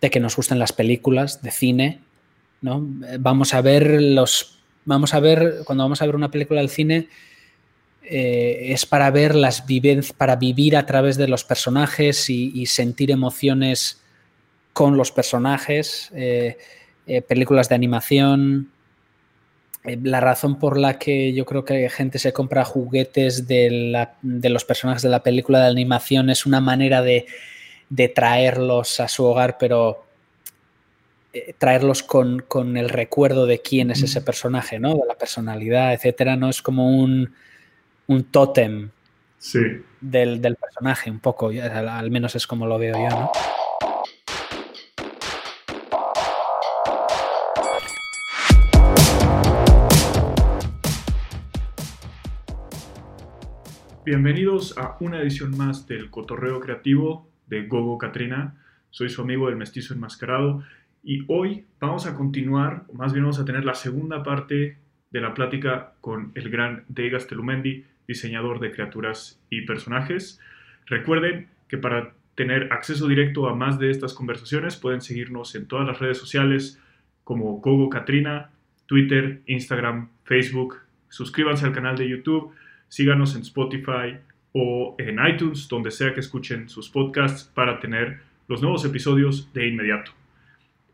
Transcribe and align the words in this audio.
de 0.00 0.10
que 0.10 0.20
nos 0.20 0.36
gusten 0.36 0.58
las 0.58 0.72
películas 0.72 1.42
de 1.42 1.50
cine, 1.50 2.00
¿no? 2.60 2.84
Vamos 3.18 3.54
a 3.54 3.60
ver 3.60 4.00
los, 4.00 4.60
vamos 4.84 5.14
a 5.14 5.20
ver, 5.20 5.62
cuando 5.64 5.84
vamos 5.84 6.02
a 6.02 6.06
ver 6.06 6.16
una 6.16 6.30
película 6.30 6.60
del 6.60 6.70
cine, 6.70 7.08
eh, 8.10 8.72
es 8.72 8.86
para 8.86 9.10
ver 9.10 9.34
las 9.34 9.66
vivencias, 9.66 10.16
para 10.16 10.36
vivir 10.36 10.76
a 10.76 10.86
través 10.86 11.18
de 11.18 11.28
los 11.28 11.44
personajes 11.44 12.30
y, 12.30 12.64
sentir 12.66 13.10
emociones 13.10 14.00
con 14.72 14.96
los 14.96 15.12
personajes, 15.12 16.10
eh, 16.14 16.56
eh, 17.06 17.20
películas 17.20 17.68
de 17.68 17.74
animación. 17.74 18.70
La 19.84 20.20
razón 20.20 20.58
por 20.58 20.78
la 20.78 20.98
que 20.98 21.34
yo 21.34 21.44
creo 21.44 21.64
que 21.64 21.90
gente 21.90 22.18
se 22.18 22.32
compra 22.32 22.64
juguetes 22.64 23.46
de, 23.46 24.08
los 24.22 24.64
personajes 24.64 25.02
de 25.02 25.08
la 25.10 25.22
película 25.22 25.60
de 25.60 25.68
animación 25.68 26.30
es 26.30 26.46
una 26.46 26.60
manera 26.60 27.02
de, 27.02 27.26
traerlos 28.14 29.00
a 29.00 29.08
su 29.08 29.24
hogar, 29.24 29.56
pero 29.58 30.04
traerlos 31.58 32.02
con, 32.02 32.76
el 32.76 32.88
recuerdo 32.88 33.46
de 33.46 33.60
quién 33.60 33.90
es 33.90 34.02
ese 34.02 34.20
personaje, 34.20 34.78
¿no? 34.78 34.94
De 34.94 35.06
la 35.06 35.14
personalidad, 35.14 35.92
etcétera. 35.92 36.36
No 36.36 36.48
es 36.48 36.62
como 36.62 36.90
un, 36.90 37.32
un 38.06 38.24
tótem 38.24 38.90
del, 40.00 40.56
personaje, 40.56 41.10
un 41.10 41.20
poco, 41.20 41.50
al, 41.50 42.10
menos 42.10 42.34
es 42.34 42.46
como 42.46 42.66
lo 42.66 42.78
veo 42.78 42.96
yo, 42.96 43.10
¿no? 43.10 43.32
Bienvenidos 54.04 54.74
a 54.78 54.96
una 55.00 55.20
edición 55.20 55.54
más 55.54 55.86
del 55.86 56.10
Cotorreo 56.10 56.60
Creativo 56.60 57.28
de 57.48 57.66
Gogo 57.66 57.98
Katrina. 57.98 58.54
Soy 58.90 59.08
su 59.08 59.22
amigo 59.22 59.48
el 59.48 59.56
mestizo 59.56 59.94
enmascarado 59.94 60.62
y 61.02 61.24
hoy 61.28 61.64
vamos 61.80 62.06
a 62.06 62.14
continuar, 62.14 62.84
o 62.88 62.94
más 62.94 63.12
bien 63.12 63.24
vamos 63.24 63.38
a 63.38 63.44
tener 63.44 63.64
la 63.64 63.74
segunda 63.74 64.22
parte 64.22 64.76
de 65.10 65.20
la 65.20 65.34
plática 65.34 65.92
con 66.00 66.32
el 66.34 66.50
gran 66.50 66.84
Degas 66.88 67.26
Telumendi, 67.26 67.84
diseñador 68.06 68.60
de 68.60 68.72
criaturas 68.72 69.40
y 69.50 69.62
personajes. 69.62 70.40
Recuerden 70.86 71.48
que 71.68 71.78
para 71.78 72.12
tener 72.34 72.72
acceso 72.72 73.08
directo 73.08 73.48
a 73.48 73.54
más 73.54 73.78
de 73.78 73.90
estas 73.90 74.14
conversaciones 74.14 74.76
pueden 74.76 75.00
seguirnos 75.00 75.54
en 75.54 75.66
todas 75.66 75.86
las 75.86 75.98
redes 75.98 76.18
sociales 76.18 76.80
como 77.24 77.58
Gogo 77.58 77.90
Katrina, 77.90 78.50
Twitter, 78.86 79.42
Instagram, 79.46 80.08
Facebook. 80.24 80.76
Suscríbanse 81.08 81.66
al 81.66 81.72
canal 81.72 81.96
de 81.96 82.08
YouTube, 82.08 82.52
síganos 82.88 83.34
en 83.34 83.42
Spotify 83.42 84.18
o 84.52 84.96
en 84.98 85.18
iTunes, 85.26 85.68
donde 85.68 85.90
sea 85.90 86.14
que 86.14 86.20
escuchen 86.20 86.68
sus 86.68 86.88
podcasts 86.88 87.50
para 87.54 87.78
tener 87.80 88.20
los 88.48 88.62
nuevos 88.62 88.84
episodios 88.84 89.52
de 89.52 89.68
inmediato. 89.68 90.12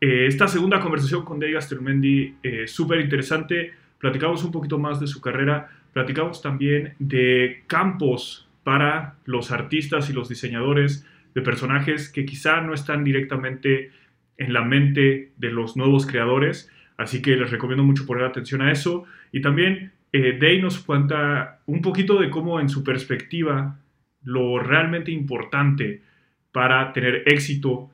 Eh, 0.01 0.27
esta 0.27 0.47
segunda 0.47 0.79
conversación 0.79 1.23
con 1.23 1.39
Dave 1.39 1.53
Gastelmendi 1.53 2.35
es 2.43 2.53
eh, 2.53 2.67
súper 2.67 2.99
interesante. 2.99 3.73
Platicamos 3.97 4.43
un 4.43 4.51
poquito 4.51 4.77
más 4.77 4.99
de 4.99 5.07
su 5.07 5.21
carrera, 5.21 5.69
Platicamos 5.95 6.41
también 6.41 6.93
de 6.99 7.63
campos 7.67 8.49
para 8.65 9.15
los 9.23 9.51
artistas 9.51 10.09
y 10.09 10.13
los 10.13 10.27
diseñadores 10.27 11.07
de 11.33 11.41
personajes 11.41 12.11
que 12.11 12.25
quizá 12.25 12.59
no 12.59 12.73
están 12.73 13.05
directamente 13.05 13.91
en 14.37 14.51
la 14.51 14.61
mente 14.61 15.31
de 15.37 15.51
los 15.51 15.77
nuevos 15.77 16.05
creadores, 16.05 16.69
así 16.97 17.21
que 17.21 17.37
les 17.37 17.49
recomiendo 17.49 17.85
mucho 17.85 18.05
poner 18.05 18.25
atención 18.25 18.61
a 18.61 18.73
eso. 18.73 19.05
Y 19.31 19.39
también 19.39 19.93
eh, 20.15 20.37
Day 20.39 20.61
nos 20.61 20.79
cuenta 20.79 21.61
un 21.65 21.81
poquito 21.81 22.19
de 22.19 22.29
cómo 22.29 22.59
en 22.59 22.69
su 22.69 22.83
perspectiva 22.83 23.79
lo 24.23 24.59
realmente 24.59 25.11
importante 25.11 26.01
para 26.51 26.93
tener 26.93 27.23
éxito 27.25 27.89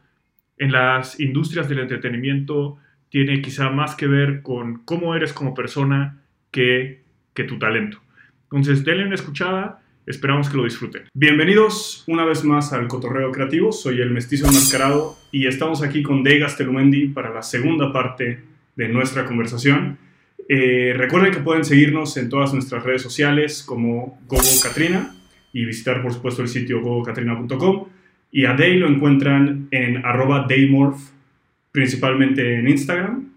en 0.58 0.72
las 0.72 1.20
industrias 1.20 1.68
del 1.68 1.80
entretenimiento 1.80 2.78
tiene 3.10 3.42
quizá 3.42 3.70
más 3.70 3.96
que 3.96 4.08
ver 4.08 4.42
con 4.42 4.84
cómo 4.86 5.16
eres 5.16 5.34
como 5.34 5.54
persona 5.54 6.22
que 6.52 7.02
que 7.34 7.44
tu 7.44 7.58
talento. 7.58 8.00
Entonces, 8.44 8.84
denle 8.84 9.06
una 9.06 9.16
escuchada, 9.16 9.82
esperamos 10.06 10.50
que 10.50 10.58
lo 10.58 10.66
disfruten. 10.66 11.04
Bienvenidos 11.14 12.04
una 12.08 12.26
vez 12.26 12.44
más 12.44 12.74
al 12.74 12.88
Cotorreo 12.88 13.32
Creativo, 13.32 13.72
soy 13.72 14.02
el 14.02 14.12
mestizo 14.12 14.48
enmascarado 14.48 15.18
y 15.32 15.48
estamos 15.48 15.82
aquí 15.82 16.04
con 16.04 16.24
Degas 16.24 16.58
Telumendi 16.58 17.08
para 17.08 17.34
la 17.34 17.42
segunda 17.42 17.94
parte 17.94 18.42
de 18.76 18.88
nuestra 18.90 19.26
conversación. 19.26 19.98
Eh, 20.50 20.94
recuerden 20.96 21.32
que 21.32 21.40
pueden 21.40 21.64
seguirnos 21.64 22.18
en 22.18 22.30
todas 22.30 22.54
nuestras 22.54 22.84
redes 22.84 23.02
sociales 23.02 23.64
como 23.64 24.20
Gogo 24.28 24.44
Katrina 24.64 25.16
y 25.54 25.66
visitar 25.66 26.02
por 26.02 26.14
supuesto 26.14 26.42
el 26.42 26.48
sitio 26.48 26.82
gogokatrina.com 26.82 27.86
y 28.32 28.46
a 28.46 28.54
Day 28.54 28.78
lo 28.78 28.88
encuentran 28.88 29.68
en 29.72 30.06
arroba 30.06 30.46
Daymorph, 30.48 31.00
principalmente 31.72 32.56
en 32.56 32.68
Instagram. 32.70 33.30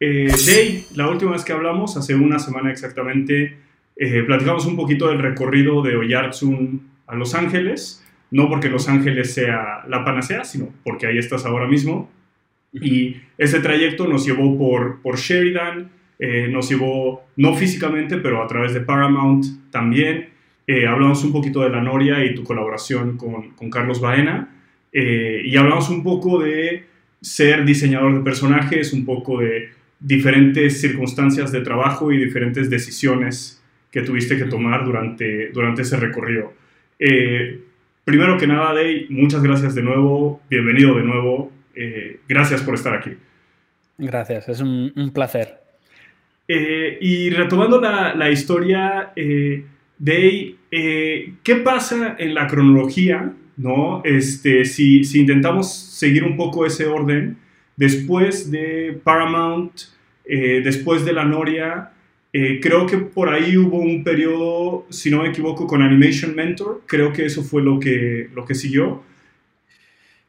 Eh, 0.00 0.32
Day, 0.46 0.86
la 0.94 1.08
última 1.08 1.32
vez 1.32 1.44
que 1.44 1.52
hablamos, 1.52 1.96
hace 1.96 2.14
una 2.14 2.38
semana 2.38 2.70
exactamente, 2.70 3.58
eh, 3.96 4.22
platicamos 4.22 4.66
un 4.66 4.76
poquito 4.76 5.08
del 5.08 5.18
recorrido 5.18 5.82
de 5.82 5.96
Oyarzun 5.96 6.88
a 7.06 7.14
Los 7.14 7.34
Ángeles, 7.34 8.04
no 8.30 8.48
porque 8.48 8.70
Los 8.70 8.88
Ángeles 8.88 9.34
sea 9.34 9.84
la 9.88 10.04
panacea, 10.04 10.44
sino 10.44 10.70
porque 10.82 11.06
ahí 11.06 11.18
estás 11.18 11.44
ahora 11.44 11.68
mismo. 11.68 12.10
Y 12.72 13.18
ese 13.38 13.60
trayecto 13.60 14.08
nos 14.08 14.26
llevó 14.26 14.58
por, 14.58 15.00
por 15.00 15.16
Sheridan, 15.16 15.90
eh, 16.18 16.48
nos 16.48 16.68
llevó 16.68 17.24
no 17.36 17.54
físicamente, 17.54 18.18
pero 18.18 18.42
a 18.42 18.46
través 18.46 18.74
de 18.74 18.80
Paramount 18.80 19.70
también. 19.70 20.30
Eh, 20.66 20.86
hablamos 20.86 21.22
un 21.24 21.32
poquito 21.32 21.60
de 21.62 21.70
la 21.70 21.80
Noria 21.82 22.24
y 22.24 22.34
tu 22.34 22.42
colaboración 22.42 23.16
con, 23.16 23.50
con 23.50 23.70
Carlos 23.70 24.00
Baena. 24.00 24.50
y 24.92 25.56
hablamos 25.56 25.90
un 25.90 26.02
poco 26.02 26.40
de 26.40 26.84
ser 27.20 27.64
diseñador 27.64 28.14
de 28.14 28.20
personajes, 28.20 28.92
un 28.92 29.04
poco 29.04 29.40
de 29.40 29.70
diferentes 29.98 30.80
circunstancias 30.80 31.50
de 31.50 31.62
trabajo 31.62 32.12
y 32.12 32.18
diferentes 32.18 32.68
decisiones 32.68 33.62
que 33.90 34.02
tuviste 34.02 34.36
que 34.36 34.44
tomar 34.44 34.84
durante, 34.84 35.50
durante 35.50 35.82
ese 35.82 35.96
recorrido. 35.96 36.52
Eh, 36.98 37.60
primero 38.04 38.36
que 38.36 38.46
nada, 38.46 38.74
Day, 38.74 39.06
muchas 39.08 39.42
gracias 39.42 39.74
de 39.74 39.82
nuevo, 39.82 40.42
bienvenido 40.50 40.96
de 40.96 41.04
nuevo, 41.04 41.50
eh, 41.74 42.20
gracias 42.28 42.60
por 42.62 42.74
estar 42.74 42.94
aquí. 42.94 43.12
Gracias, 43.96 44.48
es 44.48 44.60
un, 44.60 45.12
placer. 45.14 45.60
Eh, 46.46 46.98
y 47.00 47.30
retomando 47.30 47.80
la, 47.80 48.14
la 48.14 48.30
historia, 48.30 49.12
Day, 49.98 50.56
¿qué 50.70 51.56
pasa 51.64 52.16
en 52.18 52.34
la 52.34 52.46
cronología? 52.46 53.32
¿no? 53.56 54.02
Este, 54.04 54.64
si, 54.64 55.04
si 55.04 55.20
intentamos 55.20 55.72
seguir 55.72 56.24
un 56.24 56.36
poco 56.36 56.66
ese 56.66 56.86
orden, 56.86 57.38
después 57.76 58.50
de 58.50 58.98
Paramount, 59.02 59.72
eh, 60.24 60.60
después 60.64 61.04
de 61.04 61.12
La 61.12 61.24
Noria, 61.24 61.90
eh, 62.32 62.58
creo 62.60 62.86
que 62.86 62.98
por 62.98 63.28
ahí 63.28 63.56
hubo 63.56 63.78
un 63.78 64.02
periodo, 64.02 64.86
si 64.90 65.10
no 65.10 65.22
me 65.22 65.28
equivoco, 65.28 65.66
con 65.66 65.82
Animation 65.82 66.34
Mentor. 66.34 66.82
Creo 66.86 67.12
que 67.12 67.26
eso 67.26 67.42
fue 67.42 67.62
lo 67.62 67.78
que, 67.78 68.28
lo 68.34 68.44
que 68.44 68.54
siguió. 68.54 69.02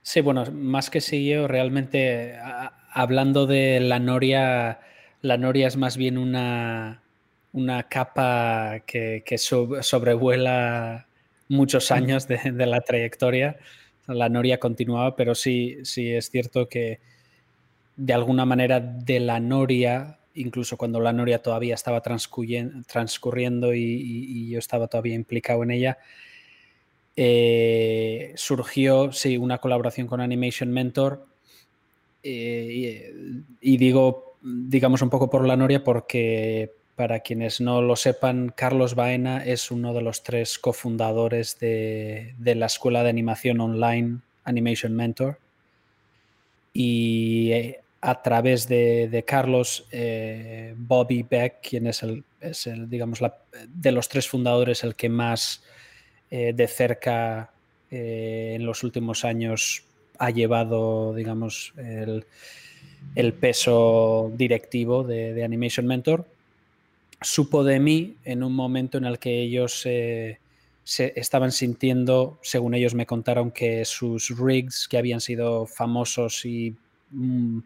Sí, 0.04 0.22
bueno, 0.22 0.46
más 0.52 0.92
que 0.92 1.02
siguió, 1.02 1.48
realmente 1.48 2.34
hablando 2.94 3.48
de 3.48 3.80
La 3.80 4.00
Noria, 4.00 4.80
La 5.26 5.38
Noria 5.38 5.68
es 5.68 5.76
más 5.76 5.98
bien 5.98 6.20
una, 6.20 7.02
una 7.52 7.84
capa 7.90 8.84
que, 8.86 9.24
sobrevuela 9.38 11.08
muchos 11.50 11.90
años 11.90 12.28
de, 12.28 12.52
de, 12.52 12.66
la 12.68 12.82
trayectoria. 12.82 13.58
La 14.06 14.30
Noria 14.30 14.60
continuaba, 14.60 15.16
pero 15.16 15.34
sí, 15.34 15.78
sí 15.84 16.12
es 16.12 16.30
cierto 16.30 16.70
que 16.70 17.00
de 17.96 18.14
alguna 18.14 18.46
manera 18.46 18.80
de 18.80 19.20
la 19.20 19.40
Noria, 19.40 20.20
incluso 20.36 20.78
cuando 20.78 21.00
la 21.00 21.12
Noria 21.12 21.42
todavía 21.42 21.74
estaba 21.74 22.02
transcurriendo 22.02 23.74
y, 23.74 24.50
yo 24.50 24.60
estaba 24.60 24.88
todavía 24.88 25.16
implicado 25.16 25.64
en 25.64 25.72
ella, 25.72 25.98
eh, 27.16 28.32
surgió 28.36 29.12
sí, 29.12 29.38
una 29.38 29.58
colaboración 29.58 30.06
con 30.06 30.22
Animation 30.22 30.72
Mentor. 30.72 31.26
Eh, 32.22 33.12
y, 33.62 33.78
digo, 33.78 34.25
digamos 34.46 35.02
un 35.02 35.10
poco 35.10 35.30
por 35.30 35.46
la 35.48 35.58
Noria, 35.58 35.84
porque 35.84 36.72
para 36.96 37.20
quienes 37.20 37.60
no 37.60 37.82
lo 37.82 37.96
sepan, 37.96 38.54
Carlos 38.56 38.96
Baena 38.96 39.44
es 39.44 39.72
uno 39.72 39.94
de 39.94 40.02
los 40.02 40.24
tres 40.24 40.60
cofundadores 40.60 41.60
de, 41.60 42.36
de 42.38 42.56
la 42.56 42.68
escuela 42.68 43.04
de 43.04 43.10
animación 43.10 43.60
online 43.60 44.20
Animation 44.46 44.96
Mentor. 44.96 45.40
Y 46.72 47.52
eh, 47.52 47.80
a 48.02 48.22
través 48.22 48.68
de, 48.68 49.24
Carlos, 49.28 49.88
eh, 49.92 50.74
Bobby 50.78 51.24
Beck, 51.24 51.62
quien 51.62 51.88
es 51.88 52.04
el, 52.04 52.24
digamos, 52.90 53.20
de 53.68 53.92
los 53.92 54.08
tres 54.08 54.28
fundadores, 54.28 54.84
el 54.84 54.96
que 54.96 55.10
más 55.10 55.64
eh, 56.30 56.54
de 56.56 56.68
cerca 56.68 57.52
en 57.90 58.66
los 58.66 58.84
últimos 58.84 59.24
años 59.24 59.86
ha 60.20 60.30
llevado, 60.30 61.14
digamos, 61.14 61.74
el, 61.78 62.26
peso 63.40 64.32
directivo 64.36 65.04
de, 65.04 65.44
Animation 65.44 65.86
Mentor, 65.86 66.26
supo 67.22 67.64
de 67.64 67.80
mí 67.80 68.16
en 68.26 68.44
un 68.44 68.54
momento 68.54 68.98
en 68.98 69.06
el 69.06 69.20
que 69.20 69.42
ellos 69.42 69.74
se 69.82 70.40
estaban 70.86 71.52
sintiendo, 71.52 72.40
según 72.42 72.76
ellos 72.76 72.94
me 72.94 73.06
contaron, 73.06 73.52
que 73.52 73.86
sus 73.86 74.38
rigs 74.38 74.88
que 74.88 74.98
habían 74.98 75.22
sido 75.22 75.66
famosos 75.66 76.46
y 76.46 76.76
mm, 77.12 77.60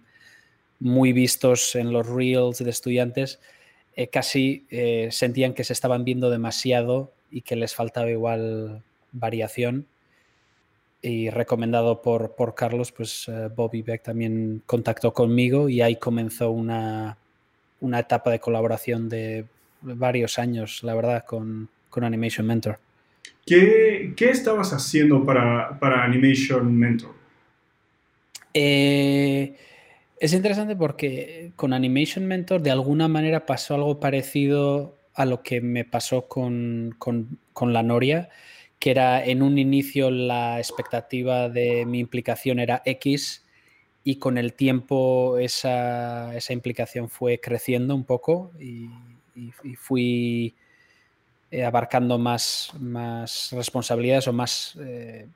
muy 0.80 1.14
vistos 1.14 1.76
en 1.76 1.92
los 1.92 2.08
reels 2.08 2.60
de 2.60 2.70
estudiantes, 2.70 3.40
eh, 3.96 4.08
casi 4.08 4.66
eh, 4.70 5.10
sentían 5.12 5.54
que 5.54 5.64
se 5.64 5.74
estaban 5.74 6.06
viendo 6.06 6.30
demasiado 6.30 7.12
y 7.32 7.42
que 7.42 7.56
les 7.56 7.76
faltaba 7.76 8.10
igual 8.10 8.82
variación. 9.12 9.88
Y 11.02 11.30
recomendado 11.30 12.02
por, 12.02 12.36
por 12.36 12.56
Carlos, 12.56 12.92
pues 12.92 13.28
eh, 13.30 13.50
Bobby 13.56 13.82
Beck 13.82 14.04
también 14.04 14.62
contactó 14.66 15.14
conmigo 15.14 15.70
y 15.70 15.82
ahí 15.82 15.96
comenzó 15.96 16.52
una, 16.52 17.18
una 17.80 18.00
etapa 18.00 18.32
de 18.32 18.40
colaboración 18.40 19.08
de 19.08 19.46
varios 19.82 20.38
años, 20.40 20.84
la 20.84 20.96
verdad, 20.96 21.26
con, 21.26 21.70
con 21.90 22.04
Animation 22.04 22.46
Mentor. 22.46 22.80
¿Qué, 23.46 24.14
¿Qué, 24.16 24.30
estabas 24.30 24.74
haciendo 24.74 25.24
para, 25.26 25.80
para 25.80 26.04
Animation 26.04 26.78
Mentor? 26.78 27.12
Eh, 28.54 29.56
es 30.20 30.34
interesante 30.34 30.76
porque 30.76 31.54
con 31.56 31.74
Animation 31.74 32.26
Mentor 32.28 32.62
de 32.62 32.72
alguna 32.72 33.08
manera 33.08 33.46
pasó 33.46 33.76
algo 33.76 34.00
parecido 34.00 34.98
a 35.14 35.26
lo 35.26 35.44
que 35.44 35.62
me 35.62 35.86
pasó 35.86 36.28
con, 36.28 36.98
la 37.62 37.84
Noria, 37.84 38.30
que 38.80 38.92
era 38.92 39.24
en 39.24 39.42
un 39.42 39.58
inicio 39.58 40.10
la 40.10 40.58
expectativa 40.58 41.50
de 41.50 41.86
mi 41.86 42.00
implicación 42.00 42.60
era 42.60 42.82
X 42.86 43.46
y 44.04 44.16
con 44.16 44.38
el 44.38 44.54
tiempo 44.54 45.38
esa, 45.38 46.32
implicación 46.50 47.10
fue 47.10 47.40
creciendo 47.40 47.94
un 47.94 48.06
poco 48.06 48.52
y, 48.60 48.90
fui 49.78 50.54
eh, 51.50 51.64
abarcando 51.64 52.18
más, 52.18 52.72
más, 52.78 53.52
responsabilidades 53.54 54.28
o 54.28 54.34
más 54.34 54.78
eh, 54.82 55.28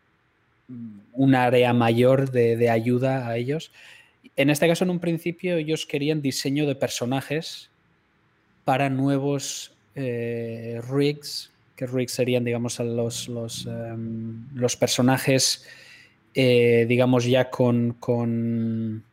un 1.13 1.36
área 1.36 1.72
mayor 1.72 2.30
de, 2.31 2.57
de 2.57 2.69
ayuda 2.69 3.30
a 3.30 3.38
ellos. 3.38 3.72
En 4.36 4.50
este 4.50 4.68
caso, 4.68 4.84
en 4.84 4.90
un 4.90 5.00
principio, 5.00 5.56
ellos 5.56 5.86
querían 5.86 6.22
diseño 6.22 6.66
de 6.66 6.75
personajes 6.75 7.69
para 8.66 8.90
nuevos 8.90 9.74
eh, 9.95 10.81
rigs, 10.90 11.52
que 11.75 11.87
rigs 11.87 12.13
serían, 12.13 12.43
digamos, 12.43 12.79
los, 12.79 13.27
los, 13.29 13.65
em, 13.65 14.47
los 14.53 14.75
personajes, 14.77 15.65
eh, 16.33 16.85
digamos, 16.87 17.25
ya 17.25 17.49
con, 17.49 17.93
con, 17.99 19.03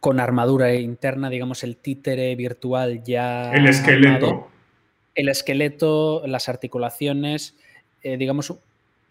con, 0.00 0.20
armadura 0.20 0.74
interna, 0.74 1.30
digamos, 1.30 1.62
el 1.64 1.76
títere 1.76 2.34
virtual 2.36 3.02
ya. 3.04 3.52
El 3.52 3.66
esqueleto. 3.66 4.48
El 5.14 5.28
esqueleto, 5.28 6.26
las 6.26 6.48
articulaciones, 6.48 7.54
eh, 8.02 8.16
digamos, 8.16 8.52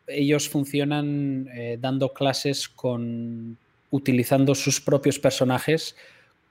ellos 0.07 0.49
funcionan 0.49 1.47
dando 1.79 2.11
clases 2.11 2.67
con 2.67 3.57
utilizando 3.93 4.55
sus 4.55 4.81
propios 4.81 5.19
personajes 5.19 5.95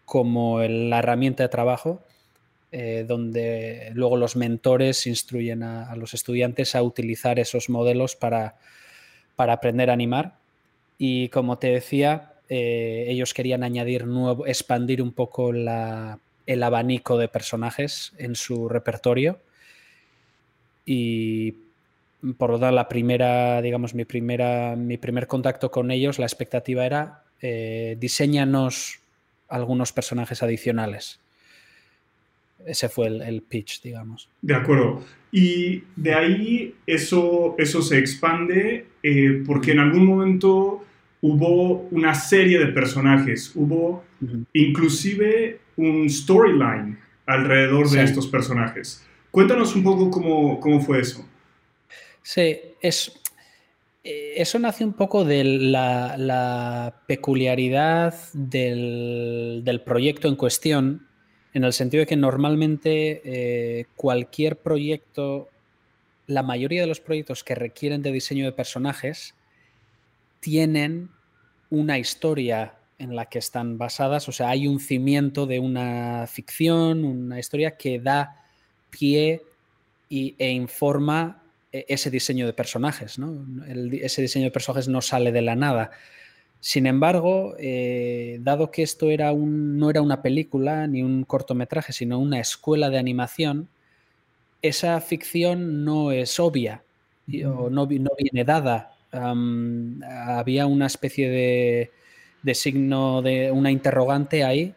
como 0.04 0.60
la 0.60 1.00
herramienta 1.00 1.42
de 1.42 1.48
trabajo, 1.48 2.00
eh, 2.72 3.04
donde 3.06 3.90
luego 3.94 4.16
los 4.16 4.34
mentores 4.34 5.06
instruyen 5.06 5.62
a, 5.62 5.94
los 5.94 6.14
estudiantes 6.14 6.74
a 6.74 6.82
utilizar 6.82 7.38
esos 7.38 7.68
modelos 7.68 8.16
para, 8.16 8.56
para 9.36 9.52
aprender 9.52 9.90
a 9.90 9.92
animar. 9.92 10.38
Y 10.96 11.28
como 11.28 11.58
te 11.58 11.68
decía, 11.68 12.32
eh, 12.48 13.04
ellos 13.08 13.34
querían 13.34 13.62
añadir 13.62 14.06
nuevo, 14.06 14.46
expandir 14.46 15.02
un 15.02 15.12
poco 15.12 15.50
el 15.50 16.62
abanico 16.62 17.18
de 17.18 17.28
personajes 17.28 18.12
en 18.16 18.34
su 18.34 18.68
repertorio. 18.68 19.38
Y 20.86 21.54
por 22.38 22.50
lo 22.50 22.58
tanto, 22.58 22.74
la 22.74 22.88
primera, 22.88 23.60
digamos, 23.60 23.94
mi 23.94 24.04
primera, 24.04 24.76
mi 24.76 24.96
primer 24.96 25.26
contacto 25.26 25.70
con 25.70 25.90
ellos, 25.90 26.18
la 26.18 26.26
expectativa 26.26 26.86
era 26.86 27.24
eh, 27.40 27.96
diseñanos 27.98 29.00
algunos 29.48 29.92
personajes 29.92 30.42
adicionales. 30.42 31.20
Ese 32.66 32.88
fue 32.88 33.08
el, 33.08 33.42
pitch, 33.42 33.82
digamos. 33.82 34.28
De 34.40 34.54
acuerdo. 34.54 35.02
Y 35.30 35.84
de 35.96 36.14
ahí 36.14 36.74
eso, 36.86 37.54
eso 37.58 37.82
se 37.82 37.98
expande 37.98 38.86
eh, 39.02 39.42
porque 39.46 39.72
en 39.72 39.80
algún 39.80 40.06
momento 40.06 40.84
hubo 41.20 41.88
una 41.90 42.14
serie 42.14 42.58
de 42.58 42.66
personajes, 42.66 43.52
hubo 43.54 44.04
inclusive 44.52 45.60
un 45.76 46.08
storyline 46.10 46.98
alrededor 47.26 47.88
de 47.88 48.02
estos 48.02 48.26
personajes. 48.26 49.06
Cuéntanos 49.30 49.74
un 49.74 49.82
poco 49.82 50.10
cómo, 50.10 50.60
cómo 50.60 50.80
fue 50.80 51.00
eso. 51.00 51.26
Sí, 52.22 52.56
es, 52.80 53.12
eh, 54.04 54.34
eso 54.36 54.58
nace 54.58 54.84
un 54.84 54.94
poco 54.94 55.24
de 55.24 55.44
la, 55.44 57.02
peculiaridad 57.06 58.14
del, 58.32 59.82
proyecto 59.84 60.28
en 60.28 60.36
cuestión, 60.36 61.06
en 61.54 61.64
el 61.64 61.72
sentido 61.72 62.00
de 62.00 62.06
que 62.06 62.16
normalmente 62.16 63.20
eh, 63.24 63.86
cualquier 63.96 64.56
proyecto, 64.56 65.48
la 66.26 66.42
mayoría 66.42 66.80
de 66.80 66.86
los 66.86 67.00
proyectos 67.00 67.44
que 67.44 67.54
requieren 67.54 68.02
de 68.02 68.12
diseño 68.12 68.44
de 68.44 68.52
personajes, 68.52 69.34
tienen 70.40 71.10
una 71.70 71.98
historia 71.98 72.74
en 72.98 73.16
la 73.16 73.26
que 73.26 73.38
están 73.38 73.78
basadas, 73.78 74.28
o 74.28 74.32
sea, 74.32 74.50
hay 74.50 74.68
un 74.68 74.78
cimiento 74.78 75.46
de 75.46 75.58
una 75.58 76.26
ficción, 76.28 77.04
una 77.04 77.38
historia 77.38 77.76
que 77.76 77.98
da 77.98 78.36
pie 78.90 79.42
y, 80.08 80.34
e 80.38 80.50
informa 80.50 81.42
e, 81.72 81.84
ese 81.88 82.10
diseño 82.10 82.46
de 82.46 82.52
personajes. 82.52 83.18
ese 84.02 84.22
diseño 84.22 84.44
de 84.44 84.50
personajes 84.50 84.88
no 84.88 85.00
sale 85.00 85.32
de 85.32 85.42
la 85.42 85.56
nada. 85.56 85.90
Sin 86.64 86.86
embargo, 86.86 87.56
eh, 87.58 88.38
dado 88.40 88.70
que 88.70 88.84
esto 88.84 89.10
era 89.10 89.32
un, 89.32 89.78
no 89.78 89.90
era 89.90 90.00
una 90.00 90.22
película 90.22 90.86
ni 90.86 91.02
un 91.02 91.24
cortometraje, 91.24 91.92
sino 91.92 92.20
una 92.20 92.38
escuela 92.38 92.88
de 92.88 92.98
animación, 92.98 93.68
esa 94.62 95.00
ficción 95.00 95.84
no 95.84 96.12
es 96.12 96.38
obvia 96.38 96.84
o 97.46 97.68
no, 97.68 97.86
viene 97.88 98.44
dada. 98.44 98.96
había 99.10 100.66
una 100.66 100.86
especie 100.86 101.28
de, 101.28 101.90
de, 102.44 102.54
signo 102.54 103.22
de 103.22 103.50
una 103.50 103.72
interrogante 103.72 104.44
ahí 104.44 104.72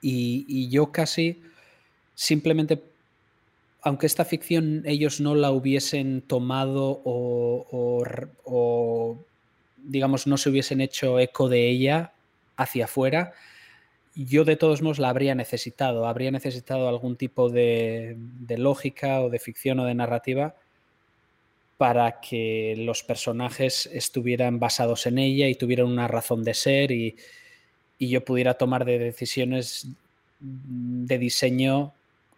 y, 0.00 0.46
y 0.48 0.70
yo 0.70 0.90
casi 0.90 1.42
simplemente 2.14 2.82
aunque 3.82 4.06
esta 4.06 4.24
ficción 4.24 4.82
ellos 4.86 5.20
no 5.20 5.34
la 5.34 5.50
hubiesen 5.50 6.22
tomado 6.22 7.02
o, 7.04 7.66
digamos, 9.82 10.26
no 10.26 10.36
se 10.36 10.50
hubiesen 10.50 10.80
hecho 10.80 11.18
eco 11.18 11.48
de 11.48 11.68
ella 11.68 12.12
hacia 12.56 12.84
afuera, 12.84 13.32
yo 14.14 14.44
de 14.44 14.56
todos 14.56 14.82
modos 14.82 14.98
la 14.98 15.08
habría 15.08 15.34
necesitado. 15.34 16.06
Habría 16.06 16.30
necesitado 16.30 16.88
algún 16.88 17.16
tipo 17.16 17.48
de, 17.48 18.16
lógica 18.56 19.20
o 19.22 19.30
de 19.30 19.38
ficción 19.38 19.80
o 19.80 19.84
de 19.84 19.94
narrativa 19.94 20.54
para 21.78 22.20
que 22.20 22.74
los 22.78 23.02
personajes 23.02 23.86
estuvieran 23.86 24.60
basados 24.60 25.06
en 25.06 25.18
ella 25.18 25.48
y 25.48 25.54
tuvieran 25.54 25.86
una 25.86 26.08
razón 26.08 26.44
de 26.44 26.54
ser 26.54 26.92
y, 26.92 27.16
y 27.98 28.08
yo 28.08 28.24
pudiera 28.24 28.54
tomar 28.54 28.84
de 28.84 28.98
decisiones 28.98 29.88
de 30.38 31.18
diseño 31.18 31.94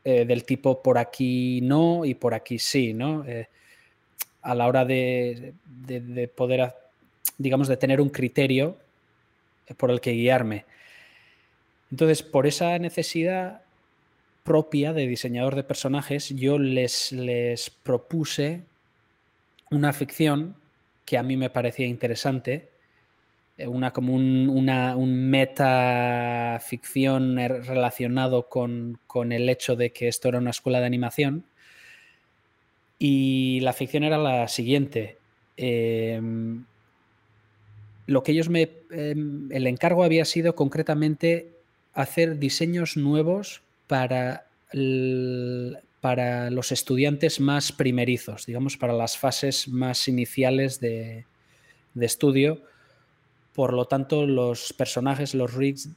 eh, 0.07 0.27
del 0.27 0.45
tipo 0.45 0.83
por 0.83 0.99
aquí 0.99 1.61
no 1.63 2.05
y 2.05 2.15
por 2.15 2.35
aquí 2.35 2.59
sí, 2.59 2.93
¿no? 2.93 3.25
Eh, 3.27 3.49
a 4.43 4.55
la 4.55 4.67
hora 4.67 4.85
de, 4.85 5.55
poder, 6.37 6.75
digamos, 7.39 7.69
de 7.69 7.77
tener 7.77 8.01
un 8.01 8.11
criterio 8.11 8.79
por 9.77 9.91
el 9.91 10.01
que 10.01 10.13
guiarme. 10.13 10.65
Entonces, 11.91 12.23
por 12.23 12.47
esa 12.47 12.79
necesidad 12.79 13.63
propia 14.43 14.93
de 14.93 15.07
diseñador 15.07 15.55
de 15.55 15.65
personajes, 15.65 16.31
yo 16.31 16.59
les, 16.59 17.13
les 17.13 17.71
propuse 17.71 18.63
una 19.71 19.93
ficción 19.93 20.57
que 21.05 21.19
a 21.19 21.23
mí 21.23 21.37
me 21.37 21.51
parecía 21.51 21.87
interesante 21.87 22.69
eh, 23.57 23.69
una 23.69 23.93
como 23.93 24.15
un, 24.15 24.49
una, 24.49 24.97
un 24.97 25.31
metaficción 25.31 27.37
relacionado 27.37 28.49
con, 28.49 28.99
el 29.31 29.49
hecho 29.49 29.77
de 29.77 29.93
que 29.93 30.09
esto 30.09 30.29
era 30.29 30.39
una 30.39 30.51
escuela 30.51 30.81
de 30.81 30.87
animación. 30.87 31.45
Y 32.99 33.61
la 33.61 33.73
ficción 33.73 34.03
era 34.05 34.19
la 34.19 34.49
siguiente. 34.49 35.19
Em, 35.57 36.65
lo 38.07 38.23
que 38.23 38.33
ellos 38.33 38.49
me. 38.49 38.71
Em, 38.91 39.51
el 39.51 39.67
encargo 39.67 40.05
había 40.05 40.25
sido 40.25 40.55
concretamente 40.55 41.53
hacer 41.93 42.39
diseños 42.39 42.97
nuevos 42.97 43.63
para, 43.87 44.47
para 46.01 46.51
los 46.51 46.73
estudiantes 46.73 47.41
más 47.41 47.73
primerizos, 47.73 48.47
digamos, 48.47 48.77
para 48.77 48.93
las 48.93 49.17
fases 49.17 49.69
más 49.69 50.09
iniciales 50.09 50.81
de, 50.81 51.25
de 51.95 52.07
estudio 52.07 52.63
por 53.55 53.73
lo 53.73 53.87
tanto, 53.87 54.27
los 54.27 54.73
personajes, 54.73 55.35
los 55.35 55.55
rigs, 55.55 55.89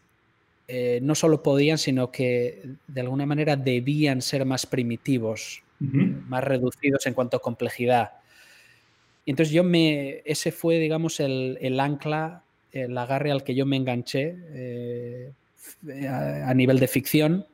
eh, 0.67 0.99
no 1.01 1.15
solo 1.15 1.41
podían, 1.41 1.77
sino 1.77 2.11
que 2.11 2.61
de 2.87 3.01
alguna 3.01 3.25
manera 3.25 3.55
debían 3.55 4.21
ser 4.21 4.45
más 4.45 4.65
primitivos 4.65 5.63
más 5.79 6.43
reducidos 6.43 7.05
en 7.05 7.13
cuanto 7.13 7.37
a 7.37 7.41
complejidad. 7.41 8.13
Y 9.27 9.31
entonces 9.31 9.53
yo 9.53 9.65
me, 9.65 10.21
ese 10.23 10.53
fue, 10.53 10.79
digamos, 10.79 11.19
el, 11.19 11.79
ancla, 11.81 12.45
el 12.71 12.97
agarre 12.97 13.29
al 13.29 13.43
que 13.43 13.55
yo 13.55 13.65
me 13.65 13.75
enganché 13.75 14.37
eh, 14.53 15.33
a, 16.09 16.53
nivel 16.53 16.79
de 16.79 16.87
ficción 16.87 17.45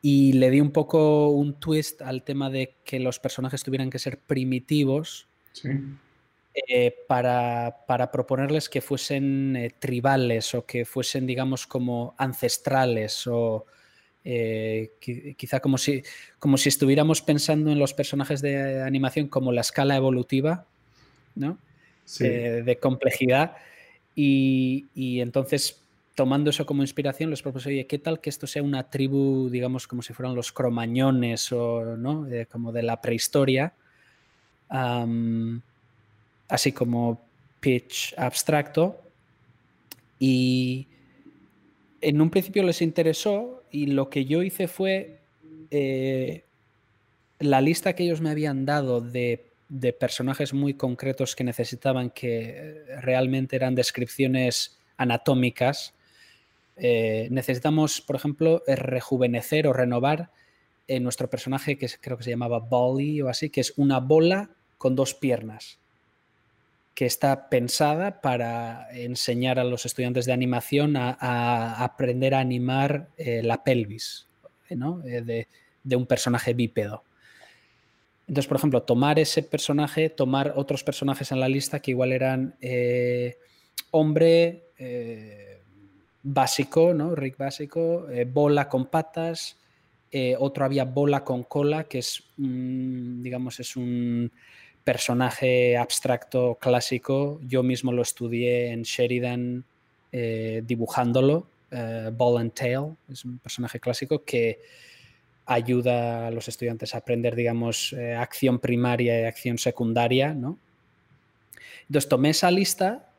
y 0.00 0.34
le 0.34 0.50
di 0.50 0.60
un 0.60 0.70
poco 0.70 1.30
un 1.30 1.54
twist 1.54 2.02
al 2.02 2.22
tema 2.22 2.50
de 2.50 2.74
que 2.84 3.00
los 3.00 3.18
personajes 3.18 3.64
tuvieran 3.64 3.90
que 3.90 3.98
ser 3.98 4.16
primitivos 4.16 5.26
eh, 6.68 6.94
para, 7.08 7.82
proponerles 8.12 8.68
que 8.68 8.80
fuesen 8.80 9.56
eh, 9.56 9.70
tribales 9.76 10.54
o 10.54 10.64
que 10.64 10.84
fuesen, 10.84 11.26
digamos, 11.26 11.66
como 11.66 12.14
ancestrales 12.16 13.26
o 13.26 13.66
eh, 14.24 14.92
quizá 15.36 15.60
como 15.60 15.76
si, 15.76 16.02
como 16.38 16.56
si 16.56 16.70
estuviéramos 16.70 17.20
pensando 17.20 17.70
en 17.70 17.78
los 17.78 17.92
personajes 17.92 18.40
de 18.40 18.82
animación 18.82 19.28
como 19.28 19.52
la 19.52 19.60
escala 19.60 19.96
evolutiva, 19.96 20.64
¿no? 21.34 21.58
de 22.18 22.78
complejidad. 22.80 23.56
Y, 24.14 24.86
entonces, 25.20 25.80
tomando 26.14 26.50
eso 26.50 26.64
como 26.66 26.82
inspiración, 26.82 27.30
les 27.30 27.42
propuse, 27.42 27.68
oye, 27.68 27.86
¿qué 27.86 27.98
tal 27.98 28.20
que 28.20 28.30
esto 28.30 28.46
sea 28.46 28.62
una 28.62 28.88
tribu, 28.90 29.48
digamos, 29.50 29.86
como 29.86 30.02
si 30.02 30.12
fueran 30.12 30.34
los 30.34 30.52
cromañones 30.52 31.50
o, 31.52 31.96
¿no? 31.96 32.26
como 32.50 32.72
de 32.72 32.82
la 32.82 33.00
prehistoria? 33.00 33.72
así 36.48 36.72
como 36.72 37.20
pitch 37.60 38.14
abstracto. 38.16 39.00
Y 40.18 40.86
en 42.00 42.20
un 42.20 42.30
principio 42.30 42.62
les 42.62 42.82
interesó 42.82 43.63
y 43.74 43.86
lo 43.86 44.08
que 44.08 44.24
yo 44.24 44.44
hice 44.44 44.68
fue 44.68 45.18
eh, 45.72 46.44
la 47.40 47.60
lista 47.60 47.94
que 47.94 48.04
ellos 48.04 48.20
me 48.20 48.30
habían 48.30 48.64
dado 48.64 49.00
de, 49.00 49.50
personajes 49.98 50.54
muy 50.54 50.74
concretos 50.74 51.34
que 51.34 51.42
necesitaban, 51.42 52.10
que 52.10 52.84
realmente 53.02 53.56
eran 53.56 53.74
descripciones 53.74 54.78
anatómicas. 54.96 55.92
Eh, 56.76 57.26
necesitamos, 57.32 58.00
por 58.00 58.14
ejemplo, 58.14 58.62
rejuvenecer 58.68 59.66
o 59.66 59.72
renovar 59.72 60.30
eh, 60.86 61.00
nuestro 61.00 61.28
personaje 61.28 61.76
que 61.76 61.88
creo 62.00 62.16
que 62.16 62.22
se 62.22 62.30
llamaba 62.30 62.60
Bolly 62.60 63.22
o 63.22 63.28
así, 63.28 63.50
que 63.50 63.60
es 63.60 63.72
una 63.76 63.98
bola 63.98 64.50
con 64.78 64.94
dos 64.94 65.14
piernas 65.14 65.80
que 66.94 67.06
está 67.06 67.48
pensada 67.48 68.20
para 68.20 68.88
enseñar 68.92 69.58
a 69.58 69.64
los 69.64 69.84
estudiantes 69.84 70.26
de 70.26 70.32
animación 70.32 70.96
a, 70.96 71.82
aprender 71.82 72.34
a 72.34 72.40
animar 72.40 73.08
eh, 73.16 73.42
la 73.42 73.64
pelvis 73.64 74.28
eh, 74.70 75.46
de, 75.82 75.96
un 75.96 76.06
personaje 76.06 76.54
bípedo. 76.54 77.02
Entonces, 78.28 78.46
por 78.46 78.56
ejemplo, 78.56 78.82
tomar 78.82 79.18
ese 79.18 79.42
personaje, 79.42 80.08
tomar 80.08 80.54
otros 80.56 80.84
personajes 80.84 81.30
en 81.32 81.40
la 81.40 81.48
lista 81.48 81.80
que 81.80 81.90
igual 81.90 82.12
eran 82.12 82.54
eh, 82.60 83.38
hombre 83.90 84.62
básico, 86.22 86.94
¿no? 86.94 87.14
Rick 87.14 87.36
básico, 87.36 88.06
bola 88.28 88.68
con 88.68 88.86
patas, 88.86 89.58
otro 90.38 90.64
había 90.64 90.84
bola 90.84 91.22
con 91.22 91.42
cola, 91.42 91.84
que 91.84 91.98
es, 91.98 92.24
digamos, 92.36 93.60
es 93.60 93.76
un 93.76 94.32
personaje 94.84 95.76
abstracto 95.76 96.58
clásico. 96.60 97.40
Yo 97.46 97.62
mismo 97.62 97.90
lo 97.90 98.02
estudié 98.02 98.70
en 98.70 98.82
Sheridan 98.82 99.64
eh, 100.12 100.62
dibujándolo. 100.64 101.46
Eh, 101.70 102.10
Ball 102.12 102.42
and 102.42 102.52
Tail 102.52 102.94
es 103.10 103.24
un 103.24 103.38
personaje 103.38 103.80
clásico 103.80 104.22
que 104.22 104.60
ayuda 105.46 106.28
a 106.28 106.30
los 106.30 106.48
estudiantes 106.48 106.94
a 106.94 106.98
aprender, 106.98 107.34
digamos, 107.34 107.92
eh, 107.94 108.14
acción 108.14 108.58
primaria 108.58 109.20
y 109.20 109.24
acción 109.24 109.58
secundaria, 109.58 110.34
¿no? 110.34 110.58
Entonces 111.88 112.08
tomé 112.08 112.30
esa 112.30 112.50
lista 112.50 113.10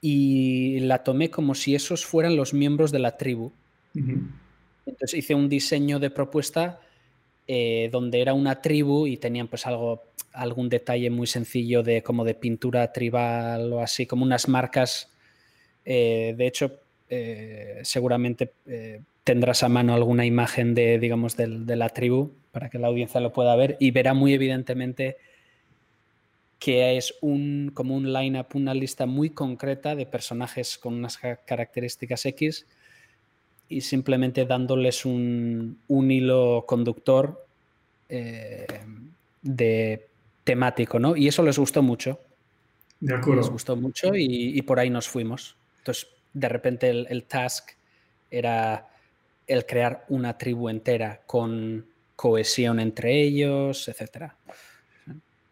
y 0.00 0.80
la 0.80 1.02
tomé 1.02 1.30
como 1.30 1.54
si 1.54 1.74
esos 1.74 2.06
fueran 2.06 2.36
los 2.36 2.54
miembros 2.54 2.92
de 2.92 2.98
la 3.00 3.16
tribu. 3.16 3.52
Entonces 3.94 5.18
hice 5.18 5.34
un 5.34 5.48
diseño 5.48 5.98
de 5.98 6.10
propuesta 6.10 6.80
donde 7.90 8.20
era 8.20 8.32
una 8.32 8.62
tribu 8.62 9.06
y 9.06 9.16
tenían 9.16 9.48
pues 9.48 9.66
algo 9.66 10.02
algún 10.32 10.68
detalle 10.68 11.10
muy 11.10 11.26
sencillo 11.26 11.82
de 11.82 12.02
como 12.02 12.24
de 12.24 12.34
pintura 12.34 12.92
tribal 12.92 13.72
o 13.72 13.82
así, 13.82 14.06
como 14.06 14.24
unas 14.24 14.48
marcas. 14.48 15.10
Eh, 15.84 16.34
de 16.36 16.46
hecho, 16.46 16.80
eh, 17.08 17.80
seguramente 17.82 18.52
eh, 18.66 19.00
tendrás 19.24 19.62
a 19.62 19.68
mano 19.68 19.94
alguna 19.94 20.26
imagen 20.26 20.74
de, 20.74 20.98
digamos, 20.98 21.36
de, 21.36 21.76
la 21.76 21.88
tribu 21.88 22.32
para 22.52 22.70
que 22.70 22.78
la 22.78 22.88
audiencia 22.88 23.20
lo 23.20 23.32
pueda 23.32 23.54
ver 23.56 23.76
y 23.80 23.90
verá 23.90 24.14
muy 24.14 24.34
evidentemente 24.34 25.16
que 26.58 26.96
es 26.96 27.14
un, 27.20 27.70
como 27.72 27.94
un 27.94 28.12
line-up, 28.12 28.46
una 28.54 28.74
lista 28.74 29.06
muy 29.06 29.30
concreta 29.30 29.94
de 29.94 30.06
personajes 30.06 30.76
con 30.76 30.94
unas 30.94 31.16
características 31.16 32.26
X 32.26 32.66
y 33.68 33.82
simplemente 33.82 34.44
dándoles 34.44 35.04
un, 35.04 35.78
hilo 35.88 36.64
conductor 36.66 37.46
de 38.08 40.07
temático, 40.48 40.98
¿no? 40.98 41.14
Y 41.14 41.28
eso 41.28 41.42
les 41.42 41.58
gustó 41.58 41.82
mucho. 41.82 42.20
De 43.00 43.14
acuerdo. 43.14 43.42
Les 43.42 43.50
gustó 43.50 43.76
mucho 43.76 44.12
y, 44.14 44.62
por 44.62 44.80
ahí 44.80 44.88
nos 44.88 45.06
fuimos. 45.06 45.58
Entonces, 45.76 46.08
de 46.32 46.48
repente 46.48 46.88
el, 46.88 47.24
task 47.24 47.72
era 48.30 48.88
el 49.46 49.66
crear 49.66 50.06
una 50.08 50.38
tribu 50.38 50.70
entera 50.70 51.20
con 51.26 51.84
cohesión 52.16 52.80
entre 52.80 53.22
ellos, 53.22 53.88
etc. 53.88 54.32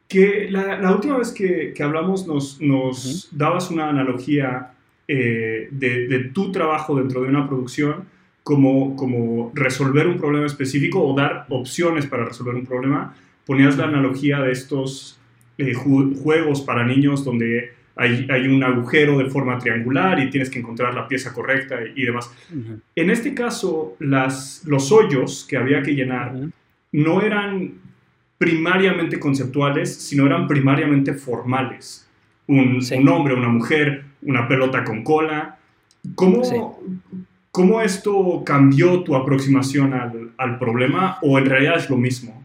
Que 0.08 0.48
la, 0.50 0.90
última 0.90 1.18
vez 1.18 1.30
que, 1.30 1.74
hablamos 1.78 2.26
nos, 2.26 2.58
nos 2.62 3.28
dabas 3.32 3.70
una 3.70 3.90
analogía 3.90 4.72
eh, 5.06 5.68
de, 5.72 6.08
de, 6.08 6.18
tu 6.30 6.50
trabajo 6.50 6.96
dentro 6.96 7.20
de 7.20 7.28
una 7.28 7.46
producción 7.46 8.08
como, 8.42 8.96
como 8.96 9.52
resolver 9.54 10.06
un 10.06 10.16
problema 10.16 10.46
específico 10.46 11.04
o 11.06 11.14
dar 11.14 11.44
opciones 11.50 12.06
para 12.06 12.24
resolver 12.24 12.54
un 12.54 12.64
problema 12.64 13.14
ponías 13.46 13.76
la 13.76 13.84
analogía 13.84 14.40
de 14.40 14.52
estos 14.52 15.18
eh, 15.58 15.72
juegos 15.74 16.60
para 16.62 16.84
niños 16.84 17.24
donde 17.24 17.72
hay, 17.96 18.46
un 18.46 18.62
agujero 18.62 19.16
de 19.16 19.30
forma 19.30 19.58
triangular 19.58 20.20
y 20.20 20.28
tienes 20.28 20.50
que 20.50 20.58
encontrar 20.58 20.94
la 20.94 21.08
pieza 21.08 21.32
correcta 21.32 21.76
y, 21.94 22.04
demás. 22.04 22.30
En 22.94 23.08
este 23.08 23.32
caso, 23.32 23.96
las, 24.00 24.62
los 24.66 24.92
hoyos 24.92 25.46
que 25.48 25.56
había 25.56 25.82
que 25.82 25.94
llenar 25.94 26.34
no 26.92 27.22
eran 27.22 27.72
primariamente 28.36 29.18
conceptuales, 29.18 29.94
sino 29.94 30.26
eran 30.26 30.46
primariamente 30.46 31.14
formales. 31.14 32.06
Un, 32.46 32.82
hombre, 33.08 33.32
una 33.32 33.48
mujer, 33.48 34.04
una 34.20 34.46
pelota 34.46 34.84
con 34.84 35.02
cola. 35.02 35.58
¿Cómo, 36.14 36.78
¿Cómo 37.50 37.80
esto 37.80 38.42
cambió 38.44 39.02
tu 39.04 39.16
aproximación 39.16 39.94
al, 39.94 40.32
al 40.36 40.58
problema 40.58 41.16
o 41.22 41.38
en 41.38 41.46
realidad 41.46 41.78
es 41.78 41.88
lo 41.88 41.96
mismo? 41.96 42.35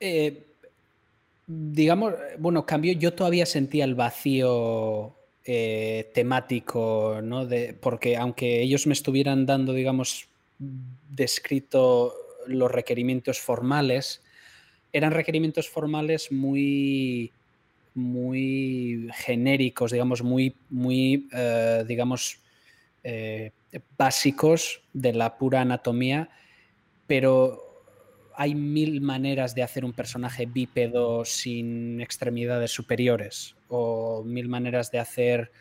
Eh, 0.00 0.46
digamos, 1.46 2.14
bueno, 2.38 2.64
cambio, 2.64 2.94
yo 2.94 3.12
todavía 3.12 3.44
sentía 3.44 3.84
el 3.84 3.94
vacío 3.94 5.14
eh, 5.44 6.10
temático, 6.14 7.20
¿no? 7.22 7.46
Porque 7.80 8.16
aunque 8.16 8.62
ellos 8.62 8.86
me 8.86 8.94
estuvieran 8.94 9.44
dando, 9.44 9.74
digamos, 9.74 10.26
descrito 11.10 12.14
los 12.46 12.70
requerimientos 12.70 13.40
formales, 13.40 14.22
eran 14.92 15.12
requerimientos 15.12 15.68
formales 15.68 16.32
muy, 16.32 17.30
muy 17.94 19.08
genéricos, 19.14 19.92
digamos, 19.92 20.22
muy, 20.22 20.54
muy 20.70 21.28
eh, 21.32 21.84
digamos, 21.86 22.38
básicos 23.96 24.82
de 24.92 25.12
la 25.12 25.36
pura 25.36 25.60
anatomía, 25.62 26.28
pero 27.06 27.69
hay 28.40 28.54
mil 28.54 29.02
maneras 29.02 29.54
de 29.54 29.62
hacer 29.62 29.84
un 29.84 29.92
personaje 29.92 30.46
bípedo 30.46 31.26
sin 31.26 32.00
extremidades 32.00 32.70
superiores 32.70 33.54
o 33.68 34.24
mil 34.24 34.48
maneras 34.48 34.90
de 34.90 34.98
hacer 34.98 35.52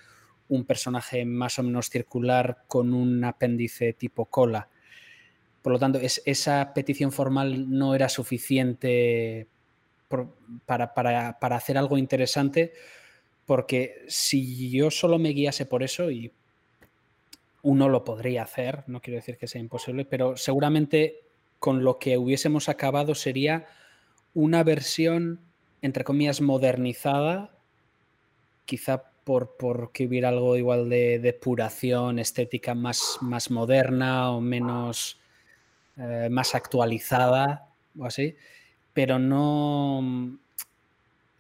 un 0.48 0.64
personaje 0.64 1.26
más 1.26 1.60
o 1.60 1.64
menos 1.64 1.90
circular 1.90 2.64
con 2.68 2.94
un 2.94 3.22
apéndice 3.26 3.92
tipo 3.92 4.28
cola. 4.28 4.70
Por 5.62 5.74
lo 5.74 5.78
tanto, 5.78 6.00
esa 6.02 6.74
petición 6.74 7.12
formal 7.12 7.70
no 7.70 7.96
era 7.96 8.08
suficiente 8.08 9.50
para, 10.66 10.94
para, 10.94 11.56
hacer 11.58 11.78
algo 11.78 11.98
interesante, 11.98 12.72
porque 13.46 14.06
si 14.08 14.70
yo 14.72 14.90
solo 14.90 15.20
me 15.20 15.34
guiase 15.34 15.66
por 15.66 15.84
eso, 15.84 16.10
y 16.12 16.32
uno 17.62 17.90
lo 17.90 18.06
podría 18.06 18.44
hacer, 18.44 18.86
no 18.88 19.02
quiero 19.02 19.18
decir 19.18 19.38
que 19.38 19.48
sea 19.48 19.60
imposible, 19.60 20.06
pero 20.06 20.38
seguramente 20.38 21.29
con 21.60 21.84
lo 21.84 22.00
que 22.00 22.18
hubiésemos 22.18 22.70
acabado 22.70 23.16
sería 23.16 23.68
una 24.34 24.63
versión, 24.63 25.42
entre 25.82 26.04
comillas, 26.04 26.42
modernizada, 26.42 27.51
quizá 28.66 29.10
por, 29.24 29.92
que 29.92 30.06
hubiera 30.08 30.30
algo 30.30 30.58
igual 30.58 30.89
de 30.89 31.20
depuración 31.20 32.18
estética 32.18 32.74
más, 32.74 33.20
más 33.22 33.51
moderna 33.51 34.32
o 34.32 34.42
menos, 34.42 35.20
eh, 35.98 36.30
más 36.32 36.56
actualizada, 36.56 37.68
o 37.98 38.06
así, 38.06 38.36
pero 38.94 39.20
no... 39.20 40.39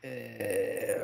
Eh, 0.01 0.97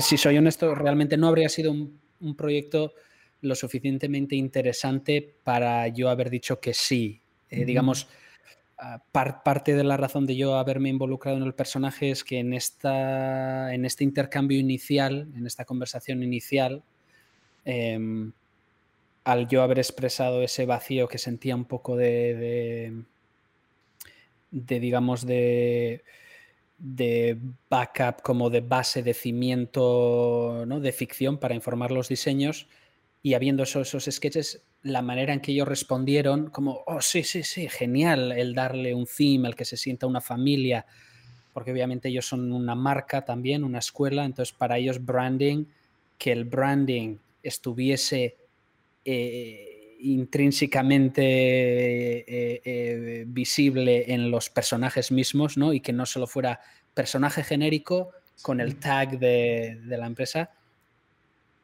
si 0.00 0.16
soy 0.16 0.38
honesto, 0.38 0.74
realmente 0.74 1.16
no 1.16 1.28
habría 1.28 1.48
sido 1.48 1.72
un, 1.72 2.36
proyecto 2.36 2.94
lo 3.42 3.54
suficientemente 3.54 4.36
interesante 4.36 5.36
para 5.42 5.88
yo 5.88 6.08
haber 6.08 6.30
dicho 6.30 6.60
que 6.60 6.74
sí. 6.74 7.19
Eh, 7.50 7.64
digamos, 7.64 8.08
ah, 8.78 9.02
parte 9.12 9.74
de 9.74 9.84
la 9.84 9.96
razón 9.96 10.26
de 10.26 10.36
yo 10.36 10.56
haberme 10.56 10.88
involucrado 10.88 11.36
en 11.36 11.42
el 11.42 11.54
personaje 11.54 12.10
es 12.10 12.24
que 12.24 12.38
en, 12.38 12.54
esta, 12.54 13.74
en 13.74 13.84
este 13.84 14.04
intercambio 14.04 14.58
inicial, 14.58 15.28
en 15.36 15.46
esta 15.46 15.64
conversación 15.64 16.22
inicial, 16.22 16.82
em, 17.64 18.32
al 19.24 19.48
yo 19.48 19.62
haber 19.62 19.78
expresado 19.78 20.42
ese 20.42 20.64
vacío 20.66 21.08
que 21.08 21.18
sentía 21.18 21.54
un 21.54 21.64
poco 21.64 21.96
de, 21.96 23.04
de, 24.50 24.80
digamos, 24.80 25.26
de, 25.26 26.02
de 26.78 27.38
backup, 27.68 28.22
como 28.22 28.48
de 28.48 28.60
base 28.60 29.02
de 29.02 29.14
cimiento 29.14 30.64
¿no? 30.66 30.80
de 30.80 30.92
ficción 30.92 31.38
para 31.38 31.54
informar 31.54 31.90
los 31.90 32.08
diseños, 32.08 32.66
y 33.22 33.34
habiendo 33.34 33.64
esos, 33.64 33.88
esos 33.88 34.14
sketches, 34.14 34.62
la 34.82 35.02
manera 35.02 35.32
en 35.32 35.40
que 35.40 35.52
ellos 35.52 35.68
respondieron, 35.68 36.50
como, 36.50 36.82
oh, 36.86 37.00
sí, 37.00 37.22
sí, 37.22 37.42
sí, 37.42 37.68
genial 37.68 38.32
el 38.32 38.54
darle 38.54 38.94
un 38.94 39.06
theme, 39.06 39.48
el 39.48 39.54
que 39.54 39.64
se 39.64 39.76
sienta 39.76 40.06
una 40.06 40.20
familia, 40.20 40.86
porque 41.52 41.72
obviamente 41.72 42.08
ellos 42.08 42.26
son 42.26 42.52
una 42.52 42.74
marca 42.74 43.24
también, 43.24 43.64
una 43.64 43.78
escuela, 43.78 44.24
entonces 44.24 44.54
para 44.56 44.78
ellos 44.78 45.04
branding, 45.04 45.66
que 46.18 46.32
el 46.32 46.44
branding 46.44 47.16
estuviese 47.42 48.36
eh, 49.04 49.96
intrínsecamente 50.00 51.22
eh, 51.22 52.62
eh, 52.64 53.24
visible 53.26 54.12
en 54.12 54.30
los 54.30 54.50
personajes 54.50 55.12
mismos, 55.12 55.56
¿no? 55.56 55.72
Y 55.72 55.80
que 55.80 55.92
no 55.92 56.06
solo 56.06 56.26
fuera 56.26 56.60
personaje 56.94 57.42
genérico 57.42 58.12
con 58.42 58.60
el 58.60 58.76
tag 58.76 59.18
de, 59.18 59.78
la 59.86 60.06
empresa. 60.06 60.50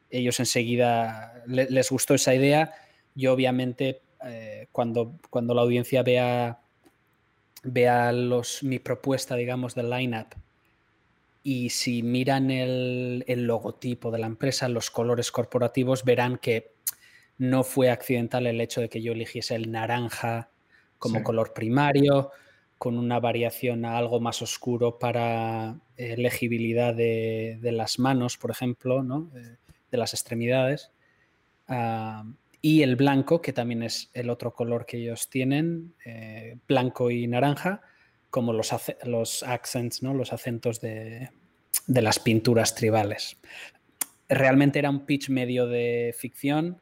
Ellos 0.09 0.39
enseguida 0.39 1.43
les 1.45 1.89
gustó 1.89 2.13
esa 2.13 2.33
idea. 2.33 2.73
Yo 3.15 3.33
obviamente 3.33 4.01
cuando, 4.71 5.13
cuando 5.29 5.53
la 5.53 5.61
audiencia 5.61 6.03
vea, 6.03 6.59
vea 7.63 8.11
los, 8.11 8.63
mi 8.63 8.79
propuesta, 8.79 9.35
digamos, 9.35 9.75
del 9.75 9.89
lineup 9.89 10.33
y 11.43 11.69
si 11.69 12.03
miran 12.03 12.51
el, 12.51 13.23
el, 13.25 13.45
logotipo 13.45 14.11
de 14.11 14.17
la 14.17 14.27
empresa, 14.27 14.67
los 14.67 14.91
colores 14.91 15.31
corporativos, 15.31 16.03
verán 16.03 16.37
que 16.37 16.73
no 17.37 17.63
fue 17.63 17.89
accidental 17.89 18.47
el 18.47 18.59
hecho 18.59 18.81
de 18.81 18.89
que 18.89 19.01
yo 19.01 19.13
eligiese 19.13 19.55
el 19.55 19.71
naranja 19.71 20.49
como 20.99 21.23
color 21.23 21.53
primario, 21.53 22.31
con 22.77 22.97
una 22.97 23.19
variación 23.19 23.85
a 23.85 23.97
algo 23.97 24.19
más 24.19 24.41
oscuro 24.41 24.99
para 24.99 25.79
eh, 25.95 26.17
legibilidad 26.17 26.93
de, 26.93 27.59
las 27.61 27.97
manos, 27.97 28.37
por 28.37 28.51
ejemplo, 28.51 29.01
¿no? 29.03 29.31
Eh, 29.35 29.55
de 29.91 29.97
las 29.97 30.13
extremidades. 30.13 30.91
Ah, 31.67 32.23
y 32.61 32.81
el 32.81 32.95
blanco, 32.95 33.41
que 33.41 33.53
también 33.53 33.83
es 33.83 34.09
el 34.13 34.29
otro 34.29 34.53
color 34.53 34.85
que 34.85 34.97
ellos 34.97 35.29
tienen, 35.29 35.93
eh, 36.05 36.57
blanco 36.67 37.11
y 37.11 37.27
naranja, 37.27 37.81
como 38.29 38.51
los, 38.51 38.71
los 39.03 39.43
accents, 39.43 40.03
¿no? 40.03 40.13
los 40.13 40.33
acentos 40.33 40.81
de, 40.81 41.29
de 41.85 42.01
las 42.01 42.19
pinturas 42.19 42.75
tribales. 42.75 43.37
Realmente 44.27 44.79
era 44.79 44.89
un 44.89 45.05
pitch 45.05 45.29
medio 45.29 45.67
de 45.67 46.13
ficción 46.17 46.81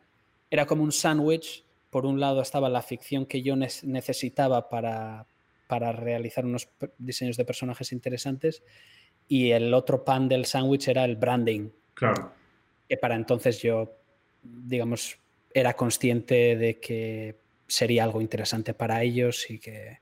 era 0.49 0.65
como 0.65 0.83
un 0.83 0.91
sándwich. 0.91 1.65
Por 1.89 2.05
un 2.05 2.19
lado 2.19 2.41
estaba 2.41 2.69
la 2.69 2.81
ficción 2.81 3.25
que 3.25 3.41
yo 3.41 3.55
necesitaba 3.55 4.69
para, 4.69 5.27
para 5.67 5.91
realizar 5.91 6.45
unos 6.45 6.69
diseños 6.97 7.37
de 7.37 7.45
personajes 7.45 7.91
interesantes 7.91 8.63
y 9.27 9.51
el 9.51 9.73
otro 9.73 10.03
pan 10.03 10.27
del 10.27 10.45
sándwich 10.45 10.87
era 10.87 11.05
el 11.05 11.15
branding. 11.15 11.69
Claro. 11.93 12.31
Que 12.87 12.97
para 12.97 13.15
entonces 13.15 13.61
yo, 13.61 13.97
digamos, 14.43 15.17
era 15.53 15.75
consciente 15.75 16.55
de 16.55 16.79
que 16.79 17.35
sería 17.67 18.03
algo 18.03 18.21
interesante 18.21 18.73
para 18.73 19.01
ellos 19.03 19.49
y 19.49 19.59
que, 19.59 19.99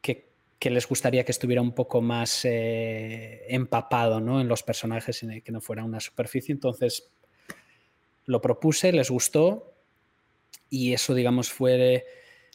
que, 0.00 0.70
les 0.70 0.88
gustaría 0.88 1.24
que 1.24 1.30
estuviera 1.30 1.62
un 1.62 1.72
poco 1.72 2.00
más 2.00 2.44
eh, 2.44 3.44
empapado 3.48 4.20
¿no? 4.20 4.40
en 4.40 4.48
los 4.48 4.64
personajes 4.64 5.22
y 5.22 5.40
que 5.40 5.52
no 5.52 5.60
fuera 5.60 5.84
una 5.84 6.00
superficie. 6.00 6.52
Entonces, 6.52 7.12
lo 8.26 8.40
propuse, 8.40 8.92
les 8.92 9.10
gustó 9.10 9.74
y 10.68 10.92
eso, 10.92 11.14
digamos, 11.14 11.50
fue 11.50 12.04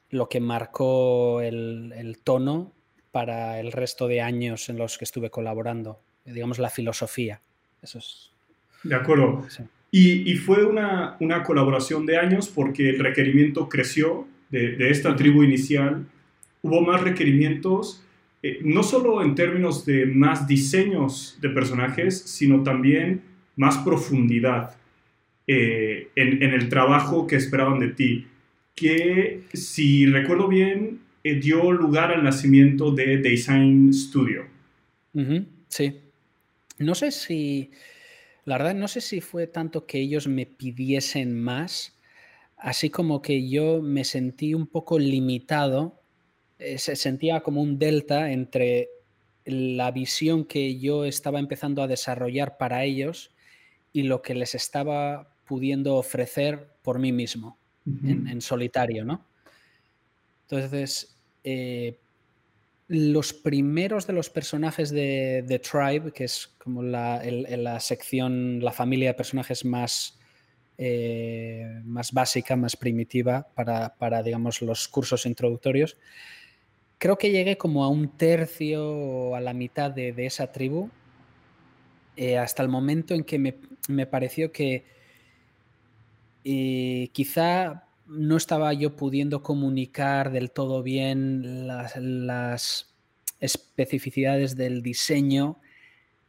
lo 0.10 0.30
que 0.30 0.40
marcó 0.40 1.42
el, 1.42 2.20
tono 2.24 2.74
para 3.12 3.60
el 3.60 3.72
resto 3.72 4.08
de 4.08 4.22
años 4.22 4.70
en 4.70 4.78
los 4.78 4.98
que 4.98 5.06
estuve 5.06 5.30
colaborando, 5.30 6.02
digamos, 6.26 6.60
la 6.60 6.70
filosofía. 6.70 7.42
Eso 7.82 7.98
es. 7.98 8.33
De 8.84 8.96
acuerdo. 8.96 9.46
Y, 9.92 10.36
fue 10.36 10.66
una, 10.66 11.18
colaboración 11.46 12.06
de 12.06 12.18
años 12.18 12.48
porque 12.48 12.90
el 12.90 13.00
requerimiento 13.00 13.70
creció 13.70 14.28
de, 14.50 14.90
esta 14.90 15.16
tribu 15.16 15.44
inicial. 15.44 16.06
Hubo 16.62 16.82
más 16.82 17.02
requerimientos, 17.02 18.04
eh, 18.42 18.60
no 18.64 18.84
solo 18.84 19.22
en 19.22 19.36
términos 19.36 19.86
de 19.86 20.06
más 20.06 20.48
diseños 20.48 21.38
de 21.42 21.50
personajes, 21.50 22.20
sino 22.20 22.64
también 22.64 23.22
más 23.56 23.78
profundidad. 23.80 24.76
Eh, 25.46 26.08
en, 26.16 26.42
el 26.42 26.70
trabajo 26.70 27.28
que 27.28 27.36
esperaban 27.36 27.80
de 27.80 27.90
ti, 27.90 28.28
que 28.76 29.42
si 29.54 30.06
recuerdo 30.06 30.48
bien, 30.48 31.02
eh, 31.24 31.36
dio 31.36 31.72
lugar 31.72 32.12
al 32.12 32.24
nacimiento 32.24 32.92
de 32.92 33.18
Design 33.18 33.94
Studio. 33.94 34.46
sí. 35.68 36.00
No 36.80 36.96
sé 36.96 37.12
si, 37.12 37.70
la 38.46 38.58
verdad, 38.58 38.76
no 38.76 38.88
sé 38.88 39.02
si 39.02 39.22
fue 39.22 39.48
tanto 39.48 39.86
que 39.86 40.00
ellos 40.00 40.28
me 40.28 40.46
pidiesen 40.46 41.40
más, 41.40 41.98
así 42.58 42.90
como 42.90 43.22
que 43.22 43.48
yo 43.50 43.82
me 43.82 44.04
sentí 44.04 44.54
un 44.54 44.68
poco 44.68 45.00
limitado, 45.00 46.02
eh, 46.60 46.78
se 46.78 46.96
sentía 46.96 47.42
como 47.42 47.62
un 47.62 47.80
delta 47.80 48.32
entre 48.32 48.90
la 49.46 49.92
visión 49.92 50.46
que 50.46 50.80
yo 50.80 51.06
estaba 51.06 51.40
empezando 51.40 51.82
a 51.82 51.88
desarrollar 51.88 52.58
para 52.58 52.84
ellos 52.84 53.32
y 53.92 54.04
lo 54.04 54.22
que 54.22 54.36
les 54.36 54.56
estaba 54.56 55.36
pudiendo 55.46 55.96
ofrecer 55.96 56.70
por 56.82 57.00
mí 57.00 57.12
mismo, 57.12 57.58
en, 57.86 58.40
solitario, 58.42 59.04
¿no? 59.04 59.26
Entonces, 60.44 61.18
eh, 61.44 62.00
los 62.88 63.34
primeros 63.34 64.08
de 64.08 64.14
los 64.14 64.30
personajes 64.30 64.90
de, 64.92 65.44
The 65.48 65.60
Tribe, 65.60 66.12
que 66.12 66.26
es 66.26 66.54
como 66.58 66.84
la, 66.84 67.22
la, 67.24 67.80
sección, 67.80 68.60
la 68.62 68.72
familia 68.72 69.10
de 69.10 69.14
personajes 69.14 69.66
más, 69.66 70.20
eh, 70.78 71.82
más 71.86 72.12
básica, 72.12 72.56
más 72.56 72.76
primitiva 72.76 73.48
para, 73.56 73.96
para, 73.96 74.22
digamos, 74.22 74.62
los 74.62 74.88
cursos 74.88 75.26
introductorios, 75.26 75.98
creo 76.98 77.18
que 77.18 77.32
llegué 77.32 77.58
como 77.58 77.84
a 77.84 77.90
un 77.90 78.10
tercio 78.10 78.90
o 78.90 79.36
a 79.36 79.42
la 79.42 79.54
mitad 79.54 79.92
de, 79.92 80.14
esa 80.26 80.52
tribu, 80.52 80.90
eh, 82.16 82.38
hasta 82.38 82.64
el 82.64 82.70
momento 82.70 83.14
en 83.14 83.24
que 83.24 83.40
me, 83.40 83.56
me 83.88 84.06
pareció 84.06 84.52
que 84.52 84.86
y 86.44 87.08
quizá 87.10 87.86
no 88.06 88.38
estaba 88.38 88.74
yo 88.74 88.96
pudiendo 88.96 89.44
comunicar 89.44 90.32
del 90.32 90.52
todo 90.52 90.84
bien 90.84 91.68
las, 91.68 92.90
especificidades 93.40 94.56
del 94.56 94.82
diseño 94.82 95.60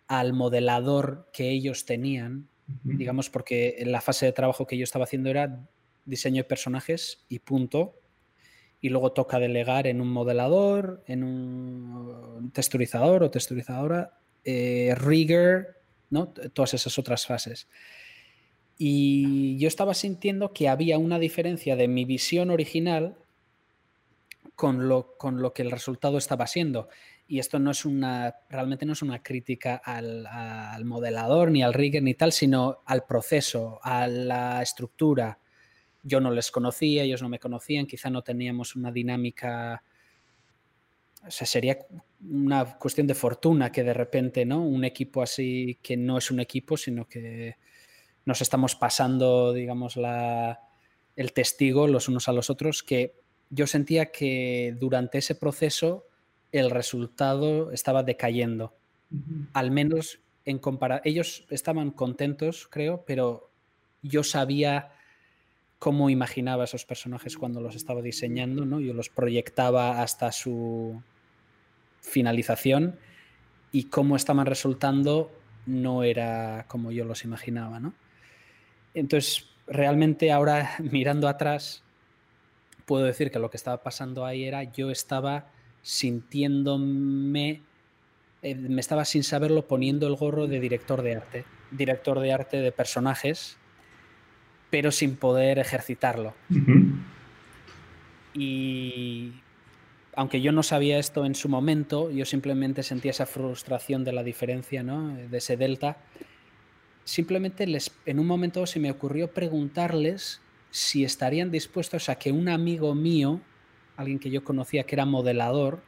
al 0.08 0.32
modelador 0.32 1.30
que 1.32 1.50
ellos 1.50 1.87
tenían, 1.87 2.48
digamos, 2.82 3.30
porque 3.30 3.80
la 3.87 4.00
fase 4.00 4.26
de 4.26 4.32
trabajo 4.32 4.66
que 4.66 4.76
yo 4.76 4.82
estaba 4.82 5.04
haciendo 5.04 5.30
era 5.30 5.64
diseño 6.04 6.42
de 6.42 6.48
personajes 6.48 7.24
y 7.28 7.38
punto. 7.38 8.00
Y 8.80 8.90
luego 8.90 9.12
toca 9.12 9.38
delegar 9.38 9.87
en 9.87 10.00
un 10.00 10.08
modelador, 10.08 11.04
en 11.06 11.24
un 11.24 12.50
texturizador 12.52 13.22
o 13.22 13.30
texturizadora, 13.30 14.18
eh, 14.44 14.94
rigger, 14.96 15.80
¿no? 16.10 16.28
todas 16.28 16.74
esas 16.74 16.98
otras 16.98 17.26
fases. 17.26 17.68
Y 18.76 19.56
yo 19.58 19.68
estaba 19.68 19.94
sintiendo 19.94 20.52
que 20.52 20.68
había 20.68 20.98
una 20.98 21.18
diferencia 21.18 21.76
de 21.76 21.88
mi 21.88 22.04
visión 22.04 22.50
original 22.50 23.16
con 24.56 24.88
lo, 24.88 25.16
con 25.16 25.40
lo 25.40 25.52
que 25.52 25.62
el 25.62 25.70
resultado 25.70 26.18
estaba 26.18 26.46
siendo. 26.46 26.88
Y 27.26 27.38
esto 27.38 27.58
no 27.58 27.70
es 27.70 27.84
una, 27.84 28.34
realmente 28.50 28.84
no 28.84 28.92
es 28.92 29.02
una 29.02 29.22
crítica 29.22 29.76
al, 29.76 30.26
al, 30.26 30.84
modelador, 30.84 31.50
ni 31.50 31.62
al 31.62 31.72
rigger, 31.72 32.02
ni 32.02 32.14
tal, 32.14 32.32
sino 32.32 32.82
al 32.84 33.04
proceso, 33.04 33.80
a 33.82 34.06
la 34.06 34.60
estructura. 34.60 35.38
Yo 36.02 36.20
no 36.20 36.30
les 36.30 36.50
conocía, 36.50 37.02
ellos 37.02 37.22
no 37.22 37.28
me 37.28 37.38
conocían, 37.38 37.87
quizá 37.87 38.10
no 38.10 38.22
teníamos 38.22 38.76
una 38.76 38.92
dinámica. 38.92 39.82
O 41.26 41.30
sea, 41.30 41.46
sería 41.46 41.78
una 42.28 42.76
cuestión 42.78 43.06
de 43.06 43.14
fortuna 43.14 43.72
que 43.72 43.82
de 43.82 43.94
repente, 43.94 44.44
¿no? 44.44 44.62
Un 44.62 44.84
equipo 44.84 45.22
así 45.22 45.78
que 45.82 45.96
no 45.96 46.18
es 46.18 46.30
un 46.30 46.40
equipo, 46.40 46.76
sino 46.76 47.08
que 47.08 47.56
nos 48.24 48.40
estamos 48.40 48.74
pasando, 48.74 49.52
digamos, 49.52 49.96
la, 49.96 50.60
el 51.16 51.32
testigo 51.32 51.87
los 51.87 52.08
unos 52.08 52.28
a 52.28 52.32
los 52.32 52.50
otros, 52.50 52.82
que 52.82 53.14
yo 53.50 53.66
sentía 53.66 54.10
que 54.10 54.76
durante 54.78 55.18
ese 55.18 55.34
proceso 55.34 56.06
el 56.52 56.70
resultado 56.70 57.72
estaba 57.72 58.02
decayendo. 58.02 58.74
Al 59.52 59.70
menos 59.70 60.20
en 60.44 60.58
comparación. 60.58 61.02
Ellos 61.04 61.46
estaban 61.50 61.90
contentos, 61.90 62.68
creo, 62.70 63.04
pero 63.06 63.50
yo 64.02 64.22
sabía 64.22 64.92
cómo 65.78 66.10
imaginaba 66.10 66.64
esos 66.64 66.84
personajes 66.84 67.37
cuando 67.37 67.60
los 67.60 67.76
estaba 67.76 68.02
diseñando, 68.02 68.64
¿no? 68.64 68.80
Yo 68.80 68.94
los 68.94 69.08
proyectaba 69.08 70.02
hasta 70.02 70.32
su 70.32 71.02
finalización 72.00 72.98
y 73.72 73.84
cómo 73.84 74.16
estaban 74.16 74.46
resultando 74.46 75.30
no 75.66 76.02
era 76.02 76.66
como 76.68 76.92
yo 76.92 77.04
los 77.04 77.24
imaginaba, 77.24 77.80
¿no? 77.80 77.94
Entonces, 78.94 79.46
realmente 79.66 80.33
ahora 80.33 80.76
mirando 80.78 81.28
atrás, 81.28 81.83
puedo 82.87 83.04
decir 83.04 83.30
que 83.30 83.38
lo 83.38 83.50
que 83.50 83.57
estaba 83.57 83.83
pasando 83.83 84.24
ahí 84.24 84.44
era 84.44 84.64
yo 84.64 84.90
estaba 84.90 85.46
sintiéndome, 85.83 87.62
eh, 88.42 88.54
me 88.54 88.80
estaba 88.80 89.04
sin 89.04 89.22
saberlo 89.22 89.66
poniendo 89.66 90.07
el 90.07 90.16
gorro 90.16 90.46
de 90.46 90.61
director 90.61 91.02
de 91.02 91.16
arte, 91.16 91.44
director 91.70 92.20
de 92.20 92.33
arte 92.33 92.57
de 92.59 92.72
personajes, 92.72 93.59
pero 94.70 94.90
sin 94.90 95.16
poder 95.16 95.59
ejercitarlo. 95.59 96.35
Y 98.35 99.35
aunque 100.16 100.40
yo 100.40 100.52
no 100.52 100.62
sabía 100.62 100.98
esto 100.98 101.24
en 101.24 101.35
su 101.35 101.48
momento, 101.48 102.11
yo 102.11 102.24
simplemente 102.24 102.83
sentía 102.83 103.11
esa 103.11 103.26
frustración 103.26 104.04
de 104.04 104.12
la 104.12 104.22
diferencia, 104.22 104.83
¿no? 104.83 105.14
de 105.14 105.38
ese 105.38 105.57
delta. 105.57 105.98
Simplemente 107.04 107.66
les, 107.66 107.90
en 108.06 108.18
un 108.18 108.26
momento 108.26 108.66
se 108.66 108.80
me 108.80 108.90
ocurrió 108.90 109.30
preguntarles 109.30 110.40
si 110.70 111.04
estarían 111.04 111.50
dispuestos 111.50 112.08
a 112.08 112.16
que 112.16 112.32
un 112.32 112.48
amigo 112.48 112.94
mío, 112.94 113.40
alguien 113.96 114.18
que 114.18 114.30
yo 114.30 114.42
conocía 114.42 114.84
que 114.84 114.96
era 114.96 115.04
modelador, 115.04 115.82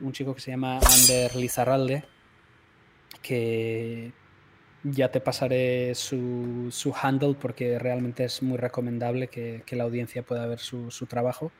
un 0.00 0.12
chico 0.12 0.34
que 0.34 0.40
se 0.40 0.50
llama 0.50 0.78
Ander 0.78 1.34
Lizarralde, 1.36 2.04
que 3.22 4.12
ya 4.82 5.10
te 5.10 5.20
pasaré 5.20 5.94
su, 5.94 6.68
su, 6.70 6.94
handle 7.00 7.34
porque 7.38 7.78
realmente 7.78 8.24
es 8.24 8.42
muy 8.42 8.56
recomendable 8.56 9.28
que, 9.28 9.62
que 9.66 9.76
la 9.76 9.84
audiencia 9.84 10.22
pueda 10.22 10.46
ver 10.46 10.58
su, 10.58 10.90
su, 10.90 11.06
trabajo. 11.06 11.52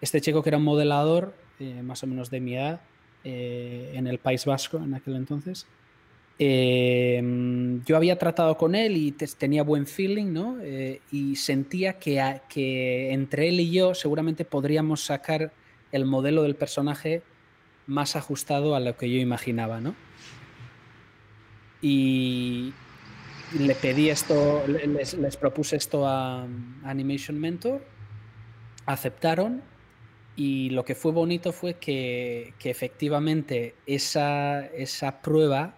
Este 0.00 0.20
chico 0.20 0.42
que 0.42 0.50
era 0.50 0.58
un 0.58 0.64
modelador, 0.64 1.34
eh, 1.60 1.82
más 1.82 2.02
o 2.02 2.06
menos 2.06 2.30
de 2.30 2.40
mi 2.40 2.56
edad, 2.56 2.80
eh, 3.24 3.92
en 3.94 4.06
el 4.06 4.18
País 4.18 4.44
Vasco 4.44 4.78
en 4.78 4.94
aquel 4.94 5.16
entonces, 5.16 5.66
Em, 6.38 7.82
yo 7.84 7.96
había 7.96 8.18
tratado 8.18 8.58
con 8.58 8.74
él 8.74 8.96
y 8.96 9.12
tenía 9.12 9.62
buen 9.62 9.86
feeling, 9.86 10.32
¿no? 10.32 10.58
Eh, 10.60 11.00
y 11.10 11.36
sentía 11.36 11.94
que, 11.98 13.12
entre 13.12 13.48
él 13.48 13.60
y 13.60 13.70
yo 13.70 13.94
seguramente 13.94 14.44
podríamos 14.44 15.02
sacar 15.02 15.52
el 15.92 16.04
modelo 16.04 16.42
del 16.42 16.54
personaje 16.54 17.22
más 17.86 18.16
ajustado 18.16 18.74
a 18.74 18.80
lo 18.80 18.96
que 18.98 19.10
yo 19.10 19.18
imaginaba, 19.18 19.80
¿no? 19.80 19.94
Y 21.80 22.74
le 23.58 23.74
pedí 23.74 24.10
esto, 24.10 24.62
les, 24.66 25.36
propuse 25.38 25.76
esto 25.76 26.06
a 26.06 26.46
Animation 26.84 27.38
Mentor, 27.38 27.82
aceptaron 28.84 29.62
y 30.34 30.68
lo 30.70 30.84
que 30.84 30.94
fue 30.94 31.12
bonito 31.12 31.52
fue 31.52 31.74
que, 31.74 32.52
que 32.58 32.68
efectivamente 32.68 33.74
esa, 33.86 34.66
esa 34.66 35.22
prueba 35.22 35.76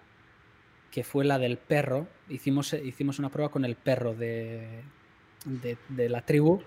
que 0.91 1.05
fue 1.05 1.25
la 1.25 1.39
del 1.39 1.59
perro. 1.59 2.07
Hicimos, 2.29 2.73
hicimos 2.73 3.19
una 3.19 3.29
prueba 3.29 3.51
con 3.51 3.65
el 3.65 3.77
perro 3.77 4.15
de, 4.15 4.83
de, 5.45 6.09
la 6.09 6.23
tribu 6.23 6.61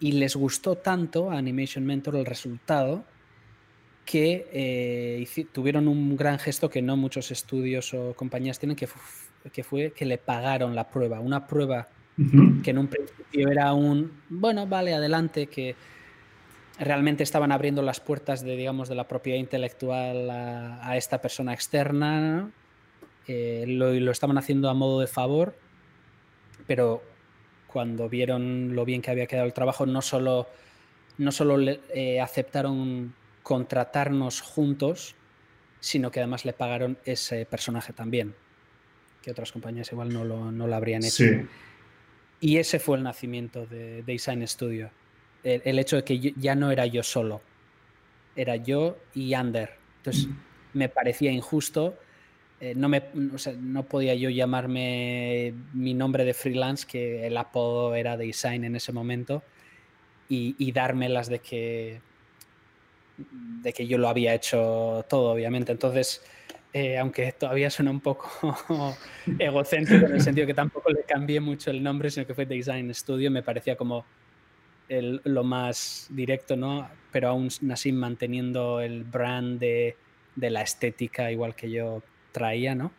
y 0.00 0.12
les 0.12 0.36
gustó 0.36 0.76
tanto 0.76 1.30
a 1.30 1.38
Animation 1.38 1.84
Mentor 1.84 2.16
el 2.16 2.26
resultado 2.26 3.04
que 4.04 4.48
eh, 4.52 5.46
tuvieron 5.52 5.86
un 5.86 6.16
gran 6.16 6.38
gesto 6.38 6.68
que 6.68 6.82
no 6.82 6.96
muchos 6.96 7.30
estudios 7.30 7.94
o 7.94 8.14
compañías 8.14 8.58
tienen, 8.58 8.76
que, 8.76 8.88
que 9.52 9.62
fue 9.62 9.92
que 9.92 10.04
le 10.04 10.18
pagaron 10.18 10.74
la 10.74 10.90
prueba. 10.90 11.20
Una 11.20 11.46
prueba 11.46 11.88
que 12.62 12.70
en 12.70 12.78
un 12.78 12.88
principio 12.88 13.48
era 13.48 13.72
un, 13.72 14.12
bueno, 14.28 14.66
vale, 14.66 14.92
adelante, 14.92 15.46
que 15.46 15.76
realmente 16.78 17.22
estaban 17.22 17.52
abriendo 17.52 17.80
las 17.80 18.00
puertas 18.00 18.42
de, 18.42 18.56
digamos, 18.56 18.88
de 18.88 18.96
la 18.96 19.06
propiedad 19.06 19.38
intelectual 19.38 20.28
a, 20.30 20.88
a 20.88 20.96
esta 20.96 21.22
persona 21.22 21.54
externa 21.54 22.50
eh, 23.26 23.64
lo, 23.66 23.92
lo, 23.92 24.10
estaban 24.10 24.38
haciendo 24.38 24.68
a 24.68 24.74
modo 24.74 25.00
de 25.00 25.06
favor, 25.06 25.54
pero 26.66 27.02
cuando 27.66 28.08
vieron 28.08 28.74
lo 28.74 28.84
bien 28.84 29.00
que 29.00 29.10
había 29.10 29.26
quedado 29.26 29.46
el 29.46 29.54
trabajo, 29.54 29.86
no 29.86 30.02
solo, 30.02 30.48
no 31.18 31.32
solo 31.32 31.58
eh, 31.94 32.20
aceptaron 32.20 33.14
contratarnos 33.42 34.40
juntos, 34.40 35.14
sino 35.80 36.10
que 36.10 36.20
además 36.20 36.44
le 36.44 36.52
pagaron 36.52 36.98
ese 37.04 37.46
personaje 37.46 37.92
también, 37.92 38.34
que 39.22 39.30
otras 39.30 39.52
compañías 39.52 39.90
igual 39.90 40.12
no 40.12 40.24
lo, 40.24 40.52
no 40.52 40.66
lo 40.66 40.74
habrían 40.74 41.04
hecho. 41.04 41.24
Y 42.40 42.58
ese 42.58 42.78
fue 42.78 42.96
el 42.98 43.04
nacimiento 43.04 43.66
de, 43.66 44.02
Design 44.02 44.46
Studio. 44.46 44.90
El, 45.44 45.62
el, 45.64 45.78
hecho 45.78 45.96
de 45.96 46.04
que 46.04 46.34
ya 46.36 46.54
no 46.54 46.70
era 46.70 46.86
yo 46.86 47.02
solo, 47.02 47.40
era 48.36 48.56
yo 48.56 48.98
y 49.14 49.34
Ander. 49.34 49.70
Entonces 49.98 50.28
me 50.72 50.88
parecía 50.88 51.30
injusto 51.30 51.96
eh, 52.62 52.74
no, 52.76 52.88
me, 52.88 53.02
no 53.58 53.82
podía 53.82 54.14
yo 54.14 54.30
llamarme 54.30 55.52
mi 55.72 55.94
nombre 55.94 56.24
de 56.24 56.32
freelance, 56.32 56.86
que 56.86 57.26
el 57.26 57.36
apodo 57.36 57.96
era 57.96 58.16
Design 58.16 58.62
en 58.62 58.76
ese 58.76 58.92
momento, 58.92 59.42
y, 60.28 60.54
y 60.56 60.70
dármelas 60.70 61.28
de 61.28 61.40
que, 61.40 62.00
de 63.18 63.72
que 63.72 63.88
yo 63.88 63.98
lo 63.98 64.08
había 64.08 64.32
hecho 64.32 65.04
todo, 65.08 65.32
obviamente. 65.32 65.72
Entonces, 65.72 66.22
eh, 66.72 66.98
aunque 66.98 67.32
todavía 67.32 67.68
suena 67.68 67.90
un 67.90 67.98
poco 67.98 68.30
egocéntrico 69.40 70.06
en 70.06 70.12
el 70.12 70.20
sentido 70.20 70.46
que 70.46 70.54
tampoco 70.54 70.88
le 70.92 71.02
cambié 71.02 71.40
mucho 71.40 71.72
el 71.72 71.82
nombre, 71.82 72.10
sino 72.12 72.28
que 72.28 72.34
fue 72.34 72.46
Design 72.46 72.94
Studio, 72.94 73.28
me 73.32 73.42
parecía 73.42 73.74
como 73.74 74.04
lo 74.88 75.42
más 75.42 76.06
directo, 76.10 76.54
¿no? 76.54 76.88
Pero 77.10 77.30
aún 77.30 77.48
así 77.72 77.90
manteniendo 77.90 78.80
el 78.80 79.02
brand 79.02 79.58
de, 79.58 79.96
de 80.36 80.50
la 80.50 80.62
estética, 80.62 81.32
igual 81.32 81.56
que 81.56 81.68
yo 81.68 82.02
traía, 82.32 82.74
¿no? 82.74 82.92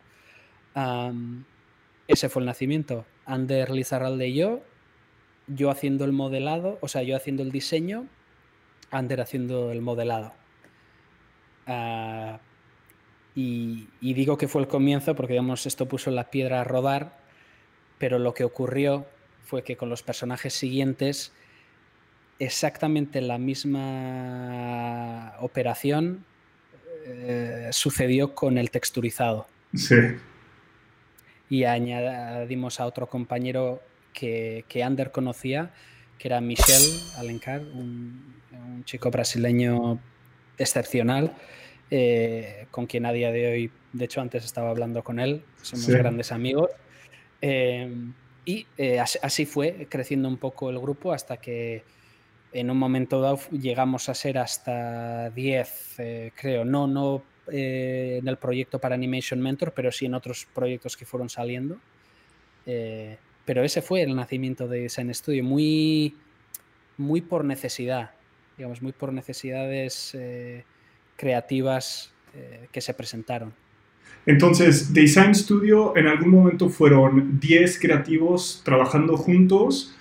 ese 2.07 2.29
fue 2.29 2.41
el 2.41 2.47
nacimiento. 2.47 3.05
Ander 3.25 3.69
Lizarralde 3.69 4.27
y 4.27 4.33
yo, 4.35 4.61
yo 5.47 5.69
haciendo 5.69 6.05
el 6.05 6.11
modelado, 6.11 6.79
o 6.81 6.87
sea, 6.87 7.03
yo 7.03 7.15
haciendo 7.15 7.43
el 7.43 7.51
diseño, 7.51 8.07
Ander 8.91 9.21
haciendo 9.21 9.71
el 9.71 9.81
modelado. 9.81 10.33
Ah, 11.67 12.39
y, 13.35 13.87
digo 14.01 14.37
que 14.37 14.47
fue 14.47 14.61
el 14.61 14.67
comienzo 14.67 15.15
porque, 15.15 15.33
digamos, 15.33 15.65
esto 15.65 15.87
puso 15.87 16.11
la 16.11 16.29
piedra 16.29 16.61
a 16.61 16.63
rodar, 16.63 17.17
pero 17.97 18.19
lo 18.19 18.33
que 18.33 18.43
ocurrió 18.43 19.07
fue 19.43 19.63
que 19.63 19.75
con 19.75 19.89
los 19.89 20.03
personajes 20.03 20.53
siguientes, 20.53 21.33
exactamente 22.39 23.21
la 23.21 23.37
misma 23.37 25.33
operación 25.39 26.25
eh, 27.05 27.69
sucedió 27.71 28.33
con 28.33 28.57
el 28.57 28.71
texturizado. 28.71 29.47
Sí. 29.75 29.95
Y 31.49 31.65
añadimos 31.65 32.79
a 32.79 32.85
otro 32.85 33.07
compañero 33.07 33.81
que, 34.13 34.65
que 34.67 34.83
Ander 34.83 35.11
conocía, 35.11 35.71
que 36.17 36.27
era 36.27 36.41
Michel 36.41 36.81
Alencar, 37.17 37.61
un, 37.61 38.33
chico 38.85 39.11
brasileño 39.11 39.99
excepcional, 40.57 41.33
eh, 41.89 42.67
con 42.71 42.85
quien 42.85 43.05
a 43.05 43.13
día 43.13 43.31
de 43.31 43.51
hoy, 43.51 43.71
de 43.93 44.05
hecho 44.05 44.19
antes 44.19 44.43
estaba 44.43 44.69
hablando 44.69 45.03
con 45.03 45.19
él, 45.19 45.43
somos 45.61 45.87
grandes 45.87 46.31
amigos. 46.31 46.69
Eh, 47.41 47.93
y 48.45 48.67
así 49.21 49.45
fue 49.45 49.87
creciendo 49.89 50.27
un 50.27 50.37
poco 50.37 50.69
el 50.69 50.79
grupo 50.79 51.13
hasta 51.13 51.37
que 51.37 51.83
en 52.53 52.69
un 52.69 52.77
momento 52.77 53.19
dado 53.19 53.39
llegamos 53.51 54.09
a 54.09 54.13
ser 54.13 54.37
hasta 54.37 55.29
10, 55.31 55.95
eh, 55.97 56.31
creo, 56.39 56.63
no, 56.63 56.87
no 56.87 57.23
eh, 57.51 58.19
en 58.21 58.27
el 58.27 58.37
proyecto 58.37 58.79
para 58.79 58.95
Animation 58.95 59.41
Mentor, 59.41 59.73
pero 59.75 59.91
sí 59.91 60.05
en 60.05 60.13
otros 60.13 60.47
proyectos 60.53 60.95
que 60.95 61.05
fueron 61.05 61.29
saliendo. 61.29 61.77
Eh, 62.65 63.17
pero 63.45 63.63
ese 63.63 63.81
fue 63.81 64.03
el 64.03 64.15
nacimiento 64.15 64.67
de 64.67 64.81
Design 64.81 65.13
Studio, 65.13 65.43
muy, 65.43 66.15
muy 66.97 67.21
por 67.21 67.43
necesidad, 67.43 68.11
digamos, 68.57 68.81
muy 68.81 68.93
por 68.93 69.11
necesidades 69.11 70.15
creativas 71.17 72.13
que 72.71 72.81
se 72.81 72.93
presentaron. 72.93 73.53
Entonces, 74.25 74.93
Design 74.93 75.35
Studio 75.35 75.95
en 75.97 76.07
algún 76.07 76.29
momento 76.29 76.69
fueron 76.69 77.37
10 77.41 77.79
creativos 77.79 78.61
trabajando 78.63 79.17
juntos 79.17 79.93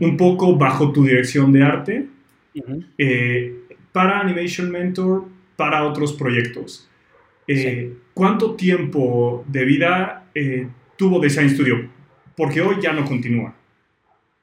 un 0.00 0.16
poco 0.16 0.56
bajo 0.56 0.92
tu 0.92 1.04
dirección 1.04 1.52
de 1.52 1.62
arte 1.62 2.06
eh, 2.98 3.54
para 3.92 4.20
Animation 4.20 4.70
Mentor, 4.70 5.24
para 5.56 5.84
otros 5.84 6.12
proyectos. 6.12 6.88
Eh, 7.46 7.94
¿Cuánto 8.12 8.54
tiempo 8.54 9.44
de 9.46 9.64
vida 9.64 10.30
eh, 10.34 10.68
tuvo 10.96 11.20
Design 11.20 11.50
Studio? 11.50 11.88
Porque 12.36 12.60
hoy 12.60 12.76
ya 12.80 12.92
no 12.92 13.04
continúa. 13.04 13.54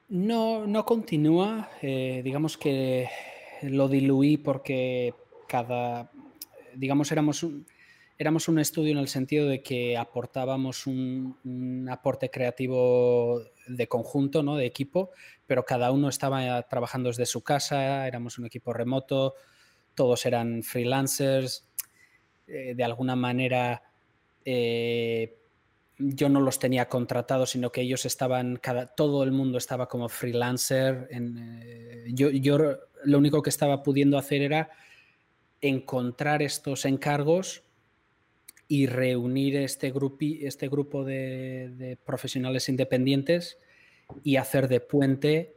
No, 0.08 0.66
no 0.66 0.84
continúa. 0.84 1.68
digamos 1.82 2.56
que 2.56 3.08
lo 3.62 3.88
diluí 3.88 4.36
porque 4.36 5.14
cada, 5.48 6.10
digamos, 6.74 7.10
éramos 7.12 7.42
un, 7.42 7.66
éramos 8.18 8.48
un 8.48 8.58
estudio 8.58 8.92
en 8.92 8.98
el 8.98 9.08
sentido 9.08 9.48
de 9.48 9.62
que 9.62 9.96
aportábamos 9.96 10.86
un, 10.86 11.88
aporte 11.90 12.30
creativo 12.30 13.42
de 13.66 13.88
conjunto, 13.88 14.42
¿no? 14.42 14.56
de 14.56 14.66
equipo, 14.66 15.10
pero 15.46 15.64
cada 15.64 15.90
uno 15.90 16.08
estaba 16.08 16.62
trabajando 16.62 17.08
desde 17.08 17.26
su 17.26 17.42
casa, 17.42 18.06
éramos 18.06 18.38
un 18.38 18.46
equipo 18.46 18.72
remoto, 18.72 19.34
todos 19.94 20.26
eran 20.26 20.62
freelancers, 20.62 21.68
eh, 22.46 22.74
de 22.74 22.84
alguna 22.84 23.16
manera 23.16 23.82
eh, 24.44 25.38
yo 25.98 26.28
no 26.28 26.40
los 26.40 26.58
tenía 26.58 26.88
contratados, 26.88 27.50
sino 27.50 27.70
que 27.70 27.80
ellos 27.80 28.04
estaban, 28.04 28.56
cada, 28.56 28.86
todo 28.86 29.22
el 29.22 29.32
mundo 29.32 29.58
estaba 29.58 29.88
como 29.88 30.08
freelancer. 30.08 31.08
Eh, 31.10 32.06
yo, 32.12 32.30
yo 32.30 32.58
lo 33.04 33.18
único 33.18 33.42
que 33.42 33.50
estaba 33.50 33.82
pudiendo 33.82 34.18
hacer 34.18 34.42
era 34.42 34.70
encontrar 35.60 36.42
estos 36.42 36.84
encargos 36.84 37.63
y 38.68 38.86
reunir 38.86 39.56
este, 39.56 39.92
este 40.40 40.68
grupo 40.68 41.04
de, 41.04 41.98
profesionales 42.04 42.68
independientes 42.68 43.58
y 44.22 44.36
hacer 44.36 44.68
de 44.68 44.80
puente 44.80 45.56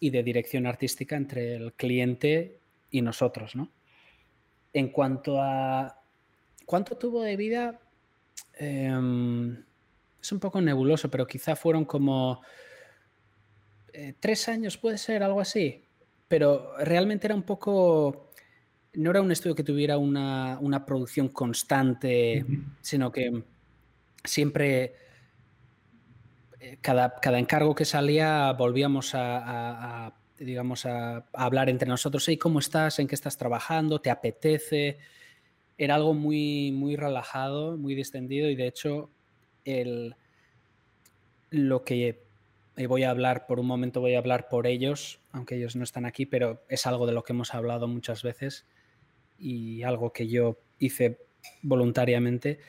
y 0.00 0.10
de 0.10 0.22
dirección 0.22 0.66
artística 0.66 1.16
entre 1.16 1.54
el 1.54 1.72
cliente 1.74 2.58
y 2.90 3.02
nosotros, 3.02 3.54
¿no? 3.54 3.70
En 4.72 4.88
cuanto 4.88 5.40
a 5.40 6.00
cuánto 6.66 6.96
tuvo 6.96 7.22
de 7.22 7.36
vida, 7.36 7.80
em, 8.58 9.62
es 10.20 10.32
un 10.32 10.40
poco 10.40 10.60
nebuloso, 10.60 11.10
pero 11.10 11.26
quizá 11.26 11.56
fueron 11.56 11.84
como 11.84 12.40
eh, 13.92 14.14
tres 14.18 14.48
años, 14.48 14.78
puede 14.78 14.98
ser, 14.98 15.22
algo 15.22 15.40
así. 15.40 15.84
Pero 16.28 16.72
realmente 16.78 17.26
era 17.26 17.34
un 17.34 17.42
poco 17.42 18.31
no 18.94 19.10
era 19.10 19.22
un 19.22 19.32
estudio 19.32 19.54
que 19.54 19.64
tuviera 19.64 19.96
una, 19.98 20.84
producción 20.86 21.28
constante, 21.28 22.44
sino 22.80 23.10
que 23.10 23.42
siempre, 24.24 24.94
eh, 26.60 26.78
cada, 26.80 27.14
cada, 27.20 27.38
encargo 27.38 27.74
que 27.74 27.84
salía, 27.84 28.52
volvíamos 28.52 29.12
a, 29.14 30.14
digamos, 30.38 30.84
a, 30.84 31.26
hablar 31.32 31.70
entre 31.70 31.88
nosotros, 31.88 32.28
hey, 32.28 32.36
¿cómo 32.36 32.58
estás? 32.58 32.98
¿En 32.98 33.08
qué 33.08 33.14
estás 33.14 33.38
trabajando? 33.38 34.00
¿Te 34.00 34.10
apetece? 34.10 34.98
Era 35.78 35.94
algo 35.94 36.12
muy, 36.12 36.70
muy 36.72 36.96
relajado, 36.96 37.76
muy 37.78 37.94
distendido 37.94 38.50
y 38.50 38.56
de 38.56 38.66
hecho 38.66 39.10
el, 39.64 40.14
lo 41.50 41.82
que 41.82 42.20
voy 42.88 43.04
a 43.04 43.10
hablar 43.10 43.46
por 43.46 43.58
un 43.58 43.66
momento, 43.66 44.00
voy 44.00 44.14
a 44.14 44.18
hablar 44.18 44.48
por 44.48 44.66
ellos, 44.66 45.18
aunque 45.32 45.56
ellos 45.56 45.76
no 45.76 45.84
están 45.84 46.04
aquí, 46.04 46.26
pero 46.26 46.62
es 46.68 46.86
algo 46.86 47.06
de 47.06 47.12
lo 47.12 47.22
que 47.22 47.32
hemos 47.32 47.54
hablado 47.54 47.88
muchas 47.88 48.22
veces 48.22 48.66
y 49.42 49.82
algo 49.82 50.12
que 50.12 50.28
yo 50.28 50.60
hice 50.78 51.18
voluntariamente, 51.62 52.60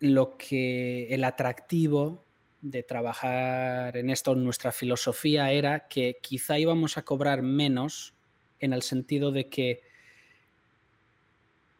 lo 0.00 0.36
que 0.36 1.08
el 1.14 1.22
atractivo 1.24 2.24
de 2.62 2.82
trabajar 2.82 3.96
en 3.96 4.10
esto, 4.10 4.34
nuestra 4.34 4.72
filosofía 4.72 5.52
era 5.52 5.86
que 5.88 6.18
quizá 6.20 6.58
íbamos 6.58 6.96
a 6.96 7.02
cobrar 7.02 7.42
menos 7.42 8.14
en 8.58 8.72
el 8.72 8.82
sentido 8.82 9.30
de 9.30 9.48
que 9.48 9.82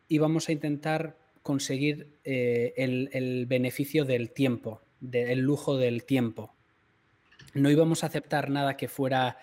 íbamos 0.08 0.48
a 0.48 0.52
intentar 0.52 1.18
conseguir 1.42 2.18
eh, 2.24 2.74
el, 2.76 3.46
beneficio 3.46 4.04
del 4.04 4.32
tiempo, 4.32 4.82
del 5.00 5.40
lujo 5.40 5.76
del 5.76 6.04
tiempo. 6.04 6.54
No 7.54 7.70
íbamos 7.70 8.04
a 8.04 8.08
aceptar 8.08 8.50
nada 8.50 8.76
que 8.76 8.88
fuera 8.88 9.38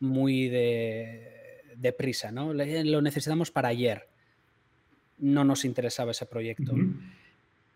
muy 0.00 0.48
de 0.48 1.47
deprisa, 1.78 2.30
¿no? 2.32 2.52
Lo 2.52 3.02
necesitamos 3.02 3.50
para 3.50 3.68
ayer. 3.68 4.08
No 5.18 5.44
nos 5.44 5.64
interesaba 5.64 6.10
ese 6.10 6.26
proyecto. 6.26 6.74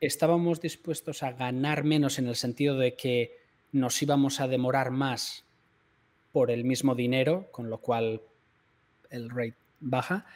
Estábamos 0.00 0.60
dispuestos 0.60 1.22
a 1.22 1.32
ganar 1.32 1.84
menos 1.84 2.18
en 2.18 2.26
el 2.26 2.36
sentido 2.36 2.76
de 2.76 2.94
que 2.96 3.36
nos 3.70 4.00
íbamos 4.02 4.40
a 4.40 4.48
demorar 4.48 4.90
más 4.90 5.44
por 6.32 6.50
el 6.50 6.64
mismo 6.64 6.94
dinero, 6.94 7.48
con 7.52 7.70
lo 7.70 7.78
cual 7.78 8.22
el 9.10 9.30
rate 9.30 9.56
baja, 9.80 10.26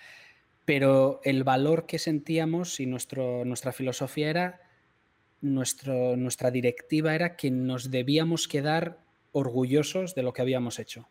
pero 0.65 1.21
el 1.25 1.45
valor 1.45 1.87
que 1.87 1.99
sentíamos 1.99 2.81
y 2.81 2.87
nuestro, 2.87 3.45
nuestra 3.45 3.73
filosofía 3.73 4.31
era, 4.31 4.61
nuestro, 5.41 6.17
nuestra 6.17 6.51
directiva 6.51 7.15
era 7.15 7.37
que 7.37 7.51
nos 7.51 7.91
debíamos 7.91 8.49
quedar 8.49 8.99
orgullosos 9.33 10.15
de 10.15 10.23
lo 10.23 10.33
que 10.33 10.43
habíamos 10.43 10.79
hecho 10.79 11.09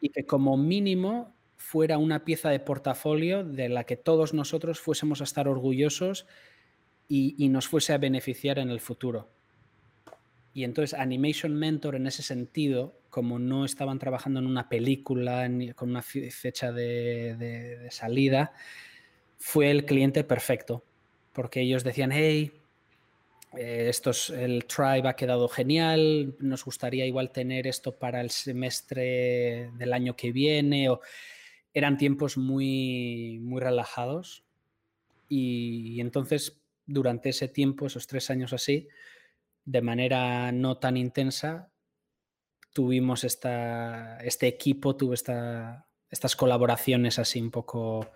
y 0.00 0.10
que 0.10 0.26
como 0.26 0.56
mínimo 0.56 1.34
fuera 1.56 1.98
una 1.98 2.24
pieza 2.24 2.50
de 2.50 2.60
portafolio 2.60 3.44
de 3.44 3.68
la 3.68 3.84
que 3.84 3.96
todos 3.96 4.34
nosotros 4.34 4.80
fuésemos 4.80 5.20
a 5.20 5.24
estar 5.24 5.48
orgullosos 5.48 6.26
y, 7.08 7.48
nos 7.48 7.68
fuese 7.68 7.92
a 7.92 7.98
beneficiar 7.98 8.58
en 8.58 8.70
el 8.70 8.80
futuro. 8.80 9.28
Y 10.52 10.64
entonces 10.64 10.98
Animation 10.98 11.54
Mentor 11.54 11.96
en 11.96 12.06
ese 12.06 12.22
sentido, 12.22 12.98
como 13.10 13.38
no 13.38 13.64
estaban 13.64 13.98
trabajando 13.98 14.40
en 14.40 14.46
una 14.46 14.68
película 14.68 15.48
con 15.74 15.90
una 15.90 16.02
fecha 16.02 16.72
de, 16.72 17.86
salida, 17.90 18.52
fue 19.38 19.70
el 19.70 19.84
cliente 19.84 20.24
perfecto, 20.24 20.84
porque 21.32 21.60
ellos 21.60 21.84
decían, 21.84 22.10
hey, 22.12 22.52
eh, 23.58 23.92
el 24.34 24.64
Tribe 24.66 25.08
ha 25.08 25.16
quedado 25.16 25.48
genial, 25.48 26.34
nos 26.38 26.64
gustaría 26.64 27.06
igual 27.06 27.30
tener 27.30 27.66
esto 27.66 27.98
para 27.98 28.20
el 28.20 28.30
semestre 28.30 29.70
del 29.78 29.92
año 29.92 30.16
que 30.16 30.32
viene. 30.32 30.90
O, 30.90 31.00
eran 31.76 31.98
tiempos 31.98 32.38
muy, 32.38 33.38
muy 33.42 33.60
relajados 33.60 34.44
y, 35.28 36.00
entonces 36.00 36.58
durante 36.86 37.28
ese 37.28 37.48
tiempo, 37.48 37.84
esos 37.84 38.06
tres 38.06 38.30
años 38.30 38.54
así, 38.54 38.88
de 39.66 39.82
manera 39.82 40.52
no 40.52 40.78
tan 40.78 40.96
intensa, 40.96 41.70
tuvimos 42.72 43.24
esta, 43.24 44.16
este 44.20 44.46
equipo, 44.46 44.96
tuvo 44.96 45.12
esta, 45.12 45.86
estas 46.08 46.34
colaboraciones 46.34 47.18
así 47.18 47.42
un 47.42 47.50
poco 47.50 48.10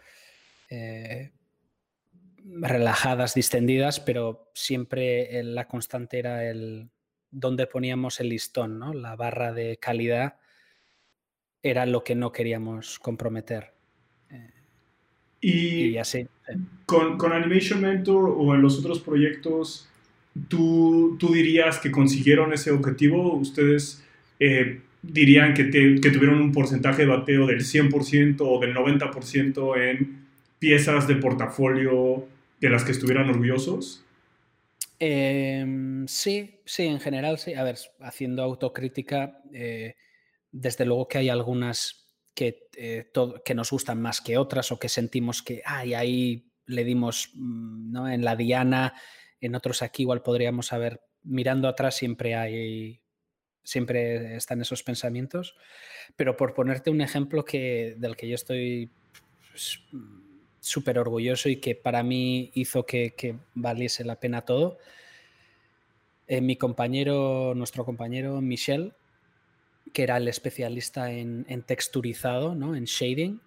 eh, 0.70 1.32
relajadas, 2.44 3.34
distendidas, 3.34 4.00
pero 4.00 4.50
siempre 4.54 5.42
la 5.42 5.66
constante 5.66 6.18
era 6.18 6.48
el 6.48 6.90
donde 7.30 7.66
poníamos 7.66 8.20
el 8.20 8.30
listón, 8.30 8.78
¿no? 8.78 8.92
La 8.92 9.16
barra 9.16 9.52
de 9.52 9.76
calidad 9.76 10.36
era 11.62 11.86
lo 11.86 12.02
que 12.02 12.14
no 12.14 12.32
queríamos 12.32 12.98
comprometer. 12.98 13.72
y, 15.40 15.96
así. 15.96 16.26
Con, 16.86 17.32
Animation 17.32 17.80
Mentor 17.80 18.34
o 18.36 18.54
en 18.54 18.62
los 18.62 18.78
otros 18.78 19.00
proyectos, 19.00 19.88
¿tú, 20.48 21.16
tú 21.18 21.32
dirías 21.32 21.78
que 21.78 21.90
consiguieron 21.90 22.52
ese 22.52 22.70
objetivo? 22.72 23.34
¿Ustedes 23.34 24.04
eh, 24.38 24.80
dirían 25.02 25.54
que, 25.54 25.70
que 25.70 26.10
tuvieron 26.10 26.40
un 26.40 26.52
porcentaje 26.52 27.02
de 27.02 27.08
bateo 27.08 27.46
del 27.46 27.60
100% 27.60 28.36
o 28.40 28.60
del 28.60 28.74
90% 28.74 29.78
en 29.78 30.19
piezas 30.60 31.08
de 31.08 31.16
portafolio 31.16 32.28
de 32.60 32.70
las 32.70 32.84
que 32.84 32.92
estuvieran 32.92 33.28
orgullosos? 33.28 34.04
Em, 35.00 36.06
sí, 36.06 36.60
sí, 36.64 36.86
en 36.86 37.00
general 37.00 37.38
sí. 37.38 37.54
A 37.54 37.64
ver, 37.64 37.78
haciendo 38.00 38.42
autocrítica, 38.42 39.42
eh, 39.52 39.96
desde 40.52 40.84
luego 40.84 41.08
que 41.08 41.18
hay 41.18 41.30
algunas 41.30 42.14
que, 42.34 42.68
eh, 42.76 43.10
que 43.44 43.54
nos 43.54 43.70
gustan 43.70 44.00
más 44.00 44.20
que 44.20 44.36
otras 44.36 44.70
o 44.70 44.78
que 44.78 44.88
sentimos 44.88 45.42
que 45.42 45.62
ay, 45.64 45.94
ahí 45.94 46.52
le 46.66 46.84
dimos 46.84 47.30
mm, 47.34 47.92
¿no? 47.92 48.08
en 48.08 48.24
la 48.24 48.36
diana, 48.36 48.94
en 49.40 49.54
otros 49.54 49.82
aquí 49.82 50.02
igual 50.02 50.22
podríamos 50.22 50.72
haber, 50.72 51.00
mirando 51.22 51.66
atrás 51.66 51.96
siempre 51.96 52.34
hay, 52.34 53.00
siempre 53.64 54.36
están 54.36 54.60
esos 54.60 54.82
pensamientos, 54.82 55.56
pero 56.16 56.36
por 56.36 56.54
ponerte 56.54 56.90
un 56.90 57.00
ejemplo 57.00 57.44
que, 57.44 57.94
del 57.98 58.16
que 58.16 58.28
yo 58.28 58.34
estoy 58.34 58.90
pues, 59.50 59.80
súper 60.60 60.98
orgulloso 60.98 61.48
y 61.48 61.56
que 61.56 61.74
para 61.74 62.02
mí 62.02 62.50
hizo 62.54 62.84
que, 62.84 63.36
valiese 63.54 64.04
la 64.04 64.16
pena 64.16 64.42
todo. 64.42 64.78
Eh, 66.28 66.40
mi 66.40 66.56
compañero, 66.56 67.54
nuestro 67.56 67.84
compañero 67.84 68.40
Michel, 68.40 68.92
que 69.92 70.04
era 70.04 70.18
el 70.18 70.28
especialista 70.28 71.10
en, 71.10 71.44
texturizado, 71.66 72.54
¿no? 72.54 72.76
en 72.76 72.84
shading, 72.84 73.40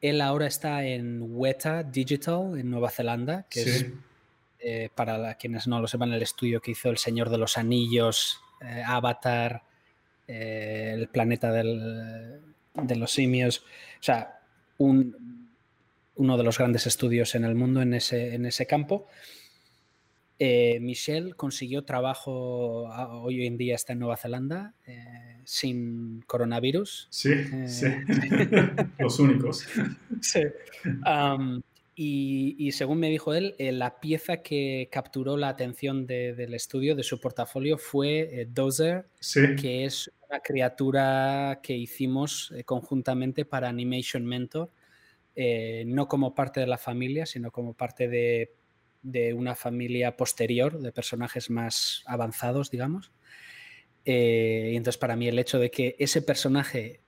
él 0.00 0.20
ahora 0.22 0.46
está 0.46 0.84
en 0.84 1.20
Weta 1.36 1.82
Digital 1.82 2.58
en 2.58 2.70
Nueva 2.70 2.90
Zelanda, 2.90 3.46
que 3.48 3.62
es, 3.62 3.86
eh, 4.60 4.88
para 4.94 5.34
quienes 5.34 5.66
no 5.66 5.80
lo 5.80 5.86
sepan, 5.86 6.12
el 6.12 6.22
estudio 6.22 6.60
que 6.60 6.72
hizo 6.72 6.88
El 6.88 6.98
Señor 6.98 7.28
de 7.28 7.38
los 7.38 7.58
Anillos, 7.58 8.40
eh, 8.62 8.82
Avatar, 8.84 9.62
El 10.26 11.08
Planeta 11.08 11.52
de 11.52 12.96
los 12.96 13.12
Simios. 13.12 13.58
O 14.00 14.02
sea, 14.02 14.40
un, 14.78 15.39
uno 16.20 16.36
de 16.36 16.44
los 16.44 16.58
grandes 16.58 16.86
estudios 16.86 17.34
en 17.34 17.44
el 17.44 17.54
mundo 17.54 17.80
en 17.80 17.94
ese, 17.94 18.34
en 18.34 18.44
ese 18.44 18.66
campo. 18.66 19.06
Eh, 20.38 20.78
Michelle 20.80 21.32
consiguió 21.32 21.84
trabajo, 21.84 22.84
hoy 23.22 23.46
en 23.46 23.56
día 23.56 23.74
está 23.74 23.94
en 23.94 24.00
Nueva 24.00 24.18
Zelanda, 24.18 24.74
eh, 24.86 25.40
sin 25.44 26.20
coronavirus. 26.26 27.08
Sí, 27.10 27.32
eh, 27.32 27.66
sí. 27.66 27.86
los 28.98 29.18
únicos. 29.18 29.66
Sí. 30.20 30.40
y, 31.94 32.72
según 32.72 33.00
me 33.00 33.08
dijo 33.08 33.32
él, 33.32 33.54
la 33.58 33.98
pieza 33.98 34.42
que 34.42 34.90
capturó 34.92 35.38
la 35.38 35.48
atención 35.48 36.06
del 36.06 36.52
estudio, 36.52 36.94
de 36.94 37.02
su 37.02 37.18
portafolio, 37.18 37.78
fue 37.78 38.46
Dozer, 38.50 39.08
que 39.58 39.86
es 39.86 40.10
una 40.28 40.40
criatura 40.40 41.60
que 41.62 41.74
hicimos 41.74 42.52
conjuntamente 42.66 43.46
para 43.46 43.70
Animation 43.70 44.26
Mentor, 44.26 44.70
no 45.86 46.08
como 46.08 46.34
parte 46.34 46.60
de 46.60 46.66
la 46.66 46.78
familia, 46.78 47.26
sino 47.26 47.50
como 47.50 47.74
parte 47.74 48.08
de 48.08 48.52
de 49.02 49.32
una 49.34 49.54
familia 49.54 50.16
posterior, 50.16 50.78
de 50.78 50.92
personajes 50.92 51.50
más 51.50 52.02
avanzados, 52.06 52.70
digamos. 52.70 53.12
Eh, 54.04 54.70
y 54.72 54.76
entonces 54.76 54.98
para 54.98 55.16
mí 55.16 55.28
el 55.28 55.38
hecho 55.38 55.58
de 55.58 55.70
que 55.70 55.96
ese 55.98 56.22
personaje 56.22 57.00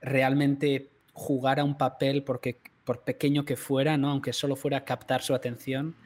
realmente 0.00 0.90
jugara 1.12 1.64
un 1.64 1.78
papel, 1.78 2.24
porque, 2.24 2.60
por 2.84 3.04
pequeño 3.04 3.44
que 3.44 3.56
fuera, 3.56 3.96
¿no? 3.96 4.10
aunque 4.10 4.32
solo 4.32 4.56
fuera 4.56 4.84
captar 4.84 5.22
su 5.22 5.34
atención, 5.34 5.96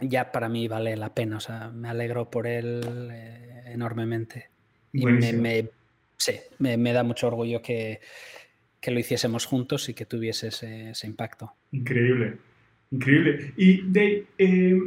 ya 0.00 0.32
para 0.32 0.48
mí 0.48 0.68
vale 0.68 0.96
la 0.96 1.14
pena. 1.14 1.38
O 1.38 1.40
sea, 1.40 1.70
me 1.70 1.88
alegro 1.88 2.30
por 2.30 2.46
él 2.46 3.10
eh, 3.12 3.62
enormemente. 3.66 4.50
Y 4.92 5.06
me, 5.06 5.68
sí, 6.16 6.40
me, 6.58 6.92
da 6.92 7.02
mucho 7.02 7.28
orgullo 7.28 7.62
que, 7.62 8.00
lo 8.90 8.98
hiciésemos 8.98 9.46
juntos 9.46 9.88
y 9.88 9.94
que 9.94 10.06
tuviese 10.06 10.48
ese 10.48 11.06
impacto. 11.06 11.52
Increíble. 11.72 12.38
Increíble. 12.90 13.52
Y 13.56 13.82
Dave, 13.82 14.26
eh, 14.38 14.80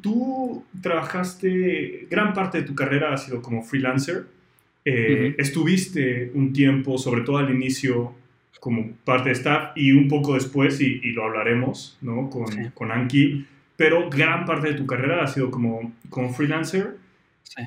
tú 0.00 0.64
trabajaste, 0.80 2.06
gran 2.10 2.32
parte 2.32 2.58
de 2.58 2.64
tu 2.64 2.74
carrera 2.74 3.12
ha 3.12 3.18
sido 3.18 3.42
como 3.42 3.62
freelancer. 3.62 4.26
Eh, 4.84 5.34
estuviste 5.38 6.30
un 6.34 6.52
tiempo, 6.52 6.98
sobre 6.98 7.22
todo 7.22 7.38
al 7.38 7.50
inicio, 7.50 8.14
como 8.58 8.92
parte 9.04 9.28
de 9.28 9.34
staff 9.34 9.76
y 9.76 9.92
un 9.92 10.08
poco 10.08 10.34
después, 10.34 10.80
y, 10.80 11.00
lo 11.12 11.24
hablaremos, 11.24 11.98
¿no? 12.00 12.30
Con, 12.30 12.70
con, 12.70 12.90
Anki, 12.90 13.46
pero 13.76 14.08
gran 14.08 14.44
parte 14.44 14.68
de 14.68 14.74
tu 14.74 14.86
carrera 14.86 15.22
ha 15.22 15.26
sido 15.26 15.50
como, 15.50 15.92
como 16.08 16.32
freelancer. 16.32 16.96
Sí. 17.42 17.62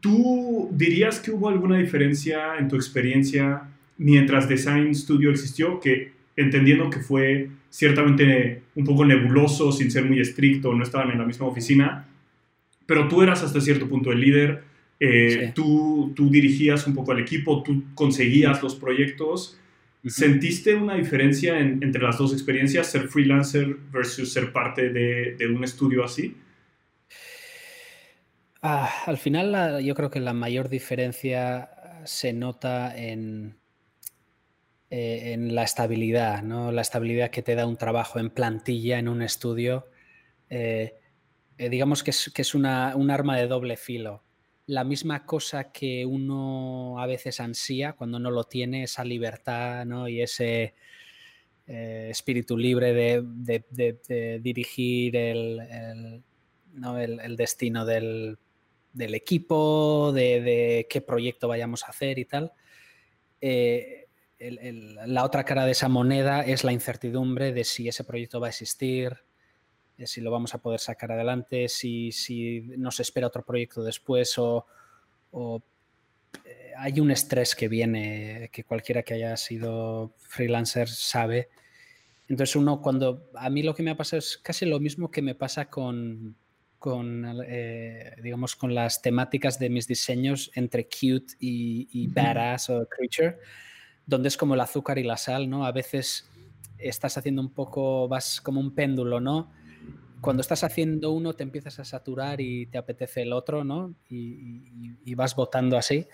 ¿Tú 0.00 0.68
dirías 0.72 1.20
que 1.20 1.30
hubo 1.30 1.48
alguna 1.48 1.78
diferencia 1.78 2.56
en 2.58 2.68
tu 2.68 2.76
experiencia 2.76 3.68
mientras 3.98 4.48
Design 4.48 4.94
Studio 4.94 5.30
existió? 5.30 5.80
Que 5.80 6.12
entendiendo 6.36 6.90
que 6.90 7.00
fue 7.00 7.50
ciertamente 7.70 8.62
un 8.74 8.84
poco 8.84 9.04
nebuloso, 9.04 9.72
sin 9.72 9.90
ser 9.90 10.04
muy 10.04 10.20
estricto, 10.20 10.72
no 10.74 10.82
estaban 10.82 11.10
en 11.10 11.18
la 11.18 11.24
misma 11.24 11.46
oficina, 11.46 12.06
pero 12.84 13.08
tú 13.08 13.22
eras 13.22 13.42
hasta 13.42 13.60
cierto 13.60 13.88
punto 13.88 14.12
el 14.12 14.20
líder, 14.20 14.62
eh, 15.00 15.52
tú, 15.54 16.12
tú 16.14 16.30
dirigías 16.30 16.86
un 16.86 16.94
poco 16.94 17.12
al 17.12 17.20
equipo, 17.20 17.62
tú 17.62 17.84
conseguías 17.94 18.62
los 18.62 18.74
proyectos. 18.74 19.58
¿Sentiste 20.06 20.74
una 20.74 20.94
diferencia 20.94 21.58
entre 21.58 22.00
las 22.00 22.16
dos 22.16 22.32
experiencias, 22.32 22.86
ser 22.86 23.08
freelancer 23.08 23.76
versus 23.92 24.32
ser 24.32 24.52
parte 24.52 24.90
de, 24.90 25.34
de 25.36 25.48
un 25.48 25.64
estudio 25.64 26.04
así? 26.04 26.36
Ah, 28.62 28.88
al 29.06 29.18
final 29.18 29.84
yo 29.84 29.94
creo 29.94 30.10
que 30.10 30.20
la 30.20 30.32
mayor 30.32 30.68
diferencia 30.68 31.68
se 32.04 32.32
nota 32.32 32.96
en, 32.96 33.56
eh, 34.88 35.32
en 35.32 35.52
la 35.56 35.64
estabilidad, 35.64 36.44
¿no? 36.44 36.70
La 36.70 36.82
estabilidad 36.82 37.30
que 37.30 37.42
te 37.42 37.56
da 37.56 37.66
un 37.66 37.76
trabajo 37.76 38.20
en 38.20 38.30
plantilla, 38.30 39.00
en 39.00 39.08
un 39.08 39.20
estudio. 39.20 39.88
Eh, 40.48 40.94
eh, 41.58 41.68
digamos 41.68 42.04
que 42.04 42.12
es, 42.12 42.54
una, 42.54 42.94
un 42.94 43.10
arma 43.10 43.36
de 43.36 43.48
doble 43.48 43.76
filo. 43.76 44.22
La 44.66 44.84
misma 44.84 45.26
cosa 45.26 45.72
que 45.72 46.06
uno 46.06 47.00
a 47.00 47.06
veces 47.06 47.40
ansía 47.40 47.94
cuando 47.94 48.20
no 48.20 48.30
lo 48.30 48.44
tiene, 48.44 48.84
esa 48.84 49.04
libertad 49.04 49.84
y 50.08 50.20
ese 50.20 50.74
espíritu 51.66 52.56
libre 52.56 52.94
de, 52.94 54.38
dirigir 54.40 55.16
el, 55.16 56.22
destino 57.36 57.84
del, 57.84 58.38
equipo, 58.94 60.12
de, 60.12 60.86
qué 60.88 61.00
proyecto 61.00 61.48
vayamos 61.48 61.82
a 61.82 61.88
hacer 61.88 62.20
y 62.20 62.24
tal 62.24 62.52
la 64.38 65.24
otra 65.24 65.44
cara 65.44 65.64
de 65.64 65.72
esa 65.72 65.88
moneda 65.88 66.42
es 66.42 66.62
la 66.62 66.72
incertidumbre 66.72 67.52
de 67.52 67.64
si 67.64 67.88
ese 67.88 68.04
proyecto 68.04 68.40
va 68.40 68.48
a 68.48 68.50
existir, 68.50 69.16
de 69.96 70.06
si 70.06 70.20
lo 70.20 70.30
vamos 70.30 70.54
a 70.54 70.58
poder 70.58 70.80
sacar 70.80 71.12
adelante, 71.12 71.68
si, 71.68 72.12
si 72.12 72.60
nos 72.76 73.00
espera 73.00 73.28
otro 73.28 73.44
proyecto 73.44 73.82
después 73.82 74.34
o, 74.36 74.66
eh, 76.44 76.72
hay 76.76 77.00
un 77.00 77.10
estrés 77.10 77.54
que 77.54 77.68
viene 77.68 78.50
que 78.52 78.64
cualquiera 78.64 79.02
que 79.02 79.14
haya 79.14 79.36
sido 79.36 80.12
freelancer 80.18 80.88
sabe. 80.88 81.48
Entonces 82.28 82.56
uno 82.56 82.82
cuando 82.82 83.30
a 83.34 83.48
mí 83.48 83.62
lo 83.62 83.74
que 83.74 83.82
me 83.82 83.92
ha 83.92 83.96
pasado 83.96 84.18
es 84.18 84.36
casi 84.36 84.66
lo 84.66 84.80
mismo 84.80 85.10
que 85.10 85.22
me 85.22 85.34
pasa 85.34 85.70
con, 85.70 86.36
con 86.78 87.42
eh, 87.46 88.16
digamos 88.22 88.54
con 88.54 88.74
las 88.74 89.00
temáticas 89.00 89.58
de 89.58 89.70
mis 89.70 89.86
diseños 89.86 90.50
entre 90.54 90.84
cute 90.84 91.34
y, 91.40 91.88
y 91.92 92.08
badass 92.08 92.68
o 92.68 92.86
creature 92.86 93.38
donde 94.06 94.28
es 94.28 94.36
como 94.36 94.54
el 94.54 94.60
azúcar 94.60 94.98
y 94.98 95.02
la 95.02 95.16
sal, 95.16 95.50
¿no? 95.50 95.66
A 95.66 95.72
veces 95.72 96.30
estás 96.78 97.18
haciendo 97.18 97.42
un 97.42 97.52
poco, 97.52 98.08
vas 98.08 98.40
como 98.40 98.60
un 98.60 98.74
péndulo, 98.74 99.20
¿no? 99.20 99.50
Cuando 100.20 100.40
estás 100.40 100.64
haciendo 100.64 101.10
uno 101.12 101.34
te 101.34 101.42
empiezas 101.42 101.78
a 101.78 101.84
saturar 101.84 102.40
y 102.40 102.66
te 102.66 102.78
apetece 102.78 103.22
el 103.22 103.32
otro, 103.32 103.64
¿no? 103.64 103.94
Y, 104.08 105.14
vas 105.14 105.34
votando 105.34 105.76
así. 105.76 106.06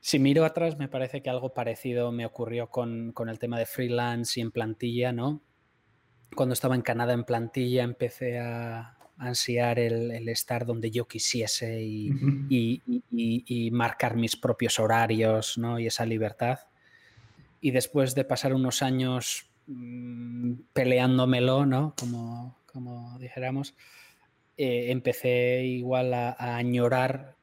Si 0.00 0.18
miro 0.18 0.44
atrás, 0.44 0.78
me 0.78 0.88
parece 0.88 1.22
que 1.22 1.30
algo 1.30 1.52
parecido 1.52 2.12
me 2.12 2.24
ocurrió 2.24 2.70
con, 2.70 3.12
con, 3.12 3.28
el 3.28 3.38
tema 3.38 3.58
de 3.58 3.66
freelance 3.66 4.38
y 4.38 4.42
en 4.42 4.50
plantilla, 4.50 5.12
¿no? 5.12 5.42
Cuando 6.34 6.54
estaba 6.54 6.74
en 6.74 6.82
Canadá 6.82 7.12
en 7.12 7.24
plantilla 7.24 7.82
empecé 7.82 8.38
a, 8.38 8.97
ansiar 9.18 9.78
el, 9.78 10.28
estar 10.28 10.64
donde 10.64 10.90
yo 10.90 11.06
quisiese 11.06 11.82
y, 11.82 13.70
marcar 13.72 14.16
mis 14.16 14.36
propios 14.36 14.78
horarios 14.78 15.58
¿no? 15.58 15.78
y 15.78 15.86
esa 15.86 16.06
libertad. 16.06 16.60
Y 17.60 17.72
después 17.72 18.14
de 18.14 18.24
pasar 18.24 18.54
unos 18.54 18.82
años 18.82 19.50
mm, 19.66 20.54
peleándomelo, 20.72 21.66
¿no? 21.66 21.94
como, 21.98 22.58
como 22.66 23.18
dijéramos, 23.18 23.74
eh, 24.56 24.90
empecé 24.90 25.64
igual 25.64 26.14
a, 26.14 26.36
añorar 26.56 27.36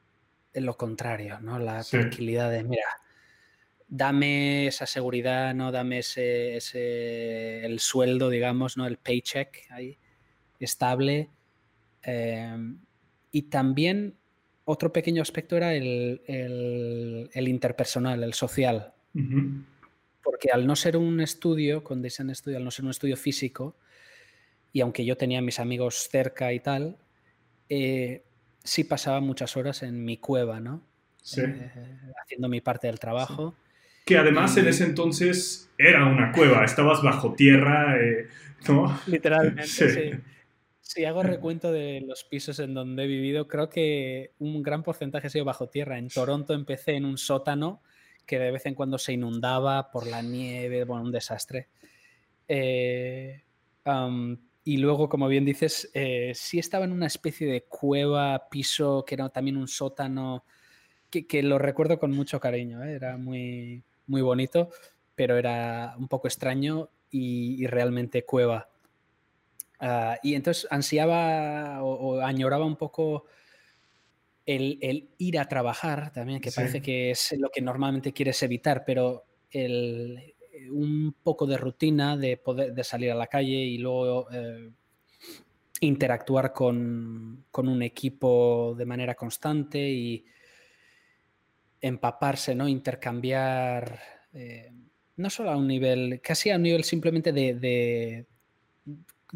lo 0.54 0.76
contrario, 0.78 1.38
¿no? 1.40 1.58
la 1.58 1.84
tranquilidad 1.84 2.50
de, 2.50 2.64
mira, 2.64 2.86
dame 3.88 4.66
esa 4.66 4.86
seguridad, 4.86 5.54
¿no? 5.54 5.70
dame 5.70 5.98
ese, 5.98 6.56
ese, 6.56 7.66
el 7.66 7.78
sueldo, 7.80 8.30
digamos, 8.30 8.78
¿no? 8.78 8.86
el 8.86 8.96
paycheck 8.96 9.70
ahí 9.70 9.98
estable 10.58 11.30
Em, 12.06 12.78
y 13.32 13.42
también 13.42 14.14
otro 14.64 14.92
pequeño 14.92 15.20
aspecto 15.20 15.56
era 15.56 15.74
el, 15.74 16.20
interpersonal, 17.34 18.22
el 18.22 18.32
social. 18.32 18.92
Porque 20.22 20.50
al 20.52 20.66
no 20.66 20.76
ser 20.76 20.96
un 20.96 21.20
estudio, 21.20 21.82
con 21.82 22.00
Design 22.00 22.34
Studio, 22.34 22.58
al 22.58 22.64
no 22.64 22.70
ser 22.70 22.84
un 22.84 22.92
estudio 22.92 23.16
físico, 23.16 23.76
y 24.72 24.80
aunque 24.80 25.04
yo 25.04 25.16
tenía 25.16 25.42
mis 25.42 25.58
amigos 25.58 26.08
cerca 26.08 26.52
y 26.52 26.60
tal, 26.60 26.96
eh, 27.68 28.24
sí 28.62 28.84
pasaba 28.84 29.20
muchas 29.20 29.56
horas 29.56 29.82
en 29.82 30.04
mi 30.04 30.18
cueva, 30.18 30.60
¿no? 30.60 30.82
Eh, 31.36 31.72
haciendo 32.22 32.48
mi 32.48 32.60
parte 32.60 32.86
del 32.86 33.00
trabajo. 33.00 33.56
Que 34.04 34.16
además 34.16 34.56
en 34.56 34.68
ese 34.68 34.84
entonces 34.84 35.70
era 35.76 36.04
una 36.06 36.30
cueva, 36.30 36.64
estabas 36.64 37.02
bajo 37.02 37.34
tierra, 37.34 37.96
eh, 38.00 38.28
¿no? 38.68 38.96
Literalmente, 39.06 39.66
sí. 39.66 40.10
Si 40.86 41.04
hago 41.04 41.22
recuento 41.22 41.72
de 41.72 42.00
los 42.06 42.24
pisos 42.24 42.58
en 42.60 42.72
donde 42.72 43.04
he 43.04 43.06
vivido, 43.06 43.48
creo 43.48 43.68
que 43.68 44.32
un 44.38 44.62
gran 44.62 44.82
porcentaje 44.82 45.26
ha 45.26 45.30
sido 45.30 45.44
bajo 45.44 45.68
tierra. 45.68 45.98
En 45.98 46.08
Toronto 46.08 46.54
empecé 46.54 46.92
en 46.92 47.04
un 47.04 47.18
sótano 47.18 47.82
que 48.24 48.38
de 48.38 48.50
vez 48.50 48.66
en 48.66 48.74
cuando 48.74 48.98
se 48.98 49.12
inundaba 49.12 49.90
por 49.90 50.06
la 50.06 50.22
nieve, 50.22 50.84
bueno, 50.84 51.04
un 51.04 51.12
desastre. 51.12 51.68
Eh, 52.48 53.42
y 54.64 54.76
luego, 54.78 55.08
como 55.08 55.28
bien 55.28 55.44
dices, 55.44 55.90
eh, 55.94 56.32
sí 56.34 56.58
estaba 56.58 56.84
en 56.84 56.92
una 56.92 57.06
especie 57.06 57.46
de 57.46 57.64
cueva, 57.64 58.48
piso, 58.48 59.04
que 59.04 59.14
era 59.14 59.28
también 59.28 59.56
un 59.56 59.68
sótano, 59.68 60.44
que, 61.10 61.42
lo 61.42 61.58
recuerdo 61.58 61.98
con 61.98 62.10
mucho 62.12 62.40
cariño, 62.40 62.82
¿eh? 62.82 62.94
era 62.94 63.16
muy, 63.16 63.84
muy 64.06 64.22
bonito, 64.22 64.70
pero 65.14 65.36
era 65.36 65.94
un 65.98 66.08
poco 66.08 66.26
extraño 66.26 66.90
y 67.10 67.64
realmente 67.68 68.24
cueva. 68.24 68.68
Ah, 69.78 70.18
y 70.22 70.34
entonces 70.34 70.66
ansiaba 70.70 71.82
o, 71.82 72.20
añoraba 72.20 72.64
un 72.64 72.76
poco 72.76 73.26
el, 74.46 75.08
ir 75.18 75.38
a 75.38 75.48
trabajar 75.48 76.12
también, 76.12 76.40
que 76.40 76.52
parece 76.52 76.80
que 76.80 77.10
es 77.10 77.34
lo 77.38 77.50
que 77.50 77.60
normalmente 77.60 78.12
quieres 78.12 78.42
evitar, 78.42 78.84
pero 78.86 79.24
el, 79.50 80.34
un 80.70 81.14
poco 81.22 81.46
de 81.46 81.58
rutina 81.58 82.16
de 82.16 82.36
poder 82.36 82.74
de 82.74 82.84
salir 82.84 83.10
a 83.10 83.14
la 83.14 83.26
calle 83.26 83.56
y 83.56 83.78
luego 83.78 84.28
eh, 84.32 84.70
interactuar 85.80 86.52
con, 86.52 87.44
con, 87.50 87.68
un 87.68 87.82
equipo 87.82 88.74
de 88.76 88.86
manera 88.86 89.14
constante 89.14 89.78
y 89.78 90.24
empaparse, 91.80 92.54
¿no? 92.54 92.66
Intercambiar, 92.68 94.00
eh, 94.32 94.72
no 95.16 95.30
solo 95.30 95.50
a 95.50 95.56
un 95.56 95.66
nivel, 95.66 96.20
casi 96.22 96.50
a 96.50 96.56
un 96.56 96.62
nivel 96.62 96.84
simplemente 96.84 97.32
de, 97.32 97.54
de, 97.54 98.26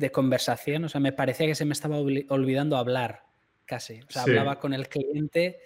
conversación. 0.09 0.84
O 0.84 0.88
sea, 0.88 1.01
me 1.01 1.12
parecía 1.12 1.46
que 1.46 1.55
se 1.55 1.66
me 1.66 1.74
estaba 1.74 1.98
olvidando 1.98 2.78
hablar 2.78 3.24
casi. 3.66 4.01
O 4.01 4.11
sea, 4.11 4.22
hablaba 4.22 4.59
con 4.59 4.72
el 4.72 4.88
cliente 4.88 5.59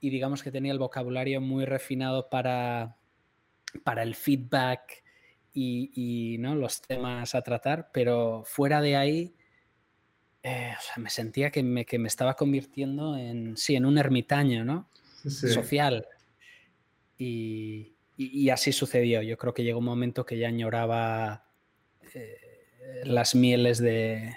y 0.00 0.10
digamos 0.10 0.42
que 0.42 0.50
tenía 0.50 0.72
el 0.72 0.80
vocabulario 0.80 1.40
muy 1.40 1.64
refinado 1.64 2.28
para, 2.28 2.96
para 3.84 4.02
el 4.02 4.16
feedback 4.16 5.04
y, 5.54 6.36
¿no? 6.40 6.54
los 6.54 6.82
temas 6.82 7.34
a 7.34 7.42
tratar, 7.42 7.90
pero 7.92 8.42
fuera 8.44 8.80
de 8.80 8.96
ahí 8.96 9.36
eh, 10.42 10.74
me 10.96 11.08
sentía 11.08 11.50
que 11.50 11.62
me, 11.62 11.84
que 11.84 11.98
me, 11.98 12.08
estaba 12.08 12.34
convirtiendo 12.34 13.16
en, 13.16 13.56
sí, 13.56 13.76
en 13.76 13.86
un 13.86 13.96
ermitaño, 13.96 14.64
¿no? 14.64 14.88
Social. 15.24 16.06
Y, 17.16 17.94
y, 18.16 18.50
así 18.50 18.72
sucedió. 18.72 19.22
Yo 19.22 19.38
creo 19.38 19.54
que 19.54 19.62
llegó 19.62 19.78
un 19.78 19.84
momento 19.84 20.26
que 20.26 20.36
ya 20.36 20.48
añoraba 20.48 21.44
eh, 22.14 22.51
las 23.04 23.34
mieles 23.34 23.78
de, 23.78 24.36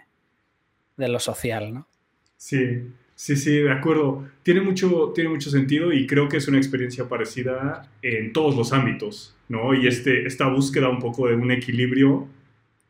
de, 0.98 1.08
lo 1.08 1.20
social, 1.20 1.74
¿no? 1.74 1.88
Sí, 2.38 2.84
sí, 3.16 3.36
sí, 3.36 3.58
de 3.58 3.72
acuerdo. 3.72 4.28
Tiene 4.43 4.62
mucho, 4.62 5.12
tiene 5.14 5.30
mucho 5.30 5.50
sentido 5.50 5.91
y 5.91 6.08
creo 6.08 6.28
que 6.30 6.38
es 6.38 6.48
una 6.48 6.58
experiencia 6.58 7.08
parecida 7.08 7.89
en 8.02 8.34
todos 8.34 8.56
los 8.56 8.74
ámbitos, 8.74 9.36
¿no? 9.50 9.74
Y 9.74 9.88
este, 9.88 10.26
esta 10.26 10.48
búsqueda 10.48 10.89
un 10.89 11.00
poco 11.00 11.28
de 11.28 11.36
un 11.36 11.52
equilibrio 11.52 12.28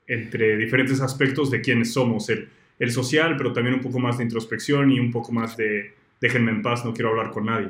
entre 0.07 0.57
diferentes 0.57 1.01
aspectos 1.01 1.51
de 1.51 1.61
quiénes 1.61 1.93
somos. 1.93 2.29
El, 2.29 2.49
el 2.79 2.91
social, 2.91 3.37
pero 3.37 3.53
también 3.53 3.75
un 3.75 3.81
poco 3.81 3.99
más 3.99 4.17
de 4.17 4.23
introspección 4.23 4.91
y 4.91 4.99
un 4.99 5.11
poco 5.11 5.31
más 5.31 5.55
de 5.57 5.93
déjenme 6.19 6.51
en 6.51 6.61
paz, 6.61 6.83
no 6.85 6.93
quiero 6.93 7.09
hablar 7.09 7.31
con 7.31 7.45
nadie. 7.45 7.69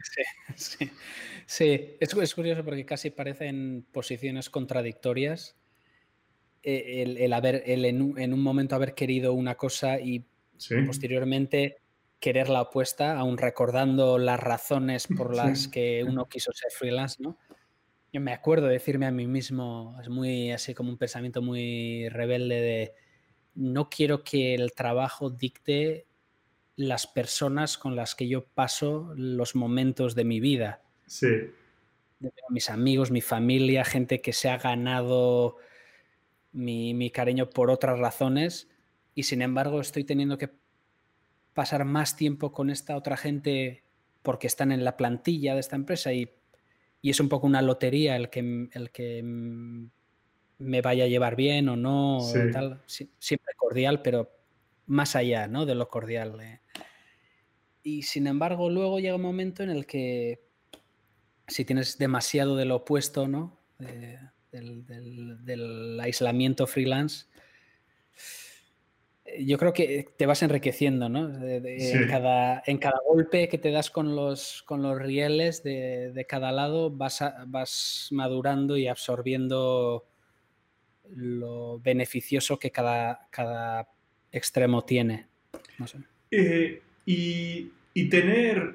Sí, 0.00 0.22
sí. 0.56 0.90
sí. 1.46 1.96
Es, 2.00 2.14
es, 2.14 2.34
curioso 2.34 2.64
porque 2.64 2.84
casi 2.84 3.10
parecen 3.10 3.86
posiciones 3.92 4.50
contradictorias. 4.50 5.56
E, 6.68 7.02
el, 7.02 7.16
el 7.18 7.32
haber, 7.32 7.62
el 7.64 7.84
en, 7.84 8.02
un, 8.02 8.18
en, 8.18 8.34
un, 8.34 8.42
momento 8.42 8.74
haber 8.74 8.94
querido 8.94 9.32
una 9.34 9.54
cosa 9.54 10.00
y 10.00 10.26
sí. 10.56 10.74
posteriormente 10.84 11.76
querer 12.18 12.48
la 12.48 12.62
opuesta, 12.62 13.16
aún 13.16 13.38
recordando 13.38 14.18
las 14.18 14.40
razones 14.40 15.06
por 15.16 15.36
las 15.36 15.62
sí. 15.62 15.70
que 15.70 16.04
uno 16.04 16.28
quiso 16.28 16.50
ser 16.52 16.72
freelance, 16.72 17.22
¿no? 17.22 17.38
Yo 18.12 18.20
me 18.20 18.32
acuerdo 18.32 18.66
de 18.66 18.72
decirme 18.72 19.06
a 19.06 19.12
mí 19.12 19.28
mismo, 19.28 19.96
es 20.02 20.08
muy 20.08 20.50
así 20.50 20.74
como 20.74 20.90
un 20.90 20.98
pensamiento 20.98 21.40
muy 21.40 22.08
rebelde 22.08 22.60
de 22.60 22.94
no 23.54 23.88
quiero 23.88 24.24
que 24.24 24.54
el 24.54 24.72
trabajo 24.72 25.30
dicte 25.30 26.06
las 26.74 27.06
personas 27.06 27.78
con 27.78 27.94
las 27.94 28.16
que 28.16 28.26
yo 28.26 28.44
paso 28.44 29.12
los 29.14 29.54
momentos 29.54 30.16
de 30.16 30.24
mi 30.24 30.40
vida. 30.40 30.82
Sí. 31.06 31.28
Mis 32.50 32.70
amigos, 32.70 33.12
mi 33.12 33.20
familia, 33.20 33.84
gente 33.84 34.20
que 34.20 34.32
se 34.32 34.48
ha 34.48 34.58
ganado 34.58 35.58
mi, 36.56 36.94
mi, 36.94 37.10
cariño 37.10 37.50
por 37.50 37.70
otras 37.70 37.98
razones 37.98 38.68
y 39.14 39.24
sin 39.24 39.42
embargo 39.42 39.80
estoy 39.80 40.04
teniendo 40.04 40.38
que 40.38 40.50
pasar 41.52 41.84
más 41.84 42.16
tiempo 42.16 42.52
con 42.52 42.70
esta 42.70 42.96
otra 42.96 43.16
gente 43.16 43.84
porque 44.22 44.46
están 44.46 44.72
en 44.72 44.84
la 44.84 44.96
plantilla 44.96 45.54
de 45.54 45.60
esta 45.60 45.76
empresa 45.76 46.12
y, 46.12 46.30
y 47.02 47.10
es 47.10 47.20
un 47.20 47.28
poco 47.28 47.46
una 47.46 47.62
lotería 47.62 48.16
el 48.16 48.30
que, 48.30 48.68
el 48.72 48.90
que 48.90 49.22
me 50.58 50.80
vaya 50.80 51.04
a 51.04 51.08
llevar 51.08 51.36
bien 51.36 51.68
o 51.68 51.76
no, 51.76 52.20
sí. 52.20 52.38
tal. 52.52 52.82
siempre 52.86 53.54
cordial, 53.56 54.02
pero 54.02 54.30
más 54.86 55.14
allá 55.14 55.46
¿no? 55.48 55.66
de 55.66 55.74
lo 55.74 55.88
cordial. 55.88 56.40
Eh. 56.40 56.60
Y 57.82 58.02
sin 58.02 58.26
embargo, 58.26 58.70
luego 58.70 58.98
llega 58.98 59.16
un 59.16 59.22
momento 59.22 59.62
en 59.62 59.70
el 59.70 59.86
que 59.86 60.46
si 61.46 61.64
tienes 61.64 61.98
demasiado 61.98 62.56
de 62.56 62.64
lo 62.64 62.76
opuesto, 62.76 63.28
¿no? 63.28 63.60
De, 63.78 64.18
del, 64.56 64.86
del, 64.86 65.44
del, 65.44 66.00
aislamiento 66.00 66.66
freelance, 66.66 67.26
yo 69.40 69.58
creo 69.58 69.72
que 69.72 70.06
te 70.16 70.26
vas 70.26 70.42
enriqueciendo, 70.42 71.08
¿no? 71.08 71.28
De, 71.28 71.60
de, 71.60 71.80
sí. 71.80 71.96
en, 71.96 72.08
cada, 72.08 72.62
en, 72.66 72.78
cada, 72.78 72.98
golpe 73.06 73.48
que 73.48 73.58
te 73.58 73.70
das 73.70 73.90
con 73.90 74.14
los, 74.14 74.62
con 74.62 74.82
los 74.82 74.98
rieles 74.98 75.62
de, 75.62 76.26
cada 76.28 76.52
lado, 76.52 76.90
vas, 76.90 77.22
a, 77.22 77.44
vas 77.46 78.08
madurando 78.12 78.76
y 78.76 78.86
absorbiendo 78.88 80.06
lo 81.14 81.78
beneficioso 81.80 82.58
que 82.58 82.70
cada, 82.70 83.28
cada 83.30 83.88
extremo 84.32 84.84
tiene. 84.84 85.26
No 85.78 85.86
sé. 85.86 85.98
eh, 86.30 86.82
y, 87.04 87.70
y, 87.94 88.08
tener, 88.08 88.74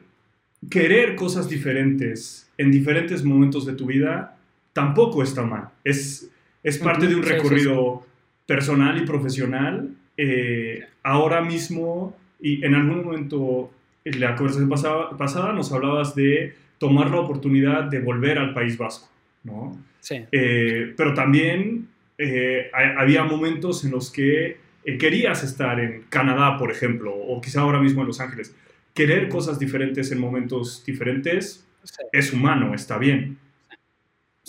querer 0.69 1.15
cosas 1.15 1.49
diferentes 1.49 2.49
en 2.57 2.71
diferentes 2.71 3.23
momentos 3.23 3.65
de 3.65 3.73
tu 3.73 3.87
vida 3.87 4.37
tampoco 4.73 5.23
está 5.23 5.43
mal. 5.43 5.69
Es, 5.83 6.29
es 6.63 6.77
parte 6.77 7.07
de 7.07 7.15
un 7.15 7.23
recorrido 7.23 8.03
sí, 8.03 8.05
sí, 8.05 8.43
personal 8.45 8.97
y 8.97 9.05
profesional. 9.05 9.89
Eh, 10.17 10.83
ahora 11.03 11.41
mismo, 11.41 12.15
y 12.39 12.63
en 12.63 12.75
algún 12.75 13.05
momento, 13.05 13.71
en 14.05 14.19
la 14.19 14.35
conversación 14.35 14.69
pasada, 14.69 15.17
pasada, 15.17 15.53
nos 15.53 15.71
hablabas 15.71 16.15
de 16.15 16.53
tomar 16.77 17.09
la 17.11 17.19
oportunidad 17.19 17.83
de 17.83 17.99
volver 17.99 18.37
al 18.37 18.53
País 18.53 18.77
Vasco, 18.77 19.09
¿no? 19.43 19.77
Sí. 19.99 20.25
Eh, 20.31 20.93
pero 20.97 21.13
también 21.13 21.87
eh, 22.17 22.71
había 22.97 23.23
momentos 23.23 23.85
en 23.85 23.91
los 23.91 24.11
que 24.11 24.57
querías 24.99 25.43
estar 25.43 25.79
en 25.79 26.03
Canadá, 26.09 26.57
por 26.57 26.71
ejemplo, 26.71 27.13
o 27.15 27.39
quizá 27.39 27.61
ahora 27.61 27.79
mismo 27.79 28.01
en 28.01 28.07
Los 28.07 28.19
Ángeles. 28.19 28.55
Querer 28.95 29.29
cosas 29.29 29.59
diferentes 29.59 30.11
en 30.11 30.19
momentos 30.19 30.83
diferentes 30.85 31.65
es 32.11 32.33
humano, 32.33 32.73
está 32.73 32.97
bien. 32.97 33.37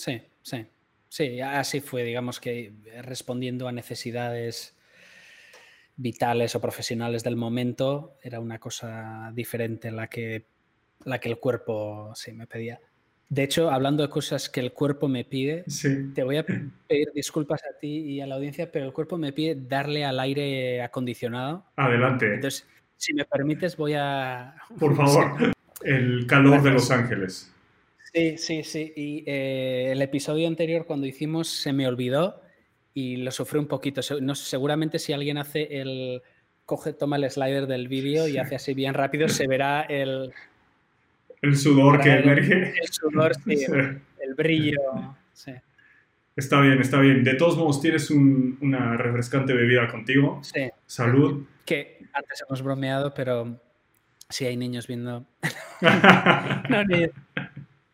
Sí, 0.02 0.20
sí. 0.42 0.66
Sí, 1.08 1.40
así 1.40 1.80
fue, 1.80 2.02
digamos 2.02 2.40
que 2.40 2.72
respondiendo 3.02 3.68
a 3.68 3.72
necesidades 3.72 4.74
vitales 5.94 6.56
o 6.56 6.60
profesionales 6.60 7.22
del 7.22 7.36
momento, 7.36 8.16
era 8.20 8.40
una 8.40 8.58
cosa 8.58 9.30
diferente 9.32 9.92
la 9.92 10.08
que, 10.08 10.46
la 11.04 11.20
que 11.20 11.28
el 11.28 11.38
cuerpo 11.38 12.10
sí 12.16 12.32
me 12.32 12.48
pedía. 12.48 12.80
De 13.28 13.44
hecho, 13.44 13.70
hablando 13.70 14.02
de 14.02 14.08
cosas 14.08 14.48
que 14.48 14.58
el 14.58 14.72
cuerpo 14.72 15.06
me 15.06 15.24
pide, 15.24 15.62
sí. 15.68 16.12
te 16.12 16.24
voy 16.24 16.38
a 16.38 16.44
pedir 16.88 17.12
disculpas 17.14 17.62
a 17.62 17.78
ti 17.78 17.98
y 17.98 18.20
a 18.20 18.26
la 18.26 18.34
audiencia, 18.34 18.72
pero 18.72 18.86
el 18.86 18.92
cuerpo 18.92 19.18
me 19.18 19.32
pide 19.32 19.54
darle 19.54 20.04
al 20.04 20.18
aire 20.18 20.82
acondicionado. 20.82 21.64
Adelante. 21.76 22.34
Entonces, 22.34 22.66
si 22.96 23.14
me 23.14 23.24
permites, 23.24 23.76
voy 23.76 23.94
a... 23.94 24.56
Por 24.80 24.96
favor, 24.96 25.36
sí. 25.38 25.52
el 25.84 26.26
calor 26.26 26.54
Gracias. 26.54 26.64
de 26.64 26.70
Los 26.72 26.90
Ángeles. 26.90 27.52
Sí, 28.12 28.36
sí, 28.38 28.62
sí. 28.62 28.92
Y 28.94 29.24
eh, 29.26 29.92
el 29.92 30.02
episodio 30.02 30.46
anterior, 30.46 30.84
cuando 30.86 31.06
hicimos, 31.06 31.48
se 31.48 31.72
me 31.72 31.86
olvidó 31.86 32.42
y 32.94 33.16
lo 33.16 33.30
sufrí 33.30 33.58
un 33.58 33.66
poquito. 33.66 34.00
No, 34.20 34.34
seguramente 34.34 34.98
si 34.98 35.12
alguien 35.12 35.38
hace 35.38 35.80
el... 35.80 36.22
Coge, 36.64 36.92
toma 36.92 37.16
el 37.16 37.28
slider 37.30 37.66
del 37.66 37.88
vídeo 37.88 38.28
y 38.28 38.38
hace 38.38 38.54
así 38.54 38.72
bien 38.72 38.94
rápido, 38.94 39.28
se 39.28 39.48
verá 39.48 39.82
el, 39.82 40.32
el 41.42 41.56
sudor 41.56 42.00
que 42.00 42.10
emerge. 42.10 42.72
El 42.80 42.88
sudor, 42.88 43.34
sí, 43.34 43.56
sí. 43.66 43.66
el 43.66 44.34
brillo. 44.36 45.16
Sí. 45.32 45.52
Está 46.36 46.60
bien, 46.60 46.80
está 46.80 47.00
bien. 47.00 47.24
De 47.24 47.34
todos 47.34 47.56
modos, 47.56 47.80
tienes 47.80 48.10
un, 48.10 48.58
una 48.60 48.96
refrescante 48.96 49.52
bebida 49.52 49.90
contigo. 49.90 50.40
Sí. 50.44 50.70
Salud. 50.86 51.44
Que 51.64 51.98
antes 52.12 52.44
hemos 52.46 52.62
bromeado, 52.62 53.12
pero 53.12 53.60
si 54.28 54.46
hay 54.46 54.56
niños 54.56 54.86
viendo. 54.86 55.26
no, 56.70 56.84
ni... 56.84 57.08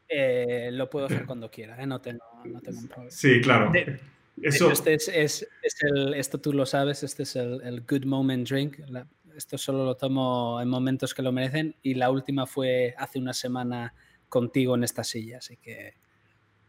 eh, 0.08 0.70
lo 0.72 0.88
puedo 0.88 1.06
hacer 1.06 1.26
cuando 1.26 1.50
quiera, 1.50 1.80
¿eh? 1.82 1.86
no, 1.86 2.00
tengo, 2.00 2.24
no 2.44 2.60
tengo 2.60 2.78
un 2.78 2.88
problema. 2.88 3.10
Sí, 3.10 3.40
claro. 3.40 3.70
De, 3.70 4.00
Eso... 4.42 4.70
Este 4.70 4.94
es, 4.94 5.08
es, 5.08 5.48
es 5.62 5.76
el, 5.82 6.14
esto 6.14 6.40
tú 6.40 6.52
lo 6.52 6.66
sabes, 6.66 7.02
este 7.02 7.24
es 7.24 7.36
el, 7.36 7.60
el 7.62 7.82
Good 7.82 8.04
Moment 8.04 8.48
Drink, 8.48 8.78
la, 8.88 9.06
esto 9.36 9.56
solo 9.56 9.84
lo 9.84 9.96
tomo 9.96 10.60
en 10.60 10.68
momentos 10.68 11.14
que 11.14 11.22
lo 11.22 11.32
merecen 11.32 11.76
y 11.82 11.94
la 11.94 12.10
última 12.10 12.46
fue 12.46 12.94
hace 12.98 13.18
una 13.18 13.32
semana 13.32 13.94
contigo 14.28 14.74
en 14.74 14.84
esta 14.84 15.04
silla, 15.04 15.38
así 15.38 15.56
que 15.56 15.94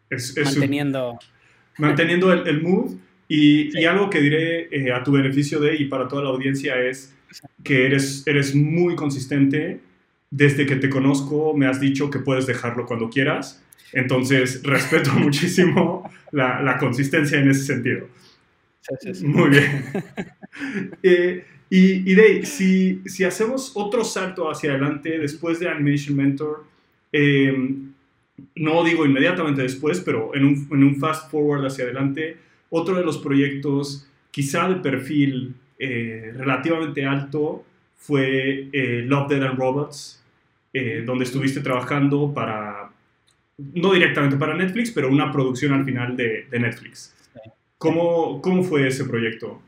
es, 0.09 0.35
manteniendo... 0.43 1.13
Un, 1.13 1.19
manteniendo 1.77 2.31
el, 2.31 2.47
el 2.47 2.61
mood 2.61 2.95
y, 3.27 3.71
sí. 3.71 3.79
y, 3.79 3.85
algo 3.85 4.09
que 4.09 4.21
diré 4.21 4.67
eh, 4.71 4.91
a 4.91 5.03
tu 5.03 5.11
beneficio 5.11 5.59
de 5.59 5.75
y 5.75 5.85
para 5.85 6.07
toda 6.07 6.23
la 6.23 6.29
audiencia 6.29 6.79
es 6.79 7.15
que 7.63 7.85
eres, 7.85 8.25
eres 8.25 8.55
muy 8.55 8.95
consistente. 8.95 9.79
Desde 10.31 10.65
que 10.65 10.75
te 10.75 10.89
conozco 10.89 11.53
me 11.55 11.65
has 11.65 11.79
dicho 11.79 12.09
que 12.09 12.19
puedes 12.19 12.45
dejarlo 12.45 12.85
cuando 12.85 13.09
quieras. 13.09 13.63
Entonces 13.93 14.61
respeto 14.63 15.11
muchísimo 15.13 16.09
la, 16.31 16.61
la, 16.61 16.77
consistencia 16.77 17.39
en 17.39 17.49
ese 17.49 17.63
sentido. 17.65 18.07
Sí, 18.81 19.13
sí, 19.13 19.25
muy 19.25 19.49
bien. 19.49 19.85
eh, 21.03 21.45
y, 21.69 22.11
y 22.11 22.15
Dave, 22.15 22.45
si, 22.45 23.01
si, 23.05 23.23
hacemos 23.23 23.73
otro 23.75 24.03
salto 24.03 24.49
hacia 24.49 24.71
adelante 24.71 25.19
después 25.19 25.59
de 25.59 25.69
Animation 25.69 26.15
Mentor, 26.15 26.65
eh, 27.11 27.53
no 28.55 28.83
digo 28.83 29.05
inmediatamente 29.05 29.61
después, 29.61 29.99
pero 29.99 30.33
en 30.33 30.45
un, 30.45 30.67
en 30.71 30.83
un, 30.83 30.95
fast 30.95 31.29
forward 31.29 31.65
hacia 31.65 31.83
adelante, 31.83 32.37
otro 32.69 32.95
de 32.95 33.03
los 33.03 33.17
proyectos 33.17 34.07
quizá 34.31 34.69
de 34.69 34.75
perfil 34.75 35.55
eh, 35.77 36.31
relativamente 36.35 37.05
alto 37.05 37.65
fue 37.97 38.69
eh, 38.71 39.03
Love, 39.05 39.29
Dead 39.29 39.43
and 39.43 39.57
Robots, 39.57 40.18
eh, 40.73 41.03
donde 41.05 41.25
estuviste 41.25 41.61
trabajando 41.61 42.33
para, 42.33 42.91
no 43.57 43.93
directamente 43.93 44.37
para 44.37 44.55
Netflix, 44.55 44.91
pero 44.91 45.09
una 45.09 45.31
producción 45.31 45.73
al 45.73 45.83
final 45.83 46.15
de, 46.15 46.47
Netflix. 46.51 47.15
¿Cómo, 47.77 48.41
¿Cómo, 48.41 48.63
fue 48.63 48.87
ese 48.87 49.05
proyecto? 49.05 49.61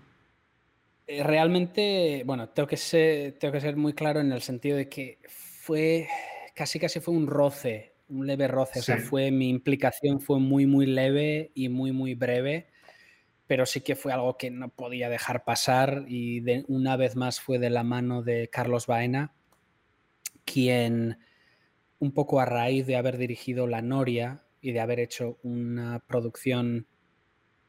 Eh, 1.07 1.23
realmente, 1.23 2.23
bueno, 2.25 2.49
tengo 2.49 2.67
que, 2.67 2.77
ser, 2.77 3.33
tengo 3.33 3.53
que 3.53 3.61
ser 3.61 3.75
muy 3.75 3.93
claro 3.93 4.19
en 4.19 4.31
el 4.31 4.41
sentido 4.41 4.77
de 4.77 4.87
que 4.87 5.17
fue, 5.27 6.07
casi 6.55 6.79
casi 6.79 6.99
fue 6.99 7.13
un 7.13 7.27
roce, 7.27 7.93
un 8.09 8.27
leve 8.27 8.47
roce, 8.47 8.79
o 8.79 8.81
sea, 8.83 8.97
fue, 8.97 9.31
mi 9.31 9.49
implicación 9.49 10.21
fue 10.21 10.39
muy, 10.39 10.65
muy 10.65 10.85
leve 10.85 11.51
y 11.55 11.69
muy, 11.69 11.91
muy 11.91 12.13
breve, 12.13 12.67
pero 13.47 13.65
sí 13.65 13.81
que 13.81 13.95
fue 13.95 14.13
algo 14.13 14.37
que 14.37 14.51
no 14.51 14.69
podía 14.69 15.09
dejar 15.09 15.43
pasar 15.43 16.05
y 16.07 16.41
de, 16.41 16.63
una 16.67 16.95
vez 16.95 17.15
más 17.15 17.39
fue 17.39 17.59
de 17.59 17.69
la 17.69 17.83
mano 17.83 18.21
de 18.21 18.49
Carlos 18.49 18.87
Baena, 18.87 19.33
quien 20.51 21.17
un 21.99 22.11
poco 22.11 22.39
a 22.39 22.45
raíz 22.45 22.87
de 22.87 22.95
haber 22.95 23.17
dirigido 23.17 23.67
La 23.67 23.81
Noria 23.81 24.43
y 24.59 24.71
de 24.71 24.79
haber 24.79 24.99
hecho 24.99 25.37
una 25.43 25.99
producción 25.99 26.87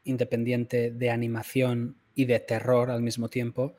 independiente 0.05 0.91
de 0.91 1.11
animación 1.11 1.97
y 2.15 2.25
de 2.25 2.41
terror 2.41 2.91
al 2.91 3.03
mismo 3.03 3.29
tiempo, 3.29 3.77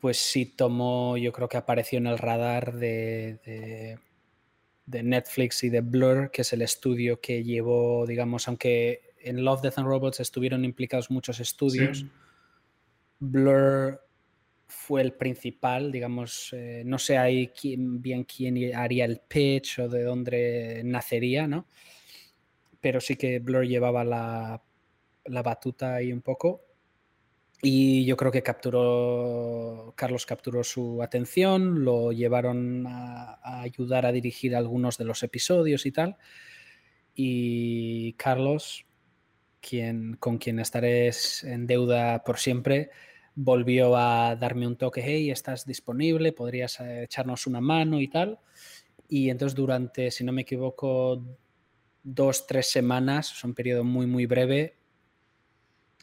pues 0.00 0.16
sí 0.16 0.46
tomó, 0.46 1.16
yo 1.16 1.32
creo 1.32 1.48
que 1.48 1.56
apareció 1.56 1.98
en 1.98 2.06
el 2.06 2.18
radar 2.18 2.72
de, 2.72 3.98
de, 4.86 5.02
Netflix 5.02 5.62
y 5.64 5.70
de 5.70 5.80
Blur, 5.80 6.30
que 6.30 6.42
es 6.42 6.52
el 6.52 6.62
estudio 6.62 7.20
que 7.20 7.44
llevó, 7.44 8.06
digamos, 8.06 8.48
aunque 8.48 9.14
en 9.20 9.44
Love, 9.44 9.62
Death 9.62 9.78
and 9.78 9.86
Robots 9.86 10.20
estuvieron 10.20 10.64
implicados 10.64 11.10
muchos 11.10 11.40
estudios, 11.40 12.04
Blur 13.20 14.00
fue 14.72 15.02
el 15.02 15.12
principal, 15.12 15.92
digamos, 15.92 16.52
eh, 16.52 16.82
no 16.84 16.98
sé 16.98 17.18
ahí 17.18 17.48
quién, 17.48 18.00
bien 18.00 18.24
quién 18.24 18.74
haría 18.74 19.04
el 19.04 19.20
pitch 19.20 19.80
o 19.80 19.88
de 19.88 20.02
dónde 20.02 20.82
nacería, 20.84 21.46
¿no? 21.46 21.66
Pero 22.80 23.00
sí 23.00 23.16
que 23.16 23.38
Blur 23.38 23.66
llevaba 23.66 24.02
la, 24.02 24.62
la 25.26 25.42
batuta 25.42 25.94
ahí 25.94 26.12
un 26.12 26.22
poco. 26.22 26.64
Y 27.62 28.04
yo 28.06 28.16
creo 28.16 28.32
que 28.32 28.42
capturó, 28.42 29.94
Carlos 29.96 30.26
capturó 30.26 30.64
su 30.64 31.00
atención, 31.00 31.84
lo 31.84 32.10
llevaron 32.10 32.84
a, 32.88 33.38
ayudar 33.62 34.04
a 34.04 34.10
dirigir 34.10 34.56
algunos 34.56 34.98
de 34.98 35.04
los 35.04 35.22
episodios 35.22 35.86
y 35.86 35.92
tal. 35.92 36.16
Y 37.14 38.14
Carlos, 38.14 38.84
quien, 39.60 40.16
con 40.16 40.38
quien 40.38 40.58
estaré 40.58 41.10
en 41.44 41.66
deuda 41.68 42.24
por 42.24 42.38
siempre, 42.38 42.90
volvió 43.34 43.96
a 43.96 44.36
darme 44.36 44.66
un 44.66 44.76
toque, 44.76 45.02
hey, 45.04 45.30
estás 45.30 45.66
disponible, 45.66 46.32
podrías 46.32 46.80
eh, 46.80 47.04
echarnos 47.04 47.46
una 47.46 47.60
mano 47.60 48.00
y 48.00 48.08
tal. 48.08 48.38
Y 49.08 49.30
entonces 49.30 49.56
durante, 49.56 50.10
si 50.10 50.24
no 50.24 50.32
me 50.32 50.42
equivoco, 50.42 51.24
dos, 52.02 52.46
tres 52.46 52.70
semanas, 52.70 53.32
es 53.32 53.44
un 53.44 53.54
periodo 53.54 53.84
muy, 53.84 54.06
muy 54.06 54.26
breve, 54.26 54.76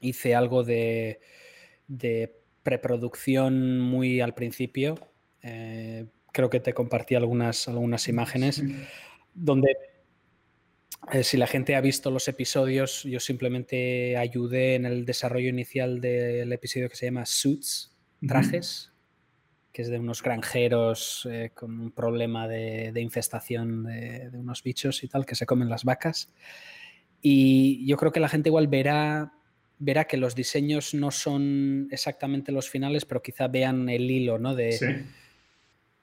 hice 0.01 0.36
algo 0.36 0.63
de, 0.63 1.19
de 1.88 2.39
preproducción 2.63 3.80
muy 3.80 4.21
al 4.21 4.34
principio. 4.34 4.95
Eh, 5.41 6.05
creo 6.32 6.49
que 6.49 6.59
te 6.59 6.73
compartí 6.73 7.15
algunas, 7.15 7.67
algunas 7.67 8.07
imágenes 8.07 8.63
donde 9.34 9.75
eh, 11.12 11.24
si 11.24 11.38
la 11.38 11.47
gente 11.47 11.76
ha 11.76 11.82
visto 11.82 12.12
los 12.12 12.28
episodios, 12.28 13.04
yo 13.04 13.20
simplemente 13.20 14.16
ayudé 14.18 14.76
en 14.76 14.86
el 14.86 15.06
desarrollo 15.06 15.50
inicial 15.50 16.02
del 16.02 16.52
episodio 16.52 16.89
que 16.89 16.95
se 16.95 17.08
llama 17.08 17.26
Suits, 17.26 17.97
trajes, 18.28 18.91
que 19.72 19.82
es 19.82 19.89
de 19.89 19.97
unos 19.97 20.22
granjeros 20.22 21.28
eh, 21.32 21.52
con 21.56 21.80
un 21.80 21.91
problema 21.91 22.47
de, 22.47 22.93
infestación 23.02 23.86
de, 23.86 24.30
unos 24.34 24.62
bichos 24.62 25.04
y 25.04 25.08
tal, 25.08 25.26
que 25.26 25.36
se 25.36 25.45
comen 25.45 25.70
las 25.70 25.84
vacas. 25.84 26.32
Y 27.22 27.86
yo 27.88 27.97
creo 27.97 28.12
que 28.12 28.20
la 28.20 28.30
gente 28.30 28.50
igual 28.50 28.68
verá, 28.68 29.34
verá 29.80 30.06
que 30.06 30.18
los 30.18 30.36
diseños 30.36 30.93
no 30.93 31.10
son 31.12 31.88
exactamente 31.91 32.52
los 32.52 32.70
finales, 32.70 33.06
pero 33.06 33.24
quizá 33.24 33.47
vean 33.47 33.89
el 33.89 34.12
hilo, 34.12 34.38
¿no? 34.38 34.54
De, 34.54 35.06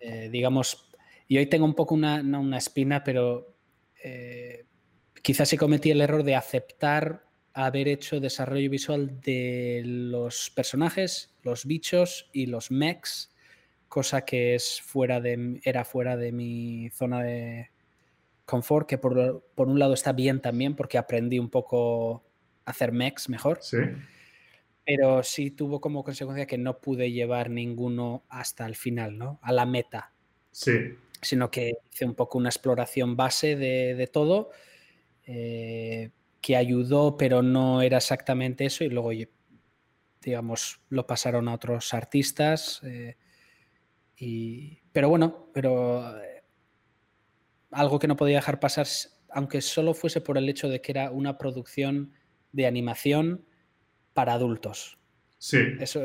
eh, 0.01 0.29
digamos, 0.33 0.91
y 1.29 1.39
hoy 1.39 1.47
tengo 1.47 1.65
un 1.65 1.75
poco 1.75 1.95
una, 1.95 2.21
una 2.21 2.59
espina, 2.59 3.05
pero 3.05 3.55
quizás 5.27 5.49
sí 5.49 5.57
cometí 5.57 5.91
el 5.91 6.01
error 6.03 6.23
de 6.23 6.37
aceptar 6.37 7.25
haber 7.53 7.89
hecho 7.89 8.21
desarrollo 8.21 8.71
visual 8.71 9.21
de 9.23 9.83
los 9.85 10.51
personajes, 10.51 11.35
los 11.43 11.67
bichos 11.67 12.31
y 12.33 12.47
los 12.47 12.71
mechs, 12.71 13.35
cosa 13.89 14.25
que 14.25 14.55
es 14.55 14.81
fuera 14.81 15.21
de, 15.21 15.61
era 15.65 15.85
fuera 15.85 16.17
de 16.17 16.31
mi 16.31 16.91
zona 16.91 17.25
de 17.25 17.73
confort, 18.45 18.89
que 18.89 18.99
por, 18.99 19.43
un 19.57 19.79
lado 19.81 19.95
está 19.95 20.13
bien 20.13 20.41
también 20.41 20.77
porque 20.77 20.97
aprendí 20.97 21.41
un 21.41 21.51
poco 21.51 22.25
a 22.65 22.71
hacer 22.71 22.93
mechs 22.93 23.29
mejor. 23.29 23.59
Sí. 23.63 23.79
Pero 24.85 25.25
sí 25.25 25.51
tuvo 25.51 25.81
como 25.81 26.05
consecuencia 26.05 26.47
que 26.47 26.57
no 26.57 26.79
pude 26.81 27.11
llevar 27.11 27.51
ninguno 27.51 28.23
hasta 28.29 28.65
el 28.65 28.77
final, 28.77 29.19
¿no? 29.19 29.41
A 29.43 29.51
la 29.51 29.67
meta. 29.67 30.13
Sí. 30.53 30.95
Sino 31.21 31.51
que 31.51 31.73
hice 31.93 32.05
un 32.05 32.15
poco 32.15 32.39
una 32.39 32.51
exploración 32.51 33.17
base 33.17 33.57
de, 33.57 33.97
de 33.97 34.07
todo 34.07 34.53
eh, 35.27 36.11
que 36.41 36.57
ayudó, 36.57 37.17
pero 37.17 37.43
no 37.43 37.83
era 37.83 37.97
exactamente 37.97 38.65
eso, 38.65 38.85
y 38.85 38.89
luego, 38.89 39.11
digamos, 40.23 40.81
lo 40.89 41.07
pasaron 41.07 41.49
a 41.49 41.55
otros 41.55 41.93
artistas. 41.93 42.81
Eh, 42.85 43.17
y, 44.17 44.79
pero 44.93 45.09
bueno, 45.09 45.51
pero 45.53 46.19
eh, 46.23 46.45
algo 47.73 47.99
que 47.99 48.07
no 48.07 48.17
podía 48.17 48.37
dejar 48.37 48.61
pasar, 48.61 48.87
aunque 49.31 49.61
solo 49.61 49.93
fuese 49.93 50.21
por 50.21 50.39
el 50.39 50.49
hecho 50.49 50.69
de 50.69 50.81
que 50.81 50.93
era 50.93 51.11
una 51.11 51.37
producción 51.37 52.13
de 52.53 52.67
animación 52.67 53.45
para 54.15 54.35
adultos. 54.35 54.99
Sí. 55.39 55.59
Eso 55.81 56.03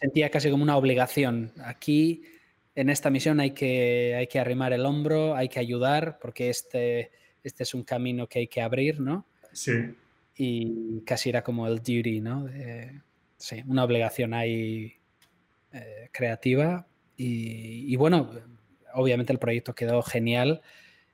sentía 0.00 0.30
casi 0.30 0.50
como 0.50 0.62
una 0.62 0.76
obligación. 0.76 1.52
Aquí, 1.62 2.22
en 2.74 2.88
esta 2.88 3.10
misión, 3.10 3.40
hay 3.40 3.52
que, 3.52 4.14
hay 4.16 4.26
que 4.26 4.40
arrimar 4.40 4.72
el 4.72 4.86
hombro, 4.86 5.36
hay 5.36 5.48
que 5.48 5.60
ayudar, 5.60 6.18
porque 6.18 6.48
este, 6.48 7.12
este 7.46 7.62
es 7.62 7.74
un 7.74 7.82
camino 7.82 8.26
que 8.26 8.40
hay 8.40 8.48
que 8.48 8.60
abrir, 8.60 9.00
¿no? 9.00 9.26
Sí. 9.52 9.94
Y 10.36 11.00
casi 11.02 11.30
era 11.30 11.42
como 11.42 11.66
el 11.66 11.78
duty, 11.78 12.20
¿no? 12.20 12.48
sí, 13.38 13.62
una 13.66 13.84
obligación 13.84 14.34
ahí 14.34 14.94
eh, 15.72 16.08
creativa. 16.12 16.86
Y, 17.18 17.96
bueno, 17.96 18.30
obviamente 18.94 19.32
el 19.32 19.38
proyecto 19.38 19.74
quedó 19.74 20.02
genial, 20.02 20.60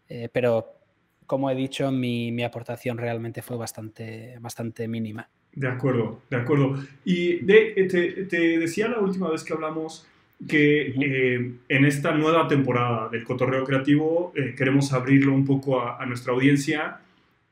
eh, 0.09 0.29
pero 0.33 0.79
como 1.27 1.49
he 1.51 1.55
dicho, 1.55 1.91
mi, 1.93 2.43
aportación 2.43 2.99
realmente 2.99 3.41
fue 3.41 3.57
bastante, 3.57 4.37
bastante 4.41 4.89
mínima. 4.89 5.31
De 5.53 5.69
acuerdo, 5.69 6.23
de 6.29 6.37
acuerdo. 6.37 6.75
Y 7.05 7.45
de, 7.45 7.87
te, 7.89 8.25
te, 8.25 8.59
decía 8.59 8.89
la 8.89 8.99
última 8.99 9.31
vez 9.31 9.45
que 9.45 9.53
hablamos 9.53 10.07
que 10.49 10.95
eh, 11.01 11.53
en 11.69 11.85
esta 11.85 12.13
nueva 12.13 12.49
temporada 12.49 13.09
del 13.09 13.25
Cotorreo 13.25 13.65
Creativo 13.65 14.33
eh, 14.35 14.55
queremos 14.57 14.93
abrirlo 14.93 15.33
un 15.33 15.45
poco 15.45 15.81
a, 15.81 16.05
nuestra 16.07 16.33
audiencia. 16.33 16.99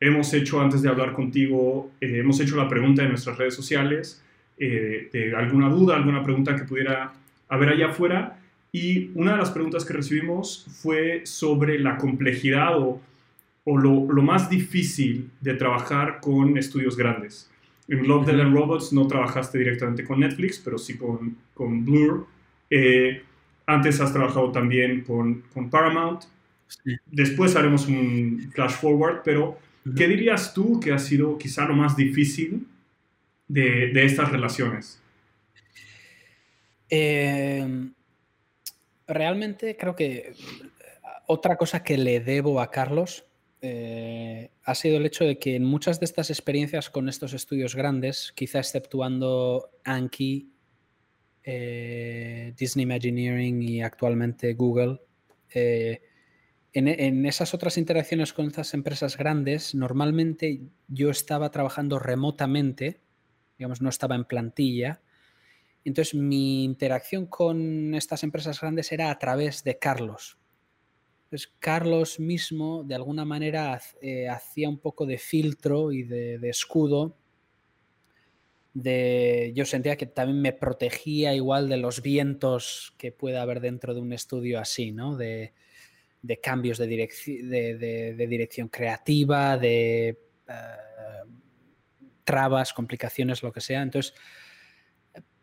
Hemos 0.00 0.32
hecho, 0.32 0.60
antes 0.60 0.82
de 0.82 0.88
hablar 0.88 1.12
contigo, 1.12 1.90
eh, 2.00 2.18
hemos 2.18 2.40
hecho 2.40 2.56
la 2.56 2.68
pregunta 2.68 3.02
en 3.02 3.10
nuestras 3.10 3.38
redes 3.38 3.54
sociales 3.54 4.22
de 4.58 5.32
alguna 5.34 5.70
duda, 5.70 5.96
alguna 5.96 6.22
pregunta 6.22 6.54
que 6.54 6.64
pudiera 6.64 7.14
haber 7.48 7.70
allá 7.70 7.88
afuera. 7.88 8.38
Y 8.72 9.10
una 9.14 9.32
de 9.32 9.38
las 9.38 9.50
preguntas 9.50 9.86
que 9.86 9.94
recibimos 9.94 10.66
fue 10.82 11.22
sobre 11.24 11.78
la 11.78 11.96
complejidad 11.96 12.78
o, 12.78 13.00
o 13.64 13.78
lo, 13.78 14.12
lo, 14.12 14.22
más 14.22 14.50
difícil 14.50 15.30
de 15.40 15.54
trabajar 15.54 16.20
con 16.20 16.58
estudios 16.58 16.94
grandes. 16.94 17.50
En 17.88 18.06
Love, 18.06 18.26
Dead 18.26 18.38
and 18.38 18.54
Robots 18.54 18.92
no 18.92 19.06
trabajaste 19.06 19.56
directamente 19.56 20.04
con 20.04 20.20
Netflix, 20.20 20.58
pero 20.58 20.76
sí 20.76 20.98
con, 20.98 21.38
con 21.54 21.82
Blur 21.86 22.26
eh, 22.70 23.22
antes 23.66 24.00
has 24.00 24.12
trabajado 24.12 24.50
también 24.52 25.02
con, 25.02 25.42
Paramount. 25.70 26.24
Después 27.06 27.56
haremos 27.56 27.86
un 27.86 28.50
flash 28.54 28.72
forward, 28.72 29.22
pero 29.24 29.58
¿qué 29.96 30.06
dirías 30.06 30.54
tú 30.54 30.80
que 30.80 30.92
ha 30.92 30.98
sido 30.98 31.36
quizá 31.36 31.66
lo 31.66 31.74
más 31.74 31.96
difícil 31.96 32.66
de, 33.48 33.92
estas 34.04 34.30
relaciones? 34.30 35.02
Eh, 36.88 37.90
realmente 39.06 39.76
creo 39.76 39.94
que 39.94 40.32
otra 41.26 41.56
cosa 41.56 41.82
que 41.82 41.96
le 41.96 42.20
debo 42.20 42.60
a 42.60 42.70
Carlos 42.70 43.24
eh, 43.62 44.50
ha 44.64 44.74
sido 44.74 44.96
el 44.96 45.06
hecho 45.06 45.24
de 45.24 45.38
que 45.38 45.56
en 45.56 45.64
muchas 45.64 46.00
de 46.00 46.06
estas 46.06 46.30
experiencias 46.30 46.90
con 46.90 47.08
estos 47.08 47.34
estudios 47.34 47.74
grandes, 47.76 48.32
quizá 48.34 48.58
exceptuando 48.58 49.70
Anki 49.84 50.50
eh, 51.44 52.54
Disney 52.56 52.84
Imagineering 52.84 53.62
y 53.62 53.82
actualmente 53.82 54.54
Google, 54.54 55.00
eh, 55.54 56.02
en, 56.72 57.26
esas 57.26 57.52
otras 57.52 57.76
interacciones 57.78 58.32
con 58.32 58.46
estas 58.46 58.74
empresas 58.74 59.16
grandes, 59.16 59.74
normalmente 59.74 60.60
yo 60.86 61.10
estaba 61.10 61.50
trabajando 61.50 61.98
remotamente, 61.98 63.00
digamos, 63.58 63.82
no 63.82 63.88
estaba 63.88 64.14
en 64.14 64.24
plantilla. 64.24 65.02
Entonces 65.84 66.14
mi 66.14 66.62
interacción 66.62 67.26
con 67.26 67.94
estas 67.94 68.22
empresas 68.22 68.60
grandes 68.60 68.92
era 68.92 69.10
a 69.10 69.18
través 69.18 69.64
de 69.64 69.78
Carlos. 69.78 70.38
pues 71.28 71.48
Carlos 71.58 72.18
mismo, 72.20 72.84
de 72.84 72.94
alguna 72.94 73.24
manera, 73.24 73.80
eh, 74.00 74.28
hacía 74.28 74.68
un 74.68 74.78
poco 74.78 75.06
de 75.06 75.18
filtro 75.18 75.92
y 75.92 76.02
de, 76.02 76.48
escudo. 76.48 77.16
De, 78.72 79.52
yo 79.54 79.64
sentía 79.64 79.96
que 79.96 80.06
también 80.06 80.40
me 80.40 80.52
protegía 80.52 81.34
igual 81.34 81.68
de 81.68 81.76
los 81.76 82.02
vientos 82.02 82.94
que 82.98 83.10
pueda 83.10 83.42
haber 83.42 83.60
dentro 83.60 83.94
de 83.94 84.00
un 84.00 84.12
estudio 84.12 84.60
así, 84.60 84.92
¿no? 84.92 85.16
De, 85.16 85.52
cambios 86.42 86.78
de, 86.78 86.86
de, 86.86 88.26
dirección 88.28 88.68
creativa, 88.68 89.56
de 89.56 90.08
eh, 90.48 90.54
trabas, 92.24 92.72
complicaciones, 92.72 93.42
lo 93.42 93.52
que 93.52 93.60
sea. 93.60 93.82
Entonces, 93.82 94.14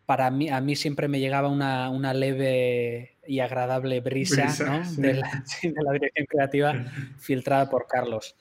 para 0.08 0.32
mí, 0.32 0.50
a 0.50 0.62
mí 0.62 0.78
siempre 0.78 1.10
me 1.10 1.20
llegaba 1.20 1.50
una, 1.50 2.14
leve 2.14 3.18
y 3.28 3.42
agradable 3.42 4.00
brisa, 4.00 4.48
de, 4.98 5.16
la, 5.16 5.44
dirección 5.92 6.26
creativa 6.28 6.86
filtrada 7.20 7.70
por 7.70 7.88
Carlos, 7.88 8.38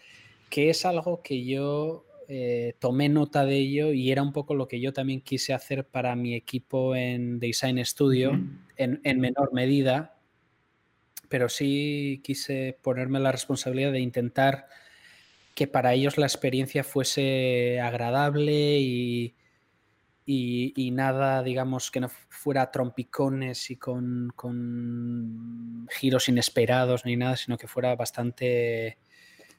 que 0.49 0.70
es 0.70 0.87
algo 0.87 1.22
que 1.22 1.45
yo 1.45 2.07
eh, 2.29 2.74
tomé 2.79 3.09
nota 3.09 3.45
de 3.45 3.57
ello 3.57 3.93
y 3.93 4.11
era 4.11 4.22
un 4.22 4.33
poco 4.33 4.55
lo 4.55 4.68
que 4.68 4.81
yo 4.81 4.93
también 4.93 5.20
quise 5.20 5.55
hacer 5.55 5.87
para 5.87 6.16
mi 6.16 6.35
equipo 6.35 6.95
en 6.97 7.39
Design 7.39 7.85
Studio, 7.85 8.33
en, 8.77 9.01
en, 9.05 9.20
menor 9.20 9.53
medida, 9.53 10.18
pero 11.29 11.49
sí 11.49 12.20
quise 12.24 12.79
ponerme 12.83 13.20
la 13.20 13.33
responsabilidad 13.33 13.93
de 13.93 14.01
intentar 14.01 14.66
que 15.55 15.66
para 15.66 15.95
ellos 15.95 16.18
la 16.18 16.27
experiencia 16.27 16.85
fuese 16.85 17.81
agradable 17.81 18.79
y, 18.79 19.35
y, 20.27 20.91
nada, 20.91 21.43
digamos, 21.43 21.91
que 21.91 22.01
no 22.01 22.09
fuera 22.09 22.70
trompicones 22.70 23.70
y 23.70 23.77
con, 23.77 24.35
giros 25.89 26.29
inesperados 26.29 27.05
ni 27.05 27.16
nada, 27.16 27.37
sino 27.37 27.57
que 27.57 27.68
fuera 27.68 27.95
bastante 27.95 28.99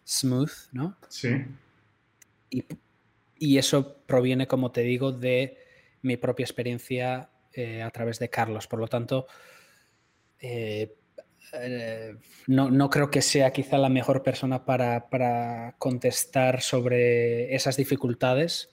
smooth, 0.05 0.51
¿no? 0.74 0.97
Sí. 1.07 1.30
Y, 2.49 3.57
eso 3.57 3.97
proviene, 4.05 4.47
como 4.47 4.71
te 4.71 4.81
digo, 4.81 5.11
de 5.11 5.57
mi 6.01 6.17
propia 6.17 6.43
experiencia 6.43 7.29
eh, 7.53 7.81
a 7.81 7.91
través 7.91 8.19
de 8.19 8.29
Carlos. 8.29 8.67
Por 8.67 8.79
lo 8.79 8.87
tanto, 8.87 9.27
eh, 10.39 10.95
eh, 11.53 12.15
no, 12.47 12.71
no, 12.71 12.89
creo 12.89 13.11
que 13.11 13.21
sea 13.21 13.51
quizá 13.51 13.77
la 13.77 13.89
mejor 13.89 14.23
persona 14.23 14.65
para, 14.65 15.09
para 15.09 15.75
contestar 15.77 16.61
sobre 16.61 17.53
esas 17.55 17.77
dificultades 17.77 18.69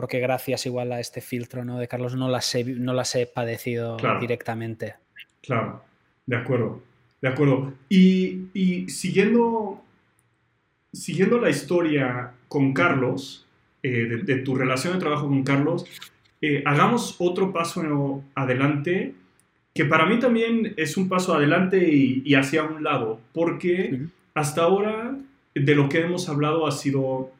porque 0.00 0.20
gracias 0.20 0.66
igual 0.66 0.92
a 0.92 1.00
este 1.00 1.20
filtro 1.20 1.64
¿no? 1.64 1.78
de 1.78 1.88
Carlos 1.88 2.14
no 2.14 2.28
las 2.28 2.54
he, 2.54 2.64
no 2.64 2.94
las 2.94 3.14
he 3.14 3.26
padecido 3.26 3.96
directamente. 4.20 4.94
Claro, 5.42 5.82
de 6.26 6.36
acuerdo, 6.36 6.82
de 7.20 7.28
acuerdo. 7.28 7.74
Y, 7.88 8.86
siguiendo, 8.88 9.82
siguiendo 10.92 11.38
la 11.38 11.50
historia 11.50 12.32
con 12.48 12.72
Carlos, 12.72 13.46
eh, 13.82 14.20
de, 14.24 14.36
tu 14.36 14.54
relación 14.54 14.94
de 14.94 15.00
trabajo 15.00 15.28
con 15.28 15.42
Carlos, 15.42 15.86
eh, 16.42 16.62
hagamos 16.66 17.16
otro 17.18 17.52
paso 17.52 18.24
adelante, 18.34 19.14
que 19.74 19.84
para 19.84 20.06
mí 20.06 20.18
también 20.18 20.74
es 20.76 20.96
un 20.96 21.08
paso 21.08 21.34
adelante 21.34 21.88
y, 21.88 22.34
hacia 22.34 22.64
un 22.64 22.82
lado, 22.82 23.20
porque 23.32 24.00
hasta 24.34 24.62
ahora 24.62 25.16
de 25.54 25.74
lo 25.74 25.88
que 25.88 26.00
hemos 26.00 26.28
hablado 26.28 26.66
ha 26.66 26.72
sido 26.72 27.30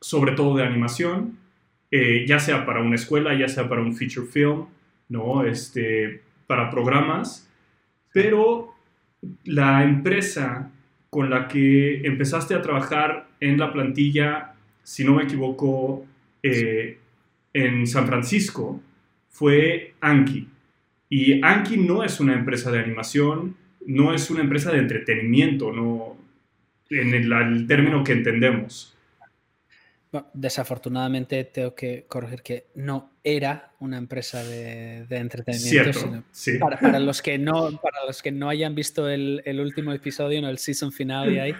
sobre 0.00 0.32
todo 0.32 0.56
de 0.56 0.64
animación, 0.64 1.38
eh, 1.90 2.24
ya 2.26 2.38
sea 2.38 2.66
para 2.66 2.80
una 2.80 2.96
escuela, 2.96 3.38
ya 3.38 3.48
sea 3.48 3.68
para 3.68 3.82
un 3.82 3.94
feature 3.94 4.26
film, 4.26 4.66
¿no? 5.08 5.44
Este, 5.44 6.22
para 6.46 6.70
programas, 6.70 7.48
pero 8.12 8.74
la 9.44 9.84
empresa 9.84 10.70
con 11.14 11.30
la 11.30 11.46
que 11.46 12.04
empezaste 12.04 12.56
a 12.56 12.60
trabajar 12.60 13.28
en 13.38 13.56
la 13.56 13.72
plantilla, 13.72 14.54
si 14.82 15.04
no 15.04 15.14
me 15.14 15.22
equivoco, 15.22 16.04
eh, 16.42 16.98
en 17.52 17.86
San 17.86 18.08
Francisco, 18.08 18.82
fue 19.28 19.94
Anki. 20.00 20.48
Y 21.08 21.40
Anki 21.40 21.76
no 21.76 22.02
es 22.02 22.18
una 22.18 22.34
empresa 22.34 22.72
de 22.72 22.80
animación, 22.80 23.54
no 23.86 24.12
es 24.12 24.28
una 24.28 24.40
empresa 24.40 24.72
de 24.72 24.78
entretenimiento, 24.78 25.70
no, 25.72 26.16
en 26.90 27.14
el 27.14 27.64
término 27.68 28.02
que 28.02 28.10
entendemos 28.10 28.93
desafortunadamente 30.32 31.44
tengo 31.44 31.74
que 31.74 32.06
corregir 32.06 32.42
que 32.42 32.66
no 32.74 33.12
era 33.22 33.72
una 33.80 33.96
empresa 33.96 34.42
de, 34.44 35.06
entretenimiento. 35.10 36.24
para, 36.60 36.98
los 37.00 37.22
que 37.22 37.38
no, 37.38 37.80
para 37.80 38.04
los 38.06 38.22
que 38.22 38.32
no 38.32 38.48
hayan 38.48 38.74
visto 38.74 39.08
el, 39.08 39.60
último 39.60 39.92
episodio, 39.92 40.40
¿no? 40.42 40.48
el 40.48 40.58
season 40.58 40.92
final 40.92 41.38
ahí, 41.38 41.54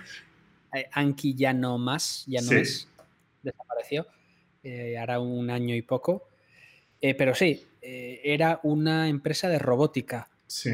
eh, 0.74 0.88
Anki 0.92 1.34
ya 1.34 1.52
no 1.52 1.78
más, 1.78 2.24
ya 2.26 2.40
no 2.42 2.52
es, 2.52 2.88
desapareció, 3.42 4.07
eh, 4.62 4.98
hará 4.98 5.20
un 5.20 5.50
año 5.50 5.74
y 5.74 5.82
poco. 5.82 6.28
Eh, 7.00 7.14
pero 7.14 7.34
sí, 7.34 7.66
era 7.82 8.61
una 8.62 9.09
empresa 9.09 9.48
de 9.48 9.59
robótica. 9.59 10.30
Sí. 10.46 10.70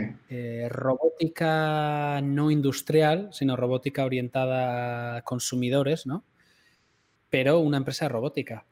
robótica 0.68 2.20
no 2.22 2.50
industrial, 2.50 3.30
sino 3.32 3.56
robótica 3.56 4.04
orientada 4.04 5.16
a 5.16 5.22
consumidores, 5.22 6.06
¿no? 6.06 6.24
Pero 7.30 7.60
una 7.60 7.78
empresa 7.78 8.08
robótica. 8.08 8.64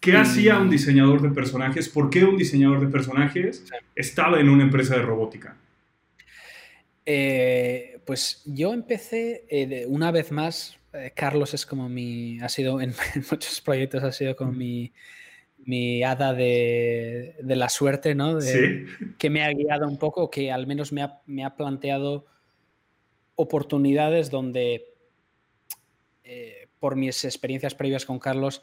¿Qué 0.00 0.16
hacía 0.16 0.58
un 0.58 0.70
diseñador 0.70 1.22
de 1.22 1.30
personajes? 1.30 1.88
¿Por 1.88 2.10
qué 2.10 2.24
un 2.24 2.36
diseñador 2.36 2.80
de 2.80 2.88
personajes 2.88 3.64
estaba 3.94 4.40
en 4.40 4.48
una 4.48 4.62
empresa 4.62 4.96
de 4.96 5.02
robótica? 5.02 5.56
Eh, 7.04 8.00
pues 8.04 8.42
yo 8.44 8.72
empecé, 8.74 9.44
eh, 9.48 9.86
una 9.88 10.10
vez 10.10 10.30
más, 10.30 10.78
eh, 10.92 11.12
Carlos 11.14 11.54
es 11.54 11.66
como 11.66 11.88
mi, 11.88 12.38
ha 12.40 12.48
sido 12.48 12.80
en, 12.80 12.92
muchos 13.30 13.60
proyectos, 13.60 14.02
ha 14.04 14.12
sido 14.12 14.36
como 14.36 14.52
mi, 14.52 14.92
mi 15.64 16.02
hada 16.02 16.32
de, 16.32 17.34
la 17.42 17.68
suerte, 17.68 18.14
¿no? 18.14 18.40
¿Sí? 18.40 18.84
Que 19.18 19.30
me 19.30 19.42
ha 19.42 19.52
guiado 19.52 19.88
un 19.88 19.98
poco, 19.98 20.30
que 20.30 20.52
al 20.52 20.66
menos 20.66 20.92
me 20.92 21.02
ha, 21.02 21.20
me 21.26 21.44
ha 21.44 21.56
planteado 21.56 22.26
oportunidades 23.34 24.30
donde 24.30 24.84
por 26.78 26.96
mis 26.96 27.24
experiencias 27.24 27.74
previas 27.74 28.04
con 28.04 28.18
Carlos, 28.18 28.62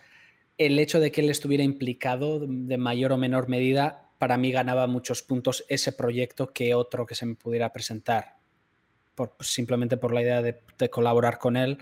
el 0.57 0.79
hecho 0.79 0.99
de 0.99 1.11
que 1.11 1.21
él 1.21 1.29
estuviera 1.29 1.63
implicado 1.63 2.39
de 2.39 2.77
mayor 2.77 3.11
o 3.11 3.17
menor 3.17 3.49
medida, 3.49 4.09
para 4.17 4.37
mí 4.37 4.51
ganaba 4.51 4.87
muchos 4.87 5.21
puntos 5.21 5.65
ese 5.67 5.91
proyecto 5.91 6.53
que 6.53 6.73
otro 6.73 7.05
que 7.05 7.15
se 7.15 7.25
me 7.25 7.35
pudiera 7.35 7.71
presentar. 7.73 8.37
simplemente 9.39 9.97
por 9.97 10.13
la 10.13 10.21
idea 10.21 10.41
de, 10.41 10.89
colaborar 10.89 11.37
con 11.37 11.55
él, 11.55 11.77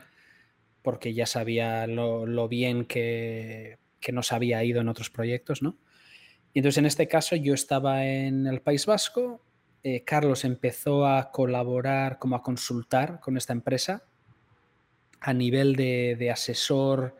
porque 0.84 1.14
ya 1.14 1.26
sabía 1.26 1.88
lo, 1.88 2.48
bien 2.48 2.86
que, 2.86 3.80
nos 4.12 4.32
había 4.32 4.64
ido 4.64 4.82
en 4.82 4.90
otros 4.90 5.10
proyectos, 5.10 5.62
¿no? 5.62 5.78
Y 6.54 6.60
entonces 6.60 6.78
en 6.78 6.86
este 6.86 7.08
caso 7.08 7.36
yo 7.36 7.56
estaba 7.56 8.06
en 8.06 8.46
el 8.46 8.62
País 8.62 8.86
Vasco, 8.86 9.44
eh, 9.82 10.04
Carlos 10.04 10.46
empezó 10.46 11.08
a 11.08 11.32
colaborar, 11.32 12.20
como 12.20 12.36
a 12.36 12.44
consultar 12.44 13.20
con 13.20 13.38
esta 13.38 13.54
empresa 13.54 14.04
a 15.24 15.34
nivel 15.34 15.78
de, 15.78 16.30
asesor 16.30 17.16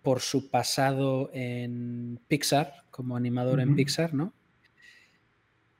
por 0.00 0.20
su 0.20 0.48
pasado 0.48 1.30
en 1.34 2.18
Pixar, 2.26 2.84
como 2.90 3.14
animador 3.14 3.60
en 3.60 3.76
Pixar, 3.76 4.14
¿no? 4.14 4.32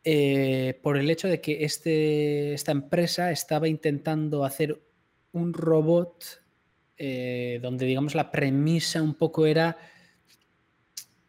Eh, 0.05 0.79
por 0.83 0.99
el 0.99 1.11
hecho 1.11 1.29
de 1.29 1.41
que 1.41 1.65
este, 1.65 2.53
esta 2.53 2.73
empresa 2.73 3.31
estaba 3.31 3.69
intentando 3.69 4.45
hacer 4.45 4.83
un 5.33 5.55
robot 5.55 6.43
eh, 6.99 7.59
donde, 7.63 7.87
digamos, 7.87 8.15
la 8.15 8.31
premisa 8.31 9.03
un 9.03 9.15
poco 9.15 9.47
era 9.47 9.79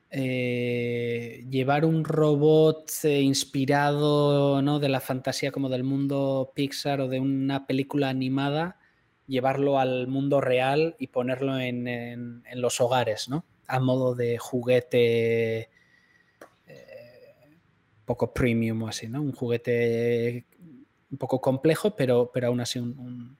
eh, 0.09 1.45
llevar 1.49 1.85
un 1.85 2.03
robot 2.03 2.91
inspirado 3.05 4.61
¿no? 4.61 4.79
de 4.79 4.89
la 4.89 4.99
fantasía 4.99 5.53
como 5.53 5.69
del 5.69 5.85
mundo 5.85 6.51
Pixar 6.53 6.99
o 6.99 7.07
de 7.07 7.21
una 7.21 7.65
película 7.65 8.09
animada 8.09 8.80
llevarlo 9.31 9.79
al 9.79 10.07
mundo 10.07 10.41
real 10.41 10.95
y 10.99 11.07
ponerlo 11.07 11.57
en, 11.57 12.43
los 12.53 12.81
hogares, 12.81 13.29
¿no? 13.29 13.45
A 13.65 13.79
modo 13.79 14.13
de 14.13 14.37
juguete 14.37 15.69
eh, 16.67 17.57
poco 18.03 18.33
premium 18.33 18.83
o 18.83 18.87
así, 18.89 19.07
¿no? 19.07 19.21
Un 19.21 19.31
juguete 19.31 20.45
un 21.09 21.17
poco 21.17 21.39
complejo, 21.39 21.95
pero, 21.95 22.29
pero 22.33 22.47
aún 22.47 22.59
así 22.59 22.79
un, 22.79 23.37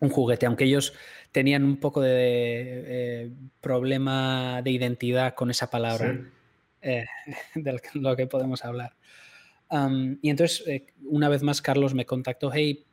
juguete, 0.00 0.46
aunque 0.46 0.64
ellos 0.64 0.94
tenían 1.32 1.64
un 1.64 1.78
poco 1.78 2.00
de 2.00 2.12
eh, 2.14 3.30
problema 3.60 4.62
de 4.62 4.70
identidad 4.70 5.34
con 5.34 5.50
esa 5.50 5.68
palabra, 5.68 6.30
eh, 6.80 7.06
de 7.56 7.80
lo 7.94 8.16
que 8.16 8.28
podemos 8.28 8.64
hablar. 8.64 8.94
y 10.22 10.30
entonces, 10.30 10.64
una 11.04 11.28
vez 11.28 11.42
más, 11.42 11.60
Carlos 11.60 11.92
me 11.92 12.06
contactó, 12.06 12.52
hey, 12.52 12.86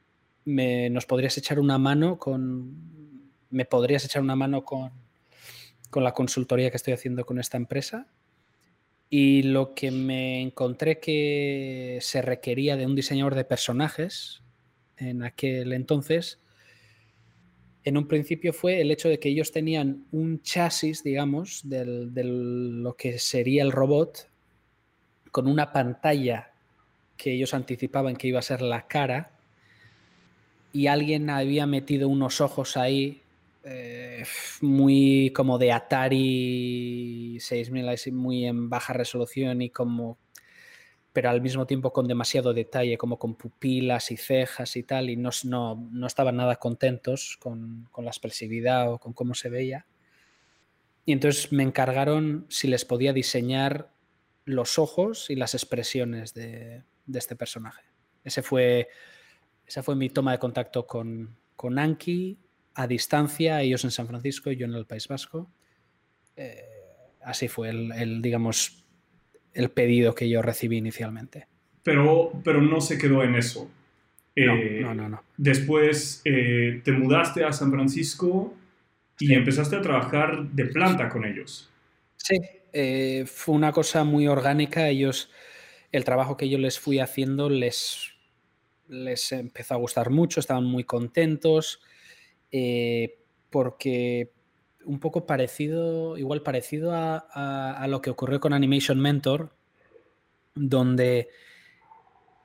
nos 0.46 1.06
podrías 1.06 1.38
echar 1.38 1.60
una 1.60 1.78
mano 1.78 2.18
con. 2.18 3.30
¿Me 3.50 3.66
podrías 3.66 4.06
echar 4.06 4.22
una 4.22 4.36
mano 4.36 4.64
con, 4.64 4.92
con 5.90 6.04
la 6.04 6.14
consultoría 6.14 6.70
que 6.70 6.78
estoy 6.78 6.94
haciendo 6.94 7.26
con 7.26 7.40
esta 7.40 7.58
empresa? 7.58 8.08
Y 9.10 9.42
lo 9.42 9.74
que 9.74 9.90
me 9.90 10.42
encontré 10.42 11.00
que 11.00 11.98
se 12.02 12.22
requería 12.22 12.78
de 12.78 12.86
un 12.86 12.96
diseñador 12.96 13.34
de 13.34 13.44
personajes 13.44 14.44
en 14.98 15.24
aquel 15.24 15.74
entonces, 15.74 16.40
en 17.84 17.98
un 17.98 18.08
principio 18.08 18.54
fue 18.54 18.82
el 18.82 18.92
hecho 18.92 19.10
de 19.10 19.20
que 19.20 19.30
ellos 19.30 19.52
tenían 19.52 20.06
un 20.12 20.42
chasis, 20.42 21.04
digamos, 21.04 21.62
de 21.64 22.24
lo 22.24 22.96
que 22.96 23.18
sería 23.18 23.64
el 23.64 23.72
robot, 23.72 24.30
con 25.32 25.48
una 25.48 25.72
pantalla 25.72 26.54
que 27.18 27.34
ellos 27.34 27.54
anticipaban 27.54 28.16
que 28.16 28.28
iba 28.28 28.40
a 28.40 28.44
ser 28.44 28.62
la 28.62 28.88
cara, 28.88 29.39
y 30.72 30.88
alguien 30.88 31.30
había 31.30 31.66
metido 31.66 32.10
unos 32.10 32.42
ojos 32.42 32.78
ahí 32.78 33.22
eh, 33.64 34.24
muy 34.62 35.32
como 35.36 35.58
de 35.58 35.72
Atari 35.72 37.38
6000, 37.40 38.14
muy 38.14 38.46
en 38.46 38.70
baja 38.70 38.94
resolución 38.94 39.62
y 39.62 39.70
como 39.70 40.18
pero 41.12 41.30
al 41.30 41.42
mismo 41.42 41.66
tiempo 41.66 41.92
con 41.92 42.08
demasiado 42.08 42.54
detalle, 42.54 42.98
como 42.98 43.18
con 43.18 43.36
pupilas 43.36 44.12
y 44.12 44.18
cejas 44.18 44.76
y 44.76 44.84
tal, 44.84 45.10
y 45.10 45.16
no, 45.16 45.32
no, 45.44 46.08
estaban 46.08 46.38
nada 46.38 46.58
contentos 46.58 47.38
con, 47.40 47.90
la 47.98 48.10
expresividad 48.10 48.92
o 48.92 49.00
con 49.00 49.14
cómo 49.14 49.34
se 49.34 49.50
veía. 49.50 49.88
Y 51.06 51.14
entonces 51.14 51.52
me 51.52 51.64
encargaron 51.64 52.46
si 52.50 52.68
les 52.68 52.86
podía 52.86 53.12
diseñar 53.12 53.92
los 54.46 54.78
ojos 54.78 55.30
y 55.30 55.36
las 55.36 55.56
expresiones 55.56 56.34
de, 56.34 56.84
este 57.14 57.36
personaje. 57.36 57.84
Ese 58.24 58.44
fue, 58.44 58.88
esa 59.70 59.84
fue 59.84 59.96
mi 59.96 60.10
toma 60.10 60.32
de 60.32 60.40
contacto 60.40 60.88
con, 60.88 61.38
con 61.56 61.78
Anki 61.78 62.40
a 62.74 62.88
distancia, 62.88 63.62
ellos 63.62 63.84
en 63.84 63.92
San 63.92 64.08
Francisco 64.08 64.50
y 64.50 64.56
yo 64.56 64.66
en 64.66 64.74
el 64.74 64.88
País 64.88 65.08
Vasco. 65.08 65.52
Eh, 66.36 66.66
así 67.22 67.48
fue 67.48 67.70
el, 67.70 68.20
digamos, 68.20 68.84
el 69.54 69.70
pedido 69.70 70.16
que 70.16 70.28
yo 70.28 70.42
recibí 70.42 70.78
inicialmente. 70.78 71.48
Pero, 71.84 72.32
pero 72.44 72.64
no 72.64 72.82
se 72.82 72.98
quedó 72.98 73.24
en 73.24 73.36
eso. 73.36 73.70
Eh, 74.36 74.80
no, 74.82 74.96
no, 74.96 75.08
no, 75.08 75.24
Después 75.38 76.24
eh, 76.26 76.82
te 76.84 76.92
mudaste 76.92 77.44
a 77.44 77.54
San 77.54 77.72
Francisco 77.72 78.56
y 79.20 79.36
empezaste 79.36 79.76
a 79.76 79.82
trabajar 79.82 80.48
de 80.50 80.66
planta 80.66 81.10
con 81.10 81.26
ellos. 81.26 81.70
Sí, 82.18 82.40
fue 83.28 83.54
una 83.54 83.72
cosa 83.72 84.04
muy 84.04 84.28
orgánica. 84.28 84.88
Ellos, 84.88 85.30
el 85.92 86.06
trabajo 86.06 86.38
que 86.38 86.50
yo 86.50 86.58
les 86.58 86.80
fui 86.80 87.00
haciendo 87.00 87.50
les, 87.50 88.09
les 88.90 89.32
empezó 89.32 89.76
a 89.76 89.78
gustar 89.78 90.10
mucho, 90.10 90.40
estaban 90.40 90.66
muy 90.66 90.84
contentos 90.84 91.80
porque 93.50 94.32
un 94.86 95.00
poco 95.00 95.26
parecido, 95.26 96.18
igual 96.18 96.42
parecido 96.42 96.92
a, 96.94 97.86
lo 97.88 98.02
que 98.02 98.10
ocurrió 98.10 98.40
con 98.40 98.54
Animation 98.54 99.00
Mentor, 99.00 99.54
donde 100.56 101.30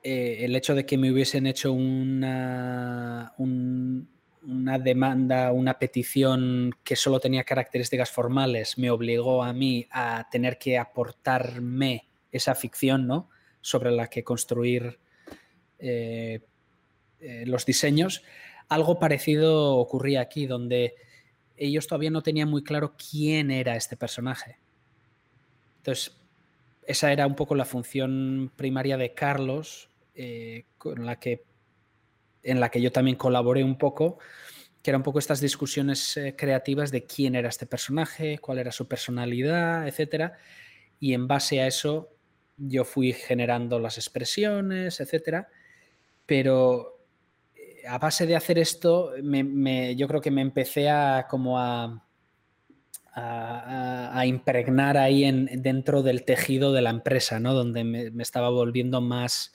eh, 0.03 0.37
el 0.41 0.55
hecho 0.55 0.75
de 0.75 0.85
que 0.85 0.97
me 0.97 1.11
hubiesen 1.11 1.47
hecho 1.47 1.73
una, 1.73 3.33
una 3.37 4.79
demanda, 4.79 5.51
una 5.51 5.79
petición 5.79 6.71
que 6.83 6.95
solo 6.95 7.19
tenía 7.19 7.43
características 7.43 8.11
formales, 8.11 8.77
me 8.77 8.91
obligó 8.91 9.43
a 9.43 9.53
mí 9.53 9.87
a 9.91 10.27
tener 10.29 10.57
que 10.57 10.77
aportarme 10.77 12.07
esa 12.31 12.53
ficción, 12.53 13.07
¿no? 13.07 13.29
Sobre 13.61 13.91
la 13.91 14.07
que 14.07 14.23
construir 14.23 14.99
eh, 15.79 16.41
eh, 17.19 17.43
los 17.45 17.65
diseños. 17.65 18.23
Algo 18.67 18.99
parecido 18.99 19.77
ocurría 19.77 20.21
aquí, 20.21 20.45
donde 20.45 20.95
ellos 21.57 21.87
todavía 21.87 22.09
no 22.09 22.21
tenían 22.21 22.49
muy 22.49 22.63
claro 22.63 22.95
quién 22.97 23.51
era 23.51 23.75
este 23.75 23.95
personaje. 23.95 24.59
Entonces, 25.77 26.17
esa 26.87 27.11
era 27.11 27.27
un 27.27 27.35
poco 27.35 27.55
la 27.55 27.65
función 27.65 28.51
primaria 28.55 28.97
de 28.97 29.13
Carlos, 29.13 29.89
eh, 30.15 30.65
con 30.77 31.05
la 31.05 31.19
que, 31.19 31.43
en 32.43 32.59
la 32.59 32.69
que 32.69 32.81
yo 32.81 32.91
también 32.91 33.17
colaboré 33.17 33.63
un 33.63 33.77
poco, 33.77 34.19
que 34.81 34.91
era 34.91 34.97
un 34.97 35.03
poco 35.03 35.19
estas 35.19 35.41
discusiones 35.41 36.19
creativas 36.37 36.91
de 36.91 37.05
quién 37.05 37.35
era 37.35 37.49
este 37.49 37.65
personaje, 37.65 38.37
cuál 38.37 38.59
era 38.59 38.71
su 38.71 38.87
personalidad, 38.87 39.87
etc. 39.87 40.33
Y 40.99 41.13
en 41.13 41.27
base 41.27 41.59
a 41.61 41.67
eso 41.67 42.15
yo 42.57 42.85
fui 42.85 43.13
generando 43.13 43.79
las 43.79 43.97
expresiones, 43.97 44.99
etc. 44.99 45.47
Pero 46.25 46.95
a 47.87 47.97
base 47.97 48.25
de 48.25 48.35
hacer 48.35 48.57
esto, 48.59 49.13
yo 49.17 50.07
creo 50.07 50.21
que 50.21 50.31
me 50.31 50.41
empecé 50.41 50.89
a 50.89 51.27
como 51.29 51.59
a, 51.59 52.05
a, 53.15 54.25
impregnar 54.25 54.97
ahí 54.97 55.23
en, 55.23 55.61
dentro 55.61 56.03
del 56.03 56.25
tejido 56.25 56.73
de 56.73 56.81
la 56.81 56.89
empresa, 56.89 57.39
¿no? 57.39 57.53
Donde 57.53 57.83
me, 57.83 58.11
estaba 58.21 58.49
volviendo 58.49 58.99
más, 59.01 59.53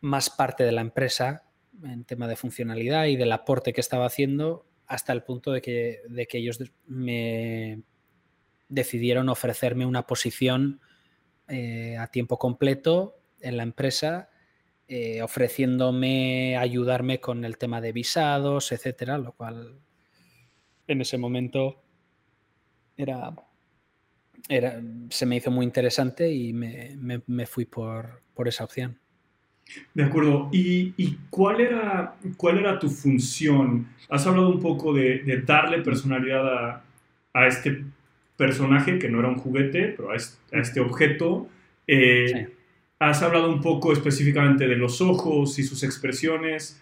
más 0.00 0.28
parte 0.28 0.64
de 0.64 0.72
la 0.72 0.82
empresa 0.82 1.44
en 1.82 2.04
tema 2.04 2.28
de 2.28 2.36
funcionalidad 2.36 3.06
y 3.06 3.16
del 3.16 3.32
aporte 3.32 3.72
que 3.72 3.80
estaba 3.80 4.06
haciendo 4.06 4.66
hasta 4.86 5.12
el 5.12 5.22
punto 5.22 5.52
de 5.52 5.62
que, 5.62 6.00
de 6.08 6.26
que 6.26 6.38
ellos 6.38 6.58
me 6.86 7.82
decidieron 8.68 9.28
ofrecerme 9.28 9.86
una 9.86 10.06
posición 10.06 10.80
eh, 11.48 11.96
a 11.96 12.08
tiempo 12.08 12.38
completo 12.38 13.18
en 13.40 13.56
la 13.56 13.62
empresa 13.62 14.30
eh, 14.88 15.20
ofreciéndome 15.20 16.56
ayudarme 16.56 17.18
con 17.18 17.44
el 17.44 17.58
tema 17.58 17.80
de 17.80 17.90
visados, 17.90 18.70
etcétera, 18.70 19.18
lo 19.18 19.32
cual 19.32 19.80
en 20.86 21.00
ese 21.00 21.18
momento 21.18 21.82
era, 22.96 23.34
era 24.48 24.80
se 25.10 25.26
me 25.26 25.36
hizo 25.36 25.50
muy 25.50 25.66
interesante 25.66 26.30
y 26.30 26.52
me, 26.52 27.46
fui 27.46 27.64
por, 27.64 28.22
esa 28.44 28.62
opción. 28.62 28.96
De 29.92 30.04
acuerdo. 30.04 30.50
¿Y, 30.52 31.16
cuál, 31.30 31.60
era, 31.60 32.14
cuál 32.36 32.58
era 32.58 32.78
tu 32.78 32.88
función? 32.88 33.88
Has 34.08 34.24
hablado 34.24 34.50
un 34.50 34.60
poco 34.60 34.94
de, 34.94 35.42
darle 35.44 35.82
personalidad 35.82 36.82
a, 37.34 37.46
este 37.48 37.82
personaje, 38.36 39.00
que 39.00 39.08
no 39.08 39.18
era 39.18 39.28
un 39.28 39.38
juguete, 39.38 39.94
pero 39.96 40.12
a 40.12 40.14
este, 40.14 40.78
objeto. 40.78 41.48
Eh, 41.88 42.55
Has 42.98 43.22
hablado 43.22 43.50
un 43.50 43.60
poco 43.60 43.92
específicamente 43.92 44.66
de 44.66 44.76
los 44.76 45.00
ojos 45.00 45.58
y 45.58 45.62
sus 45.62 45.82
expresiones. 45.82 46.80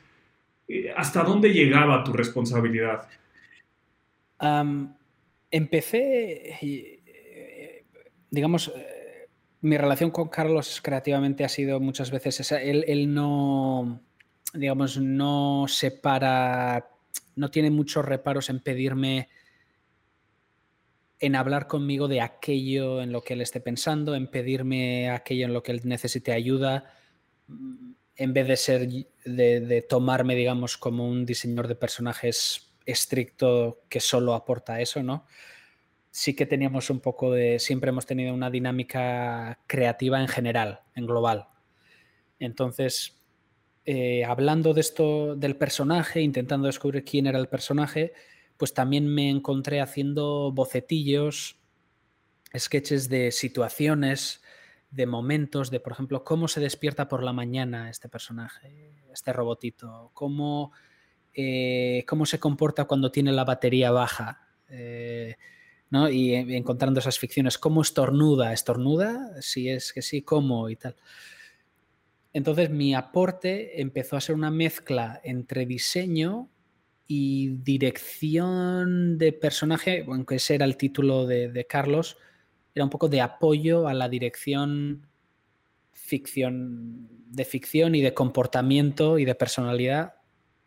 Eh, 0.69 0.93
¿Hasta 0.97 1.23
dónde 1.25 1.53
llegaba 1.53 2.05
tu 2.05 2.13
responsabilidad? 2.13 3.09
empecé, 5.51 6.59
eh, 6.61 7.85
digamos, 8.31 8.71
eh, 8.77 9.29
mi 9.63 9.79
relación 9.79 10.11
con 10.11 10.29
Carlos 10.29 10.81
creativamente 10.83 11.45
ha 11.45 11.49
sido 11.49 11.81
muchas 11.81 12.11
veces 12.11 12.41
esa. 12.41 12.61
Él, 12.61 12.85
él 12.87 13.15
no, 13.15 14.03
digamos, 14.53 14.99
no 14.99 15.65
separa, 15.67 16.91
no 17.37 17.51
tiene 17.51 17.71
muchos 17.71 18.05
reparos 18.05 18.51
en 18.51 18.61
pedirme 18.61 19.29
en 21.25 21.37
hablar 21.37 21.67
conmigo 21.67 22.07
de 22.07 22.21
aquello 22.21 23.01
en 23.01 23.11
lo 23.11 23.23
que 23.23 23.33
él 23.33 23.41
esté 23.41 23.61
pensando, 23.61 24.15
en 24.15 24.27
pedirme 24.27 25.09
aquello 25.11 25.47
en 25.47 25.55
lo 25.55 25.63
que 25.63 25.73
él 25.73 25.81
necesite 25.85 26.33
ayuda, 26.33 26.93
en 28.17 28.33
vez 28.35 28.47
de 28.47 28.57
ser 28.57 28.89
de, 29.25 29.87
tomarme, 29.89 30.35
digamos, 30.35 30.77
como 30.77 31.09
un 31.09 31.25
diseñador 31.25 31.69
de 31.69 31.77
personajes 31.77 32.75
estricto 32.85 33.83
que 33.89 34.01
solo 34.01 34.35
aporta 34.35 34.83
eso, 34.83 35.03
¿no? 35.03 35.27
Sí 36.11 36.37
que 36.37 36.47
teníamos 36.47 36.91
un 36.91 37.01
poco 37.01 37.33
de. 37.33 37.59
Siempre 37.59 37.89
hemos 37.89 38.07
tenido 38.07 38.35
una 38.35 38.51
dinámica 38.51 39.61
creativa 39.67 40.21
en 40.21 40.29
general, 40.29 40.83
en 40.95 41.07
global. 41.07 41.49
Entonces, 42.39 43.25
eh, 43.87 44.25
hablando 44.25 44.75
de 44.75 44.83
esto 44.83 45.35
del 45.35 45.57
personaje, 45.57 46.21
intentando 46.21 46.67
descubrir 46.67 47.05
quién 47.05 47.27
era 47.27 47.39
el 47.39 47.49
personaje, 47.49 48.13
pues 48.57 48.75
también 48.75 49.07
me 49.07 49.31
encontré 49.31 49.81
haciendo 49.81 50.53
bocetillos, 50.53 51.59
sketches 52.57 53.09
de 53.09 53.33
situaciones, 53.33 54.43
de 54.91 55.07
momentos, 55.07 55.71
de 55.71 55.81
por 55.81 55.93
ejemplo, 55.93 56.23
cómo 56.23 56.47
se 56.47 56.61
despierta 56.61 57.09
por 57.09 57.23
la 57.23 57.33
mañana 57.33 57.91
este 57.91 58.09
personaje, 58.09 59.03
este 59.13 59.33
robotito, 59.33 60.11
cómo, 60.15 60.73
eh, 61.33 62.05
cómo 62.07 62.27
se 62.27 62.39
comporta 62.39 62.85
cuando 62.85 63.11
tiene 63.11 63.33
la 63.33 63.45
batería 63.45 63.91
baja. 63.91 64.49
Eh, 64.69 65.37
¿no? 65.91 66.09
Y 66.09 66.35
encontrando 66.35 67.01
esas 67.01 67.19
ficciones, 67.19 67.59
cómo 67.59 67.83
estornuda, 67.83 68.53
estornuda, 68.53 69.41
si 69.41 69.69
es 69.69 69.93
que 69.93 70.03
sí, 70.03 70.23
cómo 70.23 70.69
y 70.69 70.77
tal. 70.77 70.97
Entonces 72.33 72.71
mi 72.71 72.95
aporte 72.95 73.81
empezó 73.81 74.17
a 74.17 74.21
ser 74.21 74.35
una 74.35 74.51
mezcla 74.51 75.21
entre 75.23 75.67
diseño 75.67 76.51
y 77.07 77.49
dirección 77.63 79.19
de 79.19 79.33
personaje, 79.33 80.05
aunque 80.09 80.37
ese 80.37 80.55
era 80.55 80.65
el 80.65 80.77
título 80.77 81.27
de, 81.27 81.67
Carlos, 81.69 82.17
era 82.75 82.85
un 82.85 82.91
poco 82.91 83.09
de 83.09 83.21
apoyo 83.21 83.87
a 83.89 83.95
la 83.95 84.09
dirección 84.09 85.07
ficción, 85.93 87.09
de 87.29 87.45
ficción 87.45 87.95
y 87.95 88.01
de 88.01 88.15
comportamiento 88.15 89.19
y 89.19 89.25
de 89.25 89.35
personalidad 89.35 90.15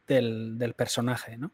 del, 0.08 0.74
personaje, 0.78 1.38
¿no? 1.38 1.52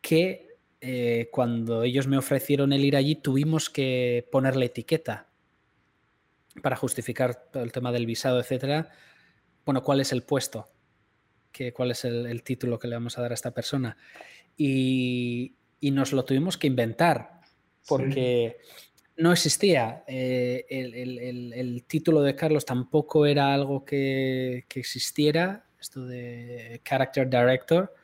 Que 0.00 0.48
eh, 0.80 1.28
cuando 1.30 1.82
ellos 1.82 2.06
me 2.06 2.18
ofrecieron 2.18 2.72
el 2.72 2.84
ir 2.84 2.96
allí 2.96 3.16
tuvimos 3.16 3.70
que 3.70 4.28
ponerle 4.30 4.66
etiqueta, 4.66 5.28
para 6.62 6.76
justificar 6.76 7.50
todo 7.50 7.62
el 7.62 7.72
tema 7.72 7.92
del 7.92 8.06
visado, 8.06 8.40
etcétera, 8.40 8.90
bueno, 9.64 9.82
¿cuál 9.82 10.00
es 10.00 10.12
el 10.12 10.22
puesto? 10.22 10.68
¿Qué, 11.54 11.72
¿Cuál 11.72 11.92
es 11.92 12.04
el, 12.04 12.42
título 12.42 12.80
que 12.80 12.88
le 12.88 12.96
vamos 12.96 13.16
a 13.16 13.22
dar 13.22 13.30
a 13.30 13.34
esta 13.34 13.52
persona? 13.52 13.96
Y, 14.56 15.54
nos 15.80 16.12
lo 16.12 16.24
tuvimos 16.24 16.58
que 16.58 16.66
inventar, 16.66 17.40
porque 17.86 18.56
no 19.18 19.32
existía. 19.32 20.02
Eh, 20.08 20.66
el, 20.68 21.84
título 21.84 22.22
de 22.22 22.34
Carlos 22.34 22.64
tampoco 22.64 23.24
era 23.24 23.54
algo 23.54 23.84
que, 23.84 24.64
existiera, 24.74 25.64
esto 25.80 26.04
de 26.04 26.80
Character 26.82 27.30
Director. 27.30 27.94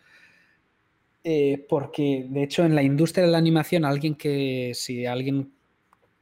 Eh, 1.25 1.67
porque 1.69 2.27
de 2.31 2.45
hecho 2.45 2.65
en 2.65 2.75
la 2.75 2.83
industria 2.83 3.27
de 3.27 3.33
la 3.33 3.39
animación, 3.39 3.85
alguien 3.85 4.15
que, 4.15 4.73
si 4.75 5.05
alguien 5.07 5.53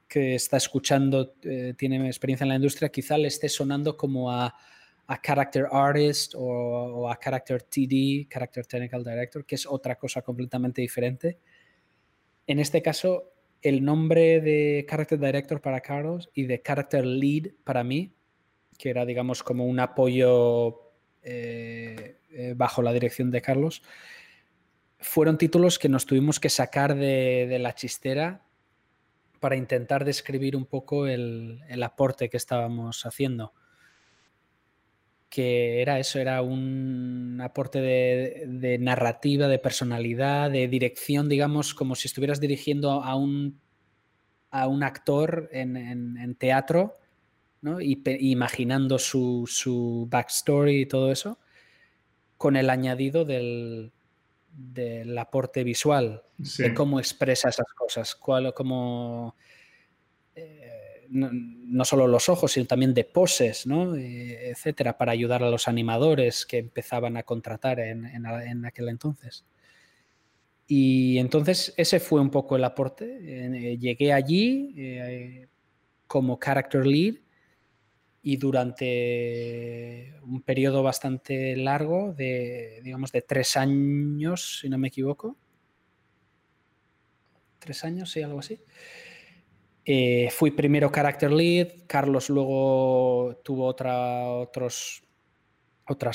que 0.09 0.35
está 0.35 0.57
escuchando 0.57 1.35
eh, 1.43 1.74
tiene 1.76 2.05
experiencia 2.07 2.45
en 2.45 2.49
la 2.49 2.57
industria, 2.57 2.89
quizá 2.89 3.18
le 3.18 3.29
esté 3.29 3.51
sonando 3.51 3.97
como 3.97 4.33
a, 4.33 4.57
a 5.09 5.20
Character 5.20 5.66
Artist 5.70 6.34
o, 6.36 7.11
a 7.11 7.18
Character 7.18 7.62
TD, 7.62 8.28
Character 8.30 8.64
Technical 8.64 9.02
Director, 9.02 9.44
que 9.44 9.56
es 9.56 9.66
otra 9.66 9.96
cosa 9.96 10.22
completamente 10.22 10.80
diferente. 10.80 11.38
En 12.46 12.61
este 12.61 12.80
caso, 12.82 13.32
el 13.61 13.84
nombre 13.84 14.40
de 14.40 14.86
Character 14.88 15.18
Director 15.18 15.61
para 15.61 15.80
Carlos 15.80 16.30
y 16.32 16.44
de 16.44 16.62
Character 16.62 17.04
Lead 17.04 17.52
para 17.64 17.82
mí, 17.82 18.14
que 18.78 18.90
era, 18.90 19.04
digamos, 19.04 19.42
como 19.42 19.66
un 19.66 19.80
apoyo 19.80 20.92
eh, 21.22 22.20
eh, 22.30 22.54
bajo 22.56 22.82
la 22.82 22.92
dirección 22.92 23.30
de 23.30 23.42
Carlos, 23.42 23.82
fueron 24.98 25.38
títulos 25.38 25.78
que 25.78 25.88
nos 25.88 26.06
tuvimos 26.06 26.38
que 26.38 26.48
sacar 26.48 26.94
de 26.94 27.59
la 27.61 27.74
chistera 27.74 28.48
para 29.38 29.56
intentar 29.56 30.04
describir 30.04 30.56
un 30.56 30.66
poco 30.66 31.06
el, 31.06 31.62
aporte 31.82 32.28
que 32.28 32.36
estábamos 32.36 33.06
haciendo. 33.06 33.54
Que 35.29 35.83
era 35.83 35.99
eso, 35.99 36.18
era 36.18 36.41
un 36.43 37.39
aporte 37.43 37.81
de, 37.81 38.79
narrativa, 38.81 39.47
de 39.47 39.59
personalidad, 39.59 40.51
de 40.51 40.68
dirección, 40.68 41.29
digamos, 41.29 41.74
como 41.74 41.95
si 41.95 42.09
estuvieras 42.09 42.41
dirigiendo 42.41 43.03
a 43.03 43.14
un, 43.14 43.61
a 44.51 44.68
un 44.68 44.83
actor 44.83 45.51
en, 45.53 46.35
teatro, 46.37 46.97
¿no? 47.61 47.81
y 47.81 48.03
imaginando 48.20 48.99
su, 48.99 49.45
su 49.47 50.07
backstory 50.11 50.83
y 50.83 50.87
todo 50.87 51.12
eso, 51.12 51.39
con 52.39 52.57
el 52.57 52.70
añadido 52.70 53.24
del, 53.24 53.93
del 54.59 55.16
aporte 55.16 55.62
visual, 55.62 56.22
de 56.37 56.74
cómo 56.74 56.99
expresa 56.99 57.49
esas 57.49 57.66
cosas, 57.76 58.14
cuál, 58.16 58.53
cómo, 58.55 59.37
eh, 61.14 61.30
no, 61.32 61.84
solo 61.84 62.06
los 62.06 62.28
ojos, 62.28 62.52
sino 62.52 62.66
también 62.66 62.94
de 62.94 63.04
poses, 63.04 63.66
¿no? 63.66 63.96
Eh, 63.96 64.50
etcétera, 64.50 64.96
para 64.96 65.12
ayudar 65.12 65.42
a 65.42 65.50
los 65.50 65.68
animadores 65.68 66.46
que 66.46 66.59
empezaban 66.59 67.16
a 67.16 67.22
contratar 67.22 67.80
en, 67.80 68.64
aquel 68.64 68.88
entonces. 68.88 69.44
Y 70.66 71.18
entonces 71.18 71.72
ese 71.76 71.98
fue 72.00 72.20
un 72.20 72.30
poco 72.30 72.56
el 72.56 72.64
aporte. 72.64 73.18
Eh, 73.22 73.78
llegué 73.78 74.12
allí 74.12 75.46
como 76.06 76.38
character 76.38 76.86
lead 76.86 77.14
y 78.22 78.36
durante 78.36 80.14
un 80.22 80.42
periodo 80.42 80.82
bastante 80.82 81.56
largo 81.56 82.12
de, 82.12 82.80
digamos, 82.82 83.12
de 83.12 83.22
tres 83.22 83.56
años, 83.56 84.59
si 84.61 84.68
no 84.68 84.76
me 84.78 84.88
equivoco. 84.88 85.36
Tres 87.59 87.84
años, 87.84 88.11
sí, 88.11 88.22
algo 88.22 88.40
así. 88.40 88.61
Eh, 89.91 90.28
fui 90.30 90.51
primero 90.51 90.93
character 90.93 91.32
lead, 91.32 91.86
Carlos 91.86 92.28
luego 92.28 93.41
tuvo 93.43 93.64
otras 93.68 95.01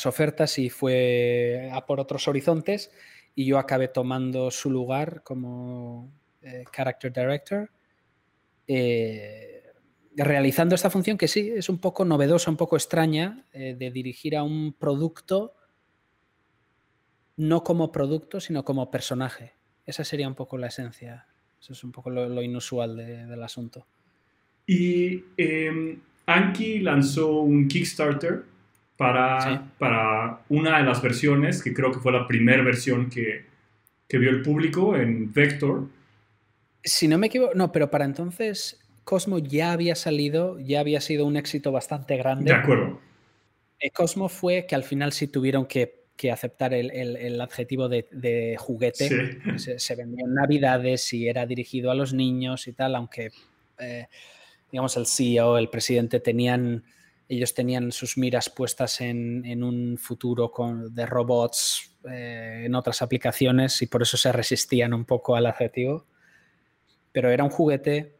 ofertas 0.05 0.59
y 0.59 0.69
fue 0.69 1.71
a 1.73 1.83
por 1.83 1.99
otros 1.99 2.27
horizontes 2.27 2.91
y 3.33 3.47
yo 3.47 3.57
acabé 3.57 3.87
tomando 3.87 4.51
su 4.51 4.69
lugar 4.69 5.23
como 5.23 6.13
eh, 6.43 6.65
character 6.71 7.11
director. 7.11 7.71
Eh, 8.67 9.63
realizando 10.15 10.75
esta 10.75 10.91
función 10.91 11.17
que 11.17 11.27
sí 11.27 11.51
es 11.55 11.67
un 11.67 11.79
poco 11.79 12.05
novedosa, 12.05 12.51
un 12.51 12.57
poco 12.57 12.75
extraña, 12.75 13.47
de 13.51 13.89
dirigir 13.91 14.37
a 14.37 14.43
un 14.43 14.73
producto 14.73 15.55
no 17.37 17.63
como 17.63 17.91
producto, 17.91 18.39
sino 18.39 18.63
como 18.63 18.91
personaje. 18.91 19.53
Esa 19.83 20.03
sería 20.03 20.27
un 20.27 20.35
poco 20.35 20.59
la 20.59 20.67
esencia. 20.67 21.32
Eso 21.63 21.71
es 21.71 21.83
un 21.85 21.93
poco 21.93 22.09
lo, 22.09 22.41
inusual 22.41 22.97
del 22.97 23.41
asunto. 23.41 23.85
Y 24.67 25.23
eh, 25.37 25.97
Anki 26.25 26.79
lanzó 26.79 27.39
un 27.39 27.69
Kickstarter 27.69 28.43
para, 28.97 29.71
para 29.79 30.41
una 30.49 30.79
de 30.79 30.83
las 30.83 31.01
versiones, 31.01 31.63
que 31.63 31.73
creo 31.73 31.89
que 31.89 31.99
fue 31.99 32.11
la 32.11 32.27
primera 32.27 32.61
versión 32.63 33.09
que, 33.09 33.45
que 34.09 34.17
vio 34.17 34.29
el 34.29 34.41
público 34.41 34.97
en 34.97 35.31
Vector. 35.31 35.87
Si 36.83 37.07
no 37.07 37.17
me 37.17 37.27
equivoco, 37.27 37.53
no, 37.55 37.71
pero 37.71 37.89
para 37.89 38.03
entonces 38.03 38.81
Cosmo 39.05 39.39
ya 39.39 39.71
había 39.71 39.95
salido, 39.95 40.59
ya 40.59 40.81
había 40.81 40.99
sido 40.99 41.25
un 41.25 41.37
éxito 41.37 41.71
bastante 41.71 42.17
grande. 42.17 42.51
De 42.51 42.57
acuerdo. 42.57 42.99
Eh, 43.79 43.89
Cosmo 43.91 44.27
fue 44.27 44.65
que 44.67 44.75
al 44.75 44.83
final 44.83 45.13
sí 45.13 45.29
tuvieron 45.29 45.65
que, 45.65 46.02
aceptar 46.31 46.73
el, 46.73 47.41
adjetivo 47.41 47.89
de, 47.89 48.55
juguete. 48.57 49.57
Se, 49.57 49.95
vendió 49.95 50.25
en 50.25 50.33
Navidades 50.33 51.11
y 51.13 51.27
era 51.27 51.45
dirigido 51.45 51.91
a 51.91 51.95
los 51.95 52.13
niños 52.13 52.67
y 52.67 52.73
tal, 52.73 52.95
aunque, 52.95 53.31
eh, 53.79 54.07
digamos, 54.71 54.95
el 54.97 55.05
CEO, 55.05 55.57
el 55.57 55.69
presidente 55.69 56.19
tenían, 56.19 56.83
ellos 57.27 57.53
tenían 57.53 57.91
sus 57.91 58.17
miras 58.17 58.49
puestas 58.49 59.01
en, 59.01 59.63
un 59.63 59.97
futuro 59.97 60.51
con, 60.51 60.93
de 60.93 61.05
robots 61.05 61.97
eh, 62.09 62.63
en 62.65 62.75
otras 62.75 63.01
aplicaciones 63.01 63.81
y 63.81 63.87
por 63.87 64.01
eso 64.01 64.17
se 64.17 64.31
resistían 64.31 64.93
un 64.93 65.05
poco 65.05 65.35
al 65.35 65.45
adjetivo. 65.45 66.05
Pero 67.11 67.29
era 67.29 67.43
un 67.43 67.49
juguete 67.49 68.17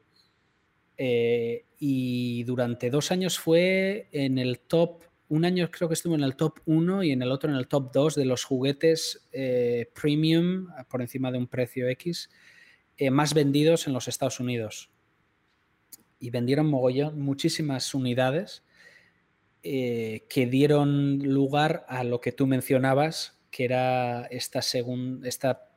eh, 0.98 1.66
y 1.80 2.44
durante 2.44 2.90
dos 2.90 3.12
años 3.12 3.40
fue 3.40 4.08
en 4.12 4.38
el 4.38 4.60
top, 4.60 5.04
un 5.34 5.46
año 5.46 5.70
creo 5.72 5.88
que 5.88 5.96
estuvo 5.96 6.16
en 6.16 6.24
el 6.24 6.36
top 6.36 6.60
1 6.66 7.04
y 7.04 7.12
en 7.12 7.22
el 7.22 7.32
otro 7.32 7.50
en 7.50 7.56
el 7.56 7.68
top 7.68 7.92
2 7.92 8.16
de 8.16 8.26
los 8.26 8.44
juguetes 8.44 9.28
eh, 9.32 9.92
premium 10.00 10.68
por 10.90 11.02
encima 11.02 11.32
de 11.32 11.38
un 11.38 11.48
precio 11.48 11.88
X 11.90 12.30
eh, 12.98 13.10
más 13.10 13.34
vendidos 13.34 13.88
en 13.88 13.94
los 13.94 14.08
Estados 14.08 14.40
Unidos. 14.40 14.92
Y 16.20 16.30
vendieron 16.30 16.68
mogollón, 16.68 17.20
muchísimas 17.20 17.94
unidades 17.94 18.64
que 19.62 20.48
dieron 20.52 21.20
lugar 21.20 21.86
a 21.88 22.04
lo 22.04 22.20
que 22.20 22.34
tú 22.34 22.48
mencionabas, 22.48 23.42
que 23.50 23.64
era 23.64 24.26
esta, 24.26 24.62
segunda 24.62 25.26
esta 25.26 25.74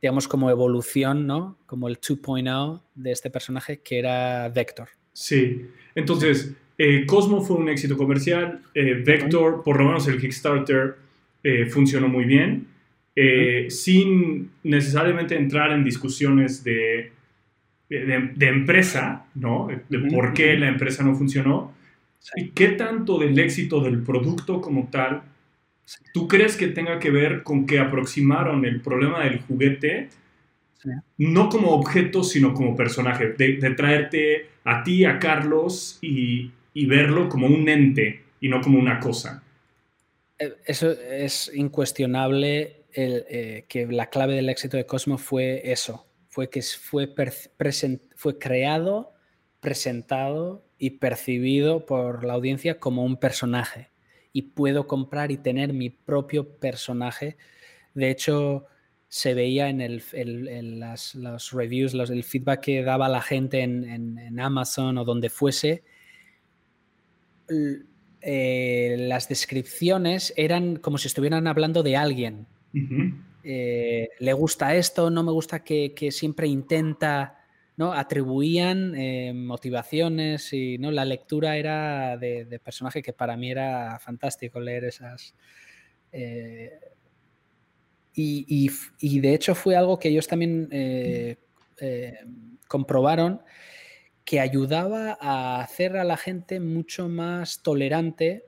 digamos, 0.00 0.28
como 0.28 0.50
evolución, 0.50 1.26
¿no? 1.26 1.58
Como 1.66 1.88
el 1.88 2.00
2.0 2.00 2.82
de 2.94 3.12
este 3.12 3.30
personaje 3.30 3.80
que 3.80 3.98
era 3.98 4.48
Vector. 4.48 4.88
Sí, 5.12 5.66
entonces, 5.94 6.52
eh, 6.78 7.04
Cosmo 7.06 7.42
fue 7.42 7.56
un 7.56 7.68
éxito 7.68 7.96
comercial, 7.96 8.62
eh, 8.74 9.02
Vector, 9.04 9.62
por 9.62 9.78
lo 9.78 9.86
menos 9.86 10.06
el 10.08 10.20
Kickstarter, 10.20 10.96
eh, 11.42 11.66
funcionó 11.66 12.08
muy 12.08 12.24
bien, 12.24 12.66
sin 13.68 14.52
necesariamente 14.62 15.36
entrar 15.36 15.72
en 15.72 15.82
discusiones 15.82 16.62
de, 16.62 17.10
de, 17.88 18.46
empresa, 18.46 19.26
¿no? 19.34 19.68
De, 19.88 19.98
por 19.98 20.32
qué 20.32 20.56
la 20.56 20.68
empresa 20.68 21.02
no 21.02 21.16
funcionó. 21.16 21.74
¿Y 22.36 22.50
qué 22.50 22.68
tanto 22.68 23.18
del 23.18 23.36
éxito 23.40 23.80
del 23.80 24.04
producto 24.04 24.60
como 24.60 24.88
tal 24.88 25.22
¿Tú 26.12 26.28
crees 26.28 26.56
que 26.56 26.68
tenga 26.68 26.98
que 26.98 27.10
ver 27.10 27.42
con 27.42 27.66
que 27.66 27.78
aproximaron 27.78 28.64
el 28.64 28.80
problema 28.80 29.24
del 29.24 29.40
juguete 29.40 30.10
no 31.16 31.48
como 31.48 31.70
objeto, 31.70 32.22
sino 32.22 32.54
como 32.54 32.76
personaje? 32.76 33.32
De, 33.32 33.74
traerte 33.76 34.50
a 34.64 34.82
ti, 34.82 35.04
a 35.04 35.18
Carlos, 35.18 35.98
y, 36.02 36.50
verlo 36.74 37.28
como 37.28 37.46
un 37.46 37.68
ente 37.68 38.22
y 38.40 38.48
no 38.48 38.60
como 38.60 38.78
una 38.78 39.00
cosa. 39.00 39.42
Eh, 40.38 40.54
eso 40.64 40.90
es 40.90 41.50
incuestionable 41.54 42.84
eh, 42.94 43.64
que 43.68 43.86
la 43.86 44.10
clave 44.10 44.34
del 44.34 44.48
éxito 44.48 44.76
de 44.76 44.86
Cosmo 44.86 45.18
fue 45.18 45.70
eso, 45.70 46.06
fue 46.28 46.48
que 46.50 46.62
fue, 46.62 47.14
fue 48.14 48.38
creado, 48.38 49.12
presentado 49.60 50.64
y 50.78 50.90
percibido 50.90 51.84
por 51.86 52.24
la 52.24 52.34
audiencia 52.34 52.78
como 52.78 53.04
un 53.04 53.16
personaje 53.16 53.90
y 54.32 54.42
puedo 54.42 54.86
comprar 54.86 55.30
y 55.32 55.38
tener 55.38 55.72
mi 55.72 55.90
propio 55.90 56.58
personaje. 56.58 57.36
De 57.94 58.10
hecho, 58.10 58.66
se 59.08 59.34
veía 59.34 59.68
en, 59.68 59.80
el, 59.80 60.80
las, 60.80 61.14
los 61.14 61.52
reviews, 61.52 61.94
el 61.94 62.24
feedback 62.24 62.60
que 62.60 62.82
daba 62.82 63.08
la 63.08 63.22
gente 63.22 63.62
en, 63.62 64.38
Amazon 64.38 64.98
o 64.98 65.04
donde 65.04 65.30
fuese. 65.30 65.82
Eh, 68.20 68.96
las 68.98 69.28
descripciones 69.28 70.32
eran 70.36 70.76
como 70.76 70.98
si 70.98 71.08
estuvieran 71.08 71.46
hablando 71.46 71.82
de 71.82 71.96
alguien. 71.96 72.46
Eh, 73.44 74.08
le 74.18 74.32
gusta 74.32 74.74
esto, 74.74 75.10
no 75.10 75.22
me 75.22 75.32
gusta 75.32 75.62
que, 75.62 75.94
siempre 76.10 76.48
intenta 76.48 77.38
¿no? 77.76 77.92
atribuían 77.92 78.94
eh, 78.96 79.32
motivaciones 79.32 80.52
y 80.52 80.78
¿no? 80.78 80.90
la 80.90 81.04
lectura 81.04 81.56
era 81.56 82.16
de, 82.16 82.60
personaje 82.62 83.02
que 83.02 83.12
para 83.12 83.36
mí 83.36 83.50
era 83.50 83.98
fantástico 84.00 84.60
leer 84.60 84.84
esas. 84.84 85.34
Eh, 86.12 86.72
y, 88.20 89.20
de 89.20 89.32
hecho 89.32 89.54
fue 89.54 89.76
algo 89.76 89.96
que 89.96 90.08
ellos 90.08 90.26
también 90.26 90.68
comprobaron 92.66 93.40
que 94.28 94.40
ayudaba 94.40 95.16
a 95.22 95.62
hacer 95.62 95.96
a 95.96 96.04
la 96.04 96.18
gente 96.18 96.60
mucho 96.60 97.08
más 97.08 97.62
tolerante 97.62 98.44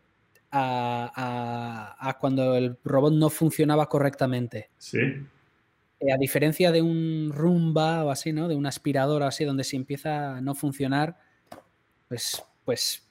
a, 0.51 1.97
a 1.99 2.18
cuando 2.18 2.55
el 2.55 2.76
robot 2.85 3.14
no 3.14 3.31
funcionaba 3.31 3.89
correctamente. 3.89 4.68
Sí. 4.76 4.99
Eh, 4.99 6.12
a 6.12 6.18
diferencia 6.18 6.70
de 6.70 6.83
un 6.83 7.33
rumba 7.33 8.05
o 8.05 8.11
así, 8.11 8.31
¿no? 8.31 8.47
De 8.47 8.57
una 8.57 8.68
aspiradora 8.68 9.28
así, 9.28 9.47
donde 9.47 9.64
si 9.64 9.76
empieza 9.76 10.37
a 10.37 10.43
no 10.43 10.55
funcionar, 10.55 11.16
pues, 12.09 12.45
pues 12.66 13.11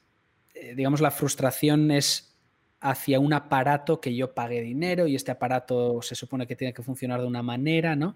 eh, 0.54 0.76
digamos, 0.76 1.02
la 1.02 1.10
frustración 1.10 1.90
es 1.90 2.38
hacia 2.82 3.20
un 3.20 3.34
aparato 3.34 4.00
que 4.00 4.16
yo 4.16 4.36
pagué 4.36 4.62
dinero 4.62 5.08
y 5.08 5.16
este 5.16 5.32
aparato 5.32 6.04
se 6.04 6.14
supone 6.14 6.46
que 6.46 6.56
tiene 6.56 6.76
que 6.76 6.84
funcionar 6.84 7.20
de 7.20 7.26
una 7.26 7.42
manera, 7.42 7.96
¿no? 7.96 8.16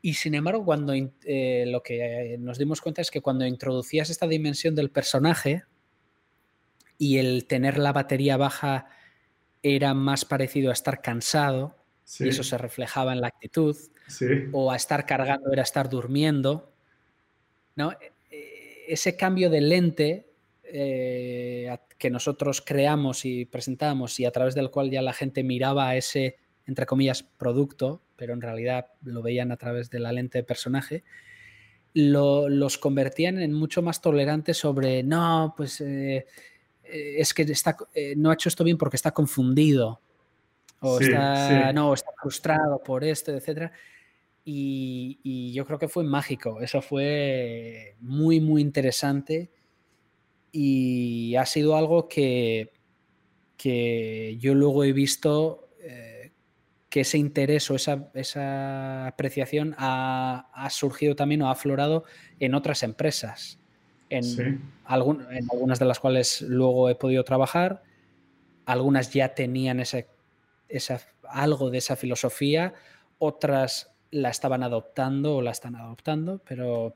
Y 0.00 0.14
sin 0.14 0.34
embargo, 0.34 0.64
cuando 0.64 0.92
eh, 0.94 1.64
lo 1.66 1.82
que 1.82 2.36
nos 2.38 2.58
dimos 2.58 2.80
cuenta 2.80 3.02
es 3.02 3.10
que 3.10 3.20
cuando 3.20 3.46
introducías 3.46 4.10
esta 4.10 4.26
dimensión 4.26 4.74
del 4.74 4.90
personaje 4.90 5.64
y 6.98 7.18
el 7.18 7.46
tener 7.46 7.78
la 7.78 7.92
batería 7.92 8.36
baja 8.36 8.88
era 9.62 9.94
más 9.94 10.24
parecido 10.24 10.70
a 10.70 10.72
estar 10.72 11.02
cansado, 11.02 11.76
y 12.20 12.28
eso 12.28 12.42
se 12.42 12.56
reflejaba 12.56 13.12
en 13.12 13.20
la 13.20 13.28
actitud. 13.28 13.76
O 14.52 14.72
a 14.72 14.76
estar 14.76 15.04
cargando 15.04 15.52
era 15.52 15.62
estar 15.62 15.88
durmiendo. 15.88 16.72
¿no? 17.76 17.92
E, 17.92 18.86
ese 18.88 19.16
cambio 19.16 19.50
de 19.50 19.60
lente 19.60 20.32
eh, 20.62 21.76
que 21.98 22.10
nosotros 22.10 22.62
creamos 22.62 23.24
y 23.24 23.44
presentamos 23.44 24.18
y 24.20 24.24
a 24.24 24.30
través 24.30 24.54
del 24.54 24.70
cual 24.70 24.90
ya 24.90 25.02
la 25.02 25.12
gente 25.12 25.42
miraba 25.42 25.88
a 25.88 25.96
ese, 25.96 26.36
entre 26.66 26.86
comillas, 26.86 27.22
producto, 27.22 28.02
pero 28.18 28.34
en 28.34 28.42
realidad 28.42 28.88
lo 29.02 29.22
veían 29.22 29.52
a 29.52 29.56
través 29.56 29.88
de 29.88 30.00
la 30.00 30.12
lente 30.12 30.38
de 30.38 30.44
personaje, 30.44 31.04
los 31.94 32.76
convertían 32.76 33.38
en 33.38 33.54
mucho 33.54 33.80
más 33.80 34.02
tolerantes 34.02 34.58
sobre, 34.58 35.02
no, 35.02 35.54
pues 35.56 35.80
eh, 35.80 36.26
eh, 36.84 37.14
es 37.16 37.32
que 37.32 37.42
está, 37.42 37.76
no 38.16 38.30
ha 38.30 38.34
hecho 38.34 38.50
esto 38.50 38.64
bien 38.64 38.76
porque 38.76 38.96
está 38.96 39.12
confundido 39.12 40.00
o 40.80 41.00
está, 41.00 41.72
no, 41.72 41.94
está 41.94 42.10
frustrado 42.20 42.82
por 42.82 43.04
esto, 43.04 43.34
etc. 43.34 43.70
Y, 44.44 45.52
yo 45.52 45.66
creo 45.66 45.78
que 45.78 45.88
fue 45.88 46.04
mágico, 46.04 46.60
eso 46.60 46.80
fue 46.80 47.96
muy, 48.00 48.40
muy 48.40 48.62
interesante 48.62 49.50
y 50.52 51.34
ha 51.36 51.44
sido 51.46 51.76
algo 51.76 52.08
que, 52.08 52.72
que 53.56 54.36
yo 54.38 54.54
luego 54.54 54.84
he 54.84 54.92
visto 54.92 55.68
eh, 55.80 56.17
que 56.88 57.00
ese 57.00 57.18
interés 57.18 57.70
o 57.70 57.74
esa, 57.74 58.10
esa 58.14 59.06
apreciación 59.06 59.74
ha, 59.78 60.48
ha, 60.54 60.70
surgido 60.70 61.14
también 61.14 61.42
o 61.42 61.48
ha 61.48 61.52
aflorado 61.52 62.04
en 62.40 62.54
otras 62.54 62.82
empresas, 62.82 63.58
en, 64.08 64.24
en 64.24 64.72
algunas 64.86 65.78
de 65.78 65.84
las 65.84 66.00
cuales 66.00 66.40
luego 66.42 66.88
he 66.88 66.94
podido 66.94 67.24
trabajar, 67.24 67.82
algunas 68.64 69.12
ya 69.12 69.34
tenían 69.34 69.80
ese 69.80 70.08
esa, 70.68 71.00
algo 71.24 71.70
de 71.70 71.78
esa 71.78 71.96
filosofía, 71.96 72.74
otras 73.18 73.94
la 74.10 74.30
estaban 74.30 74.62
adoptando 74.62 75.36
o 75.36 75.42
la 75.42 75.50
están 75.50 75.76
adoptando, 75.76 76.40
pero 76.46 76.94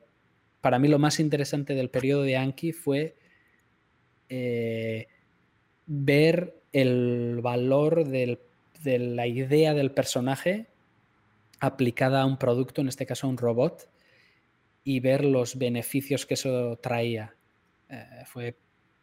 para 0.61 0.79
mí 0.79 0.89
lo 0.89 0.99
más 0.99 1.21
interesante 1.21 1.75
del 1.75 1.91
periodo 1.91 2.23
de 2.23 2.37
Anki 2.37 2.73
fue 2.73 3.17
eh, 4.29 5.09
ver 5.87 6.63
el 6.73 7.41
valor 7.43 8.07
de 8.83 8.99
la 8.99 9.27
idea 9.27 9.75
del 9.75 9.91
personaje 9.91 10.67
aplicada 11.61 12.23
a 12.23 12.27
un 12.27 12.39
producto, 12.39 12.81
en 12.81 12.89
este 12.89 13.07
caso 13.07 13.27
a 13.27 13.31
un 13.31 13.39
robot, 13.39 13.89
y 14.85 15.01
ver 15.01 15.25
los 15.25 15.57
beneficios 15.57 16.27
que 16.27 16.35
eso 16.35 16.77
traía. 16.83 17.35
Eh, 17.89 18.05
fue 18.27 18.57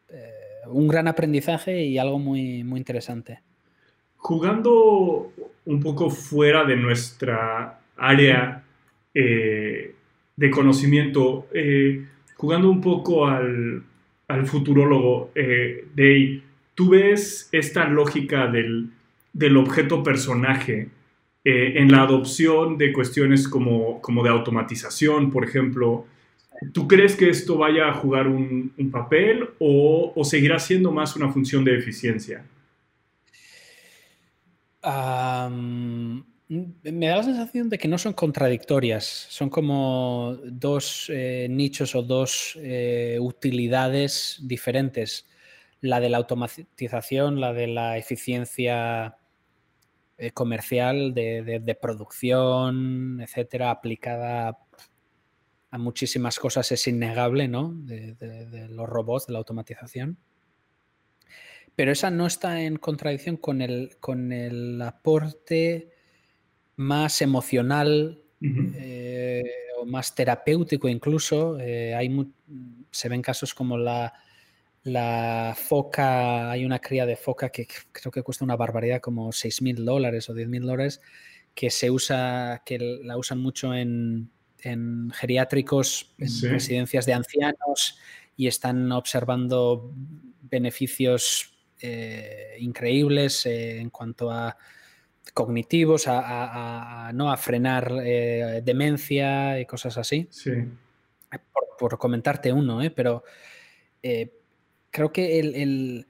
eh, 0.09 0.31
un 0.67 0.87
gran 0.87 1.07
aprendizaje 1.07 1.83
y 1.83 1.97
algo 1.97 2.19
muy, 2.19 2.63
muy 2.65 2.79
interesante. 2.79 3.41
Jugando 4.17 5.31
un 5.65 5.79
poco 5.79 6.09
fuera 6.09 6.65
de 6.65 6.75
nuestra 6.75 7.79
área 7.95 8.63
eh, 9.13 9.95
de 10.35 10.49
conocimiento, 10.49 11.47
jugando 12.35 12.69
un 12.69 12.81
poco 12.81 13.25
al, 13.25 13.83
al 14.27 14.45
futurólogo, 14.45 15.31
Day, 15.95 16.43
¿tú 16.75 16.89
ves 16.89 17.47
esta 17.53 17.85
lógica 17.85 18.47
del, 18.47 18.89
del 19.33 19.57
objeto 19.57 20.03
personaje 20.03 20.89
en 21.43 21.91
la 21.91 22.03
adopción 22.03 22.77
de 22.77 22.91
cuestiones 22.93 23.47
como, 23.47 24.01
como, 24.01 24.23
de 24.23 24.29
automatización, 24.29 25.31
por 25.31 25.45
ejemplo? 25.45 26.05
¿Tú 26.73 26.87
crees 26.87 27.15
que 27.15 27.29
esto 27.29 27.57
vaya 27.57 27.87
a 27.87 27.93
jugar 27.93 28.27
un, 28.27 28.73
papel 28.91 29.49
o, 29.59 30.11
o 30.15 30.23
seguirá 30.25 30.59
siendo 30.59 30.91
más 30.91 31.15
una 31.15 31.29
función 31.29 31.63
de 31.63 31.77
eficiencia? 31.77 32.43
me 36.49 37.07
da 37.07 37.17
la 37.17 37.23
sensación 37.23 37.69
de 37.69 37.77
que 37.77 37.87
no 37.87 37.97
son 37.97 38.13
contradictorias, 38.13 39.05
son 39.05 39.49
como 39.49 40.37
dos 40.43 41.09
eh, 41.09 41.47
nichos 41.49 41.93
o 41.95 42.01
dos 42.01 42.57
eh, 42.61 43.17
utilidades 43.21 44.39
diferentes. 44.41 45.27
La 45.81 45.99
de 45.99 46.09
la 46.09 46.17
automatización, 46.17 47.39
la 47.39 47.53
de 47.53 47.67
la 47.67 47.97
eficiencia 47.97 49.18
eh, 50.19 50.31
comercial, 50.31 51.13
de, 51.13 51.77
producción, 51.81 53.21
etcétera, 53.21 53.71
aplicada 53.71 54.59
a 55.71 55.77
muchísimas 55.77 56.39
cosas 56.39 56.71
es 56.71 56.87
innegable, 56.87 57.47
¿no? 57.47 57.73
de 57.73 58.67
los 58.69 58.87
robots, 58.87 59.27
de 59.27 59.33
la 59.33 59.39
automatización 59.39 60.17
pero 61.79 61.93
esa 61.93 62.11
no 62.11 62.27
está 62.27 62.61
en 62.61 62.75
contradicción 62.75 63.37
con 63.37 63.61
el, 63.61 63.95
con 64.01 64.33
el 64.33 64.81
aporte 64.81 65.93
más 66.75 67.21
emocional 67.21 68.21
eh, 68.41 69.43
o 69.79 69.85
más 69.85 70.13
terapéutico 70.13 70.89
incluso. 70.89 71.57
Eh, 71.57 71.95
hay 71.95 72.33
se 72.91 73.07
ven 73.07 73.21
casos 73.21 73.53
como 73.53 73.77
la, 73.77 74.11
la 74.83 75.55
foca, 75.57 76.51
hay 76.51 76.65
una 76.65 76.79
cría 76.79 77.05
de 77.05 77.15
foca 77.15 77.49
que 77.49 77.67
creo 77.91 78.11
que 78.11 78.23
cuesta 78.23 78.45
una 78.45 78.55
barbaridad, 78.55 79.01
como 79.01 79.31
6 79.31 79.61
mil 79.61 79.85
dólares 79.85 80.29
o 80.29 80.33
10 80.33 80.47
mil 80.47 80.63
dólares, 80.63 81.01
que 81.53 81.69
se 81.69 81.91
usa, 81.91 82.63
que 82.65 82.79
la 83.03 83.17
usan 83.17 83.39
mucho 83.39 83.73
en, 83.73 84.31
en 84.61 85.11
geriátricos, 85.11 86.13
en 86.17 86.51
residencias 86.51 87.05
de 87.05 87.13
ancianos 87.13 87.99
y 88.35 88.47
están 88.47 88.91
observando 88.91 89.91
beneficios 90.41 91.53
eh, 91.81 92.55
increíbles 92.59 93.45
eh, 93.45 93.79
en 93.79 93.89
cuanto 93.89 94.31
a 94.31 94.57
cognitivos, 95.33 96.05
a, 96.07 97.11
no 97.13 97.31
a 97.31 97.37
frenar 97.37 97.93
eh, 98.03 98.61
demencia 98.63 99.59
y 99.59 99.65
cosas 99.65 99.97
así. 99.97 100.27
Sí. 100.31 100.51
Por, 101.77 101.97
comentarte 101.97 102.51
uno, 102.51 102.81
pero 102.93 103.23
creo 104.91 105.11
que 105.11 105.39
el, 105.39 106.07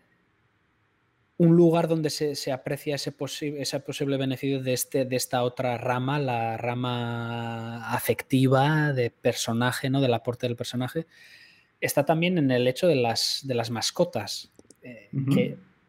un 1.38 1.56
lugar 1.56 1.88
donde 1.88 2.10
se, 2.10 2.52
aprecia 2.52 2.96
ese, 2.96 3.14
ese, 3.58 3.80
posible 3.80 4.18
beneficio 4.18 4.62
de, 4.62 4.74
este, 4.74 5.06
de 5.06 5.16
esta 5.16 5.44
otra 5.44 5.78
rama, 5.78 6.20
la 6.20 6.58
rama 6.58 7.94
afectiva 7.94 8.92
de 8.92 9.10
personaje, 9.10 9.90
¿no? 9.90 10.02
del 10.02 10.14
aporte 10.14 10.48
del 10.48 10.58
personaje, 10.58 11.08
está 11.80 12.06
también 12.06 12.38
en 12.38 12.52
el 12.52 12.68
hecho 12.68 12.88
de 12.88 12.96
las, 12.96 13.42
de 13.46 13.56
las 13.56 13.70
mascotas. 13.70 14.52
Eh, 14.82 15.10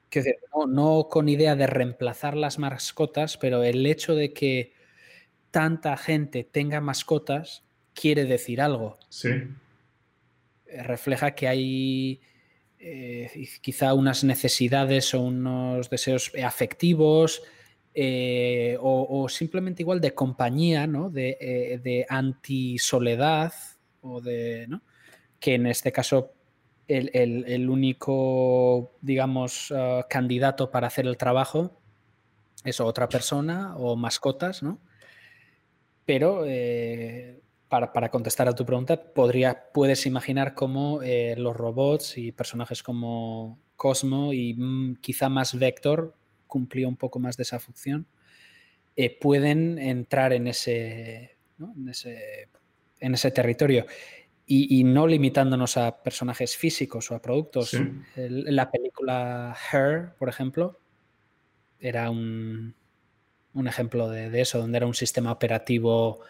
que, 0.09 0.39
no, 0.69 1.09
con 1.09 1.29
idea 1.29 1.57
de 1.57 1.67
reemplazar 1.67 2.37
las 2.37 2.59
mascotas, 2.59 3.37
pero 3.37 3.63
el 3.65 3.85
hecho 3.87 4.15
de 4.15 4.33
que 4.33 4.73
tanta 5.51 5.97
gente 5.97 6.45
tenga 6.45 6.81
mascotas 6.81 7.65
quiere 7.93 8.25
decir 8.25 8.61
algo. 8.61 8.99
Sí. 9.09 9.31
Eh, 10.67 10.83
refleja 10.83 11.33
que 11.35 11.49
hay 11.49 12.21
eh, 12.81 13.31
quizá 13.61 13.95
unas 13.95 14.25
necesidades 14.25 15.15
o 15.15 15.21
unos 15.21 15.91
deseos 15.91 16.33
afectivos 16.43 17.43
o, 18.81 19.27
simplemente 19.29 19.83
igual 19.83 20.01
de 20.01 20.15
compañía, 20.15 20.87
¿no? 20.87 21.11
De, 21.11 21.81
de 21.83 22.07
antisoledad 22.09 23.53
o 24.01 24.21
de. 24.21 24.69
Que 25.39 25.55
en 25.55 25.67
este 25.67 25.93
caso 25.93 26.35
el, 26.91 27.71
único, 27.71 28.97
digamos, 29.01 29.73
ah, 29.75 30.07
candidato 30.09 30.71
para 30.71 30.89
hacer 30.89 31.07
el 31.07 31.17
trabajo 31.17 31.81
es 32.65 32.81
otra 32.81 33.09
persona 33.09 33.77
o 33.77 33.97
mascotas, 33.97 34.63
¿no? 34.63 34.81
Pero 36.05 36.45
eh, 37.71 37.87
para, 37.93 38.09
contestar 38.11 38.49
a 38.49 38.55
tu 38.55 38.65
pregunta, 38.67 39.01
podría, 39.01 39.71
puedes 39.73 40.07
imaginar 40.07 40.55
cómo 40.55 41.03
eh, 41.03 41.35
los 41.37 41.57
robots 41.57 42.19
y 42.19 42.33
personajes 42.33 42.83
como 42.83 43.59
Cosmo 43.77 44.33
y 44.33 44.55
mm, 44.55 44.97
quizá 44.97 45.29
más 45.29 45.59
Vector 45.59 46.15
cumplió 46.47 46.89
un 46.89 46.97
poco 46.97 47.19
más 47.19 47.37
de 47.37 47.45
esa 47.45 47.61
función, 47.61 48.07
eh, 48.97 49.17
pueden 49.19 49.79
entrar 49.79 50.33
en 50.33 50.49
ese, 50.49 51.37
en 51.59 51.89
ese, 51.89 52.49
en 52.99 53.15
ese 53.15 53.31
territorio. 53.31 53.87
Y, 54.53 54.83
no 54.83 55.07
limitándonos 55.07 55.77
a 55.77 56.03
personajes 56.03 56.57
físicos 56.57 57.09
o 57.13 57.15
a 57.15 57.23
productos. 57.23 57.71
la 58.17 58.69
película 58.69 59.57
Her, 59.73 60.17
por 60.19 60.29
ejemplo, 60.29 60.81
era 61.79 62.11
un, 62.11 62.75
un 63.55 63.69
ejemplo 63.69 64.09
de, 64.09 64.41
eso, 64.41 64.59
donde 64.59 64.79
era 64.79 64.87
un 64.87 64.95
sistema 64.95 65.33
operativo 65.33 66.21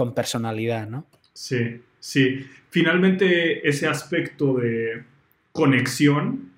con 0.00 0.14
personalidad, 0.14 0.88
¿no? 0.88 1.04
Sí, 1.34 1.82
sí. 1.98 2.46
Finalmente 2.70 3.68
ese 3.68 3.86
aspecto 3.86 4.54
de 4.54 5.04
conexión 5.52 6.52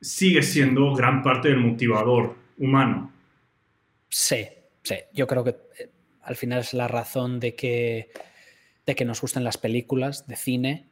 sigue 0.00 0.42
siendo 0.42 0.92
gran 0.96 1.22
parte 1.22 1.50
del 1.50 1.58
motivador 1.58 2.34
humano. 2.56 3.12
Sí, 4.08 4.48
sí. 4.82 4.96
Yo 5.14 5.28
creo 5.28 5.44
que 5.44 5.50
eh, 5.78 5.90
al 6.22 6.34
final 6.34 6.58
es 6.58 6.74
la 6.74 6.88
razón 6.88 7.38
de 7.38 7.54
que, 7.54 8.10
de 8.84 8.96
que 8.96 9.04
nos 9.04 9.20
gusten 9.20 9.44
las 9.44 9.58
películas 9.58 10.26
de 10.26 10.34
cine, 10.34 10.88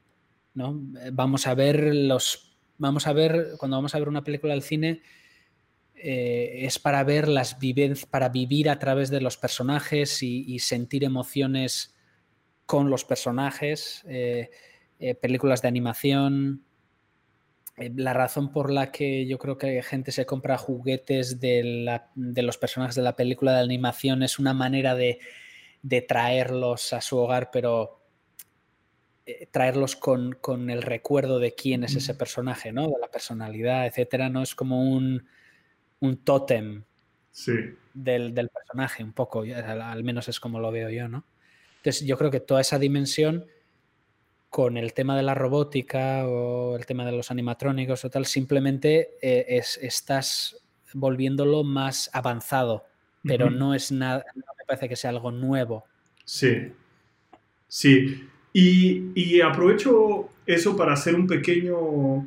¿no? 0.55 0.81
Vamos 1.13 1.49
a 1.49 1.57
ver 1.57 1.93
los... 1.93 2.57
Vamos 2.79 3.09
a 3.09 3.13
ver, 3.15 3.55
cuando 3.59 3.79
vamos 3.79 3.97
a 3.97 3.99
ver 3.99 4.09
una 4.09 4.23
película 4.23 4.53
del 4.53 4.63
cine, 4.63 5.03
eh, 5.97 6.67
es 6.67 6.79
para 6.79 7.03
ver 7.03 7.27
las 7.27 7.59
vivencias, 7.59 8.09
para 8.09 8.29
vivir 8.29 8.71
a 8.71 8.79
través 8.79 9.11
de 9.11 9.21
los 9.21 9.37
personajes 9.37 10.23
y, 10.23 10.57
sentir 10.61 11.03
emociones 11.03 11.96
con 12.67 12.91
los 12.91 13.05
personajes, 13.05 14.05
eh, 14.09 14.51
eh, 14.99 15.15
películas 15.15 15.63
de 15.63 15.69
animación. 15.69 16.63
la 17.77 18.15
razón 18.15 18.53
por 18.53 18.71
la 18.71 18.91
que 18.91 19.27
yo 19.27 19.39
creo 19.39 19.59
que 19.59 19.83
gente 19.83 20.11
se 20.11 20.25
compra 20.25 20.57
juguetes 20.57 21.41
de, 21.41 22.01
los 22.15 22.59
personajes 22.59 22.95
de 22.95 23.03
la 23.03 23.17
película 23.17 23.53
de 23.53 23.61
animación 23.61 24.23
es 24.23 24.39
una 24.39 24.55
manera 24.55 24.95
de, 24.95 25.19
traerlos 26.09 26.93
a 26.93 27.01
su 27.01 27.19
hogar, 27.19 27.51
pero 27.53 28.01
traerlos 29.51 29.97
con, 29.97 30.71
el 30.71 30.83
recuerdo 30.83 31.39
de 31.39 31.55
quién 31.55 31.85
es 31.85 31.97
ese 31.97 32.15
personaje, 32.15 32.73
¿no? 32.73 32.87
De 32.89 32.99
la 33.01 33.09
personalidad, 33.09 33.87
etcétera. 33.87 34.31
No 34.31 34.43
es 34.43 34.55
como 34.55 34.83
un 34.91 35.27
un 36.01 36.17
tótem 36.25 36.85
del, 37.95 38.33
personaje, 38.49 39.05
un 39.05 39.13
poco, 39.13 39.43
al, 39.43 40.05
menos 40.05 40.29
es 40.29 40.41
como 40.41 40.61
lo 40.61 40.71
veo 40.71 40.91
yo, 40.91 41.09
¿no? 41.09 41.25
Entonces 41.87 42.05
yo 42.05 42.19
creo 42.19 42.33
que 42.33 42.41
toda 42.41 42.61
esa 42.61 42.81
dimensión 42.81 43.47
con 44.51 44.77
el 44.77 44.93
tema 44.93 45.17
de 45.17 45.23
la 45.23 45.35
robótica 45.35 46.27
o 46.27 46.75
el 46.75 46.85
tema 46.85 47.05
de 47.05 47.13
los 47.13 47.31
animatrónicos 47.31 48.05
o 48.05 48.11
tal, 48.11 48.27
simplemente 48.27 49.11
eh, 49.23 49.45
es, 49.47 49.79
estás 49.81 50.57
volviéndolo 50.95 51.63
más 51.63 52.11
avanzado, 52.13 52.87
pero 53.23 53.51
no 53.51 53.73
es 53.73 53.93
nada, 53.93 54.25
no 54.35 54.43
me 54.59 54.65
parece 54.67 54.89
que 54.89 54.97
sea 54.97 55.11
algo 55.11 55.31
nuevo. 55.31 55.85
Sí, 56.25 56.73
sí. 57.69 58.29
Y, 58.53 59.13
y 59.15 59.41
aprovecho 59.41 60.29
eso 60.45 60.77
para 60.77 60.95
hacer 60.95 61.15
un 61.15 61.29
pequeño 61.29 62.27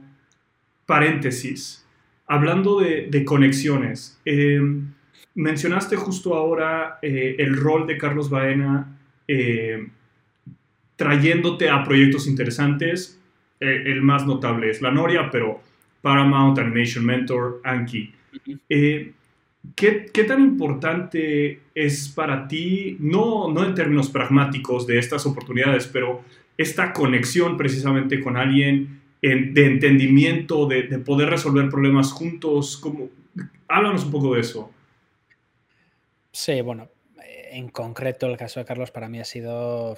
paréntesis 0.85 1.85
Hablando 2.27 2.79
de, 2.79 3.25
conexiones, 3.25 4.21
eh, 4.23 4.61
mencionaste 5.35 5.97
justo 5.97 6.35
ahora 6.35 6.99
eh, 7.01 7.35
el 7.39 7.57
rol 7.57 7.87
de 7.87 7.97
Carlos 7.97 8.29
Baena 8.29 8.98
eh, 9.31 9.87
trayéndote 10.95 11.69
a 11.69 11.83
proyectos 11.83 12.25
interesantes. 12.27 13.21
el 13.59 14.01
más 14.01 14.25
notable 14.25 14.71
es 14.71 14.81
La 14.81 14.89
Noria, 14.89 15.29
pero 15.29 15.61
Paramount, 16.01 16.57
Animation 16.57 17.05
Mentor, 17.05 17.61
Anki. 17.63 18.11
¿qué, 19.75 20.23
tan 20.27 20.41
importante 20.41 21.61
es 21.75 22.09
para 22.09 22.47
ti, 22.47 22.97
no, 22.99 23.51
no 23.51 23.65
en 23.65 23.75
términos 23.75 24.09
pragmáticos 24.09 24.87
de 24.87 24.97
estas 24.97 25.25
oportunidades, 25.25 25.87
pero 25.87 26.23
esta 26.57 26.91
conexión 26.91 27.55
precisamente 27.55 28.19
con 28.19 28.35
alguien 28.35 29.01
de 29.21 29.65
entendimiento, 29.65 30.65
de, 30.65 30.83
poder 30.99 31.29
resolver 31.29 31.69
problemas 31.69 32.11
juntos. 32.11 32.77
Como, 32.77 33.09
háblanos 33.67 34.05
un 34.05 34.11
poco 34.11 34.33
de 34.33 34.41
eso. 34.41 34.71
Sí, 36.31 36.61
bueno, 36.61 36.87
en 37.51 37.69
concreto 37.69 38.27
el 38.27 38.37
caso 38.37 38.59
de 38.59 38.65
Carlos 38.65 38.91
para 38.91 39.09
mí 39.09 39.19
ha 39.19 39.25
sido 39.25 39.97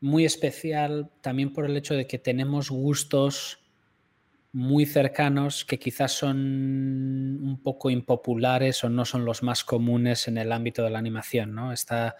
muy 0.00 0.24
especial 0.24 1.10
también 1.20 1.52
por 1.52 1.64
el 1.66 1.76
hecho 1.76 1.94
de 1.94 2.06
que 2.06 2.18
tenemos 2.18 2.70
gustos 2.70 3.60
muy 4.52 4.86
cercanos 4.86 5.64
que 5.64 5.78
quizás 5.78 6.12
son 6.12 6.36
un 7.42 7.60
poco 7.62 7.90
impopulares 7.90 8.82
o 8.84 8.88
no 8.88 9.04
son 9.04 9.24
los 9.24 9.42
más 9.42 9.64
comunes 9.64 10.28
en 10.28 10.38
el 10.38 10.52
ámbito 10.52 10.82
de 10.82 10.90
la 10.90 10.98
animación, 10.98 11.54
¿no? 11.54 11.72
Está 11.72 12.16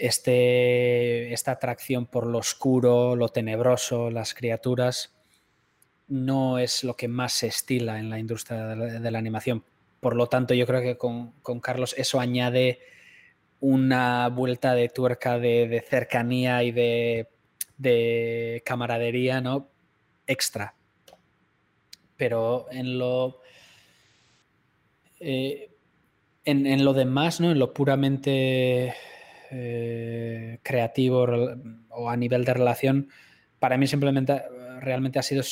este, 0.00 1.30
esta 1.34 1.52
atracción 1.52 2.06
por 2.06 2.26
lo 2.26 2.38
oscuro, 2.38 3.16
lo 3.16 3.28
tenebroso, 3.28 4.10
las 4.10 4.32
criaturas, 4.32 5.14
no 6.08 6.58
es 6.58 6.84
lo 6.84 6.96
que 6.96 7.06
más 7.06 7.34
se 7.34 7.48
estila 7.48 7.98
en 7.98 8.08
la 8.08 8.18
industria 8.18 8.66
de 8.66 9.10
la, 9.10 9.18
animación. 9.18 9.62
Por 10.00 10.16
lo 10.16 10.26
tanto, 10.26 10.54
yo 10.54 10.66
creo 10.66 10.80
que 10.80 10.96
con, 10.96 11.60
Carlos 11.60 11.94
eso 11.98 12.20
añade 12.20 12.80
una 13.60 14.28
vuelta 14.28 14.74
de 14.74 14.88
tuerca 14.88 15.38
de, 15.38 15.84
cercanía 15.88 16.62
y 16.62 16.72
de, 16.72 18.62
camaradería 18.64 19.40
¿no? 19.40 19.68
extra. 20.26 20.74
Pero 22.16 22.66
en 22.70 22.98
lo. 22.98 23.40
Eh, 25.20 25.70
en, 26.44 26.84
lo 26.84 26.94
demás, 26.94 27.40
¿no? 27.40 27.50
En 27.50 27.58
lo 27.58 27.74
puramente 27.74 28.94
eh, 29.50 30.58
creativo 30.62 31.26
o 31.90 32.08
a 32.08 32.16
nivel 32.16 32.44
de 32.44 32.54
relación, 32.54 33.08
para 33.58 33.76
mí 33.76 33.86
simplemente 33.86 34.42
realmente 34.80 35.18
ha 35.18 35.22
sido 35.22 35.42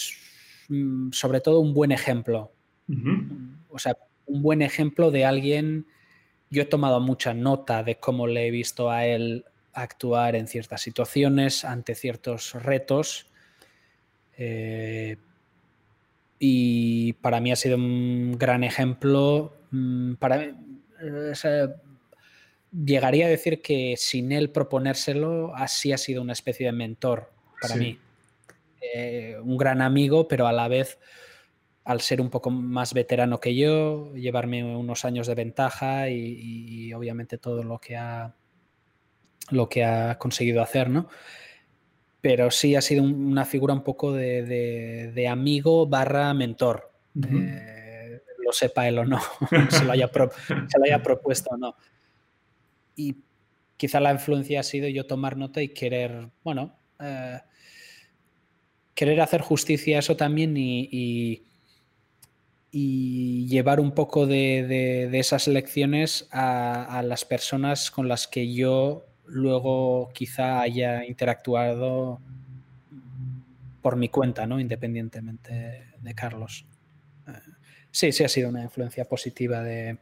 mm, 0.68 1.12
sobre 1.12 1.40
todo 1.40 1.60
un 1.60 1.74
buen 1.74 1.92
ejemplo. 1.92 2.52
O 3.68 3.78
sea, 3.78 3.94
un 4.28 4.42
buen 4.42 4.62
ejemplo 4.62 5.10
de 5.10 5.24
alguien. 5.24 5.86
Yo 6.50 6.62
he 6.62 6.66
tomado 6.66 7.00
mucha 7.00 7.34
nota 7.34 7.82
de 7.82 7.96
cómo 7.96 8.26
le 8.26 8.46
he 8.46 8.50
visto 8.50 8.90
a 8.90 9.06
él 9.06 9.44
actuar 9.72 10.36
en 10.36 10.48
ciertas 10.48 10.80
situaciones, 10.80 11.64
ante 11.64 11.94
ciertos 11.94 12.54
retos. 12.54 13.26
Eh, 14.36 15.16
y 16.38 17.12
para 17.14 17.40
mí 17.40 17.52
ha 17.52 17.56
sido 17.56 17.76
un 17.76 18.36
gran 18.38 18.64
ejemplo. 18.64 19.56
Mm, 19.70 20.14
para 20.14 20.38
mí, 20.38 20.46
llegaría 22.72 23.26
a 23.26 23.28
decir 23.28 23.60
que 23.62 23.94
sin 23.96 24.32
él 24.32 24.50
proponérselo, 24.50 25.54
así 25.54 25.92
ha 25.92 25.98
sido 25.98 26.22
una 26.22 26.32
especie 26.32 26.66
de 26.66 26.72
mentor 26.72 27.32
para 27.60 27.76
mí. 27.76 27.98
Eh, 28.94 29.36
un 29.42 29.56
gran 29.56 29.82
amigo, 29.82 30.28
pero 30.28 30.46
a 30.46 30.52
la 30.52 30.68
vez, 30.68 30.98
al 31.88 32.00
ser 32.00 32.20
un 32.20 32.30
poco 32.30 32.50
más 32.50 32.94
veterano 32.94 33.40
que 33.40 33.56
yo, 33.56 34.14
llevarme 34.14 34.62
unos 34.62 35.04
años 35.04 35.26
de 35.26 35.34
ventaja 35.34 36.08
y, 36.10 36.92
obviamente 36.92 37.38
todo 37.38 37.62
lo 37.62 37.78
que 37.78 37.96
ha 37.96 38.34
lo 39.50 39.68
que 39.68 39.82
ha 39.82 40.18
conseguido 40.18 40.60
hacer, 40.60 40.90
¿no? 40.90 41.08
Pero 42.20 42.50
sí 42.50 42.76
ha 42.76 42.82
sido 42.82 43.02
una 43.02 43.46
figura 43.46 43.72
un 43.72 43.82
poco 43.82 44.12
de, 44.12 45.26
amigo 45.30 45.86
barra 45.86 46.34
mentor. 46.34 46.92
Eh, 47.14 48.20
lo 48.44 48.52
sepa 48.52 48.86
él 48.86 48.98
o 48.98 49.04
no, 49.04 49.20
se 49.70 49.84
lo 49.84 49.92
haya, 49.92 50.10
se 50.12 50.78
lo 50.78 50.84
haya 50.84 51.02
propuesto 51.02 51.50
o 51.50 51.56
no 51.56 51.74
y 52.98 53.16
quizá 53.76 54.00
la 54.00 54.12
influencia 54.12 54.60
ha 54.60 54.64
sido 54.64 54.88
yo 54.88 55.06
tomar 55.06 55.36
nota 55.36 55.62
y 55.62 55.68
querer, 55.68 56.28
bueno, 56.42 56.76
eh, 57.00 57.38
querer 58.94 59.20
hacer 59.20 59.40
justicia 59.40 59.96
a 59.96 60.00
eso 60.00 60.16
también 60.16 60.56
y, 60.56 60.88
y, 60.90 61.44
llevar 62.70 63.80
un 63.80 63.92
poco 63.92 64.26
de, 64.26 65.08
esas 65.12 65.48
lecciones 65.48 66.28
a, 66.30 67.02
las 67.04 67.24
personas 67.24 67.90
con 67.90 68.08
las 68.08 68.26
que 68.26 68.52
yo 68.52 69.06
luego 69.26 70.10
quizá 70.12 70.60
haya 70.60 71.04
interactuado 71.04 72.20
por 73.82 73.96
mi 73.96 74.08
cuenta, 74.08 74.46
¿no? 74.46 74.60
Independientemente 74.60 75.84
de 76.00 76.14
Carlos. 76.14 76.66
Eh, 77.26 77.32
sí, 77.90 78.12
sí 78.12 78.24
ha 78.24 78.28
sido 78.28 78.48
una 78.48 78.62
influencia 78.62 79.04
positiva 79.06 79.62
de, 79.62 79.98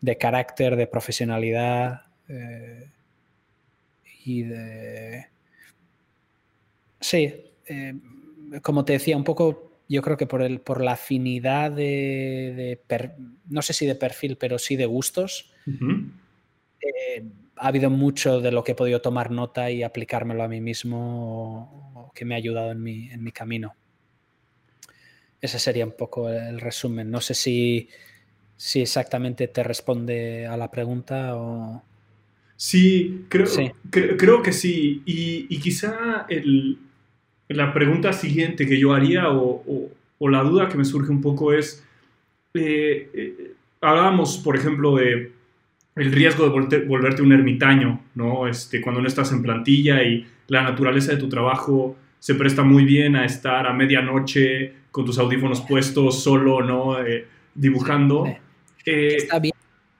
de 0.00 0.18
carácter, 0.18 0.76
de 0.76 0.86
profesionalidad 0.86 2.02
eh, 2.28 2.90
y 4.24 4.42
de... 4.42 5.26
Sí, 7.00 7.34
eh, 7.66 7.94
como 8.62 8.84
te 8.84 8.94
decía, 8.94 9.16
un 9.16 9.24
poco 9.24 9.73
yo 9.88 10.02
creo 10.02 10.16
que 10.16 10.26
por, 10.26 10.42
el, 10.42 10.60
por 10.60 10.82
la 10.82 10.92
afinidad 10.92 11.70
de, 11.70 12.80
no 13.48 13.62
sé 13.62 13.72
si 13.72 13.86
de 13.86 13.94
perfil, 13.94 14.36
pero 14.36 14.58
sí 14.58 14.76
de 14.76 14.86
gustos, 14.86 15.52
eh, 16.80 17.24
ha 17.56 17.68
habido 17.68 17.90
mucho 17.90 18.40
de 18.40 18.52
lo 18.52 18.64
que 18.64 18.72
he 18.72 18.74
podido 18.74 19.00
tomar 19.00 19.30
nota 19.30 19.70
y 19.70 19.82
aplicármelo 19.82 20.42
a 20.42 20.48
mí 20.48 20.60
mismo 20.60 22.10
que 22.14 22.24
me 22.24 22.34
ha 22.34 22.38
ayudado 22.38 22.72
en 22.72 22.82
mi, 22.82 23.10
en 23.10 23.22
mi 23.22 23.32
camino. 23.32 23.74
Ese 25.40 25.58
sería 25.58 25.84
un 25.84 25.92
poco 25.92 26.30
el 26.30 26.60
resumen. 26.60 27.10
No 27.10 27.20
sé 27.20 27.34
si, 27.34 27.88
si 28.56 28.80
exactamente 28.80 29.48
te 29.48 29.62
responde 29.62 30.46
a 30.46 30.56
la 30.56 30.70
pregunta 30.70 31.36
o... 31.36 31.82
Sí, 32.56 33.26
creo, 33.28 33.46
creo 33.90 34.42
que 34.42 34.52
sí. 34.52 35.02
Y, 35.04 35.58
quizá 35.58 36.26
la 37.54 37.72
pregunta 37.72 38.12
siguiente 38.12 38.66
que 38.66 38.78
yo 38.78 38.92
haría 38.92 39.30
o, 39.30 39.90
la 40.20 40.42
duda 40.42 40.68
que 40.68 40.78
me 40.78 40.84
surge 40.84 41.10
un 41.10 41.20
poco 41.20 41.52
es, 41.52 41.84
eh, 42.54 43.10
eh, 43.12 43.52
hablábamos, 43.82 44.38
por 44.38 44.56
ejemplo, 44.56 44.96
de 44.96 45.32
el 45.96 46.12
riesgo 46.12 46.48
de 46.48 46.78
volverte 46.86 47.22
un 47.22 47.32
ermitaño, 47.32 48.00
¿no? 48.14 48.48
Este, 48.48 48.80
cuando 48.80 49.00
no 49.00 49.06
estás 49.06 49.30
en 49.32 49.42
plantilla 49.42 50.02
y 50.02 50.26
la 50.48 50.62
naturaleza 50.62 51.12
de 51.12 51.18
tu 51.18 51.28
trabajo 51.28 51.96
se 52.18 52.34
presta 52.34 52.62
muy 52.62 52.84
bien 52.84 53.16
a 53.16 53.24
estar 53.24 53.66
a 53.66 53.72
medianoche 53.72 54.72
con 54.90 55.04
tus 55.04 55.18
audífonos 55.18 55.60
puestos, 55.60 56.22
solo, 56.22 56.62
¿no? 56.62 57.04
Eh, 57.04 57.26
dibujando. 57.54 58.26
Eh, 58.84 59.16
Está 59.18 59.38
bien. 59.38 59.54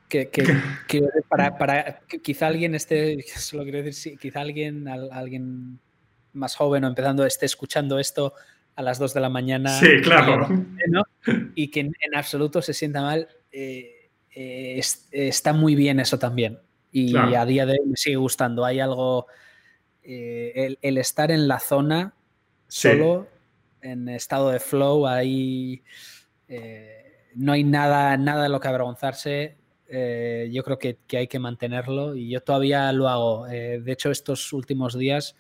Que, 0.09 0.31
para, 1.29 1.59
para 1.59 2.01
quizá 2.23 2.47
alguien 2.47 2.75
esté, 2.75 3.23
solo 3.37 3.63
quiero 3.65 3.83
decir, 3.83 4.19
quizá 4.19 4.41
alguien, 4.41 4.89
alguien 4.89 5.79
más 6.35 6.57
joven 6.57 6.85
o 6.85 6.89
empezando 6.89 7.25
esté 7.25 7.47
escuchando 7.47 7.99
esto 7.99 8.35
a 8.77 8.83
las 8.83 8.99
2 8.99 9.15
de 9.15 9.21
la 9.21 9.29
mañana. 9.29 9.71
Sí, 9.79 10.01
claro. 10.03 10.49
Y 11.55 11.71
que 11.71 11.81
en, 11.81 11.95
absoluto 12.15 12.61
se 12.61 12.75
sienta 12.75 13.01
mal. 13.01 13.29
Eh, 13.51 14.05
eh, 14.35 14.81
está 15.13 15.53
muy 15.53 15.75
bien 15.75 16.01
eso 16.01 16.19
también. 16.19 16.59
Y 16.91 17.17
a 17.17 17.45
día 17.45 17.67
de 17.67 17.73
hoy 17.73 17.87
me 17.87 17.97
sigue 17.97 18.17
gustando. 18.17 18.65
Hay 18.65 18.79
algo, 18.79 19.27
eh, 20.03 20.77
el, 20.81 20.99
estar 20.99 21.33
en 21.33 21.49
la 21.49 21.59
zona 21.59 22.15
solo, 22.69 23.27
en 23.83 24.09
estado 24.09 24.51
de 24.51 24.61
flow, 24.61 25.07
ahí 25.07 25.83
eh, 26.47 27.31
no 27.35 27.53
hay 27.53 27.65
nada, 27.65 28.17
nada 28.17 28.45
de 28.45 28.49
lo 28.49 28.61
que 28.61 28.69
avergonzarse. 28.69 29.57
yo 29.89 30.63
creo 30.63 30.79
que, 30.79 30.99
hay 31.17 31.27
que 31.27 31.41
mantenerlo 31.41 32.15
y 32.15 32.31
yo 32.31 32.41
todavía 32.43 32.93
lo 32.93 33.09
hago. 33.09 33.47
de 33.47 33.83
hecho, 33.93 34.13
estos 34.13 34.53
últimos 34.53 34.97
días 34.97 35.35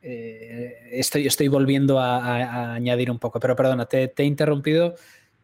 estoy, 0.00 1.26
estoy 1.26 1.48
volviendo 1.48 1.98
a, 1.98 2.74
añadir 2.74 3.10
un 3.10 3.18
poco. 3.18 3.40
Pero 3.40 3.56
perdona, 3.56 3.86
te 3.86 4.12
he 4.16 4.24
interrumpido, 4.24 4.94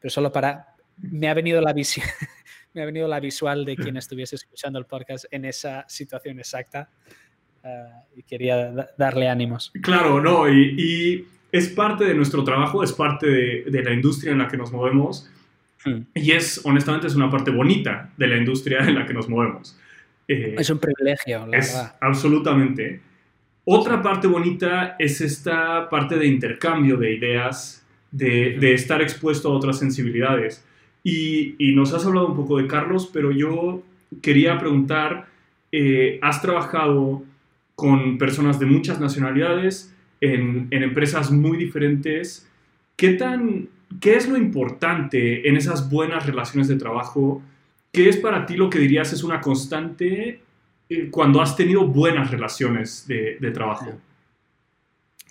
pero 0.01 0.11
solo 0.11 0.33
para 0.33 0.77
me 0.99 1.29
ha 1.29 1.35
venido 1.35 1.61
la 1.61 1.73
visión. 1.73 2.07
me 2.77 2.83
ha 2.83 2.87
venido 2.87 3.09
la 3.09 3.21
visual 3.21 3.65
de 3.65 3.75
quien 3.75 3.97
estuviese 3.97 4.37
escuchando 4.37 4.79
el 4.79 4.85
podcast 4.85 5.25
en 5.31 5.47
esa 5.47 5.87
situación 5.89 6.39
exacta 6.39 6.91
eh, 7.65 7.85
y 8.17 8.23
quería 8.23 8.71
darle 8.99 9.29
ánimos. 9.29 9.73
Claro, 9.83 10.21
no, 10.21 10.47
y, 10.49 11.27
es 11.51 11.69
parte 11.69 12.05
de 12.05 12.15
nuestro 12.15 12.45
trabajo, 12.45 12.85
es 12.85 12.93
parte 12.93 13.27
de, 13.27 13.83
la 13.83 13.93
industria 13.93 14.33
en 14.33 14.39
la 14.39 14.49
que 14.49 14.59
nos 14.59 14.73
movemos 14.73 15.31
hmm. 15.87 16.01
y 16.13 16.33
es, 16.33 16.61
honestamente, 16.65 17.07
es 17.07 17.15
una 17.15 17.31
parte 17.31 17.51
bonita 17.51 18.13
de 18.17 18.27
la 18.27 18.37
industria 18.37 18.81
en 18.81 18.97
la 18.97 19.07
que 19.07 19.15
nos 19.15 19.27
movemos. 19.27 19.79
Eh, 20.29 20.57
es 20.59 20.69
un 20.69 20.79
privilegio, 20.79 21.47
la 21.47 21.57
es, 21.57 21.75
Absolutamente. 22.01 23.01
Otra 23.69 24.01
parte 24.01 24.29
bonita 24.29 24.95
es 24.97 25.21
esta 25.21 25.91
parte 25.91 26.17
de 26.17 26.27
intercambio 26.29 26.97
de 26.97 27.15
ideas, 27.15 27.85
de, 28.13 28.57
de 28.61 28.75
estar 28.75 29.03
expuesto 29.03 29.51
a 29.51 29.55
otras 29.57 29.81
sensibilidades. 29.81 30.65
Y, 31.03 31.57
nos 31.75 31.93
has 31.93 32.07
hablado 32.07 32.29
un 32.29 32.37
poco 32.37 32.59
de 32.59 32.69
Carlos, 32.69 33.11
pero 33.13 33.33
yo 33.33 33.83
quería 34.23 34.57
preguntar, 34.59 35.27
eh, 35.73 36.21
has 36.23 36.43
trabajado 36.43 37.25
con 37.75 38.19
personas 38.19 38.59
de 38.59 38.67
muchas 38.67 39.01
nacionalidades, 39.01 39.95
en, 40.21 40.69
empresas 40.71 41.33
muy 41.33 41.59
diferentes. 41.59 42.49
¿Qué, 42.97 43.15
tan, 43.15 43.69
¿Qué 44.01 44.15
es 44.15 44.29
lo 44.29 44.37
importante 44.37 45.49
en 45.49 45.57
esas 45.57 45.91
buenas 45.91 46.25
relaciones 46.25 46.69
de 46.69 46.77
trabajo? 46.77 47.43
¿Qué 47.93 48.09
es 48.09 48.17
para 48.17 48.47
ti 48.47 48.57
lo 48.57 48.71
que 48.71 48.79
dirías 48.79 49.13
es 49.13 49.25
una 49.25 49.41
constante 49.41 50.41
cuando 51.11 51.41
has 51.41 51.57
tenido 51.57 51.87
buenas 51.87 52.31
relaciones 52.31 53.07
de, 53.07 53.51
trabajo? 53.53 53.93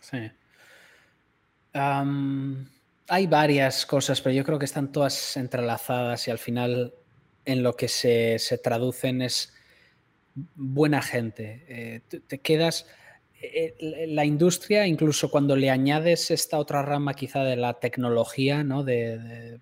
Sí 0.02 0.32
hay 3.08 3.28
varias 3.28 3.86
cosas, 3.86 4.22
pero 4.22 4.36
yo 4.36 4.44
creo 4.44 4.60
que 4.60 4.66
están 4.66 4.92
todas 4.92 5.38
entrelazadas 5.38 6.28
y 6.28 6.32
al 6.32 6.40
final 6.40 6.94
en 7.46 7.64
lo 7.64 7.76
que 7.76 7.88
se, 7.88 8.40
traducen 8.64 9.22
es 9.22 9.54
buena 10.56 11.02
gente. 11.02 11.66
Eh, 11.68 12.02
te 12.28 12.40
quedas... 12.40 12.88
Eh, 13.42 14.08
la 14.08 14.26
industria, 14.26 14.88
incluso 14.88 15.30
cuando 15.30 15.56
le 15.56 15.70
añades 15.70 16.32
esta 16.32 16.58
otra 16.58 16.82
rama 16.82 17.14
quizá 17.14 17.44
de 17.44 17.58
la 17.58 17.74
tecnología, 17.74 18.64
¿no? 18.64 18.84
de, 18.84 19.60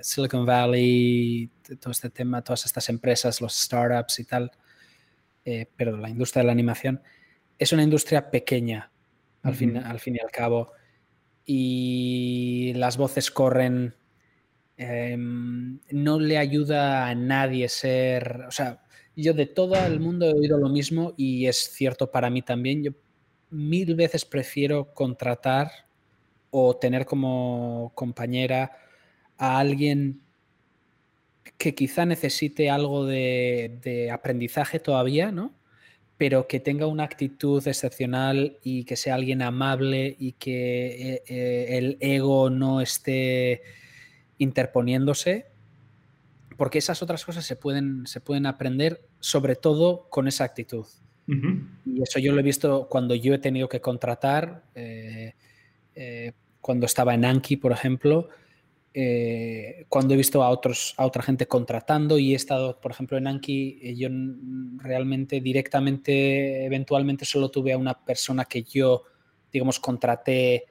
Silicon 0.00 0.46
Valley, 0.46 1.50
todo 1.78 1.90
este 1.90 2.08
tema, 2.08 2.42
todas 2.42 2.64
estas 2.64 2.88
empresas, 2.88 3.42
los 3.42 3.54
startups 3.54 4.20
y 4.20 4.24
tal, 4.24 4.50
eh, 5.44 5.66
pero 5.76 5.96
la 5.96 6.10
industria 6.10 6.42
de 6.42 6.46
la 6.46 6.52
animación, 6.52 7.02
es 7.58 7.72
una 7.72 7.82
industria 7.82 8.30
pequeña, 8.30 8.90
al, 9.42 9.54
fin, 9.54 9.76
al 9.76 10.00
fin 10.00 10.16
y 10.16 10.20
al 10.20 10.30
cabo 10.30 10.72
y 11.44 12.72
las 12.76 12.96
voces 12.96 13.30
corren. 13.30 13.94
Em, 14.76 15.80
no 15.90 16.18
le 16.18 16.38
ayuda 16.38 17.08
a 17.08 17.14
nadie 17.14 17.68
ser. 17.68 18.44
O 18.46 18.50
sea, 18.50 18.82
yo 19.16 19.34
de 19.34 19.46
todo 19.46 19.74
el 19.74 20.00
mundo 20.00 20.26
he 20.26 20.32
oído 20.32 20.58
lo 20.58 20.68
mismo 20.68 21.12
y 21.16 21.46
es 21.46 21.56
cierto 21.56 22.10
para 22.10 22.30
mí 22.30 22.42
también. 22.42 22.84
Yo 22.84 22.92
mil 23.50 23.94
veces 23.94 24.24
prefiero 24.24 24.94
contratar 24.94 25.70
o 26.50 26.76
tener 26.76 27.04
como 27.04 27.92
compañera 27.94 28.72
a 29.36 29.58
alguien 29.58 30.22
que 31.60 31.74
quizá 31.74 32.06
necesite 32.06 32.70
algo 32.70 33.04
de, 33.04 33.78
de 33.82 34.10
aprendizaje 34.10 34.80
todavía, 34.80 35.30
¿no? 35.30 35.52
pero 36.16 36.46
que 36.46 36.58
tenga 36.58 36.86
una 36.86 37.04
actitud 37.04 37.66
excepcional 37.66 38.58
y 38.62 38.84
que 38.84 38.96
sea 38.96 39.14
alguien 39.14 39.40
amable 39.40 40.16
y 40.18 40.32
que 40.32 41.14
eh, 41.14 41.22
eh, 41.26 41.78
el 41.78 41.96
ego 42.00 42.50
no 42.50 42.82
esté 42.82 43.62
interponiéndose, 44.36 45.46
porque 46.58 46.76
esas 46.76 47.02
otras 47.02 47.24
cosas 47.24 47.46
se 47.46 47.56
pueden, 47.56 48.06
se 48.06 48.20
pueden 48.20 48.44
aprender 48.44 49.02
sobre 49.18 49.56
todo 49.56 50.10
con 50.10 50.28
esa 50.28 50.44
actitud. 50.44 50.84
Y 51.26 52.02
eso 52.02 52.18
yo 52.18 52.32
lo 52.32 52.40
he 52.40 52.42
visto 52.42 52.88
cuando 52.90 53.14
yo 53.14 53.32
he 53.32 53.38
tenido 53.38 53.70
que 53.70 53.80
contratar, 53.80 54.64
eh, 54.74 55.32
cuando 56.60 56.84
estaba 56.84 57.14
en 57.14 57.24
Anki, 57.24 57.56
por 57.56 57.72
ejemplo, 57.72 58.28
eh, 58.92 59.86
cuando 59.88 60.14
he 60.14 60.16
visto 60.16 60.42
a, 60.42 60.50
otros, 60.50 60.94
a 60.96 61.06
otra 61.06 61.22
gente 61.22 61.46
contratando 61.46 62.18
y 62.18 62.32
he 62.32 62.36
estado, 62.36 62.80
por 62.80 62.90
ejemplo, 62.90 63.16
en 63.16 63.28
Anki, 63.28 63.78
eh, 63.82 63.94
yo 63.94 64.08
realmente 64.78 65.40
directamente, 65.40 66.64
eventualmente 66.64 67.24
solo 67.24 67.50
tuve 67.50 67.72
a 67.72 67.78
una 67.78 67.94
persona 67.94 68.44
que 68.46 68.64
yo, 68.64 69.04
digamos, 69.52 69.78
contraté 69.78 70.64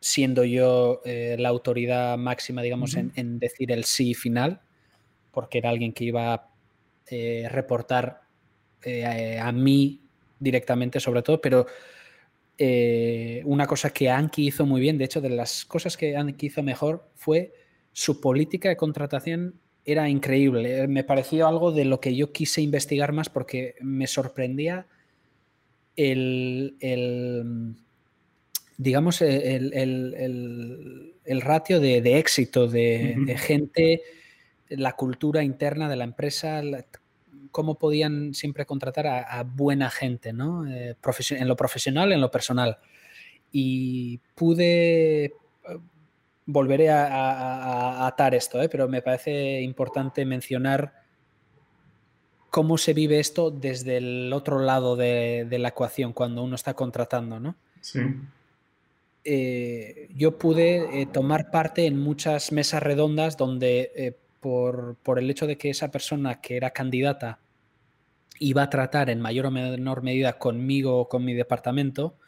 siendo 0.00 0.44
yo 0.44 1.00
eh, 1.04 1.34
la 1.38 1.48
autoridad 1.48 2.16
máxima, 2.16 2.62
digamos, 2.62 2.94
en, 2.94 3.38
decir 3.40 3.72
el 3.72 3.84
sí 3.84 4.14
final, 4.14 4.60
porque 5.32 5.58
era 5.58 5.70
alguien 5.70 5.92
que 5.92 6.04
iba 6.04 6.34
a 6.34 6.48
reportar 7.48 8.20
a 9.42 9.52
mí 9.52 10.00
directamente 10.38 11.00
sobre 11.00 11.22
todo, 11.22 11.40
pero 11.40 11.66
eh, 12.60 13.42
una 13.44 13.68
cosa 13.68 13.90
que 13.90 14.10
Anki 14.10 14.48
hizo 14.48 14.66
muy 14.66 14.80
bien, 14.80 14.98
de 14.98 15.04
hecho, 15.04 15.20
de 15.20 15.30
las 15.30 15.64
cosas 15.64 15.96
que 15.96 16.16
Anki 16.16 16.46
hizo 16.46 16.62
mejor 16.64 17.08
fue 17.14 17.52
su 17.92 18.20
política 18.20 18.68
de 18.68 18.76
contratación 18.76 19.54
era 19.84 20.08
increíble. 20.08 20.82
Eh, 20.82 20.88
me 20.88 21.04
pareció 21.04 21.46
algo 21.46 21.70
de 21.70 21.84
lo 21.84 22.00
que 22.00 22.16
yo 22.16 22.32
quise 22.32 22.60
investigar 22.60 23.12
más 23.12 23.28
porque 23.30 23.76
me 23.80 24.08
sorprendía 24.08 24.86
el, 25.96 26.76
digamos, 28.76 29.22
el, 29.22 31.12
ratio 31.40 31.80
de, 31.80 32.18
éxito 32.18 32.66
de, 32.66 33.36
gente, 33.38 34.02
la 34.68 34.92
cultura 34.92 35.42
interna 35.42 35.88
de 35.88 35.96
la 35.96 36.04
empresa, 36.04 36.60
cómo 37.50 37.78
podían 37.78 38.34
siempre 38.34 38.66
contratar 38.66 39.06
a, 39.06 39.42
buena 39.42 39.90
gente, 39.90 40.32
¿no? 40.32 40.66
Eh, 40.66 40.96
en 41.30 41.48
lo 41.48 41.56
profesional, 41.56 42.12
en 42.12 42.20
lo 42.20 42.30
personal. 42.30 42.78
Y 43.52 44.18
pude, 44.34 45.24
eh, 45.24 45.32
volveré 46.46 46.90
a, 46.90 48.06
atar 48.06 48.34
esto, 48.34 48.60
¿eh? 48.62 48.68
pero 48.68 48.88
me 48.88 49.02
parece 49.02 49.60
importante 49.60 50.24
mencionar 50.24 50.94
cómo 52.50 52.78
se 52.78 52.94
vive 52.94 53.20
esto 53.20 53.50
desde 53.50 53.98
el 53.98 54.32
otro 54.32 54.58
lado 54.58 54.96
de, 54.96 55.46
la 55.50 55.68
ecuación 55.68 56.12
cuando 56.12 56.42
uno 56.42 56.54
está 56.54 56.74
contratando, 56.74 57.40
¿no? 57.40 57.56
Sí. 57.80 58.00
yo 60.14 60.38
pude 60.38 61.06
tomar 61.12 61.50
parte 61.50 61.86
en 61.86 61.98
muchas 61.98 62.50
mesas 62.50 62.82
redondas 62.82 63.36
donde 63.36 64.16
por, 64.40 64.96
el 65.18 65.30
hecho 65.30 65.46
de 65.46 65.58
que 65.58 65.70
esa 65.70 65.90
persona 65.90 66.40
que 66.40 66.56
era 66.56 66.70
candidata 66.70 67.40
iba 68.40 68.62
a 68.62 68.70
tratar 68.70 69.10
en 69.10 69.20
mayor 69.20 69.46
o 69.46 69.50
menor 69.50 70.02
medida 70.02 70.38
conmigo 70.38 70.98
o 70.98 71.08
con 71.08 71.24
mi 71.24 71.34
departamento. 71.34 72.18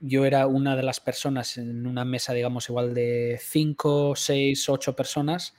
Yo 0.00 0.24
era 0.24 0.46
una 0.46 0.76
de 0.76 0.82
las 0.82 1.00
personas 1.00 1.58
en 1.58 1.86
una 1.86 2.04
mesa, 2.04 2.32
digamos, 2.32 2.68
igual 2.68 2.94
de 2.94 3.38
5, 3.42 4.14
6, 4.16 4.68
8 4.68 4.96
personas 4.96 5.54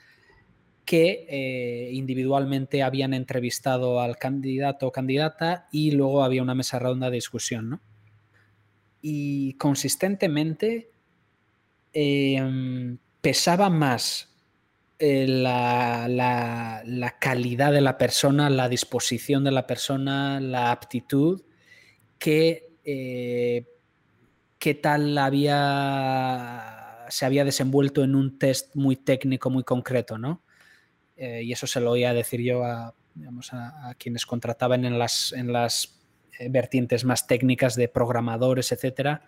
que 0.84 1.26
eh, 1.28 1.90
individualmente 1.92 2.82
habían 2.82 3.14
entrevistado 3.14 4.00
al 4.00 4.16
candidato 4.16 4.88
o 4.88 4.92
candidata 4.92 5.68
y 5.70 5.92
luego 5.92 6.24
había 6.24 6.42
una 6.42 6.54
mesa 6.54 6.78
redonda 6.78 7.10
de 7.10 7.16
discusión, 7.16 7.70
¿no? 7.70 7.80
Y 9.02 9.54
consistentemente 9.54 10.90
em, 11.92 12.98
pesaba 13.20 13.70
más 13.70 14.29
eh, 15.02 15.26
la, 15.26 17.16
calidad 17.18 17.72
de 17.72 17.80
la 17.80 17.96
persona, 17.96 18.50
la 18.50 18.68
disposición 18.68 19.44
de 19.44 19.50
la 19.50 19.66
persona, 19.66 20.40
la 20.40 20.70
aptitud, 20.72 21.40
que 22.18 22.76
eh, 22.84 23.66
qué 24.58 24.74
tal 24.74 25.16
había, 25.16 27.06
se 27.08 27.24
había 27.24 27.46
desenvuelto 27.46 28.04
en 28.04 28.14
un 28.14 28.38
test 28.38 28.76
muy 28.76 28.94
técnico, 28.94 29.48
muy 29.48 29.64
concreto, 29.64 30.18
¿no? 30.18 30.44
Eh, 31.16 31.44
y 31.44 31.52
eso 31.52 31.66
se 31.66 31.80
lo 31.80 31.92
oía 31.92 32.12
decir 32.12 32.42
yo 32.42 32.62
a, 32.62 32.94
a, 33.52 33.94
quienes 33.98 34.26
contrataban 34.26 34.84
en 34.84 34.98
las, 34.98 35.32
en 35.32 35.50
las 35.50 35.98
vertientes 36.50 37.06
más 37.06 37.26
técnicas 37.26 37.74
de 37.74 37.88
programadores, 37.88 38.70
etcétera, 38.70 39.22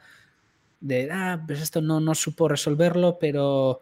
de, 0.81 1.09
ah, 1.11 1.43
pues 1.47 1.63
esto 1.63 1.81
no, 1.81 1.99
no 1.99 2.15
supo 2.15 2.47
resolverlo, 2.47 3.19
pero 3.19 3.81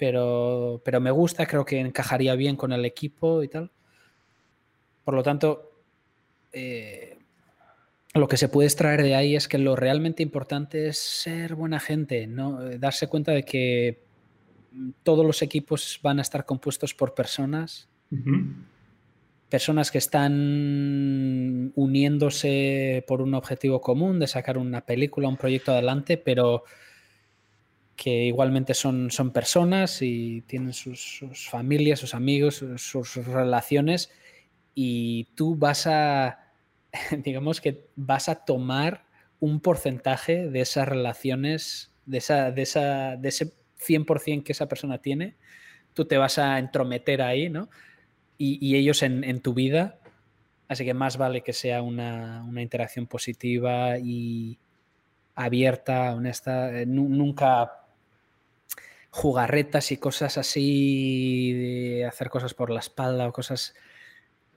pero, 0.00 0.80
pero 0.82 0.98
me 0.98 1.10
gusta, 1.10 1.46
creo 1.46 1.66
que 1.66 1.78
encajaría 1.78 2.34
bien 2.34 2.56
con 2.56 2.72
el 2.72 2.86
equipo 2.86 3.42
y 3.42 3.48
tal. 3.48 3.70
Por 5.04 5.12
lo 5.12 5.22
tanto, 5.22 5.72
eh, 6.54 7.18
lo 8.14 8.26
que 8.26 8.38
se 8.38 8.48
puede 8.48 8.66
extraer 8.66 9.02
de 9.02 9.14
ahí 9.14 9.36
es 9.36 9.46
que 9.46 9.58
lo 9.58 9.76
realmente 9.76 10.22
importante 10.22 10.88
es 10.88 10.96
ser 10.98 11.54
buena 11.54 11.78
gente, 11.80 12.26
¿no? 12.26 12.66
Eh, 12.66 12.78
darse 12.78 13.08
cuenta 13.08 13.32
de 13.32 13.44
que 13.44 14.00
todos 15.02 15.26
los 15.26 15.42
equipos 15.42 16.00
van 16.02 16.18
a 16.18 16.22
estar 16.22 16.46
compuestos 16.46 16.94
por 16.94 17.12
personas, 17.12 17.86
personas 19.50 19.90
que 19.90 19.98
están 19.98 21.72
uniéndose 21.74 23.04
por 23.06 23.20
un 23.20 23.34
objetivo 23.34 23.82
común 23.82 24.18
de 24.18 24.28
sacar 24.28 24.56
una 24.56 24.80
película, 24.80 25.28
un 25.28 25.36
proyecto 25.36 25.72
adelante, 25.72 26.16
pero 26.16 26.64
que 28.00 28.24
igualmente 28.24 28.72
son, 28.72 29.10
son 29.10 29.30
personas 29.30 30.00
y 30.00 30.40
tienen 30.46 30.72
sus, 30.72 31.22
familias, 31.50 32.00
sus 32.00 32.14
amigos, 32.14 32.64
sus, 32.76 33.16
relaciones 33.26 34.10
y 34.74 35.24
tú 35.34 35.54
vas 35.54 35.86
a, 35.86 36.50
digamos 37.22 37.60
que 37.60 37.90
vas 37.96 38.30
a 38.30 38.46
tomar 38.46 39.04
un 39.38 39.60
porcentaje 39.60 40.48
de 40.48 40.62
esas 40.62 40.88
relaciones, 40.88 41.92
de, 42.06 42.16
esa, 42.16 42.50
de, 42.50 42.62
esa, 42.62 43.16
de 43.18 43.28
ese 43.28 43.52
100% 43.86 44.44
que 44.44 44.52
esa 44.52 44.66
persona 44.66 44.96
tiene, 45.02 45.36
tú 45.92 46.06
te 46.06 46.16
vas 46.16 46.38
a 46.38 46.58
entrometer 46.58 47.20
ahí, 47.20 47.50
¿no? 47.50 47.68
Y, 48.38 48.76
ellos 48.76 49.02
en, 49.02 49.42
tu 49.42 49.52
vida, 49.52 49.98
así 50.68 50.86
que 50.86 50.94
más 50.94 51.18
vale 51.18 51.42
que 51.42 51.52
sea 51.52 51.82
una, 51.82 52.42
una 52.48 52.62
interacción 52.62 53.06
positiva 53.06 53.98
y 53.98 54.58
abierta, 55.34 56.14
honesta, 56.14 56.80
eh, 56.80 56.86
nunca 56.86 57.79
jugarretas 59.10 59.90
y 59.92 59.96
cosas 59.96 60.38
así, 60.38 61.52
de 61.52 62.04
hacer 62.06 62.30
cosas 62.30 62.54
por 62.54 62.70
la 62.70 62.80
espalda 62.80 63.28
o 63.28 63.32
cosas, 63.32 63.74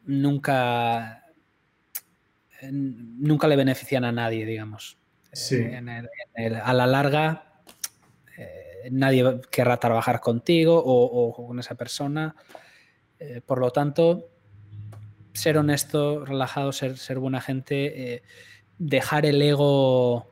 nunca, 0.05 1.25
nunca 2.71 3.47
le 3.47 3.55
benefician 3.55 4.05
a 4.05 4.11
nadie, 4.11 4.45
digamos. 4.45 4.97
a 6.63 6.73
la 6.73 6.87
larga, 6.87 7.61
eh, 8.37 8.89
nadie 8.91 9.41
querrá 9.49 9.77
trabajar 9.77 10.19
contigo 10.21 10.81
o, 10.85 11.33
con 11.33 11.59
esa 11.59 11.75
persona. 11.75 12.35
Eh, 13.19 13.41
por 13.43 13.59
lo 13.59 13.71
tanto, 13.71 14.29
ser 15.33 15.57
honesto, 15.57 16.25
relajado, 16.25 16.71
ser, 16.71 16.97
ser 16.97 17.17
buena 17.17 17.41
gente, 17.41 18.15
eh, 18.15 18.23
dejar 18.77 19.25
el 19.25 19.41
ego 19.41 20.27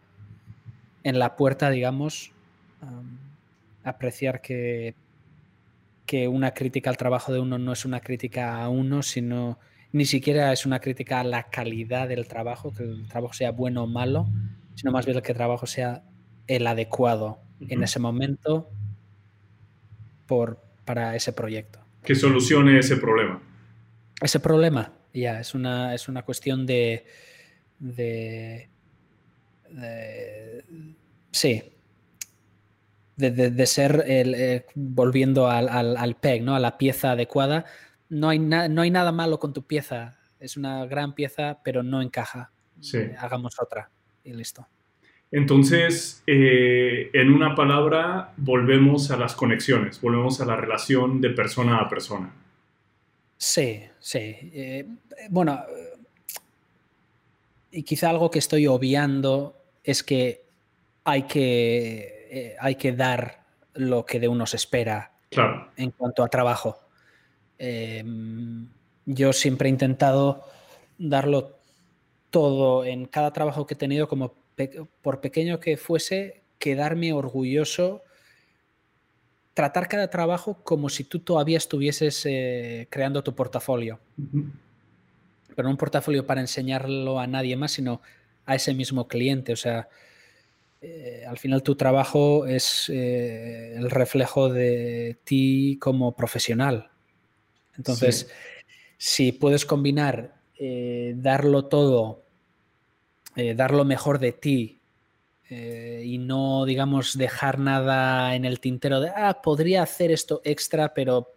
en 1.03 1.17
la 1.17 1.35
puerta, 1.35 1.71
digamos 1.71 2.31
apreciar 3.83 4.41
que, 4.41 4.95
que 6.05 6.27
una 6.27 6.53
crítica 6.53 6.89
al 6.89 6.97
trabajo 6.97 7.33
de 7.33 7.39
uno 7.39 7.57
no 7.57 7.73
es 7.73 7.85
una 7.85 7.99
crítica 7.99 8.61
a 8.61 8.69
uno, 8.69 9.01
sino 9.01 9.59
ni 9.91 10.05
siquiera 10.05 10.53
es 10.53 10.65
una 10.65 10.79
crítica 10.79 11.19
a 11.19 11.23
la 11.23 11.43
calidad 11.43 12.07
del 12.07 12.27
trabajo, 12.27 12.73
que 12.73 12.83
el 12.83 13.07
trabajo 13.07 13.33
sea 13.33 13.51
bueno 13.51 13.83
o 13.83 13.87
malo, 13.87 14.27
sino 14.75 14.91
más 14.91 15.05
bien 15.05 15.21
que 15.21 15.31
el 15.31 15.37
trabajo 15.37 15.67
sea 15.67 16.03
el 16.47 16.65
adecuado 16.67 17.39
en 17.67 17.83
ese 17.83 17.99
momento 17.99 18.69
por, 20.27 20.61
para 20.85 21.15
ese 21.15 21.33
proyecto. 21.33 21.79
Que 22.03 22.15
solucione 22.15 22.79
ese 22.79 22.97
problema. 22.97 23.41
Ese 24.21 24.39
problema, 24.39 24.93
ya, 25.13 25.39
es, 25.39 25.53
una, 25.53 25.93
es 25.93 26.07
una 26.07 26.23
cuestión 26.23 26.65
de, 26.65 27.05
de, 27.79 28.69
de 29.69 30.63
sí, 31.31 31.63
de, 33.17 33.65
ser, 33.65 34.03
el, 34.07 34.33
eh, 34.35 34.65
volviendo 34.75 35.49
al, 35.49 35.69
al, 35.69 36.15
PEG, 36.15 36.43
¿no? 36.43 36.55
a 36.55 36.59
la 36.59 36.77
pieza 36.77 37.11
adecuada, 37.11 37.65
no 38.09 38.29
hay, 38.29 38.39
no 38.39 38.81
hay 38.81 38.91
nada 38.91 39.11
malo 39.11 39.39
con 39.39 39.53
tu 39.53 39.63
pieza. 39.63 40.17
Es 40.39 40.57
una 40.57 40.85
gran 40.85 41.13
pieza, 41.13 41.59
pero 41.63 41.83
no 41.83 42.01
encaja. 42.01 42.51
Hagamos 43.19 43.59
otra 43.59 43.91
y 44.23 44.33
listo. 44.33 44.67
Entonces, 45.31 46.23
eh, 46.27 47.09
en 47.13 47.31
una 47.31 47.55
palabra, 47.55 48.33
volvemos 48.35 49.11
a 49.11 49.17
las 49.17 49.33
conexiones, 49.33 50.01
volvemos 50.01 50.41
a 50.41 50.45
la 50.45 50.57
relación 50.57 51.21
de 51.21 51.29
persona 51.29 51.77
a 51.77 51.87
persona. 51.87 52.33
Sí, 53.37 53.81
sí. 53.99 54.19
Eh, 54.53 54.87
bueno, 55.29 55.61
y 57.71 57.83
quizá 57.83 58.09
algo 58.09 58.29
que 58.29 58.39
estoy 58.39 58.67
obviando 58.67 59.55
es 59.83 60.03
que 60.03 60.43
hay 61.05 61.23
que 61.23 62.20
eh, 62.33 62.55
hay 62.61 62.75
que 62.75 62.93
dar 62.93 63.43
lo 63.73 64.05
que 64.05 64.17
de 64.21 64.29
uno 64.29 64.45
se 64.45 64.55
espera 64.55 65.11
en 65.75 65.91
cuanto 65.91 66.23
a 66.23 66.29
trabajo. 66.29 66.79
Em, 67.57 68.69
yo 69.05 69.33
siempre 69.33 69.67
he 69.67 69.69
intentado 69.69 70.45
darlo 70.97 71.59
todo 72.29 72.85
en 72.85 73.05
cada 73.05 73.33
trabajo 73.33 73.67
que 73.67 73.73
he 73.73 73.77
tenido, 73.77 74.07
como 74.07 74.33
por 75.01 75.19
pequeño 75.19 75.59
que 75.59 75.75
fuese, 75.75 76.41
quedarme 76.57 77.11
orgulloso, 77.11 78.01
tratar 79.53 79.89
cada 79.89 80.09
trabajo 80.09 80.63
como 80.63 80.87
si 80.87 81.03
tú 81.03 81.19
todavía 81.19 81.57
estuvieses 81.57 82.25
eh, 82.25 82.87
creando 82.89 83.25
tu 83.25 83.35
portafolio. 83.35 83.99
Pero 85.53 85.63
no 85.63 85.71
un 85.71 85.77
portafolio 85.77 86.25
para 86.25 86.39
enseñarlo 86.39 87.19
a 87.19 87.27
nadie 87.27 87.57
más, 87.57 87.73
sino 87.73 88.01
a 88.45 88.55
ese 88.55 88.73
mismo 88.73 89.09
cliente. 89.09 89.51
O 89.51 89.57
sea, 89.57 89.89
eh, 90.83 91.23
al 91.27 91.37
final 91.37 91.61
tu 91.61 91.75
trabajo 91.75 92.47
es 92.47 92.89
eh, 92.89 93.75
el 93.77 93.91
reflejo 93.91 94.49
de 94.49 95.19
ti 95.23 95.77
como 95.79 96.15
profesional. 96.15 96.89
Entonces, 97.77 98.31
si 98.97 99.31
puedes 99.31 99.65
combinar 99.65 100.33
eh, 100.57 101.13
darlo 101.15 101.65
todo, 101.65 102.23
dar 103.55 103.73
lo 103.73 103.85
mejor 103.85 104.19
de 104.19 104.33
ti 104.33 104.79
y 105.49 106.17
no, 106.17 106.65
digamos, 106.65 107.17
dejar 107.17 107.59
nada 107.59 108.35
en 108.35 108.45
el 108.45 108.59
tintero 108.59 108.99
de, 108.99 109.09
ah, 109.09 109.41
podría 109.41 109.83
hacer 109.83 110.11
esto 110.11 110.41
extra, 110.43 110.93
pero 110.93 111.27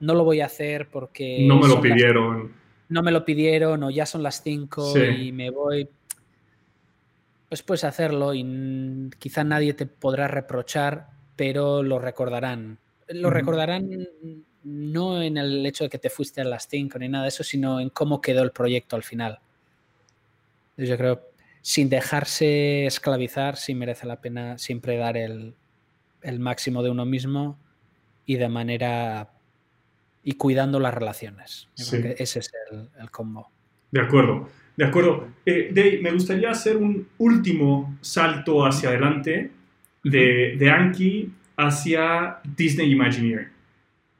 no 0.00 0.14
lo 0.14 0.24
voy 0.24 0.40
a 0.40 0.46
hacer 0.46 0.88
porque... 0.88 1.44
No 1.46 1.58
me 1.58 1.68
lo 1.68 1.80
pidieron. 1.80 2.52
no 2.88 3.02
me 3.02 3.10
lo 3.10 3.24
pidieron 3.24 3.82
o 3.82 3.90
ya 3.90 4.06
son 4.06 4.22
las 4.22 4.42
5 4.42 4.94
y 4.98 5.32
me 5.32 5.50
voy 5.50 5.88
pues 7.48 7.62
puedes 7.62 7.84
hacerlo 7.84 8.34
y 8.34 9.10
quizá 9.18 9.44
nadie 9.44 9.74
te 9.74 9.86
podrá 9.86 10.28
reprochar, 10.28 11.08
pero 11.36 11.82
lo 11.82 11.98
recordarán. 11.98 12.78
Lo 13.08 13.30
recordarán 13.30 13.88
no 14.64 15.22
en 15.22 15.38
el 15.38 15.64
hecho 15.64 15.84
de 15.84 15.90
que 15.90 15.98
te 15.98 16.10
fuiste 16.10 16.42
a 16.42 16.44
las 16.44 16.68
5 16.68 16.98
ni 16.98 17.08
nada 17.08 17.24
de 17.24 17.28
eso, 17.28 17.42
sino 17.42 17.80
en 17.80 17.88
cómo 17.88 18.20
quedó 18.20 18.42
el 18.42 18.50
proyecto 18.50 18.96
al 18.96 19.02
final. 19.02 19.38
Yo 20.76 20.96
creo, 20.96 21.22
sin 21.62 21.88
dejarse 21.88 22.84
esclavizar, 22.84 23.56
sí 23.56 23.74
merece 23.74 24.06
la 24.06 24.20
pena 24.20 24.58
siempre 24.58 24.98
dar 24.98 25.16
el, 25.16 25.54
máximo 26.38 26.82
de 26.82 26.90
uno 26.90 27.06
mismo 27.06 27.58
y 28.26 28.36
de 28.36 28.48
manera 28.48 29.32
y 30.22 30.32
cuidando 30.32 30.78
las 30.78 30.92
relaciones. 30.92 31.68
ese 31.76 32.38
es 32.40 32.50
el, 32.70 32.90
el 33.00 33.10
combo. 33.10 33.50
De 33.90 34.02
acuerdo. 34.02 34.48
De 34.78 34.84
acuerdo. 34.84 35.26
Eh, 35.44 35.70
Dave, 35.74 35.98
me 36.00 36.12
gustaría 36.12 36.50
hacer 36.50 36.76
un 36.76 37.08
último 37.18 37.98
salto 38.00 38.64
hacia 38.64 38.90
adelante 38.90 39.50
de, 40.04 40.54
de 40.56 40.70
Anki 40.70 41.32
hacia 41.56 42.38
Disney 42.56 42.92
Imagineering. 42.92 43.48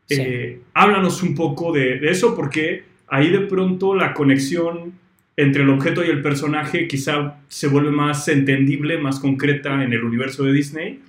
Eh, 0.08 0.62
háblanos 0.74 1.22
un 1.22 1.36
poco 1.36 1.70
de, 1.70 2.00
eso 2.10 2.34
porque 2.34 2.82
ahí 3.06 3.30
de 3.30 3.42
pronto 3.42 3.94
la 3.94 4.12
conexión 4.12 4.94
entre 5.36 5.62
el 5.62 5.70
objeto 5.70 6.04
y 6.04 6.08
el 6.08 6.22
personaje 6.22 6.88
quizá 6.88 7.38
se 7.46 7.68
vuelve 7.68 7.92
más 7.92 8.26
entendible, 8.26 8.98
más 8.98 9.20
concreta 9.20 9.84
en 9.84 9.92
el 9.92 10.02
universo 10.02 10.42
de 10.42 10.52
Disney, 10.52 11.00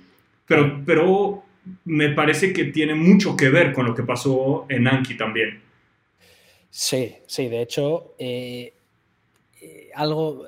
pero, 0.46 0.80
pero 0.86 1.42
me 1.86 2.10
parece 2.10 2.52
que 2.52 2.66
tiene 2.66 2.94
mucho 2.94 3.36
que 3.36 3.48
ver 3.48 3.72
con 3.72 3.84
lo 3.84 3.96
que 3.96 4.04
pasó 4.04 4.66
en 4.68 4.86
Anki 4.86 5.16
también. 5.16 5.58
Sí, 6.70 7.16
sí, 7.26 7.48
de 7.48 7.62
hecho, 7.62 8.14
eh, 8.16 8.74
algo 9.94 10.46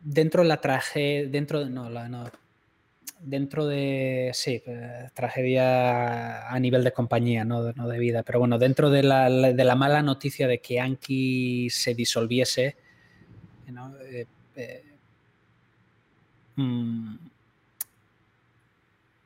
dentro 0.00 0.42
de 0.42 0.48
la 0.48 0.60
tragedia, 0.60 1.28
dentro 1.28 1.64
de, 1.64 1.70
no, 1.70 1.88
no, 1.90 2.30
dentro 3.20 3.66
de, 3.66 4.30
sí, 4.34 4.62
eh, 4.66 5.08
tragedia 5.14 6.48
a 6.48 6.58
nivel 6.58 6.82
de 6.84 6.92
compañía, 6.92 7.44
no, 7.44 7.62
de 7.62 7.98
vida, 7.98 8.22
pero 8.22 8.40
bueno, 8.40 8.58
dentro 8.58 8.90
de 8.90 9.02
la, 9.02 9.30
de 9.30 9.64
la 9.64 9.74
mala 9.76 10.02
noticia 10.02 10.48
de 10.48 10.58
que 10.58 10.80
Anki 10.80 11.70
se 11.70 11.94
disolviese, 11.94 12.76
mm, 16.56 17.14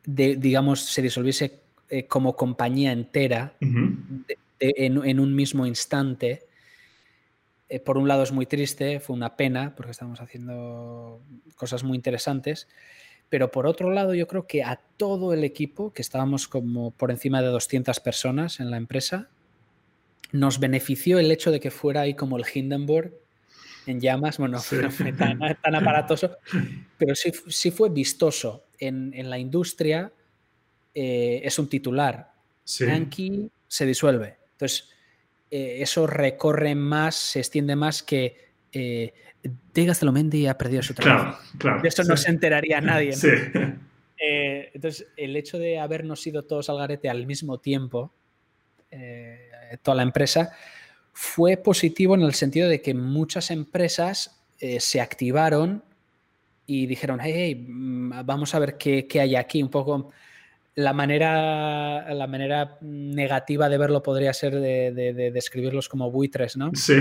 digamos, 0.05 0.81
se 0.81 1.03
disolviese 1.03 1.61
como 2.09 2.37
compañía 2.37 2.93
entera 2.93 3.55
en, 4.59 5.21
un 5.21 5.35
mismo 5.35 5.67
instante, 5.67 6.46
eh, 7.69 7.81
por 7.81 7.99
un 7.99 8.07
lado 8.09 8.23
es 8.23 8.33
muy 8.33 8.47
triste, 8.47 9.01
fue 9.01 9.17
una 9.17 9.37
pena, 9.37 9.75
porque 9.75 9.91
estamos 9.91 10.21
haciendo 10.21 11.21
cosas 11.57 11.83
muy 11.83 11.97
interesantes, 11.97 12.69
pero 13.29 13.51
por 13.51 13.67
otro 13.67 13.91
lado 13.91 14.15
yo 14.15 14.29
creo 14.29 14.47
que 14.47 14.63
a 14.63 14.81
todo 14.97 15.33
el 15.33 15.43
equipo, 15.43 15.93
que 15.93 16.03
estábamos 16.03 16.47
como 16.47 16.93
por 16.93 17.11
encima 17.11 17.43
de 17.43 17.49
200 17.49 17.99
personas 18.01 18.61
en 18.61 18.71
la 18.71 18.77
empresa, 18.77 19.29
nos 20.33 20.61
benefició 20.61 21.19
el 21.19 21.31
hecho 21.31 21.51
de 21.51 21.61
que 21.61 21.71
fuera 21.71 22.03
ahí 22.03 22.15
como 22.15 22.37
el 22.37 22.45
Hindenburg 22.53 23.13
en 23.87 24.01
llamas, 24.01 24.39
bueno, 24.39 24.59
no 24.59 24.91
fue 24.91 25.13
tan, 25.13 25.75
aparatoso, 25.75 26.37
pero 26.99 27.15
sí, 27.15 27.33
sí 27.49 27.71
fue 27.71 27.89
vistoso. 27.89 28.67
En, 28.79 29.31
la 29.31 29.39
industria 29.39 30.13
eh, 30.95 31.41
es 31.43 31.59
un 31.59 31.69
titular. 31.69 32.33
Yankee 32.65 33.51
se 33.69 33.87
disuelve. 33.87 34.37
Entonces, 34.53 34.91
eh, 35.51 35.79
eso 35.81 36.07
recorre 36.07 36.75
más, 36.75 37.15
se 37.15 37.39
extiende 37.41 37.77
más 37.77 38.03
que 38.03 38.47
eh, 38.73 39.15
de 39.43 39.85
Gastelamendi 39.85 40.47
ha 40.47 40.59
perdido 40.59 40.83
su 40.83 40.93
trabajo. 40.93 41.39
de 41.83 41.89
eso 41.89 42.05
no 42.05 42.17
se 42.17 42.31
enteraría 42.31 42.81
nadie. 42.81 43.15
Eh, 44.19 44.71
entonces, 44.73 45.09
el 45.19 45.37
hecho 45.37 45.59
de 45.59 45.79
habernos 45.79 46.27
ido 46.27 46.43
todos 46.43 46.71
al 46.71 46.79
garete 46.79 47.11
al 47.11 47.27
mismo 47.27 47.59
tiempo, 47.59 48.15
eh, 48.91 49.51
toda 49.83 49.95
la 49.95 50.05
empresa, 50.05 50.53
fue 51.13 51.59
positivo 51.59 52.15
en 52.15 52.23
el 52.23 52.33
sentido 52.33 52.67
de 52.71 52.81
que 52.81 52.95
muchas 52.95 53.51
empresas 53.51 54.43
se 54.57 55.03
activaron 55.03 55.85
y 56.65 56.87
dijeron, 56.87 57.21
hey, 57.23 57.67
mm, 57.69 58.25
vamos 58.25 58.55
a 58.55 58.59
ver 58.59 58.79
qué, 58.79 59.07
qué 59.07 59.21
hay 59.21 59.37
aquí, 59.37 59.63
un 59.63 59.69
poco 59.69 60.11
la 60.77 60.93
manera, 60.93 62.15
la 62.15 62.27
manera 62.27 62.77
negativa 62.83 63.71
de 63.71 63.79
verlo 63.79 64.03
podría 64.03 64.35
ser 64.35 64.61
de, 64.61 65.31
describirlos 65.33 65.89
como 65.89 66.11
buitres, 66.11 66.57
¿no? 66.59 66.71
Sí. 66.75 66.95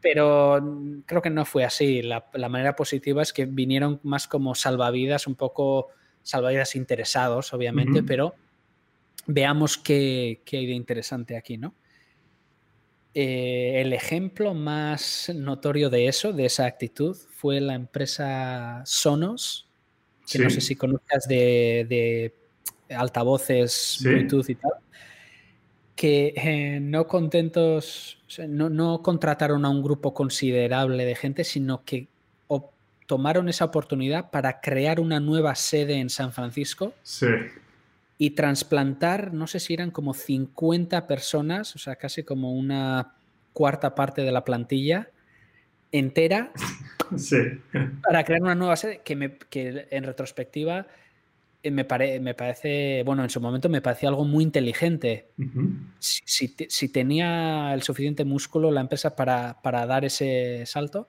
Pero 0.00 1.02
creo 1.04 1.20
que 1.20 1.30
no 1.30 1.44
fue 1.44 1.64
así. 1.64 2.00
La, 2.00 2.24
manera 2.48 2.76
positiva 2.76 3.22
es 3.22 3.32
que 3.32 3.46
vinieron 3.46 3.98
más 4.04 4.28
como 4.28 4.54
salvavidas, 4.54 5.26
un 5.26 5.34
poco 5.34 5.88
salvavidas 6.22 6.76
interesados, 6.76 7.52
obviamente, 7.52 8.04
pero 8.04 8.36
veamos 9.26 9.76
qué, 9.76 10.42
hay 10.52 10.66
de 10.66 10.72
interesante 10.74 11.36
aquí, 11.36 11.58
¿no? 11.58 11.74
Eh, 13.14 13.80
el 13.80 13.92
ejemplo 13.92 14.54
más 14.54 15.30
notorio 15.34 15.90
de 15.90 16.06
eso, 16.06 16.32
de 16.32 16.46
esa 16.46 16.66
actitud, 16.66 17.16
fue 17.16 17.60
la 17.60 17.74
empresa 17.74 18.82
Sonos, 18.86 19.71
que 20.30 20.38
no 20.38 20.50
sé 20.50 20.60
si 20.60 20.76
conozcas 20.76 21.26
de, 21.28 22.32
altavoces 22.88 23.98
Bluetooth 24.02 24.48
y 24.50 24.54
tal, 24.54 24.72
que 25.94 26.34
eh, 26.36 26.80
no 26.80 27.06
contentos, 27.06 28.18
no, 28.48 29.02
contrataron 29.02 29.64
a 29.64 29.70
un 29.70 29.82
grupo 29.82 30.12
considerable 30.14 31.04
de 31.04 31.14
gente, 31.14 31.44
sino 31.44 31.84
que 31.84 32.08
tomaron 33.06 33.48
esa 33.50 33.66
oportunidad 33.66 34.30
para 34.30 34.60
crear 34.60 34.98
una 34.98 35.20
nueva 35.20 35.54
sede 35.54 35.96
en 35.96 36.08
San 36.08 36.32
Francisco. 36.32 36.94
Y 38.16 38.30
trasplantar, 38.30 39.34
no 39.34 39.46
sé 39.46 39.60
si 39.60 39.74
eran 39.74 39.90
como 39.90 40.14
50 40.14 41.06
personas, 41.06 41.74
o 41.76 41.78
sea, 41.78 41.96
casi 41.96 42.22
como 42.22 42.54
una 42.54 43.14
cuarta 43.52 43.94
parte 43.94 44.22
de 44.22 44.32
la 44.32 44.44
plantilla 44.44 45.10
entera 45.90 46.52
para 48.02 48.24
crear 48.24 48.42
una 48.42 48.54
nueva 48.54 48.76
sede 48.76 49.00
que, 49.04 49.16
me, 49.16 49.36
que 49.36 49.86
en 49.90 50.04
retrospectiva 50.04 50.86
eh, 51.62 51.70
me, 51.70 51.86
me, 52.20 52.34
parece, 52.34 53.02
bueno, 53.04 53.22
en 53.22 53.30
su 53.30 53.40
momento 53.40 53.68
me 53.68 53.80
parecía 53.80 54.08
algo 54.08 54.24
muy 54.24 54.42
inteligente. 54.42 55.28
si, 55.98 56.88
tenía 56.88 57.72
el 57.72 57.82
suficiente 57.82 58.24
músculo 58.24 58.70
la 58.70 58.80
empresa 58.80 59.14
para, 59.14 59.56
dar 59.62 60.04
ese 60.04 60.64
salto, 60.66 61.08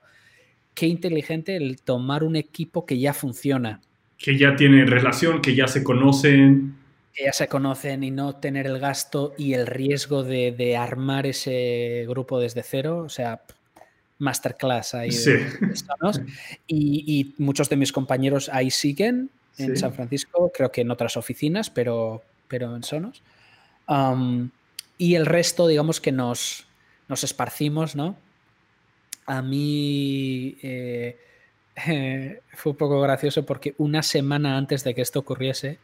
qué 0.74 0.86
inteligente 0.86 1.56
el 1.56 1.82
tomar 1.82 2.22
un 2.22 2.36
equipo 2.36 2.86
que 2.86 2.98
ya 2.98 3.12
funciona. 3.12 3.80
Que 4.16 4.38
ya 4.38 4.54
tiene 4.54 4.86
relación, 4.86 5.42
que 5.42 5.56
ya 5.56 5.66
se 5.66 5.82
conocen. 5.82 6.76
Que 7.12 7.24
ya 7.24 7.32
se 7.32 7.48
conocen 7.48 8.04
y 8.04 8.10
no 8.10 8.36
tener 8.36 8.66
el 8.66 8.78
gasto 8.78 9.34
y 9.36 9.54
el 9.54 9.66
riesgo 9.66 10.22
de, 10.22 10.52
de 10.52 10.76
armar 10.76 11.26
ese 11.26 12.04
grupo 12.08 12.38
desde 12.38 12.62
cero. 12.62 12.98
O 12.98 13.08
sea, 13.08 13.42
masterclass 14.18 14.94
ahí. 14.94 15.10
y, 16.66 17.34
muchos 17.38 17.68
de 17.68 17.76
mis 17.76 17.92
compañeros 17.92 18.48
ahí 18.52 18.70
siguen 18.70 19.30
en 19.58 19.76
San 19.76 19.92
Francisco, 19.92 20.50
creo 20.52 20.72
que 20.72 20.80
en 20.80 20.90
otras 20.90 21.16
oficinas, 21.16 21.70
pero, 21.70 22.22
pero 22.48 22.74
en 22.74 22.82
Sonos. 22.82 23.22
y 24.98 25.14
el 25.14 25.26
resto, 25.26 25.66
digamos 25.68 26.00
que 26.00 26.12
nos, 26.12 26.66
nos 27.08 27.24
esparcimos, 27.24 27.94
¿no? 27.94 28.16
A 29.26 29.42
mí 29.42 30.56
eh, 30.62 31.18
fue 32.52 32.72
un 32.72 32.78
poco 32.78 33.00
gracioso 33.00 33.44
porque 33.46 33.74
una 33.78 34.02
semana 34.02 34.56
antes 34.56 34.84
de 34.84 34.94
que 34.94 35.02
esto 35.02 35.20
ocurriese, 35.20 35.78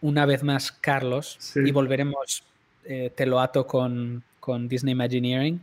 una 0.00 0.26
vez 0.26 0.42
más 0.42 0.72
Carlos, 0.72 1.38
y 1.54 1.70
volveremos, 1.70 2.44
eh, 2.84 3.10
te 3.14 3.26
lo 3.26 3.40
ato 3.40 3.66
con, 3.66 4.22
con 4.40 4.68
Disney 4.68 4.92
Imagineering, 4.92 5.62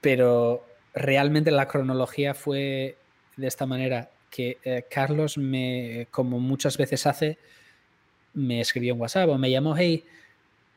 pero 0.00 0.64
realmente 0.94 1.50
la 1.50 1.68
cronología 1.68 2.34
fue 2.34 2.96
de 3.36 3.46
esta 3.46 3.66
manera, 3.66 4.10
que 4.30 4.58
eh, 4.64 4.84
Carlos 4.88 5.38
me, 5.38 6.06
como 6.10 6.38
muchas 6.38 6.76
veces 6.76 7.06
hace, 7.06 7.38
me 8.34 8.60
escribió 8.60 8.94
en 8.94 9.00
WhatsApp 9.00 9.28
o 9.28 9.38
me 9.38 9.50
llamó, 9.50 9.76
hey, 9.76 10.04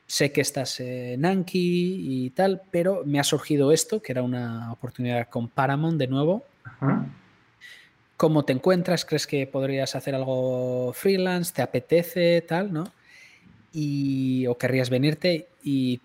sé 0.07 0.31
que 0.31 0.41
estás 0.41 0.79
en 0.79 1.25
Anki 1.25 2.25
y 2.25 2.29
tal, 2.31 2.61
pero 2.71 3.03
me 3.05 3.19
ha 3.19 3.23
surgido 3.23 3.71
esto, 3.71 4.01
que 4.01 4.11
era 4.11 4.23
una 4.23 4.71
oportunidad 4.71 5.29
con 5.29 5.49
Paramount 5.49 5.97
de 5.97 6.07
nuevo. 6.07 6.43
¿Cómo 8.17 8.45
te 8.45 8.53
encuentras? 8.53 9.05
¿Crees 9.05 9.27
que 9.27 9.47
podrías 9.47 9.95
hacer 9.95 10.15
algo 10.15 10.93
freelance? 10.93 11.53
¿Te 11.53 11.61
apetece? 11.61 12.41
Tal, 12.41 12.71
¿no? 12.71 12.91
Y, 13.71 14.45
o 14.47 14.57
querrías 14.57 14.89
venirte 14.89 15.47
y, 15.63 15.99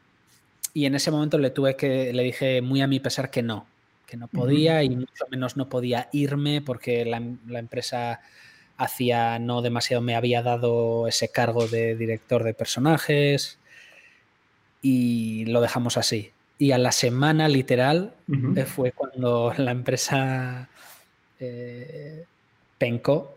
y 0.75 0.87
en 0.87 0.95
ese 0.95 1.11
momento 1.11 1.39
le 1.39 1.51
tuve 1.51 1.77
que, 1.77 2.13
le 2.13 2.23
dije 2.23 2.63
muy 2.63 2.81
a 2.81 2.87
mi 2.87 2.99
pesar 2.99 3.31
que 3.31 3.43
no, 3.43 3.67
que 4.09 4.17
no 4.17 4.27
podía 4.27 4.83
y 4.83 4.91
mucho 4.91 5.27
menos 5.31 5.57
no 5.57 5.69
podía 5.69 6.09
irme 6.13 6.63
porque 6.63 7.05
la, 7.05 7.19
empresa 7.59 8.21
hacía 8.79 9.39
no 9.39 9.61
demasiado 9.61 10.03
me 10.03 10.17
había 10.17 10.43
dado 10.43 11.07
ese 11.07 11.29
cargo 11.29 11.69
de 11.69 11.95
director 11.95 12.43
de 12.43 12.55
personajes 12.55 13.59
y 14.81 15.45
lo 15.45 15.61
dejamos 15.61 15.99
así. 15.99 16.33
Y 16.57 16.73
a 16.73 16.79
la 16.79 16.91
semana 16.91 17.49
literal 17.49 18.15
eh, 18.57 18.65
fue 18.65 18.93
cuando 18.93 19.53
la 19.59 19.73
empresa 19.73 20.69
eh, 21.39 22.25
pencó 22.79 23.37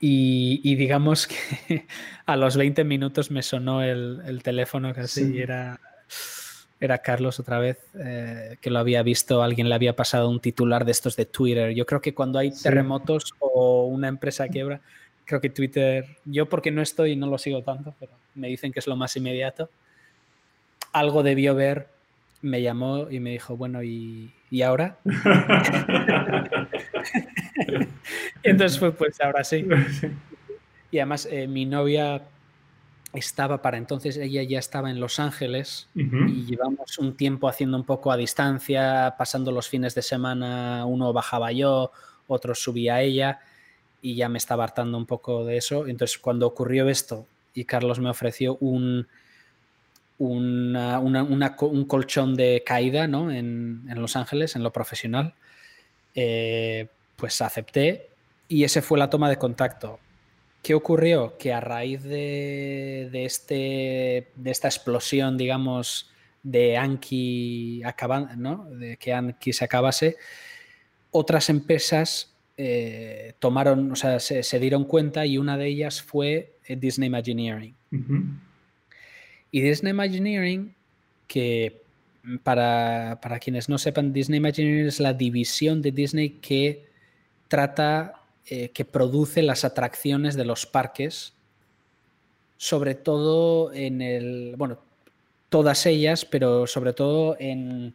y, 0.00 0.74
digamos 0.76 1.26
que 1.26 1.86
a 2.26 2.36
los 2.36 2.56
20 2.56 2.84
minutos 2.84 3.30
me 3.30 3.42
sonó 3.42 3.82
el, 3.82 4.40
teléfono 4.42 4.94
casi 4.94 5.36
y 5.36 5.40
era 5.40 5.78
era 6.82 6.98
Carlos 6.98 7.38
otra 7.38 7.60
vez, 7.60 7.78
eh, 7.94 8.56
que 8.60 8.68
lo 8.68 8.80
había 8.80 9.04
visto, 9.04 9.40
alguien 9.40 9.68
le 9.68 9.74
había 9.76 9.94
pasado 9.94 10.28
un 10.28 10.40
titular 10.40 10.84
de 10.84 10.90
estos 10.90 11.14
de 11.14 11.26
Twitter. 11.26 11.72
Yo 11.74 11.86
creo 11.86 12.00
que 12.00 12.12
cuando 12.12 12.40
hay 12.40 12.50
terremotos 12.50 13.32
o 13.38 13.86
una 13.86 14.08
empresa 14.08 14.48
quiebra, 14.48 14.80
creo 15.24 15.40
que 15.40 15.48
Twitter, 15.48 16.04
yo 16.24 16.48
porque 16.48 16.72
no 16.72 16.82
estoy 16.82 17.12
y 17.12 17.16
no 17.16 17.28
lo 17.28 17.38
sigo 17.38 17.62
tanto, 17.62 17.94
pero 18.00 18.10
me 18.34 18.48
dicen 18.48 18.72
que 18.72 18.80
es 18.80 18.88
lo 18.88 18.96
más 18.96 19.16
inmediato, 19.16 19.70
algo 20.92 21.22
debió 21.22 21.54
ver, 21.54 21.86
me 22.40 22.62
llamó 22.62 23.08
y 23.08 23.20
me 23.20 23.30
dijo, 23.30 23.56
bueno, 23.56 23.84
¿y, 23.84 24.32
ahora? 24.64 24.98
entonces 28.42 28.76
fue, 28.76 28.90
pues 28.90 29.20
ahora 29.20 29.44
sí. 29.44 29.64
Y 30.90 30.98
además, 30.98 31.28
eh, 31.30 31.46
mi 31.46 31.64
novia 31.64 32.22
estaba 33.12 33.60
para 33.60 33.76
entonces, 33.76 34.16
ella 34.16 34.42
ya 34.42 34.58
estaba 34.58 34.90
en 34.90 34.98
Los 34.98 35.20
Ángeles 35.20 35.88
y 35.94 36.46
llevamos 36.46 36.98
un 36.98 37.14
tiempo 37.14 37.48
haciendo 37.48 37.76
un 37.76 37.84
poco 37.84 38.10
a 38.10 38.16
distancia, 38.16 39.14
pasando 39.18 39.52
los 39.52 39.68
fines 39.68 39.94
de 39.94 40.02
semana, 40.02 40.86
uno 40.86 41.12
bajaba 41.12 41.52
yo, 41.52 41.92
otro 42.26 42.54
subía 42.54 43.02
ella 43.02 43.40
y 44.00 44.14
ya 44.14 44.28
me 44.28 44.38
estaba 44.38 44.64
hartando 44.64 44.96
un 44.96 45.06
poco 45.06 45.44
de 45.44 45.58
eso. 45.58 45.86
Entonces 45.86 46.18
cuando 46.18 46.46
ocurrió 46.46 46.88
esto 46.88 47.26
y 47.54 47.64
Carlos 47.64 48.00
me 48.00 48.08
ofreció 48.08 48.56
un, 48.60 49.06
un 50.18 51.84
colchón 51.86 52.34
de 52.34 52.62
caída 52.64 53.06
¿no? 53.06 53.30
en, 53.30 53.84
Los 53.94 54.16
Ángeles, 54.16 54.56
en 54.56 54.62
lo 54.62 54.72
profesional, 54.72 55.34
eh, 56.14 56.88
pues 57.16 57.42
acepté 57.42 58.08
y 58.48 58.64
ese 58.64 58.80
fue 58.80 58.98
la 58.98 59.10
toma 59.10 59.28
de 59.28 59.36
contacto. 59.36 59.98
¿Qué 60.62 60.74
ocurrió? 60.74 61.36
Que 61.38 61.52
a 61.52 61.60
raíz 61.60 62.04
de, 62.04 63.10
este, 63.12 64.28
de 64.36 64.50
esta 64.50 64.68
explosión, 64.68 65.36
digamos, 65.36 66.10
de 66.42 66.76
Anki 66.76 67.82
¿no? 68.36 68.70
de 68.70 68.96
que 68.96 69.12
Anki 69.12 69.52
se 69.52 69.64
acabase, 69.64 70.16
otras 71.10 71.50
empresas 71.50 72.32
eh, 72.56 73.34
tomaron, 73.40 73.90
o 73.90 73.96
sea, 73.96 74.20
se, 74.20 74.60
dieron 74.60 74.84
cuenta 74.84 75.26
y 75.26 75.36
una 75.36 75.56
de 75.56 75.66
ellas 75.66 76.00
fue 76.00 76.54
eh, 76.66 76.76
Disney 76.76 77.08
Imagineering. 77.08 77.74
Y 79.50 79.60
Disney 79.60 79.90
Imagineering, 79.90 80.74
que 81.26 81.82
para, 82.44 83.18
para, 83.20 83.40
quienes 83.40 83.68
no 83.68 83.78
sepan, 83.78 84.12
Disney 84.12 84.38
Imagineering 84.38 84.86
es 84.86 85.00
la 85.00 85.12
división 85.12 85.82
de 85.82 85.90
Disney 85.90 86.30
que 86.40 86.86
trata 87.48 88.21
eh, 88.46 88.70
que 88.70 88.84
produce 88.84 89.42
las 89.42 89.64
atracciones 89.64 90.34
de 90.34 90.44
los 90.44 90.66
parques, 90.66 91.34
sobre 92.56 92.94
todo 92.94 93.72
en 93.72 94.02
el, 94.02 94.54
bueno, 94.56 94.78
todas 95.48 95.86
ellas, 95.86 96.24
pero 96.24 96.66
sobre 96.66 96.92
todo 96.92 97.36
en, 97.38 97.94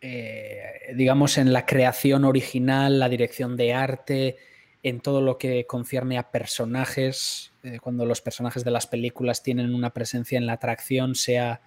eh, 0.00 0.92
digamos, 0.94 1.38
en 1.38 1.52
la 1.52 1.66
creación 1.66 2.24
original, 2.24 2.98
la 2.98 3.08
dirección 3.08 3.56
de 3.56 3.72
arte, 3.72 4.36
en 4.82 5.00
todo 5.00 5.20
lo 5.20 5.38
que 5.38 5.66
concierne 5.66 6.18
a 6.18 6.30
personajes, 6.30 7.52
eh, 7.62 7.78
cuando 7.80 8.04
los 8.04 8.20
personajes 8.20 8.62
de 8.62 8.70
las 8.70 8.86
películas 8.86 9.42
tienen 9.42 9.74
una 9.74 9.90
presencia 9.90 10.36
en 10.36 10.46
la 10.46 10.52
atracción, 10.52 11.14
sea 11.14 11.62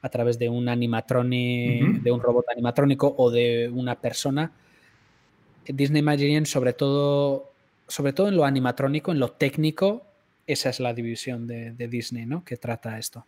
a 0.00 0.08
través 0.08 0.38
de 0.38 0.48
un 0.48 0.68
animatronic, 0.68 2.02
de 2.02 2.10
un 2.10 2.20
robot 2.20 2.46
animatrónico 2.50 3.14
o 3.18 3.30
de 3.30 3.68
una 3.68 4.00
persona, 4.00 4.52
Disney 5.66 6.00
Imagineering, 6.00 6.46
sobre 6.46 6.72
todo, 6.72 7.52
sobre 7.88 8.12
todo 8.12 8.28
en 8.28 8.36
lo 8.36 8.44
animatrónico, 8.44 9.12
en 9.12 9.18
lo 9.18 9.32
técnico, 9.32 10.06
esa 10.46 10.70
es 10.70 10.80
la 10.80 10.92
división 10.92 11.46
de, 11.46 11.72
Disney, 11.88 12.26
¿no? 12.26 12.44
Que 12.44 12.56
trata 12.56 12.98
esto. 12.98 13.26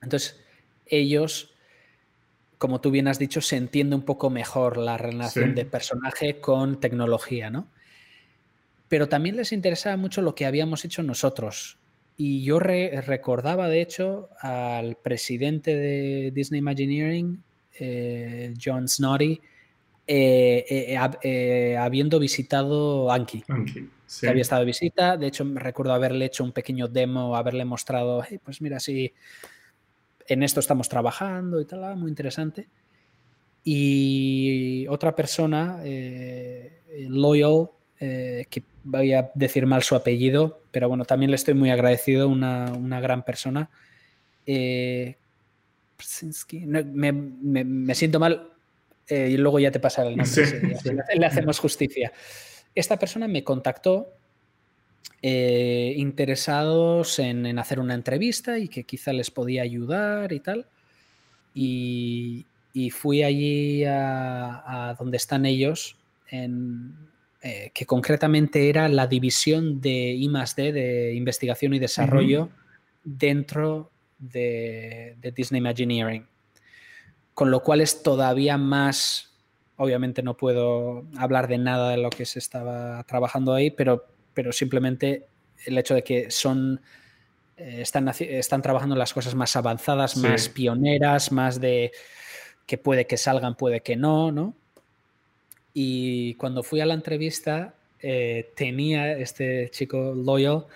Entonces, 0.00 0.40
ellos, 0.86 1.54
como 2.58 2.80
tú 2.80 2.90
bien 2.90 3.08
has 3.08 3.18
dicho, 3.18 3.40
se 3.40 3.56
entiende 3.56 3.96
un 3.96 4.02
poco 4.02 4.30
mejor 4.30 4.76
la 4.76 4.98
relación 4.98 5.54
de 5.54 5.64
personaje 5.64 6.40
con 6.40 6.80
tecnología, 6.80 7.50
¿no? 7.50 7.68
Pero 8.88 9.08
también 9.08 9.36
les 9.36 9.52
interesaba 9.52 9.96
mucho 9.96 10.22
lo 10.22 10.34
que 10.34 10.46
habíamos 10.46 10.84
hecho 10.84 11.02
nosotros. 11.02 11.78
Y 12.16 12.44
yo 12.44 12.58
recordaba, 12.58 13.68
de 13.68 13.80
hecho, 13.80 14.28
al 14.38 14.96
presidente 14.96 15.74
de 15.74 16.30
Disney 16.30 16.58
Imagineering, 16.58 17.42
eh, 17.80 18.54
John 18.62 18.86
Snoddy, 18.86 19.40
eh, 20.06 20.64
eh, 20.68 20.98
eh, 21.22 21.76
habiendo 21.76 22.18
visitado 22.18 23.10
Anki. 23.10 23.44
Que 24.20 24.28
había 24.28 24.42
estado 24.42 24.60
de 24.60 24.66
visita. 24.66 25.16
De 25.16 25.28
hecho, 25.28 25.44
me 25.44 25.60
recuerdo 25.60 25.92
haberle 25.92 26.26
hecho 26.26 26.44
un 26.44 26.52
pequeño 26.52 26.88
demo, 26.88 27.36
haberle 27.36 27.64
mostrado, 27.64 28.24
pues 28.44 28.60
mira, 28.60 28.78
si 28.78 29.12
en 30.26 30.42
esto 30.42 30.60
estamos 30.60 30.88
trabajando 30.88 31.60
y 31.60 31.64
tal, 31.64 31.84
ah, 31.84 31.94
muy 31.94 32.10
interesante. 32.10 32.68
Y 33.64 34.86
otra 34.88 35.14
persona, 35.14 35.82
Loyal, 37.08 37.70
que 37.98 38.62
voy 38.84 39.14
a 39.14 39.30
decir 39.34 39.66
mal 39.66 39.82
su 39.82 39.94
apellido, 39.94 40.60
pero 40.72 40.88
bueno, 40.88 41.04
también 41.04 41.30
le 41.30 41.36
estoy 41.36 41.54
muy 41.54 41.70
agradecido, 41.70 42.28
una, 42.28 42.72
una 42.72 43.00
gran 43.00 43.24
persona. 43.24 43.70
me, 44.44 45.16
me, 47.12 47.94
siento 47.94 48.20
mal, 48.20 48.51
eh, 49.08 49.30
y 49.32 49.36
luego 49.36 49.58
ya 49.58 49.70
te 49.70 49.80
pasará 49.80 50.08
el 50.08 50.16
nombre. 50.16 51.04
Le 51.16 51.26
hacemos 51.26 51.58
justicia. 51.58 52.12
Esta 52.74 52.98
persona 52.98 53.28
me 53.28 53.44
contactó 53.44 54.14
eh, 55.20 55.94
interesados 55.96 57.18
en, 57.18 57.58
hacer 57.58 57.80
una 57.80 57.94
entrevista 57.94 58.58
y 58.58 58.68
que 58.68 58.84
quizá 58.84 59.12
les 59.12 59.30
podía 59.30 59.62
ayudar 59.62 60.32
y 60.32 60.40
tal. 60.40 60.66
Y, 61.54 62.46
fui 62.90 63.22
allí 63.22 63.84
a, 63.84 64.96
donde 64.98 65.18
están 65.18 65.44
ellos, 65.44 65.98
en, 66.28 66.94
eh, 67.42 67.70
que 67.74 67.84
concretamente 67.84 68.70
era 68.70 68.88
la 68.88 69.06
división 69.06 69.80
de 69.80 70.12
I 70.12 70.28
+D, 70.28 70.72
de 70.72 71.14
investigación 71.14 71.74
y 71.74 71.78
desarrollo, 71.78 72.48
dentro 73.04 73.90
de, 74.18 75.16
de 75.20 75.32
Disney 75.32 75.58
Imagineering 75.58 76.26
con 77.34 77.50
lo 77.50 77.62
cual 77.62 77.80
es 77.80 78.02
todavía 78.02 78.58
más, 78.58 79.32
obviamente 79.76 80.22
no 80.22 80.36
puedo 80.36 81.04
hablar 81.16 81.48
de 81.48 81.58
nada 81.58 81.90
de 81.90 81.96
lo 81.96 82.10
que 82.10 82.26
se 82.26 82.38
estaba 82.38 83.02
trabajando 83.04 83.54
ahí, 83.54 83.70
pero, 83.70 84.06
pero 84.34 84.52
simplemente 84.52 85.26
el 85.64 85.78
hecho 85.78 85.94
de 85.94 86.02
que 86.02 86.30
son, 86.30 86.80
eh, 87.56 87.78
están, 87.80 88.08
están 88.08 88.62
trabajando 88.62 88.96
las 88.96 89.14
cosas 89.14 89.34
más 89.34 89.56
avanzadas, 89.56 90.16
más 90.16 90.48
pioneras, 90.48 91.32
más 91.32 91.60
de 91.60 91.92
que 92.66 92.78
puede 92.78 93.06
que 93.06 93.16
salgan, 93.16 93.56
puede 93.56 93.80
que 93.80 93.96
no, 93.96 94.30
¿no? 94.30 94.54
Y 95.74 96.34
cuando 96.34 96.62
fui 96.62 96.80
a 96.80 96.86
la 96.86 96.94
entrevista, 96.94 97.74
eh, 98.00 98.52
tenía 98.54 99.12
este 99.16 99.70
chico 99.70 100.14
Loyal, 100.14 100.66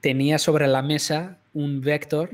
tenía 0.00 0.38
sobre 0.38 0.66
la 0.66 0.82
mesa 0.82 1.38
un 1.54 1.80
vector 1.80 2.30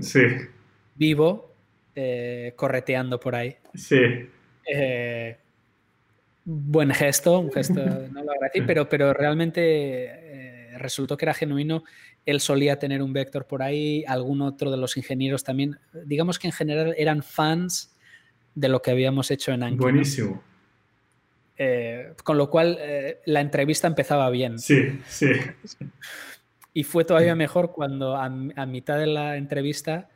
vivo 0.96 1.51
eh, 1.94 2.54
correteando 2.56 3.20
por 3.20 3.34
ahí. 3.34 3.54
Sí. 3.74 4.00
Eh, 4.66 5.36
buen 6.42 6.90
gesto, 6.90 7.38
un 7.38 7.52
gesto, 7.52 7.84
no 8.12 8.24
lo 8.24 8.32
agradecí, 8.32 8.62
pero, 8.62 8.88
pero 8.88 9.12
realmente 9.12 9.60
eh, 10.04 10.78
resultó 10.78 11.18
que 11.18 11.26
era 11.26 11.34
genuino. 11.34 11.84
Él 12.24 12.40
solía 12.40 12.78
tener 12.78 13.02
un 13.02 13.12
vector 13.12 13.46
por 13.46 13.62
ahí, 13.62 14.04
algún 14.06 14.40
otro 14.40 14.70
de 14.70 14.78
los 14.78 14.96
ingenieros 14.96 15.44
también. 15.44 15.78
Digamos 16.06 16.38
que 16.38 16.46
en 16.46 16.52
general 16.52 16.94
eran 16.96 17.22
fans 17.22 17.94
de 18.54 18.68
lo 18.68 18.80
que 18.80 18.90
habíamos 18.90 19.30
hecho 19.30 19.52
en 19.52 19.62
Anki. 19.62 19.78
Buenísimo. 19.78 20.42
con 22.24 22.38
lo 22.38 22.48
cual 22.48 22.78
la 23.26 23.40
entrevista 23.40 23.86
empezaba 23.86 24.30
bien. 24.30 24.58
Sí, 24.58 24.98
sí. 25.08 25.30
Y 26.72 26.84
fue 26.84 27.04
todavía 27.04 27.34
mejor 27.34 27.72
cuando 27.72 28.16
a 28.16 28.66
mitad 28.66 28.98
de 28.98 29.06
la 29.08 29.36
entrevista 29.36 30.08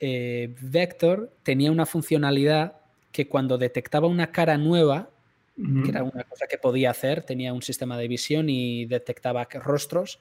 eh, 0.00 0.54
Vector 0.60 1.30
tenía 1.42 1.70
una 1.70 1.86
funcionalidad 1.86 2.74
que 3.12 3.28
cuando 3.28 3.58
detectaba 3.58 4.06
una 4.06 4.32
cara 4.32 4.56
nueva, 4.56 5.10
que 5.56 5.90
era 5.90 6.02
una 6.02 6.24
cosa 6.24 6.46
que 6.46 6.56
podía 6.56 6.90
hacer, 6.90 7.22
tenía 7.22 7.52
un 7.52 7.60
sistema 7.60 7.98
de 7.98 8.08
visión 8.08 8.48
y 8.48 8.86
detectaba 8.86 9.46
rostros, 9.52 10.18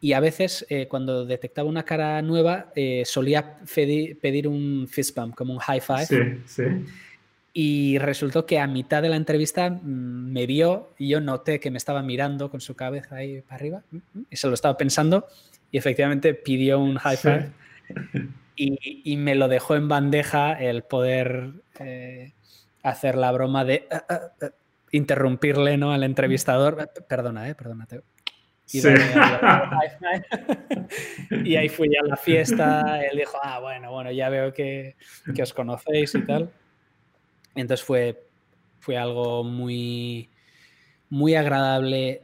y 0.00 0.14
a 0.14 0.20
veces 0.20 0.66
eh, 0.70 0.88
cuando 0.88 1.26
detectaba 1.26 1.68
una 1.68 1.84
cara 1.84 2.20
nueva 2.22 2.72
eh, 2.74 3.02
solía 3.04 3.58
pedir, 3.74 4.48
un 4.48 4.88
fist 4.88 5.14
bump, 5.14 5.34
como 5.34 5.52
un 5.52 5.58
high 5.58 5.80
five. 5.80 6.06
Sí, 6.06 6.16
sí. 6.46 6.64
Y 7.52 7.98
resultó 7.98 8.46
que 8.46 8.58
a 8.58 8.66
mitad 8.66 9.02
de 9.02 9.10
la 9.10 9.16
entrevista 9.16 9.68
mm, 9.68 10.32
me 10.32 10.46
vio 10.46 10.90
y 10.98 11.08
yo 11.08 11.20
noté 11.20 11.60
que 11.60 11.70
me 11.70 11.78
estaba 11.78 12.02
mirando 12.02 12.50
con 12.50 12.60
su 12.60 12.74
cabeza 12.74 13.16
ahí 13.16 13.42
para 13.42 13.56
arriba 13.56 13.82
mm, 13.90 13.96
mm, 13.96 14.26
y 14.30 14.36
se 14.36 14.48
lo 14.48 14.54
estaba 14.54 14.76
pensando 14.76 15.26
y 15.70 15.78
efectivamente 15.78 16.32
pidió 16.32 16.78
un 16.78 16.96
high 16.96 17.16
five. 17.16 17.50
y, 18.56 19.16
me 19.16 19.34
lo 19.34 19.48
dejó 19.48 19.76
en 19.76 19.88
bandeja 19.88 20.52
el 20.52 20.82
poder 20.82 21.52
eh, 21.78 22.34
hacer 22.82 23.16
la 23.16 23.32
broma 23.32 23.64
de 23.64 23.74
eh, 23.74 23.86
eh, 24.42 24.50
interrumpirle 24.92 25.76
¿no? 25.76 25.92
al 25.92 26.02
entrevistador. 26.02 26.90
Perdona, 27.08 27.48
eh, 27.48 27.54
perdónate. 27.54 28.00
Y, 28.72 28.78
y, 31.44 31.56
ahí 31.56 31.68
fui 31.68 31.88
a 31.96 32.04
la 32.04 32.16
fiesta, 32.16 33.04
él 33.04 33.18
dijo, 33.18 33.36
ah, 33.42 33.58
bueno, 33.58 33.90
bueno, 33.90 34.12
ya 34.12 34.28
veo 34.28 34.52
que, 34.52 34.94
que 35.34 35.42
os 35.42 35.52
conocéis 35.52 36.14
y 36.14 36.24
tal. 36.24 36.52
Entonces 37.56 37.84
fue, 37.84 38.22
fue 38.78 38.96
algo 38.96 39.42
muy, 39.42 40.30
muy 41.08 41.34
agradable. 41.34 42.22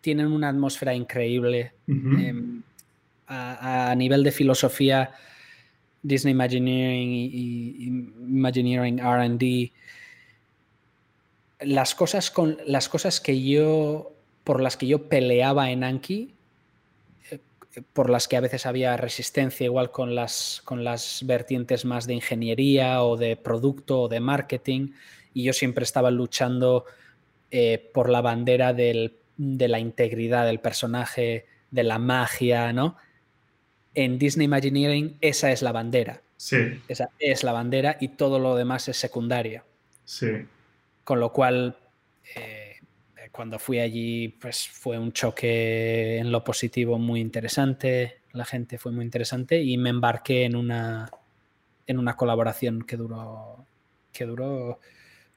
tienen 0.00 0.28
una 0.28 0.50
atmósfera 0.50 0.94
increíble 0.94 1.72
a, 3.32 3.94
nivel 3.96 4.22
de 4.22 4.32
filosofía, 4.32 5.12
Disney 6.02 6.32
Imagineering 6.32 7.10
y, 7.12 7.86
Imagineering 7.86 8.98
RD, 8.98 9.72
las 11.60 11.94
cosas, 11.94 12.30
con, 12.30 12.58
las 12.66 12.88
cosas 12.88 13.20
que 13.20 13.42
yo, 13.42 14.12
por 14.44 14.60
las 14.60 14.76
que 14.76 14.86
yo 14.86 15.08
peleaba 15.08 15.70
en 15.70 15.84
Anki, 15.84 16.34
eh, 17.30 17.38
por 17.92 18.10
las 18.10 18.26
que 18.26 18.36
a 18.36 18.40
veces 18.40 18.66
había 18.66 18.96
resistencia, 18.96 19.64
igual 19.64 19.90
con 19.90 20.14
las, 20.14 20.60
con 20.64 20.82
las 20.82 21.24
vertientes 21.24 21.84
más 21.84 22.06
de 22.06 22.14
ingeniería 22.14 23.02
o 23.02 23.16
de 23.16 23.36
producto 23.36 24.02
o 24.02 24.08
de 24.08 24.20
marketing, 24.20 24.92
y 25.34 25.44
yo 25.44 25.52
siempre 25.52 25.84
estaba 25.84 26.10
luchando 26.10 26.84
eh, 27.50 27.90
por 27.94 28.10
la 28.10 28.20
bandera 28.20 28.72
del, 28.72 29.16
de 29.36 29.68
la 29.68 29.78
integridad 29.78 30.46
del 30.46 30.58
personaje, 30.58 31.46
de 31.70 31.84
la 31.84 31.98
magia, 31.98 32.72
¿no? 32.72 32.96
En 33.94 34.18
Disney 34.18 34.46
Imagineering 34.46 35.16
esa 35.20 35.52
es 35.52 35.62
la 35.62 35.72
bandera. 35.72 36.22
Sí. 36.36 36.80
Esa 36.88 37.08
es 37.18 37.44
la 37.44 37.52
bandera 37.52 37.96
y 38.00 38.08
todo 38.08 38.38
lo 38.38 38.56
demás 38.56 38.88
es 38.88 38.96
secundaria. 38.96 39.64
Sí. 40.04 40.46
Con 41.04 41.20
lo 41.20 41.32
cual, 41.32 41.76
eh, 42.34 42.76
cuando 43.30 43.58
fui 43.58 43.78
allí, 43.78 44.28
pues 44.28 44.68
fue 44.68 44.98
un 44.98 45.12
choque 45.12 46.18
en 46.18 46.32
lo 46.32 46.42
positivo 46.42 46.98
muy 46.98 47.20
interesante. 47.20 48.20
La 48.32 48.44
gente 48.44 48.78
fue 48.78 48.92
muy 48.92 49.04
interesante 49.04 49.62
y 49.62 49.76
me 49.78 49.90
embarqué 49.90 50.44
en 50.44 50.56
una, 50.56 51.10
en 51.86 51.98
una 51.98 52.16
colaboración 52.16 52.82
que 52.82 52.96
duró, 52.96 53.66
que 54.12 54.26
duró 54.26 54.80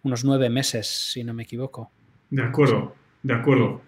unos 0.04 0.24
nueve 0.24 0.50
meses, 0.50 0.88
si 0.88 1.24
no 1.24 1.34
me 1.34 1.44
equivoco. 1.44 1.92
De 2.30 2.44
acuerdo, 2.44 2.96
de 3.22 3.34
acuerdo. 3.34 3.82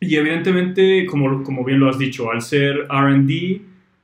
Y 0.00 0.16
evidentemente, 0.16 1.04
como, 1.06 1.42
como 1.42 1.64
bien 1.64 1.78
lo 1.78 1.90
has 1.90 1.98
dicho, 1.98 2.30
al 2.30 2.40
ser 2.40 2.86
RD, 2.88 3.60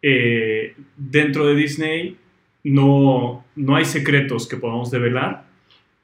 eh, 0.08 0.76
dentro 0.96 1.48
de 1.48 1.56
Disney 1.56 2.16
no, 2.62 3.44
no 3.56 3.74
hay 3.74 3.84
secretos 3.84 4.46
que 4.46 4.56
podamos 4.56 4.92
develar. 4.92 5.46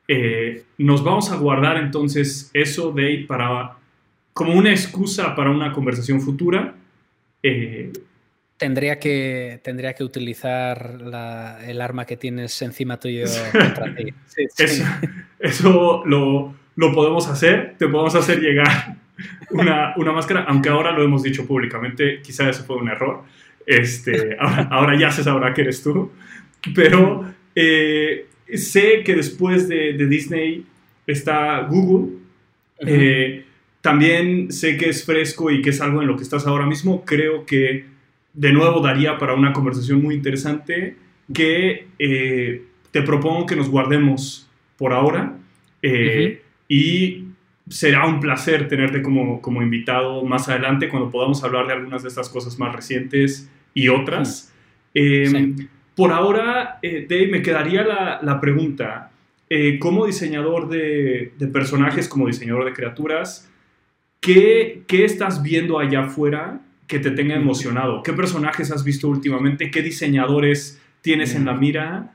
Eh, 0.09 0.65
nos 0.79 1.05
vamos 1.05 1.31
a 1.31 1.37
guardar 1.37 1.77
entonces 1.77 2.51
eso 2.53 2.91
de 2.91 3.24
para 3.29 3.77
como 4.33 4.55
una 4.55 4.73
excusa 4.73 5.37
para 5.37 5.51
una 5.51 5.73
conversación 5.73 6.20
futura. 6.20 6.74
Eh, 7.45 7.93
tendría 8.57 8.99
que, 8.99 9.61
tendría 9.62 9.95
que 9.95 10.03
utilizar 10.03 10.99
el 11.65 11.81
arma 11.81 12.05
que 12.05 12.16
tienes 12.16 12.61
encima 12.61 12.99
tuyo 12.99 13.27
contra 13.53 13.95
ti. 13.95 14.12
Eso, 14.59 14.85
eso 15.39 16.03
lo, 16.07 16.57
lo, 16.74 16.93
podemos 16.93 17.29
hacer, 17.29 17.77
te 17.79 17.87
podemos 17.87 18.16
hacer 18.16 18.41
llegar 18.41 18.97
una, 19.51 19.95
una, 19.97 20.11
máscara, 20.11 20.45
aunque 20.49 20.70
ahora 20.70 20.91
lo 20.91 21.05
hemos 21.05 21.23
dicho 21.23 21.47
públicamente, 21.47 22.20
quizá 22.20 22.51
eso 22.51 22.65
fue 22.65 22.79
un 22.79 22.89
error. 22.89 23.23
Este, 23.66 24.36
ahora, 24.39 24.98
ya 24.98 25.10
se 25.10 25.24
sabrá 25.24 25.55
que 25.55 25.62
eres 25.62 25.82
tú, 25.82 26.10
pero 26.74 27.24
eh, 27.55 28.26
sé 28.55 29.02
que 29.05 29.14
después 29.14 29.68
de, 29.68 29.93
Disney 30.06 30.64
está 31.06 31.60
Google. 31.62 32.18
Eh, 32.78 33.44
también 33.80 34.52
sé 34.52 34.76
que 34.76 34.89
es 34.89 35.05
fresco 35.05 35.51
y 35.51 35.62
que 35.62 35.70
es 35.70 35.80
algo 35.80 36.02
en 36.02 36.09
lo 36.09 36.16
que 36.16 36.22
estás 36.22 36.47
ahora 36.47 36.66
mismo. 36.66 37.05
Creo 37.05 37.47
que 37.47 37.84
de 38.32 38.52
nuevo 38.52 38.80
daría 38.80 39.18
para 39.18 39.34
una 39.34 39.52
conversación 39.52 40.02
muy 40.02 40.14
interesante 40.14 40.97
que 41.32 41.86
eh, 41.98 42.62
te 42.90 43.02
propongo 43.02 43.47
que 43.47 43.56
nos 43.56 43.68
guardemos 43.68 44.48
por 44.76 44.93
ahora 44.93 45.36
y 46.68 47.31
será 47.73 48.07
un 48.07 48.20
placer 48.20 48.69
tenerte 48.69 49.01
como, 49.01 49.40
como 49.40 49.62
invitado 49.62 50.23
más 50.24 50.49
adelante 50.49 50.90
cuando 50.90 51.11
podamos 51.11 51.43
hablar 51.43 51.66
de 51.66 51.73
algunas 51.73 52.03
de 52.03 52.11
estas 52.11 52.28
cosas 52.28 52.59
más 52.59 52.74
recientes 52.74 53.51
y 53.73 53.89
otras. 53.89 54.53
Em, 54.93 55.69
por 55.94 56.12
ahora, 56.12 56.78
eh, 56.82 57.07
Dave, 57.09 57.28
me 57.28 57.43
quedaría 57.43 57.82
la, 57.82 58.20
la 58.23 58.40
pregunta, 58.40 59.11
eh, 59.49 59.78
como 59.78 60.05
diseñador 60.05 60.69
de, 60.69 61.32
de, 61.39 61.47
personajes, 61.47 62.09
como 62.09 62.27
diseñador 62.27 62.66
de 62.66 62.74
criaturas, 62.74 63.51
¿qué, 64.20 64.82
¿qué, 64.86 65.07
estás 65.07 65.43
viendo 65.43 65.78
allá 65.78 66.05
afuera 66.05 66.61
que 66.86 66.99
te 66.99 67.11
tenga 67.11 67.36
emocionado? 67.36 68.03
¿Qué 68.03 68.12
personajes 68.12 68.70
has 68.70 68.85
visto 68.85 69.09
últimamente? 69.09 69.70
¿Qué 69.70 69.81
diseñadores 69.81 70.78
tienes 71.01 71.35
en 71.35 71.47
la 71.47 71.55
mira? 71.55 72.12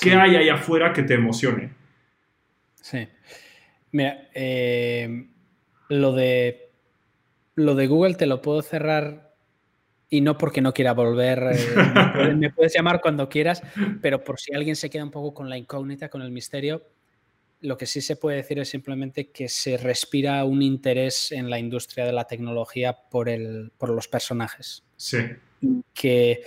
¿Qué 0.00 0.14
hay 0.14 0.36
allá 0.36 0.54
afuera 0.54 0.94
que 0.94 1.02
te 1.02 1.14
emocione? 1.14 1.70
Sí. 2.80 3.06
Mira, 3.92 4.28
eh, 4.34 5.28
lo, 5.88 6.12
de, 6.12 6.70
lo 7.54 7.74
de 7.74 7.86
Google 7.86 8.14
te 8.14 8.26
lo 8.26 8.42
puedo 8.42 8.62
cerrar 8.62 9.34
y 10.08 10.20
no 10.20 10.38
porque 10.38 10.60
no 10.60 10.72
quiera 10.72 10.92
volver, 10.92 11.42
eh, 11.52 11.54
me, 12.36 12.50
puedes, 12.50 12.74
llamar 12.74 13.00
cuando 13.00 13.28
quieras, 13.28 13.62
pero 14.00 14.22
por 14.22 14.38
si 14.38 14.54
alguien 14.54 14.76
se 14.76 14.90
queda 14.90 15.04
un 15.04 15.10
poco 15.10 15.34
con 15.34 15.48
la 15.48 15.58
incógnita, 15.58 16.08
con 16.08 16.22
el 16.22 16.30
misterio, 16.30 16.84
lo 17.60 17.76
que 17.76 17.86
sí 17.86 18.00
se 18.00 18.16
puede 18.16 18.36
decir 18.36 18.58
es 18.58 18.68
simplemente 18.68 19.30
que 19.30 19.48
se 19.48 19.76
respira 19.76 20.44
un 20.44 20.62
interés 20.62 21.32
en 21.32 21.50
la 21.50 21.58
industria 21.58 22.04
de 22.04 22.12
la 22.12 22.26
tecnología 22.26 22.96
por, 23.10 23.28
el, 23.28 23.72
por 23.78 23.90
los 23.90 24.08
personajes. 24.08 24.84
Sí. 24.96 25.18
Que 25.94 26.42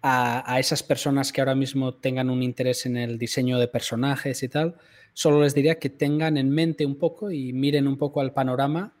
a, 0.00 0.52
a, 0.52 0.58
esas 0.58 0.82
personas 0.82 1.32
que 1.32 1.40
ahora 1.40 1.54
mismo 1.54 1.94
tengan 1.94 2.30
un 2.30 2.42
interés 2.42 2.86
en 2.86 2.96
el 2.96 3.18
diseño 3.18 3.58
de 3.58 3.68
personajes 3.68 4.42
y 4.42 4.48
tal, 4.48 4.76
solo 5.14 5.40
les 5.40 5.54
diría 5.54 5.78
que 5.78 5.88
tengan 5.88 6.36
en 6.36 6.50
mente 6.50 6.84
un 6.84 6.98
poco 6.98 7.30
y 7.30 7.52
miren 7.52 7.86
un 7.86 7.96
poco 7.96 8.20
al 8.20 8.34
panorama 8.34 8.92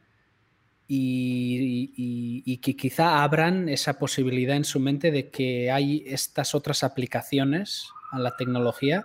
y, 0.86 2.56
que 2.62 2.76
quizá 2.76 3.22
abran 3.22 3.68
esa 3.68 3.98
posibilidad 3.98 4.56
en 4.56 4.64
su 4.64 4.80
mente 4.80 5.10
de 5.10 5.28
que 5.28 5.70
hay 5.70 6.04
estas 6.06 6.54
otras 6.54 6.84
aplicaciones 6.84 7.88
a 8.12 8.18
la 8.18 8.36
tecnología 8.36 9.04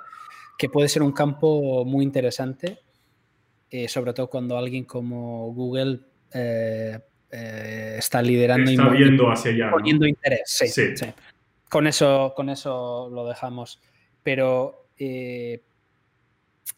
que 0.58 0.70
puede 0.70 0.88
ser 0.88 1.02
un 1.04 1.12
campo 1.14 1.84
muy 1.86 2.04
interesante, 2.04 2.80
eh, 3.70 3.88
sobre 3.88 4.14
todo 4.14 4.30
cuando 4.30 4.58
alguien 4.58 4.84
como 4.86 5.52
Google 5.54 6.02
eh, 6.34 7.00
eh, 7.32 7.96
está 7.98 8.22
liderando 8.22 8.70
está 8.70 8.94
y 8.94 8.98
viendo 8.98 9.32
hacia 9.32 9.52
allá, 9.52 9.72
poniendo 9.72 10.06
interés. 10.06 10.42
Sí, 10.46 10.92
Con, 11.70 11.88
eso, 11.88 12.34
con 12.36 12.50
eso 12.50 13.10
lo 13.12 13.26
dejamos. 13.26 13.82
Pero 14.22 14.90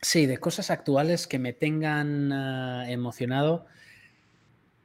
Sí, 0.02 0.26
de 0.26 0.40
cosas 0.40 0.72
actuales 0.72 1.28
que 1.28 1.38
me 1.38 1.53
tengan 1.53 2.32
ah, 2.34 2.86
emocionado. 2.90 3.68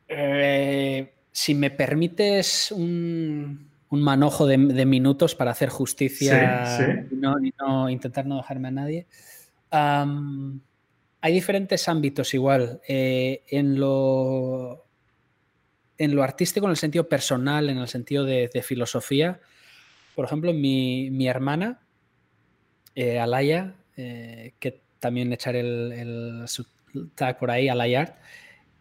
Eh, 0.08 1.14
si 1.32 1.54
me 1.54 1.70
permites 1.70 2.70
un, 2.70 3.70
manojo 3.90 4.46
de, 4.46 4.58
minutos 4.58 5.34
para 5.34 5.52
hacer 5.52 5.70
justicia 5.70 7.08
Y, 7.10 7.16
no, 7.16 7.88
intentar 7.88 8.26
no 8.26 8.36
dejarme 8.36 8.68
a 8.68 8.70
nadie. 8.70 9.06
hay 9.70 11.32
diferentes 11.32 11.88
ámbitos 11.88 12.34
igual. 12.34 12.82
Eh, 12.86 13.42
en, 13.48 13.80
lo, 13.80 14.84
en 15.96 16.14
lo 16.14 16.22
artístico, 16.24 16.66
en 16.66 16.72
el 16.72 16.76
sentido 16.76 17.08
personal, 17.08 17.70
en 17.70 17.78
el 17.78 17.88
sentido 17.88 18.24
de, 18.24 18.50
filosofía. 18.62 19.40
Por 20.14 20.26
ejemplo, 20.26 20.52
mi, 20.52 21.26
hermana, 21.26 21.80
eh, 22.94 23.18
Alaya, 23.18 23.76
que 23.94 24.85
también 25.06 25.32
echar 25.32 25.54
el, 25.54 26.44
tag 27.14 27.38
por 27.38 27.52
ahí 27.52 27.68
a 27.68 27.76
la 27.76 27.86
yard. 27.86 28.14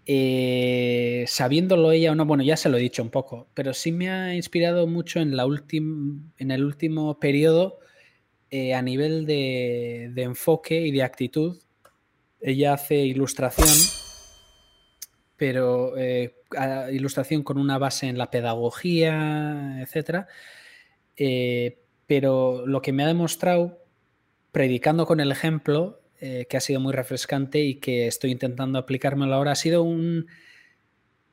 Eh, 0.07 1.26
sabiéndolo 1.27 1.91
ella 1.91 2.11
o 2.11 2.15
no, 2.15 2.26
bueno, 2.26 2.43
ya 2.43 2.57
se 2.57 2.68
lo 2.69 2.77
he 2.77 2.81
dicho 2.81 3.03
un 3.03 3.11
poco, 3.11 3.47
pero 3.53 3.73
sí 3.73 3.91
me 3.91 4.10
ha 4.10 4.35
inspirado 4.35 4.88
mucho 4.88 5.19
en, 5.19 5.35
la 5.35 5.45
en 5.45 6.52
el 6.52 6.64
último 6.64 7.19
periodo 7.19 7.80
eh, 8.49 8.73
a 8.73 8.81
nivel 8.81 9.27
de, 9.27 10.11
enfoque 10.15 10.81
y 10.81 10.91
de 10.91 11.03
actitud. 11.03 11.60
Ella 12.41 12.73
hace 12.73 12.97
ilustración, 12.97 13.69
pero 15.38 15.95
eh, 15.97 16.35
ilustración 16.91 17.43
con 17.43 17.60
una 17.60 17.77
base 17.77 18.07
en 18.07 18.18
la 18.18 18.31
pedagogía, 18.31 19.80
etc. 19.84 20.26
pero 22.07 22.65
lo 22.65 22.81
que 22.81 22.93
me 22.93 23.03
ha 23.03 23.07
demostrado, 23.07 23.85
predicando 24.52 25.06
con 25.06 25.19
el 25.19 25.31
ejemplo, 25.31 26.02
eh, 26.21 26.47
que 26.49 26.55
ha 26.55 26.61
sido 26.61 26.79
muy 26.79 26.93
refrescante 26.93 27.59
y 27.59 27.75
que 27.75 28.07
estoy 28.07 28.31
intentando 28.31 28.79
aplicármelo 28.79 29.33
ahora. 29.33 29.51
Ha 29.51 29.55
sido 29.55 29.83
un, 29.83 30.27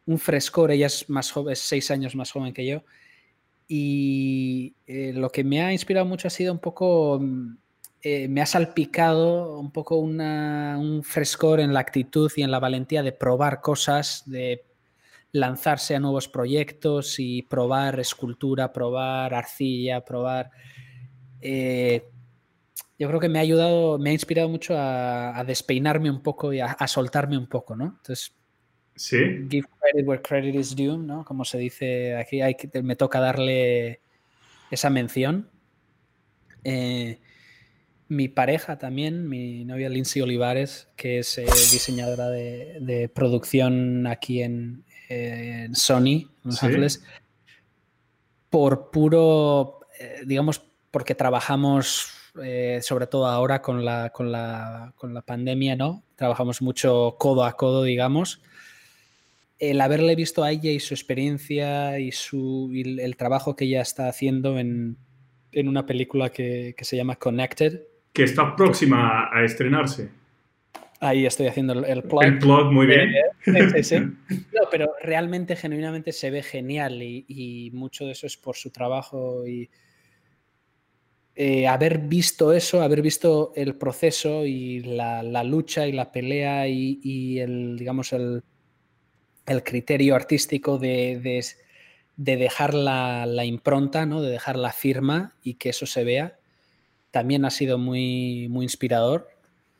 un 0.07 0.19
frescor, 0.19 0.73
ella 0.73 0.87
es 0.87 1.09
más 1.09 1.31
joven, 1.31 1.55
seis 1.55 1.91
años 1.91 2.17
más 2.17 2.33
joven 2.33 2.53
que 2.53 2.67
yo, 2.67 2.83
y 3.69 4.75
eh, 4.87 5.13
lo 5.15 5.31
que 5.31 5.45
me 5.45 5.63
ha 5.63 5.73
inspirado 5.73 6.05
mucho 6.05 6.27
ha 6.27 6.31
sido 6.31 6.53
un 6.53 6.59
poco, 6.59 7.21
mm, 7.21 7.57
eh, 8.03 8.29
me 8.29 8.43
ha 8.43 8.47
salpicado 8.47 9.59
un 9.59 9.71
poco 9.71 9.97
un 9.99 11.03
frescor 11.05 11.61
en 11.61 11.73
la 11.73 11.81
actitud 11.81 12.31
y 12.37 12.43
en 12.43 12.51
la 12.51 12.59
valentía 12.59 13.03
de 13.05 13.13
probar 13.13 13.61
cosas, 13.61 14.25
de 14.27 14.65
lanzarse 15.31 15.95
a 15.95 16.01
nuevos 16.01 16.29
proyectos 16.29 17.19
y 17.19 17.43
probar 17.43 18.01
escultura, 18.01 18.73
probar 18.73 19.33
arcilla, 19.33 20.05
probar 20.05 20.51
yo 23.03 23.09
creo 23.09 23.19
que 23.19 23.29
me 23.29 23.41
ha 23.41 23.43
ayudado, 23.43 23.99
me 23.99 24.11
ha 24.11 24.13
inspirado 24.13 24.49
mucho 24.49 24.75
a, 24.79 25.43
despeinarme 25.45 26.09
un 26.09 26.23
poco 26.23 26.53
y 26.53 26.61
a, 26.61 26.87
soltarme 26.87 27.37
un 27.37 27.49
poco, 27.49 27.75
¿no? 27.75 27.97
Entonces, 27.97 28.33
¿Sí? 28.95 29.19
give 29.51 29.67
credit 29.81 30.07
where 30.07 30.23
credit 30.23 30.55
is 30.55 30.77
due, 30.77 30.97
¿no? 30.97 31.25
Como 31.25 31.45
se 31.45 31.59
dice 31.59 32.15
aquí, 32.15 32.43
hay 32.43 32.55
que, 32.55 32.81
me 32.81 32.95
toca 32.95 33.19
darle 33.19 34.03
esa 34.71 34.89
mención. 34.89 35.51
Eh, 36.63 37.19
mi 38.07 38.29
pareja 38.29 38.79
también, 38.79 39.29
mi 39.29 39.65
novia 39.65 39.89
Lindsay 39.89 40.23
Olivares, 40.23 40.87
que 40.95 41.19
es 41.19 41.39
eh, 41.39 41.45
diseñadora 41.73 42.31
de, 42.31 43.11
producción 43.13 44.07
aquí 44.07 44.43
en, 44.43 44.85
Sony, 45.75 46.31
Los 46.45 46.63
Ángeles, 46.63 47.03
por 48.49 48.93
puro, 48.93 49.81
eh, 49.99 50.23
digamos, 50.25 50.63
porque 50.93 51.17
trabajamos, 51.17 52.22
eh, 52.43 52.79
sobre 52.83 53.07
todo 53.07 53.27
ahora 53.27 53.61
con 53.61 53.85
la, 53.85 54.11
con, 54.11 54.33
la, 54.33 54.93
con 54.97 55.13
la 55.13 55.23
pandemia, 55.23 55.77
¿no? 55.77 56.03
Trabajamos 56.17 56.63
mucho 56.63 57.17
codo 57.19 57.45
a 57.45 57.57
codo, 57.57 57.83
digamos. 57.83 58.43
El 59.59 59.81
haberle 59.81 60.17
visto 60.17 60.43
a 60.43 60.51
ella 60.51 60.71
y 60.71 60.81
su 60.81 60.95
experiencia 60.95 61.99
y, 61.99 62.11
su, 62.11 62.71
y 62.73 63.01
el 63.01 63.17
trabajo 63.17 63.55
que 63.55 63.67
ella 63.67 63.83
está 63.83 64.09
haciendo 64.09 64.59
en, 64.59 64.97
en 65.53 65.69
una 65.69 65.87
película 65.87 66.31
que, 66.31 66.75
que, 66.77 66.85
se 66.85 66.97
llama 66.97 67.17
Connected. 67.17 67.83
Que 68.13 68.25
está 68.25 68.57
próxima 68.57 69.29
a 69.33 69.45
estrenarse. 69.45 70.11
Ahí 71.01 71.27
estoy 71.27 71.49
haciendo 71.49 71.85
el, 71.85 72.03
plug. 72.03 72.23
El 72.23 72.39
plug, 72.39 72.73
muy 72.73 72.87
bien. 72.87 73.11
Sí, 73.45 73.83
sí. 73.83 73.97
No, 74.53 74.69
pero 74.71 74.95
realmente, 75.03 75.57
genuinamente 75.57 76.13
se 76.13 76.31
ve 76.31 76.43
genial 76.43 77.03
y, 77.03 77.25
y 77.29 77.71
mucho 77.73 78.07
de 78.07 78.13
eso 78.13 78.27
es 78.27 78.37
por 78.37 78.57
su 78.57 78.71
trabajo 78.71 79.47
y 79.47 79.69
eh, 81.35 81.67
haber 81.67 81.99
visto 81.99 82.53
eso, 82.53 82.83
haber 82.83 83.01
visto 83.03 83.53
el 83.57 83.75
proceso 83.77 84.45
y 84.45 84.81
la, 84.81 85.23
la 85.23 85.45
lucha 85.45 85.87
y 85.87 85.93
la 85.93 86.13
pelea 86.13 86.69
y, 86.69 87.01
y 87.03 87.39
el, 87.39 87.77
digamos, 87.79 88.13
el, 88.13 88.43
el 89.47 89.63
criterio 89.63 90.15
artístico 90.15 90.79
de, 90.79 91.19
de, 91.21 91.45
de 92.17 92.37
dejar 92.37 92.75
la, 92.75 93.25
la, 93.27 93.45
impronta, 93.45 94.05
¿no? 94.07 94.21
de 94.21 94.31
dejar 94.31 94.57
la 94.57 94.73
firma 94.73 95.35
y 95.43 95.55
que 95.55 95.71
eso 95.71 95.87
se 95.87 96.05
vea, 96.05 96.39
también 97.11 97.45
ha 97.45 97.51
sido 97.51 97.79
muy, 97.79 98.49
muy 98.49 98.65
inspirador. 98.65 99.29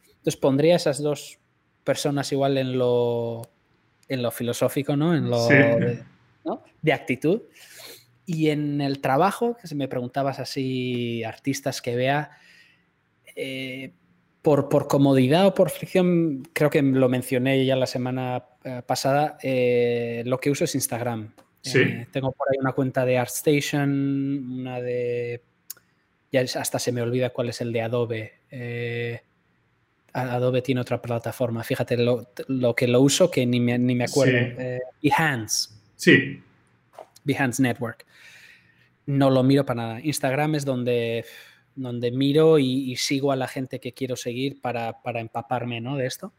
Entonces 0.07 0.37
pondría 0.37 0.77
esas 0.77 1.03
dos 1.03 1.39
personas 1.85 2.31
igual 2.33 2.57
en 2.59 2.79
lo, 2.79 3.43
en 4.09 4.23
lo 4.23 4.31
filosófico, 4.31 4.97
¿no? 4.97 5.15
En 5.15 5.29
lo 5.29 5.49
Sí. 5.49 5.55
de, 5.55 6.03
¿no? 6.45 6.63
de 6.81 6.93
actitud. 6.93 7.43
Y 8.33 8.49
en 8.49 8.81
el 8.81 9.01
trabajo, 9.01 9.57
que 9.61 9.67
si 9.67 9.75
me 9.75 9.89
preguntabas 9.89 10.39
así, 10.39 11.23
artistas 11.23 11.83
que 11.83 11.95
vea, 11.95 12.31
eh, 13.37 13.93
por, 14.41 14.71
por, 14.71 14.89
comodidad 14.89 15.47
o 15.47 15.55
por 15.55 15.69
fricción, 15.71 16.43
creo 16.55 16.71
que 16.71 16.81
lo 16.81 17.09
mencioné 17.11 17.65
ya 17.67 17.77
la 17.77 17.87
semana 17.87 18.45
eh, 18.65 18.83
pasada, 18.87 19.37
eh, 19.43 20.23
lo 20.25 20.41
que 20.41 20.51
uso 20.51 20.65
es 20.65 20.75
Instagram. 20.75 21.33
Sí. 21.61 21.79
Eh, 21.79 22.07
tengo 22.11 22.33
por 22.33 22.49
ahí 22.49 22.59
una 22.59 22.73
cuenta 22.73 23.05
de 23.05 23.19
ArtStation, 23.19 23.91
una 24.61 24.81
de... 24.81 25.43
Ya 26.33 26.41
hasta 26.41 26.79
se 26.79 26.93
me 26.93 27.03
olvida 27.03 27.31
cuál 27.31 27.51
es 27.51 27.61
el 27.61 27.73
de 27.73 27.83
Adobe. 27.83 28.33
Eh, 28.51 29.21
Adobe 30.15 30.63
tiene 30.63 30.81
otra 30.81 31.01
plataforma. 31.03 31.63
Fíjate 31.63 31.99
lo, 31.99 32.31
lo, 32.49 32.75
que 32.75 32.89
lo 32.89 33.03
uso 33.03 33.31
que 33.31 33.45
ni 33.45 33.61
me, 33.61 33.79
ni 33.79 33.95
me 33.95 34.05
acuerdo. 34.05 34.39
Sí. 34.39 34.55
Eh, 34.59 34.81
Behance. 35.03 35.71
Sí. 35.97 36.43
Behance 37.25 37.63
Network. 37.63 38.07
No 39.07 39.31
lo 39.31 39.43
miro 39.43 39.65
para 39.65 39.83
nada. 39.83 40.01
Instagram 40.01 40.55
es 40.55 40.65
donde, 40.65 41.25
donde 41.75 42.11
miro 42.11 42.59
y, 42.59 42.95
sigo 42.97 43.33
a 43.33 43.37
la 43.37 43.49
gente 43.49 43.81
que 43.81 43.93
quiero 43.93 44.17
seguir 44.17 44.61
para, 44.61 45.03
para 45.03 45.21
empaparme 45.21 45.81
¿no? 45.81 45.97
de 45.97 46.07
esto. 46.07 46.33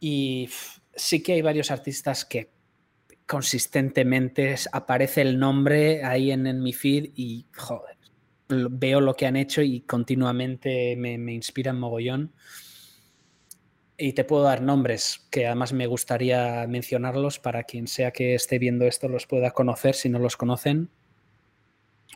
Y 0.00 0.48
sí 0.94 1.22
que 1.22 1.34
hay 1.34 1.42
varios 1.42 1.70
artistas 1.70 2.24
que 2.24 2.50
consistentemente 3.26 4.54
aparece 4.72 5.22
el 5.22 5.38
nombre 5.38 6.04
ahí 6.04 6.30
en, 6.30 6.46
en 6.46 6.62
mi 6.62 6.72
feed 6.72 7.10
y 7.16 7.46
joder, 7.56 7.96
veo 8.48 9.00
lo 9.00 9.14
que 9.14 9.26
han 9.26 9.36
hecho 9.36 9.62
y 9.62 9.80
continuamente 9.80 10.96
me, 10.96 11.18
me 11.18 11.34
inspiran 11.34 11.78
mogollón. 11.78 12.32
Y 13.98 14.12
te 14.12 14.24
puedo 14.24 14.42
dar 14.42 14.60
nombres 14.60 15.26
que 15.30 15.46
además 15.46 15.72
me 15.72 15.86
gustaría 15.86 16.66
mencionarlos 16.68 17.38
para 17.38 17.64
quien 17.64 17.86
sea 17.86 18.10
que 18.10 18.34
esté 18.34 18.58
viendo 18.58 18.84
esto 18.84 19.08
los 19.08 19.26
pueda 19.26 19.52
conocer 19.52 19.94
si 19.94 20.08
no 20.08 20.18
los 20.18 20.36
conocen. 20.36 20.90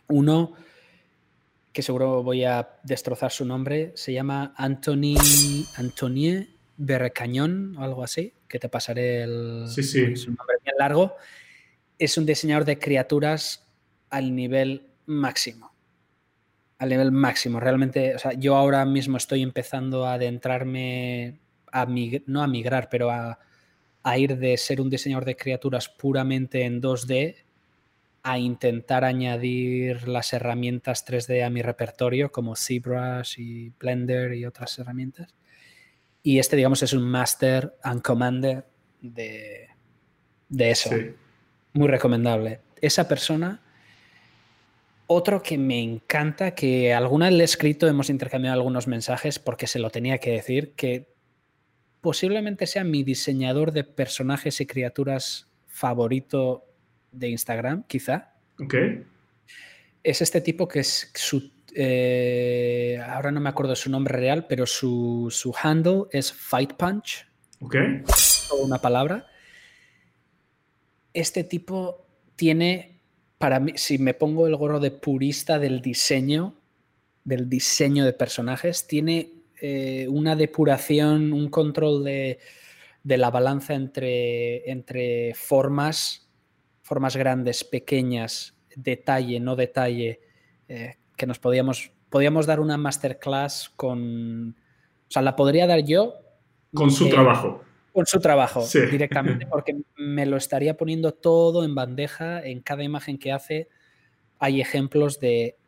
Uno 0.09 0.55
que 1.73 1.83
seguro 1.83 2.23
voy 2.23 2.45
a 2.45 2.81
destrozar 2.83 3.31
su 3.31 3.45
nombre, 3.45 3.93
se 3.95 4.13
llama 4.13 4.55
Anthony 4.57 5.15
Antonie 5.77 6.49
Berrecañón 6.77 7.77
o 7.77 7.85
algo 7.85 8.03
así, 8.03 8.35
que 8.49 8.59
te 8.59 8.69
pasaré 8.69 9.23
el 9.23 9.65
sí, 9.69 9.83
sí. 9.83 10.01
es 10.01 10.27
un 10.27 10.35
nombre 10.35 10.57
bien 10.65 10.77
largo. 10.79 11.15
Es 11.99 12.17
un 12.19 12.27
diseñador 12.27 12.65
de 12.65 12.79
criaturas 12.79 13.69
al 14.09 14.35
nivel 14.35 14.91
máximo. 15.07 15.73
Al 16.79 16.89
nivel 16.89 17.13
máximo. 17.13 17.61
Realmente, 17.61 18.15
o 18.15 18.19
sea, 18.19 18.33
yo 18.33 18.57
ahora 18.57 18.85
mismo 18.85 19.19
estoy 19.19 19.43
empezando 19.43 20.07
a 20.07 20.15
adentrarme 20.15 21.39
a 21.73 21.87
mig 21.87 22.25
no 22.27 22.43
a 22.43 22.49
migrar, 22.49 22.89
pero 22.91 23.11
a, 23.11 23.39
a, 24.03 24.19
ir 24.19 24.39
de 24.39 24.57
ser 24.57 24.81
un 24.81 24.91
diseñador 24.91 25.25
de 25.25 25.37
criaturas 25.37 25.89
puramente 25.89 26.65
en 26.65 26.83
2D 26.83 27.37
a 28.23 28.39
intentar 28.39 29.05
añadir 29.05 30.09
las 30.09 30.33
herramientas 30.33 31.07
3D 31.07 31.45
a 31.45 31.51
mi 31.51 31.63
repertorio, 31.63 32.31
como 32.31 32.57
ZBrush 32.57 33.39
y 33.39 33.71
Blender 33.71 34.35
y 34.35 34.45
otras 34.45 34.79
herramientas. 34.79 35.35
Y 36.23 36.39
este, 36.39 36.57
digamos, 36.57 36.83
es 36.83 36.93
un 36.93 37.03
master 37.03 37.75
and 37.83 38.03
commander 38.03 38.67
de, 39.01 39.69
de 40.49 40.71
eso. 40.71 40.91
Sí. 40.91 41.15
Muy 41.73 41.89
recomendable. 41.89 42.61
Esa 42.81 43.09
persona. 43.09 43.63
Otro 45.07 45.43
que 45.43 45.59
me 45.59 45.81
encanta, 45.81 46.55
que 46.55 46.95
alguna 46.95 47.27
vez 47.27 47.35
le 47.35 47.41
he 47.41 47.45
escrito, 47.45 47.89
hemos 47.89 48.11
intercambiado 48.11 48.55
algunos 48.55 48.87
mensajes 48.87 49.39
porque 49.39 49.67
se 49.67 49.81
lo 49.81 49.91
tenía 49.91 50.19
que 50.19 50.31
decir, 50.31 50.75
que 50.75 51.09
posiblemente 52.01 52.67
sea 52.67 52.85
mi 52.85 53.03
diseñador 53.03 53.73
de 53.73 53.83
personajes 53.83 54.61
y 54.61 54.67
criaturas 54.67 55.49
favorito 55.67 56.70
de 57.13 57.29
Instagram, 57.29 57.85
quizá. 57.87 58.35
Ok. 58.59 58.75
Es 60.03 60.23
este 60.23 60.41
tipo 60.41 60.69
que 60.69 60.81
es 60.81 61.11
su. 61.15 61.51
Eh, 61.75 63.01
ahora 63.07 63.31
no 63.31 63.41
me 63.41 63.49
acuerdo 63.49 63.77
su 63.77 63.91
nombre 63.91 64.17
real, 64.17 64.47
pero 64.49 64.67
su, 64.67 65.29
su 65.31 65.55
handle 65.63 66.05
es 66.11 66.33
Fight 66.33 66.75
Punch. 66.75 67.27
Ok. 67.61 67.77
Una 68.63 68.79
palabra. 68.79 69.27
Este 71.13 71.45
tipo 71.45 72.07
tiene, 72.37 73.01
para 73.39 73.61
mí, 73.61 73.73
si 73.77 73.99
me 73.99 74.15
pongo 74.15 74.47
el 74.47 74.57
gorro 74.57 74.81
de 74.81 74.91
purista 74.91 75.59
del 75.59 75.81
diseño, 75.81 76.55
del 77.25 77.49
diseño 77.49 78.05
de 78.05 78.13
personajes, 78.13 78.87
tiene 78.87 79.33
eh, 79.61 80.07
una 80.09 80.37
depuración, 80.37 81.33
un 81.33 81.51
control 81.51 82.05
de, 82.05 82.39
de 83.03 83.19
la 83.19 83.31
balanza 83.31 83.75
entre, 83.75 84.71
entre 84.71 85.35
formas 85.35 86.30
formas 86.91 87.15
grandes, 87.15 87.63
pequeñas, 87.63 88.59
detalle, 88.75 89.39
no 89.39 89.55
detalle, 89.55 90.21
eh, 90.67 90.97
que 91.17 91.25
nos 91.25 91.39
podíamos, 91.39 91.93
podíamos 92.09 92.47
dar 92.47 92.59
una 92.59 92.77
masterclass 92.77 93.71
con... 93.77 94.57
O 95.09 95.11
sea, 95.13 95.23
la 95.23 95.37
podría 95.37 95.69
dar 95.69 95.85
yo. 95.85 96.15
Con 96.75 96.91
su 96.91 97.07
eh, 97.07 97.11
trabajo. 97.11 97.63
Con 97.93 98.07
su 98.07 98.19
trabajo, 98.19 98.63
sí. 98.63 98.81
directamente, 98.91 99.47
porque 99.51 99.77
me 99.99 100.27
lo 100.27 100.37
estaría 100.37 100.77
poniendo 100.77 101.15
todo 101.15 101.63
en 101.65 101.77
bandeja, 101.77 102.45
en 102.45 102.61
cada 102.61 102.83
imagen 102.83 103.19
que 103.19 103.31
hace 103.31 103.69
hay 104.41 104.61
ejemplos 104.61 105.21
de, 105.21 105.59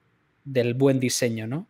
del 0.43 0.74
buen 0.74 0.99
diseño, 0.99 1.47
¿no? 1.47 1.69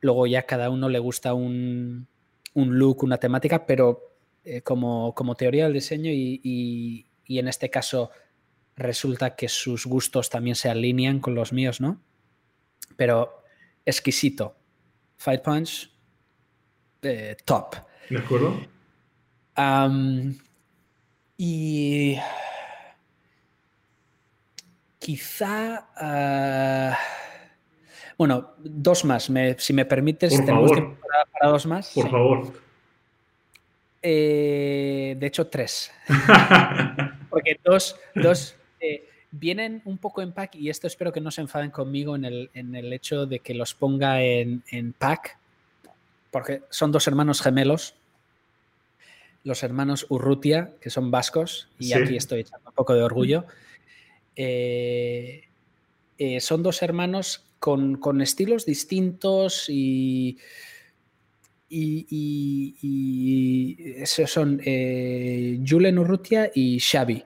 Luego 0.00 0.26
ya 0.26 0.42
cada 0.42 0.70
uno 0.70 0.88
le 0.88 0.98
gusta 0.98 1.34
un, 1.34 2.08
un 2.54 2.78
look, 2.80 3.04
una 3.04 3.18
temática, 3.18 3.64
pero 3.64 4.16
eh, 4.42 4.62
como, 4.62 5.14
como, 5.14 5.36
teoría 5.36 5.64
del 5.66 5.74
diseño 5.74 6.10
y, 6.10 6.40
y, 6.42 7.06
y 7.24 7.38
en 7.38 7.46
este 7.46 7.70
caso 7.70 8.10
resulta 8.78 9.34
que 9.36 9.48
sus 9.48 9.86
gustos 9.86 10.30
también 10.30 10.56
se 10.56 10.70
alinean 10.70 11.20
con 11.20 11.34
los 11.34 11.52
míos, 11.52 11.80
¿no? 11.80 12.00
Pero 12.96 13.42
exquisito. 13.84 14.56
Fight 15.16 15.42
Punch, 15.42 15.90
eh, 17.02 17.36
top. 17.44 17.74
¿De 18.08 18.18
acuerdo? 18.18 18.60
Um, 19.56 20.34
y 21.36 22.16
quizá... 24.98 25.88
Uh, 26.00 26.94
bueno, 28.16 28.54
dos 28.58 29.04
más. 29.04 29.28
Me, 29.30 29.58
si 29.58 29.72
me 29.72 29.84
permites, 29.84 30.34
Por 30.34 30.44
tenemos 30.44 30.70
favor. 30.70 30.76
tiempo 30.76 31.06
para, 31.06 31.24
para, 31.26 31.52
dos 31.52 31.66
más. 31.66 31.92
Por 31.94 32.04
sí. 32.04 32.10
favor. 32.10 32.52
Eh, 34.02 35.16
de 35.18 35.26
hecho, 35.26 35.46
tres. 35.48 35.92
Porque 37.30 37.60
dos, 37.64 37.96
dos 38.14 38.56
eh, 38.80 39.08
vienen 39.30 39.82
un 39.84 39.98
poco 39.98 40.22
en 40.22 40.32
pack 40.32 40.54
y 40.54 40.70
esto 40.70 40.86
espero 40.86 41.12
que 41.12 41.20
no 41.20 41.30
se 41.30 41.42
enfaden 41.42 41.70
conmigo 41.70 42.16
en 42.16 42.24
el, 42.24 42.50
en 42.54 42.74
el 42.74 42.92
hecho 42.92 43.26
de 43.26 43.40
que 43.40 43.54
los 43.54 43.74
ponga 43.74 44.22
en, 44.22 44.62
en, 44.70 44.92
pack, 44.92 45.38
porque 46.30 46.62
son 46.70 46.92
dos 46.92 47.06
hermanos 47.06 47.42
gemelos, 47.42 47.94
los 49.44 49.62
hermanos 49.62 50.06
Urrutia, 50.08 50.72
que 50.80 50.90
son 50.90 51.10
vascos, 51.10 51.68
y 51.78 51.86
sí. 51.86 51.94
aquí 51.94 52.16
estoy 52.16 52.40
echando 52.40 52.68
un 52.68 52.74
poco 52.74 52.94
de 52.94 53.02
orgullo. 53.02 53.44
Eh, 54.36 55.44
eh, 56.18 56.40
son 56.40 56.62
dos 56.62 56.82
hermanos 56.82 57.44
con, 57.58 57.96
con 57.96 58.20
estilos 58.20 58.66
distintos 58.66 59.66
y... 59.68 60.38
Y, 61.70 62.06
y, 62.08 62.76
y, 62.80 64.02
esos 64.02 64.30
son 64.30 64.58
eh, 64.64 65.60
Julen 65.68 65.98
Urrutia 65.98 66.50
y 66.54 66.80
Xavi. 66.80 67.22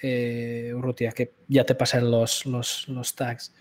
Eh, 0.00 0.72
Urrutia, 0.74 1.12
que 1.12 1.32
ya 1.48 1.64
te 1.64 1.74
pasan 1.74 2.10
los, 2.10 2.46
los, 2.46 2.88
los 2.88 3.14
tags 3.14 3.52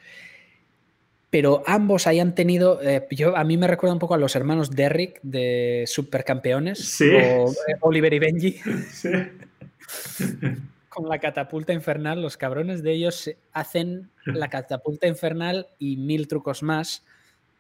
pero 1.36 1.64
ambos 1.68 2.08
hayan 2.08 2.34
tenido, 2.34 2.82
eh, 2.82 3.06
yo, 3.12 3.36
a 3.36 3.44
mí 3.44 3.58
me 3.58 3.68
recuerda 3.68 3.92
un 3.92 4.00
poco 4.00 4.14
a 4.14 4.18
los 4.18 4.38
hermanos 4.38 4.72
Derrick 4.72 5.20
de 5.22 5.84
Supercampeones, 5.86 6.80
sí. 6.80 7.10
o 7.10 7.50
eh, 7.50 7.76
Oliver 7.82 8.14
y 8.14 8.20
Benji. 8.20 8.56
Sí. 8.90 9.10
Con 10.88 11.10
la 11.10 11.20
catapulta 11.20 11.74
infernal, 11.74 12.22
los 12.22 12.38
cabrones 12.38 12.84
de 12.84 12.94
ellos 12.94 13.30
hacen 13.52 14.10
la 14.24 14.48
catapulta 14.48 15.08
infernal 15.08 15.68
y 15.78 15.98
mil 15.98 16.30
trucos 16.30 16.64
más. 16.64 17.04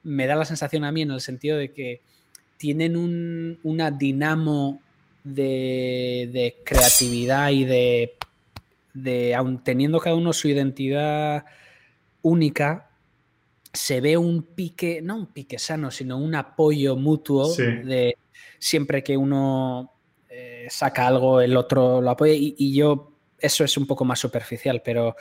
Me 0.03 0.25
da 0.25 0.37
la 0.37 0.45
sensación 0.45 0.85
a 0.85 0.93
mí 0.93 1.01
en 1.01 1.11
el 1.11 1.19
sentido 1.19 1.57
de 1.57 1.73
que 1.73 1.99
tienen 2.55 2.95
un, 2.95 3.59
una 3.63 3.91
dinamo 3.91 4.81
de, 5.25 6.29
de, 6.31 6.55
creatividad 6.63 7.49
y 7.49 7.65
de, 7.65 8.15
de, 8.95 9.35
aun 9.35 9.63
teniendo 9.63 9.99
cada 9.99 10.15
uno 10.15 10.33
su 10.33 10.47
identidad 10.47 11.45
única, 12.21 12.89
se 13.73 14.01
ve 14.01 14.17
un 14.17 14.41
pique, 14.41 15.01
no 15.01 15.17
un 15.17 15.27
pique 15.27 15.59
sano, 15.59 15.91
sino 15.91 16.17
un 16.17 16.33
apoyo 16.33 16.95
mutuo 16.95 17.53
de 17.55 18.17
siempre 18.57 19.03
que 19.03 19.17
uno 19.17 19.91
eh, 20.29 20.65
saca 20.69 21.07
algo, 21.07 21.41
el 21.41 21.55
otro 21.57 22.01
lo 22.01 22.09
apoya. 22.09 22.33
Y, 22.35 22.73
yo, 22.73 23.11
eso 23.37 23.63
es 23.63 23.77
un 23.77 23.85
poco 23.85 24.05
más 24.05 24.19
superficial, 24.19 24.81
pero 24.83 25.15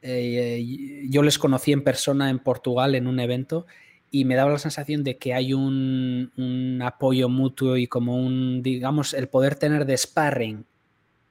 eh, 0.00 1.06
yo 1.10 1.22
les 1.22 1.38
conocí 1.38 1.72
en 1.72 1.82
persona 1.82 2.30
en 2.30 2.38
Portugal 2.38 2.94
en 2.94 3.08
un 3.08 3.18
evento 3.18 3.66
y 4.10 4.24
me 4.24 4.36
daba 4.36 4.52
la 4.52 4.58
sensación 4.58 5.02
de 5.02 5.18
que 5.18 5.34
hay 5.34 5.52
un, 5.52 6.30
un 6.36 6.82
apoyo 6.82 7.28
mutuo 7.28 7.76
y 7.76 7.88
como 7.88 8.16
un, 8.16 8.62
digamos, 8.62 9.12
el 9.12 9.28
poder 9.28 9.56
tener 9.56 9.86
de 9.86 9.96
sparring 9.96 10.64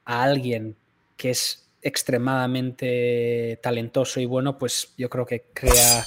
a 0.03 0.23
alguien 0.23 0.75
que 1.21 1.29
es 1.29 1.69
extremadamente 1.83 3.59
talentoso 3.61 4.19
y 4.19 4.25
bueno, 4.25 4.57
pues 4.57 4.95
yo 4.97 5.07
creo 5.07 5.27
que 5.27 5.45
crea 5.53 6.03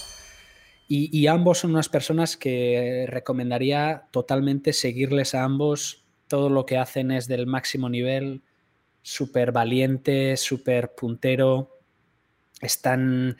y, 0.86 1.26
ambos 1.28 1.60
son 1.60 1.70
unas 1.70 1.88
personas 1.88 2.36
que 2.36 3.06
recomendaría 3.08 4.08
totalmente 4.10 4.74
seguirles 4.74 5.34
a 5.34 5.44
ambos. 5.44 6.04
Todo 6.28 6.50
lo 6.50 6.66
que 6.66 6.76
hacen 6.76 7.10
es 7.10 7.26
del 7.26 7.46
máximo 7.46 7.88
nivel, 7.88 8.42
súper 9.00 9.50
valiente, 9.50 10.36
súper 10.36 10.94
puntero. 10.94 11.80
Están 12.60 13.38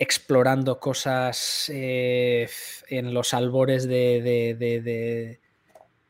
explorando 0.00 0.80
cosas 0.80 1.70
eh, 1.72 2.48
en 2.88 3.14
los 3.14 3.34
albores 3.34 3.86
de, 3.86 5.38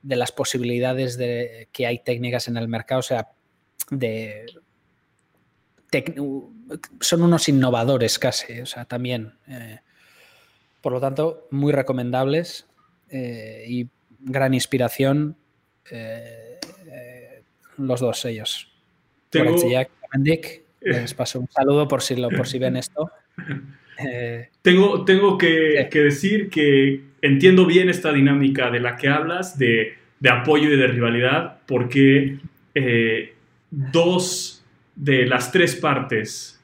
las 0.03 0.33
posibilidades 0.33 1.19
de, 1.19 1.69
que 1.73 1.87
hay 1.87 2.03
técnicas 2.03 2.49
en 2.49 2.57
el 2.57 2.69
mercado. 2.69 3.01
O 3.01 3.03
sea, 3.03 3.33
de, 3.91 4.47
son 7.01 7.23
unos 7.23 7.49
innovadores 7.49 8.19
casi. 8.19 8.61
O 8.61 8.67
sea, 8.67 8.85
también. 8.85 9.33
Eh, 9.49 9.79
por 10.81 10.93
lo 10.93 11.01
tanto, 11.01 11.47
muy 11.51 11.73
recomendables 11.73 12.67
eh, 13.11 13.65
y 13.67 13.89
gran 14.21 14.55
inspiración 14.55 15.37
eh, 15.91 16.59
los 17.79 18.01
dos 18.01 18.25
ellos. 18.25 18.71
Tengo... 19.31 19.57
Jack 19.69 19.91
les 20.81 21.15
paso 21.15 21.41
un 21.41 21.49
saludo 21.51 21.89
por 21.89 22.03
si, 22.03 22.15
lo, 22.17 22.29
por 22.29 22.47
si 22.47 22.59
ven 22.59 22.77
esto. 22.77 23.11
tengo 24.63 25.05
tengo 25.05 25.39
que, 25.39 25.89
decir 25.91 26.51
que 26.51 27.03
entiendo 27.23 27.65
bien 27.67 27.89
esta 27.89 28.13
dinámica 28.13 28.71
de 28.71 28.81
la 28.81 28.97
que 28.97 29.09
hablas, 29.09 29.59
de, 29.59 29.95
de 30.21 30.29
apoyo 30.29 30.71
y 30.71 30.77
de 30.77 30.87
rivalidad, 30.87 31.59
porque 31.67 32.39
dos 33.71 34.54
de 34.95 35.27
las 35.27 35.53
tres 35.53 35.77
partes 35.77 36.61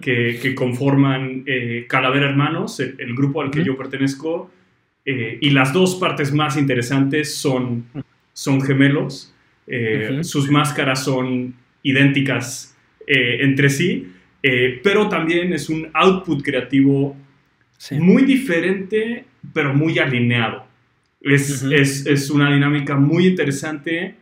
que, 0.00 0.54
conforman 0.54 1.44
eh, 1.46 1.86
Calavera 1.88 2.28
Hermanos, 2.28 2.78
el, 2.80 3.14
grupo 3.14 3.42
al 3.42 3.50
que 3.50 3.64
yo 3.64 3.76
pertenezco, 3.76 4.50
eh, 5.04 5.38
y 5.40 5.50
las 5.50 5.72
dos 5.72 5.96
partes 5.96 6.32
más 6.32 6.56
interesantes 6.56 7.34
son, 7.36 7.86
son 8.32 8.60
gemelos, 8.60 9.34
eh, 9.66 10.18
sus 10.22 10.50
máscaras 10.50 11.04
son 11.04 11.54
idénticas 11.82 12.76
entre 13.06 13.68
sí, 13.68 14.12
pero 14.82 15.08
también 15.08 15.52
es 15.52 15.68
un 15.68 15.88
output 15.92 16.42
creativo 16.42 17.16
muy 17.92 18.22
diferente, 18.22 19.24
pero 19.52 19.74
muy 19.74 19.98
alineado. 19.98 20.66
Es, 21.20 21.62
es, 21.64 22.06
es 22.06 22.30
una 22.30 22.52
dinámica 22.52 22.96
muy 22.96 23.26
interesante 23.26 24.14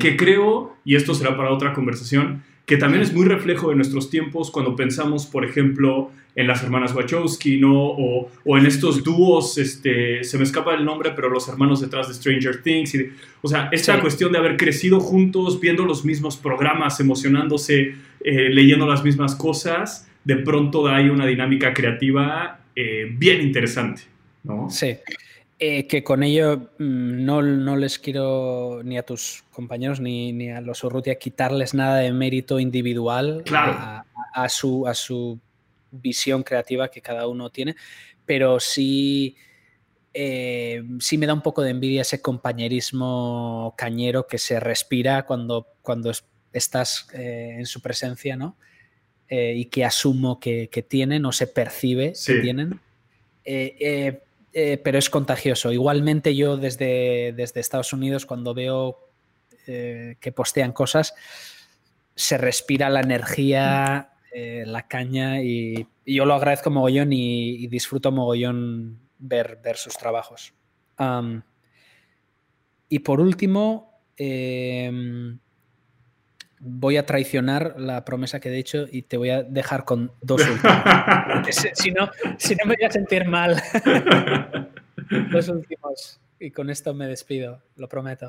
que 0.00 0.16
creo, 0.16 0.76
y 0.84 0.94
esto 0.94 1.12
será 1.14 1.36
para 1.36 1.50
otra 1.50 1.72
conversación, 1.72 2.42
que 2.66 2.76
también 2.76 3.02
es 3.02 3.12
muy 3.12 3.26
reflejo 3.26 3.70
de 3.70 3.76
nuestros 3.76 4.08
tiempos 4.10 4.50
cuando 4.50 4.74
pensamos, 4.74 5.26
por 5.26 5.44
ejemplo, 5.44 6.10
en 6.34 6.46
las 6.46 6.62
hermanas 6.62 6.94
Wachowski, 6.94 7.58
¿no? 7.58 7.74
O, 7.74 8.30
o 8.44 8.58
en 8.58 8.66
estos 8.66 9.04
dúos, 9.04 9.58
este, 9.58 10.24
se 10.24 10.38
me 10.38 10.44
escapa 10.44 10.74
el 10.74 10.84
nombre, 10.84 11.12
pero 11.14 11.28
los 11.28 11.46
hermanos 11.48 11.80
detrás 11.80 12.08
de 12.08 12.14
Stranger 12.14 12.62
Things. 12.62 12.94
Y, 12.94 13.10
o 13.42 13.48
sea, 13.48 13.68
esta 13.70 14.00
cuestión 14.00 14.32
de 14.32 14.38
haber 14.38 14.56
crecido 14.56 14.98
juntos, 14.98 15.60
viendo 15.60 15.84
los 15.84 16.04
mismos 16.04 16.36
programas, 16.36 16.98
emocionándose, 17.00 17.94
eh, 18.20 18.48
leyendo 18.50 18.86
las 18.86 19.04
mismas 19.04 19.34
cosas, 19.34 20.08
de 20.24 20.36
pronto 20.36 20.88
hay 20.88 21.08
una 21.10 21.26
dinámica 21.26 21.74
creativa 21.74 22.60
eh, 22.74 23.06
bien 23.16 23.42
interesante, 23.42 24.02
¿no? 24.42 24.68
Sí. 24.70 24.96
Eh, 25.66 25.86
que 25.86 26.04
con 26.04 26.22
ello 26.22 26.58
mm, 26.78 27.24
no, 27.24 27.40
no, 27.40 27.76
les 27.76 27.98
quiero 27.98 28.82
ni 28.84 28.98
a 28.98 29.02
tus 29.02 29.44
compañeros 29.50 29.98
ni, 29.98 30.30
ni 30.30 30.50
a 30.50 30.60
los 30.60 30.84
Urrutia 30.84 31.14
quitarles 31.14 31.72
nada 31.72 32.00
de 32.00 32.12
mérito 32.12 32.60
individual 32.60 33.42
a, 33.50 34.48
su, 34.50 34.86
a 34.86 34.92
su 34.92 35.40
visión 35.90 36.42
creativa 36.42 36.90
que 36.90 37.00
cada 37.00 37.26
uno 37.28 37.48
tiene, 37.48 37.76
pero 38.26 38.60
sí, 38.60 39.36
eh, 40.12 40.82
sí 41.00 41.16
me 41.16 41.24
da 41.24 41.32
un 41.32 41.40
poco 41.40 41.62
de 41.62 41.70
envidia 41.70 42.02
ese 42.02 42.20
compañerismo 42.20 43.74
cañero 43.74 44.26
que 44.26 44.36
se 44.36 44.60
respira 44.60 45.24
cuando, 45.24 45.68
cuando 45.80 46.12
estás 46.52 47.08
eh, 47.14 47.56
en 47.58 47.64
su 47.64 47.80
presencia, 47.80 48.36
¿no? 48.36 48.58
y 49.30 49.64
que 49.64 49.84
asumo 49.84 50.38
que, 50.38 50.68
que, 50.68 50.82
tienen 50.82 51.24
o 51.24 51.32
se 51.32 51.48
percibe 51.48 52.12
que 52.24 52.34
tienen. 52.34 52.78
Eh, 53.44 54.20
pero 54.84 54.98
es 54.98 55.10
contagioso. 55.10 55.72
Igualmente 55.72 56.36
yo 56.36 56.56
desde, 56.56 57.32
desde 57.36 57.60
Estados 57.60 57.92
Unidos 57.92 58.24
cuando 58.24 58.54
veo 58.54 59.10
eh, 59.66 60.16
que 60.20 60.30
postean 60.30 60.72
cosas, 60.72 61.14
se 62.14 62.36
respira 62.36 62.90
la 62.90 63.00
energía, 63.00 64.12
eh, 64.30 64.64
la 64.66 64.86
caña 64.86 65.40
y, 65.40 65.88
yo 66.04 66.26
lo 66.26 66.34
agradezco 66.34 66.68
mogollón 66.68 67.14
y, 67.14 67.66
disfruto 67.68 68.12
mogollón 68.12 69.00
ver, 69.18 69.58
ver 69.64 69.78
sus 69.78 69.96
trabajos. 69.96 70.52
y 72.90 72.98
por 72.98 73.20
último, 73.20 74.02
em, 74.18 75.38
voy 76.64 76.96
a 76.96 77.04
traicionar 77.04 77.74
la 77.78 78.04
promesa 78.04 78.40
que 78.40 78.48
he 78.48 78.58
hecho 78.58 78.86
y 78.90 79.02
te 79.02 79.18
voy 79.18 79.30
a 79.30 79.42
dejar 79.42 79.84
con 79.84 80.10
dos 80.22 80.40
últimos. 80.48 80.76
si, 81.74 81.90
no, 81.90 82.10
si 82.38 82.54
no 82.56 82.64
me 82.64 82.76
voy 82.76 82.84
a 82.84 82.90
sentir 82.90 83.26
mal. 83.26 83.62
dos 85.30 85.48
últimos. 85.48 86.20
Y 86.40 86.50
con 86.50 86.70
esto 86.70 86.94
me 86.94 87.06
despido, 87.06 87.62
lo 87.76 87.88
prometo. 87.88 88.28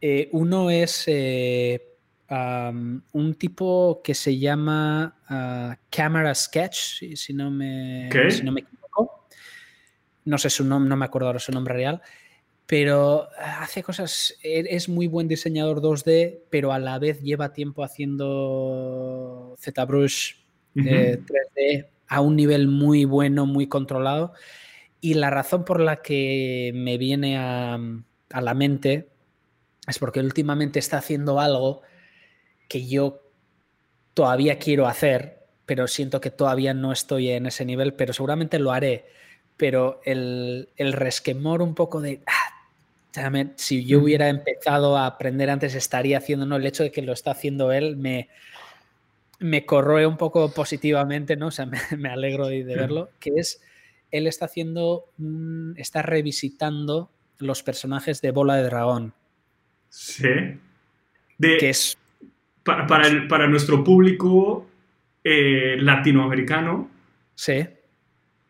Eh, 0.00 0.28
uno 0.32 0.70
es 0.70 1.04
eh, 1.08 1.96
un 2.30 3.34
tipo 3.36 4.00
que 4.02 4.14
se 4.14 4.38
llama 4.38 5.16
uh, 5.28 5.74
Camera 5.90 6.34
Sketch, 6.34 7.14
si, 7.14 7.34
no 7.34 7.50
me, 7.50 8.08
si 8.30 8.44
no 8.44 8.52
me 8.52 8.60
equivoco. 8.60 9.26
No 10.24 10.38
sé 10.38 10.50
su 10.50 10.64
nombre, 10.64 10.88
no 10.88 10.96
me 10.96 11.04
acuerdo 11.04 11.26
ahora 11.26 11.40
su 11.40 11.52
nombre 11.52 11.74
real 11.74 12.00
pero 12.68 13.30
hace 13.38 13.82
cosas, 13.82 14.36
e, 14.42 14.62
es 14.68 14.90
muy 14.90 15.06
buen 15.06 15.26
diseñador 15.26 15.80
2D, 15.80 16.40
pero 16.50 16.70
a 16.70 16.78
la 16.78 16.98
vez 16.98 17.22
lleva 17.22 17.54
tiempo 17.54 17.82
haciendo 17.82 19.56
ZBrush 19.58 20.34
3D 20.74 21.24
eh, 21.56 21.90
a 22.08 22.20
un 22.20 22.36
nivel 22.36 22.68
muy 22.68 23.06
bueno, 23.06 23.46
muy 23.46 23.68
controlado. 23.68 24.34
Y 25.00 25.14
la 25.14 25.30
razón 25.30 25.64
por 25.64 25.80
la 25.80 26.02
que 26.02 26.72
me 26.74 26.98
viene 26.98 27.38
a, 27.38 27.78
a 28.32 28.40
la 28.42 28.52
mente 28.52 29.08
es 29.86 29.98
porque 29.98 30.20
últimamente 30.20 30.78
está 30.78 30.98
haciendo 30.98 31.40
algo 31.40 31.80
que 32.68 32.86
yo 32.86 33.22
todavía 34.12 34.58
quiero 34.58 34.86
hacer, 34.86 35.46
pero 35.64 35.88
siento 35.88 36.20
que 36.20 36.30
todavía 36.30 36.74
no 36.74 36.92
estoy 36.92 37.30
en 37.30 37.46
ese 37.46 37.64
nivel, 37.64 37.94
pero 37.94 38.12
seguramente 38.12 38.58
lo 38.58 38.72
haré. 38.72 39.06
Pero 39.56 40.02
el, 40.04 40.68
el 40.76 40.92
resquemor 40.92 41.62
un 41.62 41.74
poco 41.74 42.02
de, 42.02 42.20
ah, 42.26 42.47
si 43.56 43.84
yo 43.84 44.00
hubiera 44.00 44.28
empezado 44.28 44.96
a 44.96 45.06
aprender 45.06 45.50
antes, 45.50 45.74
estaría 45.74 46.18
haciendo, 46.18 46.46
¿no? 46.46 46.56
El 46.56 46.66
hecho 46.66 46.82
de 46.82 46.92
que 46.92 47.02
lo 47.02 47.12
está 47.12 47.32
haciendo 47.32 47.72
él 47.72 47.96
me, 47.96 48.28
me 49.40 49.66
corroe 49.66 50.06
un 50.06 50.16
poco 50.16 50.52
positivamente, 50.52 51.36
¿no? 51.36 51.48
O 51.48 51.50
sea, 51.50 51.66
me, 51.96 52.08
alegro 52.08 52.46
de, 52.46 52.64
verlo, 52.64 53.10
que 53.18 53.30
es, 53.36 53.60
él 54.10 54.26
está 54.26 54.44
haciendo, 54.44 55.06
está 55.76 56.02
revisitando 56.02 57.10
los 57.38 57.62
personajes 57.62 58.20
de 58.20 58.30
Bola 58.30 58.56
de 58.56 58.62
Dragón. 58.64 59.14
Sí. 59.88 60.28
Que 61.40 61.70
es 61.70 61.96
para, 62.62 62.86
para, 62.86 63.06
el- 63.06 63.26
para 63.28 63.46
nuestro 63.46 63.82
público 63.84 64.66
eh, 65.24 65.76
latinoamericano, 65.78 66.90
Sí. 67.34 67.64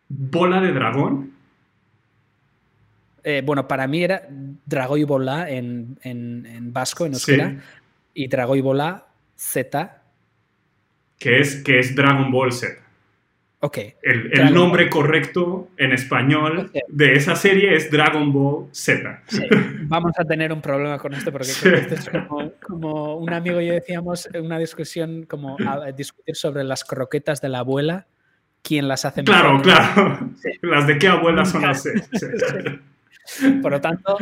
bola 0.07 0.59
de 0.61 0.71
dragón. 0.73 1.33
Eh, 3.23 3.41
bueno, 3.45 3.67
para 3.67 3.87
mí 3.87 4.03
era 4.03 4.23
Dragoi 4.65 5.03
Bola 5.03 5.49
en, 5.49 5.97
en, 6.03 6.45
en 6.45 6.73
vasco, 6.73 7.05
en 7.05 7.15
Sí. 7.15 7.31
euskera, 7.31 7.57
y 8.13 8.27
Dragoi 8.27 8.61
Bola 8.61 9.05
Z. 9.35 10.01
que 11.17 11.39
es, 11.39 11.57
que 11.63 11.79
es 11.79 11.95
Dragon 11.95 12.31
Ball 12.31 12.51
Z. 12.51 12.75
Ok, 13.61 13.77
El, 14.03 14.53
nombre 14.53 14.83
Ball. 14.85 14.89
correcto 14.89 15.67
en 15.75 15.91
español 15.91 16.71
de 16.87 17.13
esa 17.13 17.35
serie 17.35 17.75
es 17.75 17.91
Dragon 17.91 18.31
Ball 18.31 18.67
Z. 18.71 19.21
sí, 19.27 19.43
vamos 19.81 20.13
a 20.17 20.23
tener 20.23 20.53
un 20.53 20.61
problema 20.61 20.97
con 20.97 21.13
esto 21.13 21.29
porque 21.31 21.47
Sí. 21.47 21.67
esto 21.67 21.95
es 21.95 22.09
como, 22.09 22.51
como 22.61 23.15
un 23.17 23.33
amigo 23.33 23.59
y 23.59 23.67
yo 23.67 23.73
decíamos 23.73 24.29
en 24.33 24.45
una 24.45 24.57
discusión 24.59 25.23
como 25.23 25.57
a- 25.67 25.91
discutir 25.91 26.37
sobre 26.37 26.63
las 26.63 26.85
croquetas 26.85 27.41
de 27.41 27.49
la 27.49 27.59
abuela, 27.59 28.07
quién 28.61 28.87
las 28.87 29.03
hace 29.03 29.25
Claro, 29.25 29.57
mejor. 29.57 29.63
claro. 29.63 30.29
Las 30.61 30.87
de 30.87 30.97
qué 30.97 31.07
abuelas 31.09 31.51
son 31.51 31.61
las. 31.63 31.83
Por 33.61 33.71
lo 33.71 33.81
tanto, 33.81 34.17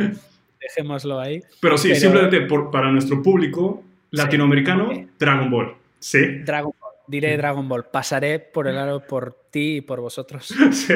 dejémoslo 0.60 1.20
ahí. 1.20 1.40
Pero 1.60 1.78
sí, 1.78 1.88
Pero- 1.88 2.00
simplemente 2.00 2.40
por- 2.42 2.70
para 2.70 2.90
nuestro 2.90 3.22
público 3.22 3.82
latinoamericano. 4.10 4.90
Dragon 5.18 5.50
Ball. 5.50 5.74
Sí. 5.98 6.18
Dragon 6.44 6.72
Ball. 6.80 6.92
Diré 7.06 7.36
Dragon 7.36 7.68
Ball. 7.68 7.86
Pasaré 7.86 8.38
por 8.38 8.66
el 8.68 8.76
aro 8.78 9.06
por 9.06 9.46
ti 9.50 9.76
y 9.76 9.80
por 9.80 10.00
vosotros. 10.00 10.48
Sí. 10.72 10.94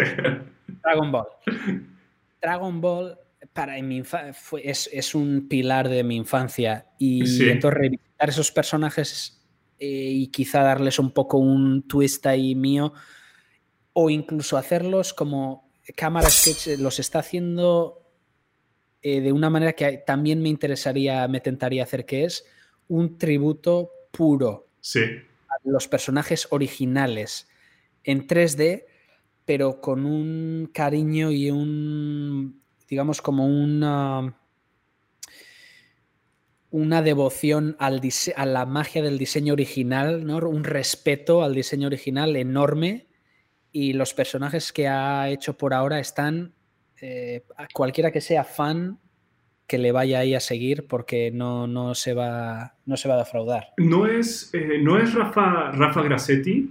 Dragon 0.83 1.11
Ball. 1.13 1.27
Dragon 2.41 2.81
Ball 2.81 3.19
para 3.53 3.77
en 3.79 3.89
mi 3.89 4.01
infa- 4.03 4.33
fue, 4.33 4.69
es, 4.69 4.89
es 4.93 5.15
un 5.15 5.49
pilar 5.49 5.89
de 5.89 6.05
mi 6.05 6.17
infancia 6.17 6.87
y 6.99 7.27
Sí. 7.27 7.49
entonces 7.51 7.79
revisitar 7.81 8.29
esos 8.29 8.51
personajes 8.53 9.45
eh, 9.79 9.87
y 9.87 10.29
quizá 10.29 10.63
darles 10.63 10.99
un 10.99 11.11
poco 11.13 11.39
un 11.39 11.87
twist 11.89 12.25
ahí 12.27 12.55
mío 12.55 12.93
o 13.93 14.11
incluso 14.11 14.57
hacerlos 14.57 15.13
como 15.13 15.71
cámara 15.97 16.31
sketch 16.31 16.79
los 16.79 16.99
está 17.01 17.19
haciendo 17.19 18.02
eh, 19.03 19.21
de 19.21 19.33
una 19.33 19.51
manera 19.51 19.73
que 19.73 19.99
también 19.99 20.41
me 20.41 20.49
interesaría, 20.49 21.27
me 21.29 21.41
tentaría 21.41 21.83
hacer, 21.83 22.07
que 22.07 22.25
es 22.25 22.45
un 22.89 23.19
tributo 23.19 23.91
puro 24.11 24.69
Sí. 24.81 25.01
a 25.01 25.55
los 25.65 25.89
personajes 25.89 26.47
originales 26.51 27.49
en 28.05 28.27
3D, 28.27 28.87
pero 29.45 29.81
con 29.81 30.05
un 30.07 30.71
cariño 30.73 31.31
y 31.31 31.51
un, 31.51 32.63
digamos, 32.89 33.23
como 33.23 33.47
una, 33.47 34.37
una 36.71 37.03
devoción 37.03 37.77
al 37.79 38.01
a 38.37 38.47
la 38.47 38.67
magia 38.67 39.03
del 39.03 39.19
diseño 39.19 39.53
original, 39.53 40.25
¿no? 40.27 40.39
un 40.39 40.65
respeto 40.65 41.43
al 41.43 41.55
diseño 41.55 41.87
original 41.89 42.35
enorme 42.37 43.09
y 43.73 43.95
los 43.95 44.15
personajes 44.15 44.73
que 44.73 44.89
ha 44.89 45.29
hecho 45.29 45.57
por 45.57 45.75
ahora 45.75 45.99
están, 45.99 46.55
eh, 47.03 47.45
a 47.57 47.67
cualquiera 47.73 48.13
que 48.13 48.21
sea 48.21 48.45
fan, 48.45 49.01
que 49.67 49.77
le 49.77 49.91
vaya 49.91 50.21
ahí 50.21 50.37
a 50.37 50.41
seguir 50.41 50.87
porque 50.87 51.33
no, 51.33 51.67
no, 51.67 51.97
se, 51.97 52.15
va, 52.15 52.77
no 52.87 52.97
se 52.97 53.09
va 53.09 53.15
a 53.17 53.19
defraudar. 53.19 53.73
¿No 53.77 54.07
es, 54.07 54.51
eh, 54.55 54.79
¿no 54.81 54.99
es 54.99 55.13
Rafa, 55.13 55.73
Rafa 55.73 56.03
Grassetti? 56.03 56.71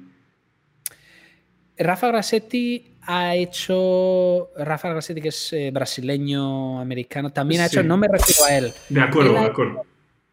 Rafa 1.77 2.07
Grassetti 2.07 2.97
ha 3.01 3.35
hecho. 3.35 4.51
Rafa 4.55 4.89
Grassetti, 4.89 5.21
que 5.21 5.29
es 5.29 5.51
eh, 5.51 5.71
brasileño 5.71 6.79
americano, 6.79 7.33
también 7.33 7.61
ha 7.61 7.65
hecho. 7.65 7.81
Sí. 7.81 7.87
No 7.87 7.97
me 7.97 8.07
refiero 8.07 8.45
a 8.45 8.57
él. 8.57 8.73
De 8.87 9.01
acuerdo, 9.01 9.35
Él 9.35 9.41
de 9.41 9.47
acuerdo. 9.47 9.81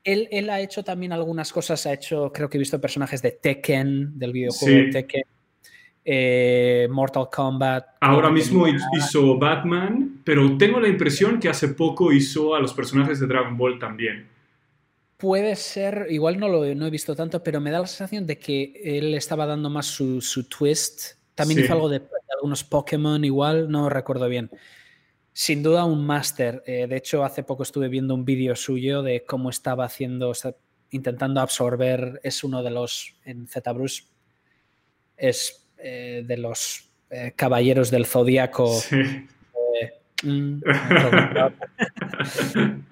Él, 0.04 0.28
él 0.30 0.48
ha 0.50 0.60
hecho 0.60 0.84
también 0.84 1.12
algunas 1.12 1.52
cosas. 1.52 1.86
Ha 1.86 1.92
hecho, 1.92 2.32
creo 2.32 2.48
que 2.48 2.56
he 2.56 2.60
visto 2.60 2.80
personajes 2.80 3.20
de 3.20 3.32
Tekken, 3.32 4.16
del 4.16 4.32
videojuego 4.32 4.84
Sí. 4.84 4.90
Tekken, 4.90 5.24
eh, 6.10 6.88
Mortal 6.90 7.28
Kombat. 7.30 7.84
Ahora 8.00 8.30
mismo 8.30 8.64
hizo 8.96 9.36
Batman, 9.38 10.22
pero 10.24 10.56
tengo 10.56 10.80
la 10.80 10.88
impresión 10.88 11.38
que 11.38 11.50
hace 11.50 11.68
poco 11.68 12.12
hizo 12.12 12.54
a 12.54 12.60
los 12.60 12.72
personajes 12.72 13.20
de 13.20 13.26
Dragon 13.26 13.58
Ball 13.58 13.78
también. 13.78 14.26
Puede 15.18 15.54
ser, 15.54 16.06
igual 16.08 16.38
no 16.40 16.48
lo 16.48 16.64
he- 16.64 16.74
no 16.74 16.86
he 16.86 16.90
visto 16.90 17.14
tanto, 17.14 17.42
pero 17.42 17.60
me 17.60 17.70
da 17.70 17.80
la 17.80 17.86
sensación 17.86 18.26
de 18.26 18.38
que 18.38 18.72
él 18.82 19.12
estaba 19.14 19.44
dando 19.44 19.68
más 19.68 19.84
su, 19.84 20.22
su 20.22 20.44
twist. 20.48 21.18
También 21.34 21.58
Sí. 21.58 21.64
hizo 21.66 21.74
algo 21.74 21.90
de, 21.90 21.98
de 21.98 22.06
algunos 22.36 22.64
Pokémon, 22.64 23.22
igual, 23.22 23.70
no 23.70 23.90
recuerdo 23.90 24.28
bien. 24.30 24.50
Sin 25.34 25.62
duda 25.62 25.84
un 25.84 26.06
máster. 26.06 26.62
Eh, 26.66 26.86
de 26.88 26.96
hecho, 26.96 27.22
hace 27.22 27.42
poco 27.42 27.64
estuve 27.64 27.88
viendo 27.88 28.14
un 28.14 28.24
vídeo 28.24 28.56
suyo 28.56 29.02
de 29.02 29.24
cómo 29.26 29.50
estaba 29.50 29.84
haciendo, 29.84 30.32
intentando 30.90 31.40
absorber, 31.42 32.18
es 32.22 32.42
uno 32.44 32.62
de 32.62 32.70
los, 32.70 33.14
en 33.26 33.46
ZBruce, 33.46 34.04
es 35.18 35.67
eh, 35.78 36.22
de 36.26 36.36
los 36.36 36.90
eh, 37.10 37.32
caballeros 37.36 37.90
del 37.90 38.06
zodiaco 38.06 38.78
Sí. 38.80 38.96
Mm, 40.24 40.60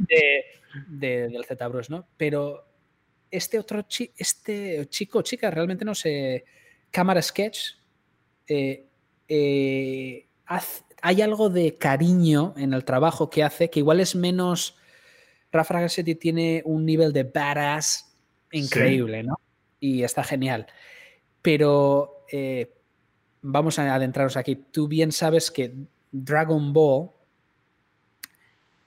de, 0.09 0.45
de- 0.87 1.29
del 1.29 1.45
ZBruce, 1.45 1.91
¿no? 1.93 2.07
Pero 2.17 2.65
este 3.31 3.59
otro 3.59 3.83
chi- 3.83 4.13
este 4.17 4.87
chico 4.89 5.19
o 5.19 5.23
chica, 5.23 5.51
realmente 5.51 5.85
no 5.85 5.95
sé, 5.95 6.45
cámara 6.91 7.21
sketch, 7.21 7.59
eh, 8.47 8.87
eh, 9.29 10.29
haz- 10.47 10.85
hay 11.03 11.21
algo 11.23 11.49
de 11.51 11.77
cariño 11.77 12.55
en 12.57 12.73
el 12.75 12.85
trabajo 12.85 13.29
que 13.29 13.43
hace, 13.43 13.71
que 13.71 13.81
igual 13.81 14.01
es 14.01 14.15
menos... 14.15 14.77
Rafa 15.53 15.81
Gassetti 15.81 16.15
tiene 16.17 16.63
un 16.65 16.85
nivel 16.85 17.13
de 17.13 17.23
badass 17.25 18.17
increíble, 18.53 19.23
¿no? 19.23 19.41
Y 19.81 20.03
está 20.03 20.23
genial. 20.23 20.67
Pero 21.43 22.25
eh, 22.31 22.73
vamos 23.47 23.79
a 23.79 23.95
adentrarnos 23.95 24.37
aquí. 24.37 24.57
Tú 24.57 24.89
bien 24.89 25.13
sabes 25.13 25.51
que 25.51 25.75
Dragon 26.11 26.73
Ball 26.73 27.11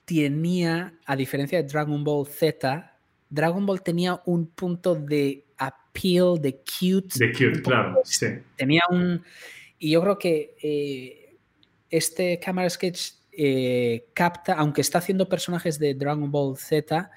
tenía, 0.06 0.94
a 1.06 1.16
diferencia 1.16 1.62
de 1.62 1.68
Dragon 1.68 2.04
Ball 2.04 2.28
Z, 2.28 2.98
Dragon 3.30 3.66
Ball 3.66 3.82
tenía 3.82 4.22
un 4.26 4.48
punto 4.48 4.96
de 4.96 5.46
appeal, 5.58 6.42
de 6.42 6.58
cute. 6.58 7.20
De 7.20 7.32
cute, 7.32 7.62
claro. 7.62 8.02
Sí. 8.04 8.28
Tenía 8.56 8.82
un... 8.90 9.24
Y 9.78 9.92
yo 9.92 10.02
creo 10.02 10.18
que 10.18 10.56
eh, 10.62 11.38
este 11.90 12.40
Camera 12.40 12.70
Sketch 12.70 13.14
eh, 13.32 14.08
capta, 14.14 14.54
aunque 14.56 14.82
está 14.82 14.98
haciendo 14.98 15.30
personajes 15.30 15.80
de 15.80 15.94
Dragon 15.94 16.30
Ball 16.30 16.58
Z, 16.58 17.10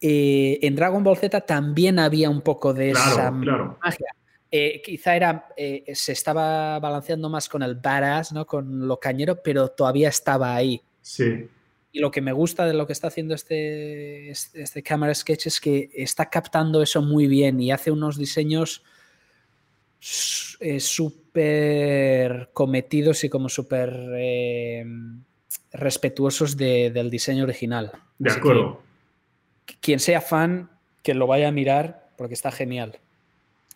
eh, 0.00 0.58
en 0.62 0.74
Dragon 0.74 1.02
Ball 1.02 1.18
Z 1.18 1.40
también 1.42 1.98
había 1.98 2.30
un 2.30 2.40
poco 2.40 2.72
de 2.72 2.92
esa 2.92 3.30
claro. 3.40 3.78
magia. 3.82 4.08
Eh, 4.50 4.80
quizá 4.84 5.16
era, 5.16 5.48
eh, 5.56 5.84
se 5.94 6.12
estaba 6.12 6.78
balanceando 6.78 7.28
más 7.28 7.48
con 7.48 7.62
el 7.62 7.74
badass, 7.74 8.32
¿no? 8.32 8.46
con 8.46 8.86
lo 8.86 8.98
cañero, 9.00 9.42
pero 9.42 9.68
todavía 9.68 10.08
estaba 10.08 10.54
ahí. 10.54 10.80
Sí. 11.02 11.48
Y 11.92 11.98
lo 12.00 12.10
que 12.10 12.20
me 12.20 12.32
gusta 12.32 12.66
de 12.66 12.74
lo 12.74 12.86
que 12.86 12.92
está 12.92 13.08
haciendo 13.08 13.34
este, 13.34 14.30
este, 14.30 14.62
este 14.62 14.82
Camera 14.82 15.14
Sketch 15.14 15.46
es 15.46 15.60
que 15.60 15.90
está 15.94 16.28
captando 16.30 16.82
eso 16.82 17.00
muy 17.02 17.26
bien 17.26 17.58
y 17.60 17.72
hace 17.72 17.90
unos 17.90 18.18
diseños 18.18 18.82
eh, 20.60 20.78
súper 20.80 22.50
cometidos 22.52 23.24
y 23.24 23.28
como 23.28 23.48
súper 23.48 23.90
eh, 24.16 24.84
respetuosos 25.72 26.56
de- 26.56 26.90
del 26.90 27.10
diseño 27.10 27.44
original. 27.44 27.92
De 28.18 28.30
Así 28.30 28.36
que 28.36 28.40
acuerdo. 28.40 28.82
quien 29.80 29.98
sea 30.00 30.20
fan, 30.20 30.70
que 31.02 31.14
lo 31.14 31.26
vaya 31.26 31.48
a 31.48 31.52
mirar 31.52 32.10
porque 32.16 32.34
está 32.34 32.50
genial. 32.52 32.98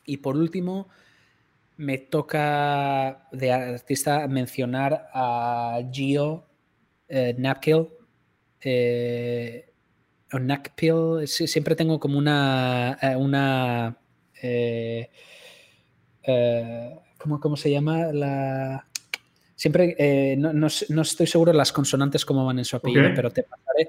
Y 0.04 0.18
por 0.18 0.36
último, 0.36 0.88
me 1.76 1.96
toca 1.96 3.26
de 3.32 3.52
artista 3.52 4.28
mencionar 4.28 5.08
a 5.14 5.80
Gio 5.90 6.46
eh, 7.08 7.34
Napkill. 7.38 7.88
eh, 8.60 9.66
o 10.32 10.38
Nakpil, 10.38 11.26
siempre 11.26 11.74
tengo 11.74 11.98
como 11.98 12.18
una. 12.18 12.98
eh, 13.02 13.16
una 13.16 13.96
eh, 14.42 15.10
¿cómo, 17.18 17.40
cómo 17.40 17.56
se 17.56 17.70
llama? 17.70 18.12
La, 18.12 18.86
siempre 19.56 20.36
no, 20.36 20.52
no 20.52 20.68
no 20.90 21.02
estoy 21.02 21.26
seguro 21.26 21.52
de 21.52 21.58
las 21.58 21.72
consonantes 21.72 22.24
cómo 22.24 22.44
van 22.46 22.58
en 22.58 22.64
su 22.64 22.76
apellido, 22.76 23.10
pero 23.14 23.30
te 23.30 23.42
pasaré. 23.42 23.88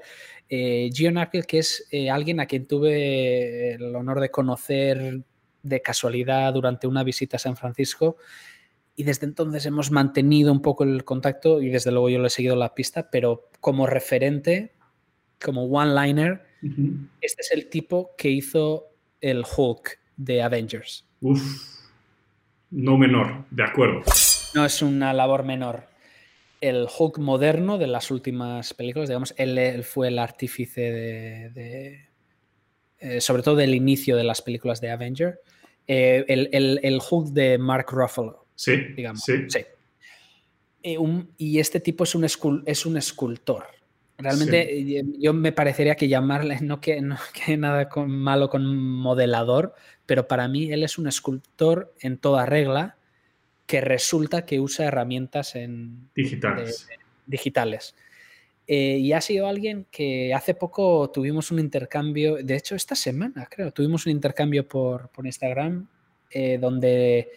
Gio 0.92 1.12
Napkill, 1.12 1.46
que 1.46 1.58
es 1.58 1.86
alguien 2.10 2.40
a 2.40 2.46
quien 2.46 2.66
tuve 2.66 3.74
el 3.74 3.94
honor 3.94 4.18
de 4.20 4.30
conocer 4.30 5.22
de 5.62 5.82
casualidad 5.82 6.52
durante 6.52 6.86
una 6.86 7.04
visita 7.04 7.36
a 7.36 7.40
San 7.40 7.56
Francisco. 7.56 8.16
Y 8.94 9.04
desde 9.04 9.26
entonces 9.26 9.64
hemos 9.66 9.90
mantenido 9.90 10.52
un 10.52 10.60
poco 10.60 10.84
el 10.84 11.04
contacto 11.04 11.62
y 11.62 11.70
desde 11.70 11.90
luego 11.90 12.10
yo 12.10 12.18
le 12.18 12.26
he 12.26 12.30
seguido 12.30 12.56
la 12.56 12.74
pista, 12.74 13.10
pero 13.10 13.48
como 13.60 13.86
referente, 13.86 14.74
como 15.42 15.64
one-liner, 15.64 16.42
este 17.20 17.42
es 17.42 17.50
el 17.52 17.68
tipo 17.68 18.10
que 18.16 18.30
hizo 18.30 18.88
el 19.20 19.44
Hulk 19.56 19.98
de 20.16 20.42
Avengers. 20.42 21.06
Uf. 21.20 21.40
No 22.70 22.96
menor, 22.96 23.44
de 23.50 23.64
acuerdo. 23.64 24.02
No 24.54 24.64
es 24.64 24.82
una 24.82 25.12
labor 25.12 25.44
menor. 25.44 25.88
El 26.60 26.86
Hulk 26.86 27.18
moderno 27.18 27.76
de 27.78 27.86
las 27.86 28.10
últimas 28.10 28.72
películas, 28.74 29.08
digamos, 29.08 29.34
él, 29.36 29.58
él 29.58 29.84
fue 29.84 30.08
el 30.08 30.18
artífice 30.18 30.80
de, 30.80 31.50
de, 31.50 32.08
eh, 33.02 33.20
sobre 33.20 33.42
todo 33.42 33.56
del 33.56 33.74
inicio 33.74 34.16
de 34.16 34.22
las 34.22 34.42
películas 34.42 34.80
de 34.80 34.90
Avenger, 34.90 35.40
eh, 35.86 36.24
el, 36.28 36.80
el, 36.82 37.00
Hulk 37.08 37.28
de 37.28 37.58
Mark 37.58 37.86
Ruffalo. 37.90 38.46
Sí, 38.54 38.76
digamos. 38.96 39.22
Sí. 39.22 39.64
y 41.38 41.58
este 41.58 41.80
tipo 41.80 42.04
es 42.04 42.14
un, 42.14 42.24
es 42.66 42.86
un 42.86 42.96
escultor. 42.96 43.66
Realmente 44.18 45.04
yo 45.18 45.32
me 45.32 45.52
parecería 45.52 45.96
que 45.96 46.06
llamarle, 46.08 46.60
no 46.60 46.80
que, 46.80 47.00
no 47.00 47.16
que 47.46 47.56
nada 47.56 47.88
malo 48.06 48.48
con 48.48 48.76
modelador, 48.76 49.74
pero 50.06 50.28
para 50.28 50.48
mí 50.48 50.72
él 50.72 50.84
es 50.84 50.98
un 50.98 51.08
escultor 51.08 51.94
en 52.00 52.18
toda 52.18 52.46
regla 52.46 52.96
que 53.66 53.80
resulta 53.80 54.44
que 54.44 54.60
usa 54.60 54.86
herramientas 54.86 55.54
en, 55.54 56.10
digitales. 56.14 56.88
digitales. 57.26 57.94
Eh, 58.66 58.98
y 58.98 59.12
ha 59.12 59.20
sido 59.20 59.48
alguien 59.48 59.86
que 59.90 60.32
hace 60.32 60.54
poco 60.54 61.10
tuvimos 61.10 61.50
un 61.50 61.58
intercambio, 61.58 62.36
de 62.36 62.54
hecho 62.54 62.76
esta 62.76 62.94
semana 62.94 63.48
creo, 63.50 63.72
tuvimos 63.72 64.06
un 64.06 64.12
intercambio 64.12 64.68
por, 64.68 65.10
Instagram 65.24 65.88
eh, 66.30 66.58
donde 66.58 67.30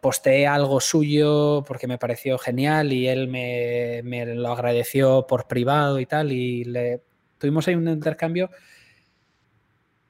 posteé 0.00 0.46
algo 0.46 0.78
suyo 0.80 1.64
porque 1.66 1.86
me 1.86 1.98
pareció 1.98 2.38
genial 2.38 2.92
y 2.92 3.08
él 3.08 3.28
me, 3.28 4.02
me, 4.04 4.26
lo 4.26 4.52
agradeció 4.52 5.26
por 5.26 5.48
privado 5.48 5.98
y 6.00 6.06
tal 6.06 6.32
y 6.32 6.64
le, 6.64 7.00
tuvimos 7.38 7.66
ahí 7.66 7.74
un 7.74 7.88
intercambio 7.88 8.50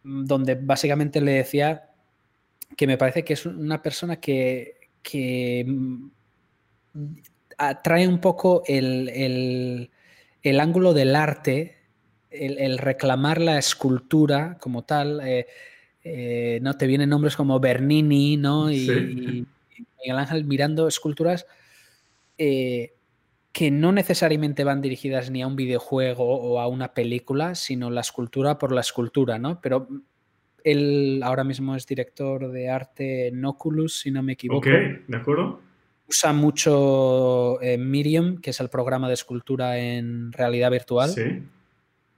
donde 0.02 0.56
básicamente 0.56 1.20
le 1.20 1.32
decía 1.32 1.90
que 2.76 2.86
me 2.86 2.98
parece 2.98 3.24
que 3.24 3.32
es 3.32 3.46
una 3.46 3.80
persona 3.80 4.16
que, 4.16 4.74
que 5.02 5.64
atrae 7.58 8.08
un 8.08 8.20
poco 8.20 8.62
el, 8.66 9.90
ángulo 10.44 10.94
del 10.94 11.16
arte, 11.16 11.76
el, 12.30 12.78
reclamar 12.78 13.40
la 13.40 13.58
escultura 13.58 14.58
como 14.60 14.84
tal. 14.84 15.20
Eh, 15.24 15.46
eh, 16.04 16.60
¿no? 16.62 16.74
Te 16.74 16.86
vienen 16.86 17.08
nombres 17.08 17.36
como 17.36 17.58
Bernini 17.58 18.36
¿no? 18.36 18.70
y, 18.70 19.44
Miguel 19.98 20.18
Ángel 20.18 20.44
mirando 20.44 20.86
esculturas 20.86 21.46
eh, 22.38 22.94
que 23.50 23.72
no 23.72 23.90
necesariamente 23.90 24.62
van 24.62 24.82
dirigidas 24.82 25.30
ni 25.30 25.42
a 25.42 25.48
un 25.48 25.56
videojuego 25.56 26.24
o 26.24 26.60
a 26.60 26.68
una 26.68 26.94
película, 26.94 27.56
sino 27.56 27.90
la 27.90 28.02
escultura 28.02 28.56
por 28.58 28.70
la 28.70 28.82
escultura, 28.82 29.38
¿no? 29.38 29.60
Pero 29.60 29.88
él 30.62 31.20
ahora 31.24 31.42
mismo 31.42 31.74
es 31.74 31.86
director 31.86 32.52
de 32.52 32.68
arte 32.68 33.28
en 33.28 33.44
Oculus, 33.44 34.00
si 34.00 34.10
no 34.10 34.22
me 34.22 34.34
equivoco. 34.34 34.58
Ok, 34.58 34.66
de 35.08 35.16
acuerdo 35.16 35.65
usa 36.08 36.32
mucho 36.32 37.60
eh, 37.60 37.78
Miriam, 37.78 38.40
que 38.40 38.50
es 38.50 38.60
el 38.60 38.68
programa 38.68 39.08
de 39.08 39.14
escultura 39.14 39.78
en 39.78 40.32
realidad 40.32 40.70
virtual, 40.70 41.14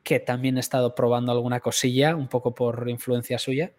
que 0.02 0.20
también 0.20 0.56
he 0.56 0.60
estado 0.60 0.94
probando 0.94 1.32
alguna 1.32 1.60
cosilla, 1.60 2.14
un 2.16 2.28
poco 2.28 2.54
por 2.54 2.88
influencia 2.88 3.38
suya, 3.38 3.72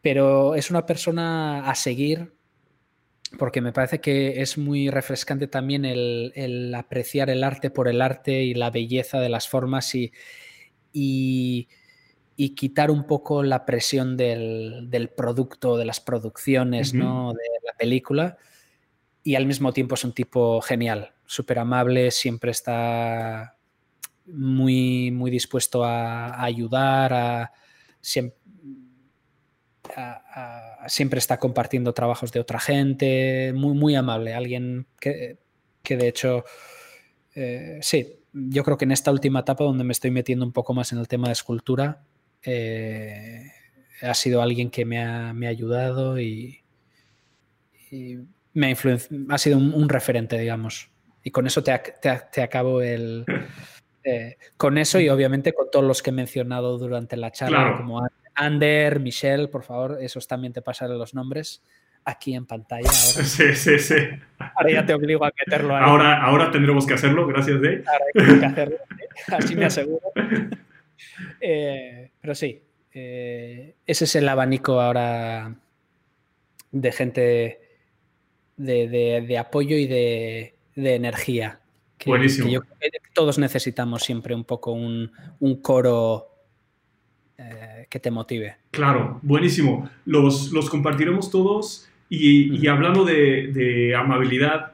pero 0.00 0.54
es 0.54 0.70
una 0.70 0.86
persona 0.86 1.68
a 1.68 1.74
seguir 1.74 2.32
porque 3.38 3.60
me 3.60 3.72
parece 3.72 4.00
que 4.00 4.42
es 4.42 4.58
muy 4.58 4.90
refrescante 4.90 5.46
también 5.46 5.84
el, 5.84 6.74
apreciar 6.76 7.30
el 7.30 7.44
arte 7.44 7.70
por 7.70 7.86
el 7.86 8.02
arte 8.02 8.42
y 8.42 8.54
la 8.54 8.70
belleza 8.70 9.20
de 9.20 9.28
las 9.28 9.48
formas 9.48 9.94
y, 9.94 10.12
y, 10.92 11.68
quitar 12.56 12.90
un 12.90 13.06
poco 13.06 13.44
la 13.44 13.64
presión 13.64 14.16
del, 14.16 15.12
producto, 15.16 15.76
de 15.76 15.84
las 15.84 16.00
producciones, 16.00 16.92
¿no? 16.92 17.32
de 17.32 17.48
la 17.64 17.72
película 17.74 18.36
y 19.22 19.34
al 19.34 19.46
mismo 19.46 19.72
tiempo 19.72 19.94
es 19.94 20.04
un 20.04 20.12
tipo 20.12 20.60
genial, 20.60 21.12
súper 21.26 21.58
amable, 21.58 22.10
siempre 22.10 22.50
está 22.50 23.56
muy, 24.26 25.10
muy 25.10 25.30
dispuesto 25.30 25.84
a, 25.84 26.42
ayudar, 26.42 27.12
a, 27.12 27.52
siempre, 30.86 31.18
está 31.18 31.38
compartiendo 31.38 31.92
trabajos 31.92 32.32
de 32.32 32.40
otra 32.40 32.58
gente, 32.60 33.52
muy, 33.54 33.74
muy 33.74 33.94
amable, 33.94 34.34
alguien 34.34 34.86
que, 34.98 35.38
de 35.88 36.08
hecho, 36.08 36.44
eh, 37.34 37.78
sí, 37.82 38.20
yo 38.32 38.64
creo 38.64 38.78
que 38.78 38.84
en 38.84 38.92
esta 38.92 39.10
última 39.10 39.40
etapa 39.40 39.64
donde 39.64 39.84
me 39.84 39.92
estoy 39.92 40.10
metiendo 40.10 40.46
un 40.46 40.52
poco 40.52 40.72
más 40.72 40.92
en 40.92 40.98
el 40.98 41.08
tema 41.08 41.28
de 41.28 41.32
escultura, 41.32 42.04
eh, 42.42 43.50
ha 44.00 44.14
sido 44.14 44.40
alguien 44.40 44.70
que 44.70 44.86
me 44.86 45.02
ha, 45.02 45.30
ayudado 45.30 46.18
y 46.18 46.62
me 48.54 48.72
ha, 48.72 49.34
ha 49.34 49.38
sido 49.38 49.58
un, 49.58 49.88
referente, 49.88 50.38
digamos. 50.38 50.90
Y 51.22 51.30
con 51.30 51.46
eso 51.46 51.62
te, 51.62 51.78
te, 52.32 52.42
acabo 52.42 52.82
el... 52.82 53.24
Eh, 54.02 54.38
con 54.56 54.78
eso 54.78 54.98
y 54.98 55.10
obviamente 55.10 55.52
con 55.52 55.70
todos 55.70 55.84
los 55.84 56.02
que 56.02 56.08
he 56.08 56.12
mencionado 56.12 56.78
durante 56.78 57.16
la 57.18 57.30
charla, 57.30 57.74
como 57.76 58.08
Ander, 58.34 58.98
Michelle, 58.98 59.48
por 59.48 59.62
favor, 59.62 59.98
esos 60.00 60.26
también 60.26 60.54
te 60.54 60.62
pasaré 60.62 60.94
los 60.94 61.14
nombres 61.14 61.62
aquí 62.04 62.34
en 62.34 62.46
pantalla 62.46 62.88
ahora. 62.88 63.24
Sí, 63.24 63.54
sí, 63.54 63.78
sí. 63.78 63.96
Ahora 64.38 64.72
ya 64.72 64.86
te 64.86 64.94
obligo 64.94 65.24
a 65.24 65.32
meterlo 65.46 65.76
ahí. 65.76 65.82
Ahora, 65.84 66.22
ahora 66.22 66.50
tendremos 66.50 66.86
que 66.86 66.94
hacerlo, 66.94 67.26
gracias, 67.26 67.60
Dave. 67.60 67.84
Ahora 67.86 68.04
hay 68.14 68.40
que 68.40 68.46
hacerlo, 68.46 68.76
así 69.28 69.56
me 69.56 69.66
aseguro. 69.66 70.12
Eh, 71.40 72.10
pero 72.20 72.34
sí, 72.34 72.62
eh, 72.92 73.74
ese 73.86 74.04
es 74.04 74.16
el 74.16 74.28
abanico 74.28 74.78
ahora 74.80 75.54
de 76.70 76.92
gente 76.92 77.60
de, 78.60 79.38
apoyo 79.38 79.76
y 79.76 79.86
de, 79.86 80.54
energía. 80.76 81.60
Que, 81.98 82.10
Buenísimo. 82.10 82.62
todos 83.12 83.38
necesitamos 83.38 84.02
siempre 84.02 84.34
un 84.34 84.44
poco 84.44 84.72
un, 84.72 85.10
coro 85.62 86.28
eh, 87.36 87.86
que 87.90 88.00
te 88.00 88.10
motive. 88.10 88.56
Claro, 88.70 89.18
buenísimo. 89.22 89.90
Los, 90.04 90.52
los 90.52 90.70
compartiremos 90.70 91.30
todos 91.30 91.90
y, 92.10 92.66
hablando 92.66 93.04
de, 93.04 93.94
amabilidad 93.96 94.72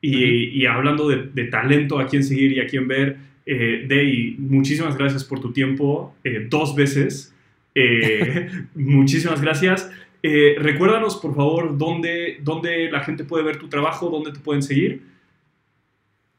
y, 0.00 0.64
hablando 0.66 1.08
de, 1.08 1.44
talento 1.46 1.98
a 1.98 2.06
quien 2.06 2.22
seguir 2.22 2.52
y 2.52 2.60
a 2.60 2.66
quien 2.66 2.86
ver, 2.86 3.16
eh, 3.44 3.84
Dey, 3.88 4.36
muchísimas 4.38 4.96
gracias 4.96 5.24
por 5.24 5.40
tu 5.40 5.52
tiempo 5.52 6.14
eh, 6.24 6.46
dos 6.48 6.74
veces. 6.74 7.34
Eh, 7.74 8.48
muchísimas 8.74 9.40
gracias. 9.40 9.90
Eh, 10.22 10.56
recuérdanos, 10.58 11.16
por 11.16 11.34
favor, 11.34 11.76
dónde, 11.76 12.38
dónde 12.42 12.90
la 12.90 13.00
gente 13.00 13.24
puede 13.24 13.44
ver 13.44 13.58
tu 13.58 13.68
trabajo, 13.68 14.08
dónde 14.08 14.32
te 14.32 14.40
pueden 14.40 14.62
seguir. 14.62 15.14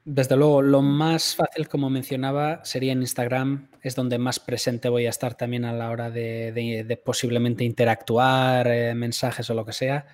Desde 0.04 0.38
luego, 0.38 0.62
lo 0.62 0.82
más 0.82 1.36
fácil, 1.36 1.68
como 1.68 1.90
mencionaba, 1.90 2.64
sería 2.64 2.94
en 2.94 3.02
Instagram. 3.02 3.68
Es 3.82 3.95
donde 3.95 4.18
más 4.18 4.40
presente 4.40 4.88
voy 4.90 5.06
a 5.06 5.10
estar 5.10 5.36
también 5.36 5.66
a 5.66 5.74
la 5.74 5.91
hora 5.91 6.10
de, 6.10 7.02
posiblemente 7.04 7.64
interactuar, 7.64 8.68
eh, 8.68 8.95
mensajes 8.95 9.49
o 9.49 9.54
lo 9.54 9.66
que 9.66 9.74
sea. 9.74 10.06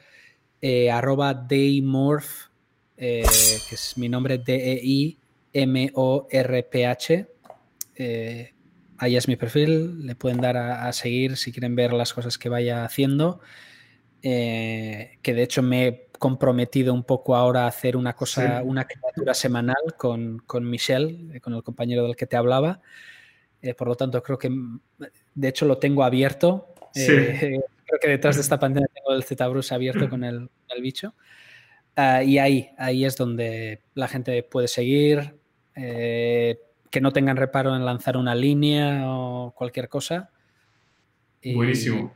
Eh, 0.61 0.89
arroba 0.89 1.33
Daymorph, 1.33 2.47
que 2.97 3.21
es 3.21 3.93
mi 3.97 4.09
nombre, 4.09 4.39
D-E-I-M-O-R-P-H. 4.39 5.17
Ahí 9.03 9.15
es 9.15 9.27
mi 9.27 9.35
perfil. 9.35 10.05
Le 10.05 10.15
pueden 10.15 10.41
dar 10.41 10.57
a 10.57 10.91
seguir 10.93 11.37
si 11.37 11.51
quieren 11.51 11.75
ver 11.75 11.93
las 11.93 12.13
cosas 12.13 12.37
que 12.37 12.49
vaya 12.49 12.85
haciendo. 12.85 13.41
Eh, 14.25 15.19
que 15.21 15.33
de 15.33 15.43
hecho 15.43 15.61
me 15.61 15.87
he 15.87 16.07
comprometido 16.17 16.93
un 16.93 17.03
poco 17.03 17.35
ahora 17.35 17.65
a 17.65 17.67
hacer 17.67 17.97
una 17.97 18.13
cosa, 18.13 18.63
una 18.63 18.85
criatura 18.85 19.33
semanal 19.33 19.95
con, 19.97 20.39
con 20.47 20.67
Michelle, 20.67 21.35
eh, 21.35 21.41
con 21.41 21.53
el 21.53 21.61
compañero 21.61 22.03
del 22.03 22.15
que 22.15 22.25
te 22.25 22.37
hablaba. 22.37 22.81
Eh, 23.61 23.73
por 23.73 23.89
lo 23.89 23.95
tanto, 23.95 24.23
creo 24.23 24.37
que 24.37 24.49
de 25.35 25.47
hecho 25.47 25.65
lo 25.65 25.77
tengo 25.77 26.05
abierto. 26.05 26.73
creo 26.93 27.99
que 28.01 28.07
detrás 28.07 28.37
de 28.37 28.41
esta 28.43 28.57
pantalla 28.57 28.87
tengo 28.93 29.13
el 29.13 29.23
ZBruce 29.23 29.75
abierto 29.75 30.09
con 30.09 30.23
el, 30.23 30.49
el 30.69 30.81
bicho. 30.81 31.13
Ah, 31.97 32.23
y 32.23 32.37
ahí, 32.39 32.69
ahí 32.77 33.03
es 33.03 33.17
donde 33.17 33.81
la 33.93 34.07
gente 34.07 34.41
puede 34.41 34.69
seguir, 34.69 35.35
que 36.93 37.01
no 37.01 37.11
tengan 37.11 37.37
reparo 37.37 37.75
en 37.75 37.85
lanzar 37.85 38.17
una 38.17 38.35
línea 38.35 39.01
o 39.07 39.51
cualquier 39.57 39.89
cosa. 39.89 40.29
Buenísimo. 41.43 42.13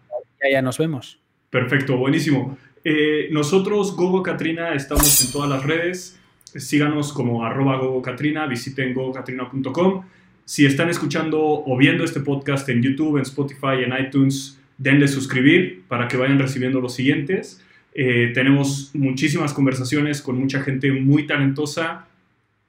Ya 0.51 0.61
nos 0.61 0.77
vemos. 0.77 1.19
Perfecto, 1.49 1.97
buenísimo. 1.97 2.55
Eh, 2.83 3.27
nosotros, 3.31 3.95
Gogo 3.95 4.21
Katrina, 4.21 4.75
estamos 4.75 5.25
en 5.25 5.31
todas 5.31 5.49
las 5.49 5.65
redes. 5.65 6.19
Síganos 6.43 7.11
como 7.11 7.43
arroba 7.43 7.77
Gogo 7.77 8.03
Katrina, 8.03 8.45
visiten 8.45 8.93
gogokatrina.com. 8.93 10.03
Si 10.45 10.67
están 10.67 10.89
escuchando 10.89 11.41
o 11.41 11.75
viendo 11.75 12.03
este 12.03 12.19
podcast 12.19 12.69
en 12.69 12.83
YouTube, 12.83 13.17
en 13.17 13.23
Spotify, 13.23 13.83
en 13.83 13.93
iTunes, 13.99 14.61
denle 14.77 15.07
suscribir 15.07 15.85
para 15.87 16.07
que 16.07 16.17
vayan 16.17 16.37
recibiendo 16.37 16.79
los 16.81 16.93
siguientes. 16.93 17.65
Eh, 17.95 18.29
tenemos 18.35 18.91
muchísimas 18.93 19.53
conversaciones 19.53 20.21
con 20.21 20.37
mucha 20.37 20.61
gente 20.61 20.91
muy 20.91 21.25
talentosa, 21.25 22.05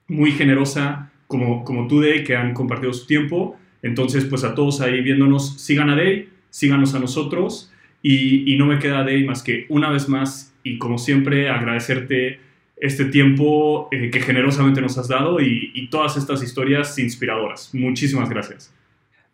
muy 0.07 0.31
generosa, 0.31 1.08
como, 1.29 1.63
como 1.63 1.87
tú, 1.87 2.01
Day, 2.01 2.23
que 2.23 2.35
han 2.35 2.55
compartido 2.55 2.91
su 2.91 3.05
tiempo. 3.05 3.55
Entonces, 3.83 4.25
pues 4.25 4.43
a 4.43 4.55
todos 4.55 4.81
ahí 4.81 4.99
viéndonos, 5.01 5.61
sigan 5.61 5.91
a 5.91 5.95
Day, 5.95 6.27
síganos 6.49 6.95
a 6.95 6.99
nosotros. 6.99 7.71
Y, 8.01 8.55
no 8.57 8.65
me 8.65 8.79
queda 8.79 9.05
ahí 9.05 9.23
más 9.25 9.43
que 9.43 9.67
una 9.69 9.91
vez 9.91 10.09
más 10.09 10.55
y 10.63 10.79
como 10.79 10.97
siempre 10.97 11.49
agradecerte 11.49 12.39
este 12.77 13.05
tiempo 13.05 13.89
eh, 13.91 14.09
que 14.09 14.21
generosamente 14.21 14.81
nos 14.81 14.97
has 14.97 15.07
dado 15.07 15.39
y, 15.39 15.87
todas 15.91 16.17
estas 16.17 16.41
historias 16.41 16.97
inspiradoras. 16.97 17.75
Muchísimas 17.75 18.27
gracias. 18.27 18.73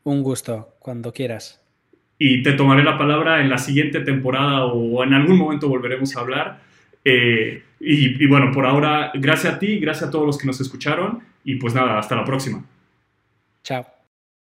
Un 0.04 0.22
gusto, 0.22 0.76
cuando 0.80 1.14
quieras. 1.14 1.62
Y 2.20 2.44
te 2.44 2.54
tomaré 2.54 2.84
la 2.84 2.98
palabra 2.98 3.40
en 3.40 3.50
la 3.50 3.58
siguiente 3.58 4.02
temporada 4.02 4.66
o 4.66 5.02
en 5.02 5.14
algún 5.14 5.38
momento 5.38 5.70
volveremos 5.70 6.14
a 6.18 6.20
hablar. 6.20 6.60
Eh, 7.06 7.64
y, 7.80 8.22
y, 8.22 8.28
bueno, 8.28 8.52
por 8.52 8.66
ahora, 8.66 9.12
gracias 9.14 9.54
a 9.54 9.60
ti, 9.60 9.80
gracias 9.80 10.10
a 10.10 10.12
todos 10.12 10.26
los 10.26 10.38
que 10.38 10.48
nos 10.48 10.60
escucharon 10.60 11.35
y 11.46 11.56
pues 11.56 11.76
nada, 11.76 11.98
hasta 11.98 12.16
la 12.16 12.26
próxima. 12.26 12.66
Chao. 13.64 13.86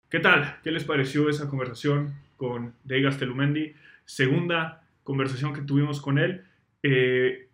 ¿Qué 0.09 0.19
tal? 0.19 0.59
¿Qué 0.63 0.71
les 0.71 0.83
pareció 0.83 1.29
esa 1.29 1.49
conversación 1.49 2.13
con 2.37 2.75
Degas 2.83 3.17
Telumendi? 3.17 3.73
Segunda 4.05 4.83
conversación 5.03 5.53
que 5.53 5.61
tuvimos 5.61 5.99
con 5.99 6.19
él. 6.19 6.43
Eh, 6.83 7.49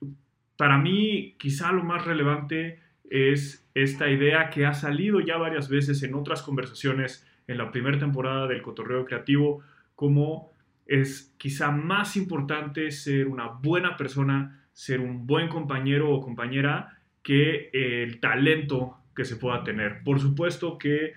para 0.57 0.77
mí, 0.77 1.35
quizá 1.39 1.71
lo 1.71 1.83
más 1.83 2.05
relevante 2.05 2.79
es 3.09 3.65
esta 3.73 4.09
idea 4.09 4.49
que 4.49 4.65
ha 4.65 4.73
salido 4.73 5.21
ya 5.21 5.37
varias 5.37 5.69
veces 5.69 6.03
en 6.03 6.13
otras 6.13 6.41
conversaciones 6.41 7.25
en 7.47 7.57
la 7.57 7.71
primera 7.71 7.97
temporada 7.97 8.47
del 8.47 8.61
Cotorreo 8.61 9.05
Creativo, 9.05 9.63
como 9.95 10.51
es 10.85 11.33
quizá 11.37 11.71
más 11.71 12.17
importante 12.17 12.91
ser 12.91 13.27
una 13.27 13.47
buena 13.47 13.95
persona, 13.95 14.67
ser 14.73 14.99
un 14.99 15.25
buen 15.25 15.47
compañero 15.47 16.11
o 16.11 16.19
compañera 16.19 16.99
que 17.23 17.69
el 17.71 18.19
talento 18.19 18.96
que 19.17 19.25
se 19.25 19.35
pueda 19.35 19.63
tener. 19.63 20.03
Por 20.03 20.19
supuesto 20.19 20.77
que 20.77 21.13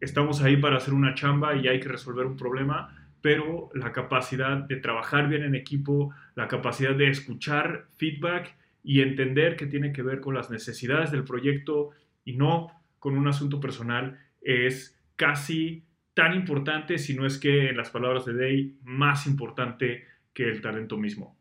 estamos 0.00 0.42
ahí 0.42 0.58
para 0.58 0.76
hacer 0.76 0.92
una 0.92 1.14
chamba 1.14 1.56
y 1.56 1.66
hay 1.66 1.80
que 1.80 1.88
resolver 1.88 2.26
un 2.26 2.36
problema, 2.36 2.94
pero 3.22 3.70
la 3.72 3.90
capacidad 3.90 4.58
de 4.58 4.76
trabajar 4.76 5.30
bien 5.30 5.42
en 5.42 5.54
equipo, 5.54 6.14
la 6.34 6.46
capacidad 6.46 6.94
de 6.94 7.08
escuchar 7.08 7.86
feedback 7.96 8.54
y 8.84 9.00
entender 9.00 9.56
que 9.56 9.66
tiene 9.66 9.94
que 9.94 10.02
ver 10.02 10.20
con 10.20 10.34
las 10.34 10.50
necesidades 10.50 11.10
del 11.10 11.24
proyecto 11.24 11.90
y 12.22 12.36
no 12.36 12.70
con 12.98 13.16
un 13.16 13.26
asunto 13.26 13.60
personal 13.60 14.18
es 14.42 15.00
casi 15.16 15.84
tan 16.12 16.34
importante, 16.34 16.98
si 16.98 17.14
no 17.14 17.24
es 17.24 17.38
que 17.38 17.70
en 17.70 17.78
las 17.78 17.88
palabras 17.88 18.26
de 18.26 18.34
Day, 18.34 18.76
más 18.84 19.26
importante 19.26 20.04
que 20.34 20.44
el 20.50 20.60
talento 20.60 20.98
mismo. 20.98 21.34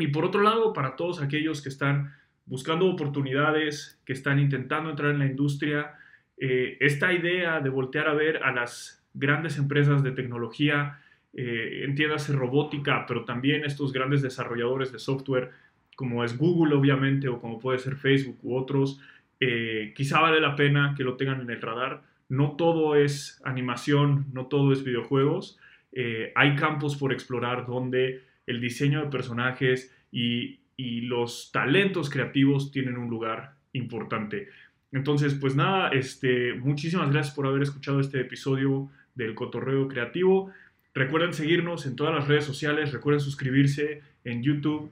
Y 0.00 0.08
por 0.08 0.24
otro 0.24 0.42
lado, 0.42 0.72
para 0.72 0.96
todos 0.96 1.22
aquellos 1.22 1.62
que 1.62 1.68
están 1.68 2.12
buscando 2.48 2.86
oportunidades, 2.86 4.00
que 4.04 4.12
están 4.12 4.38
intentando 4.38 4.90
entrar 4.90 5.12
en 5.12 5.18
la 5.18 5.26
industria, 5.26 5.94
eh, 6.36 6.76
esta 6.80 7.12
idea 7.12 7.60
de 7.60 7.70
voltear 7.70 8.08
a 8.08 8.14
ver 8.14 8.42
a 8.42 8.52
las 8.52 9.04
grandes 9.14 9.58
empresas 9.58 10.02
de 10.02 10.12
tecnología, 10.12 11.00
eh, 11.34 11.84
entiéndase 11.84 12.32
robótica, 12.32 13.04
pero 13.06 13.24
también 13.24 13.64
estos 13.64 13.92
grandes 13.92 14.22
desarrolladores 14.22 14.92
de 14.92 14.98
software, 14.98 15.50
como 15.94 16.24
es 16.24 16.36
Google 16.38 16.74
obviamente, 16.74 17.28
o 17.28 17.40
como 17.40 17.58
puede 17.58 17.78
ser 17.78 17.96
Facebook 17.96 18.38
u 18.42 18.56
otros, 18.56 19.00
eh, 19.40 19.92
quizá 19.94 20.20
vale 20.20 20.40
la 20.40 20.56
pena 20.56 20.94
que 20.96 21.04
lo 21.04 21.16
tengan 21.16 21.40
en 21.40 21.50
el 21.50 21.60
radar. 21.60 22.02
No 22.28 22.56
todo 22.56 22.96
es 22.96 23.40
animación, 23.44 24.26
no 24.32 24.46
todo 24.46 24.72
es 24.72 24.84
videojuegos. 24.84 25.58
Eh, 25.92 26.32
hay 26.34 26.56
campos 26.56 26.96
por 26.96 27.12
explorar 27.12 27.66
donde 27.66 28.22
el 28.46 28.60
diseño 28.60 29.02
de 29.02 29.10
personajes 29.10 29.94
y, 30.10 30.60
y 30.78 31.00
los 31.02 31.50
talentos 31.52 32.08
creativos 32.08 32.70
tienen 32.70 32.96
un 32.96 33.10
lugar 33.10 33.56
importante. 33.72 34.48
Entonces, 34.92 35.34
pues 35.34 35.56
nada, 35.56 35.88
este, 35.88 36.54
muchísimas 36.54 37.10
gracias 37.10 37.34
por 37.34 37.46
haber 37.46 37.62
escuchado 37.62 38.00
este 38.00 38.20
episodio 38.20 38.88
del 39.16 39.34
Cotorreo 39.34 39.88
Creativo. 39.88 40.52
Recuerden 40.94 41.34
seguirnos 41.34 41.84
en 41.84 41.96
todas 41.96 42.14
las 42.14 42.28
redes 42.28 42.44
sociales, 42.44 42.92
recuerden 42.92 43.20
suscribirse 43.20 44.02
en 44.24 44.42
YouTube, 44.44 44.90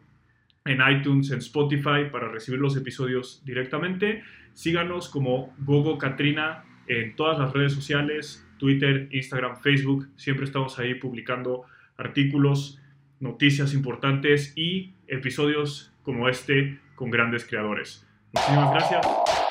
en 0.64 0.80
iTunes, 0.90 1.30
en 1.30 1.38
Spotify 1.38 2.10
para 2.10 2.28
recibir 2.28 2.60
los 2.60 2.76
episodios 2.76 3.42
directamente. 3.44 4.24
Síganos 4.54 5.08
como 5.08 5.54
Gogo 5.58 5.98
Katrina 5.98 6.64
en 6.88 7.14
todas 7.14 7.38
las 7.38 7.52
redes 7.52 7.72
sociales, 7.72 8.44
Twitter, 8.58 9.08
Instagram, 9.12 9.60
Facebook. 9.60 10.08
Siempre 10.16 10.46
estamos 10.46 10.80
ahí 10.80 10.96
publicando 10.96 11.62
artículos, 11.96 12.80
noticias 13.20 13.72
importantes 13.72 14.52
y 14.56 14.95
episodios 15.08 15.92
como 16.02 16.28
este 16.28 16.80
con 16.94 17.10
grandes 17.10 17.44
creadores. 17.44 18.06
Muchísimas 18.32 18.70
gracias. 18.72 19.45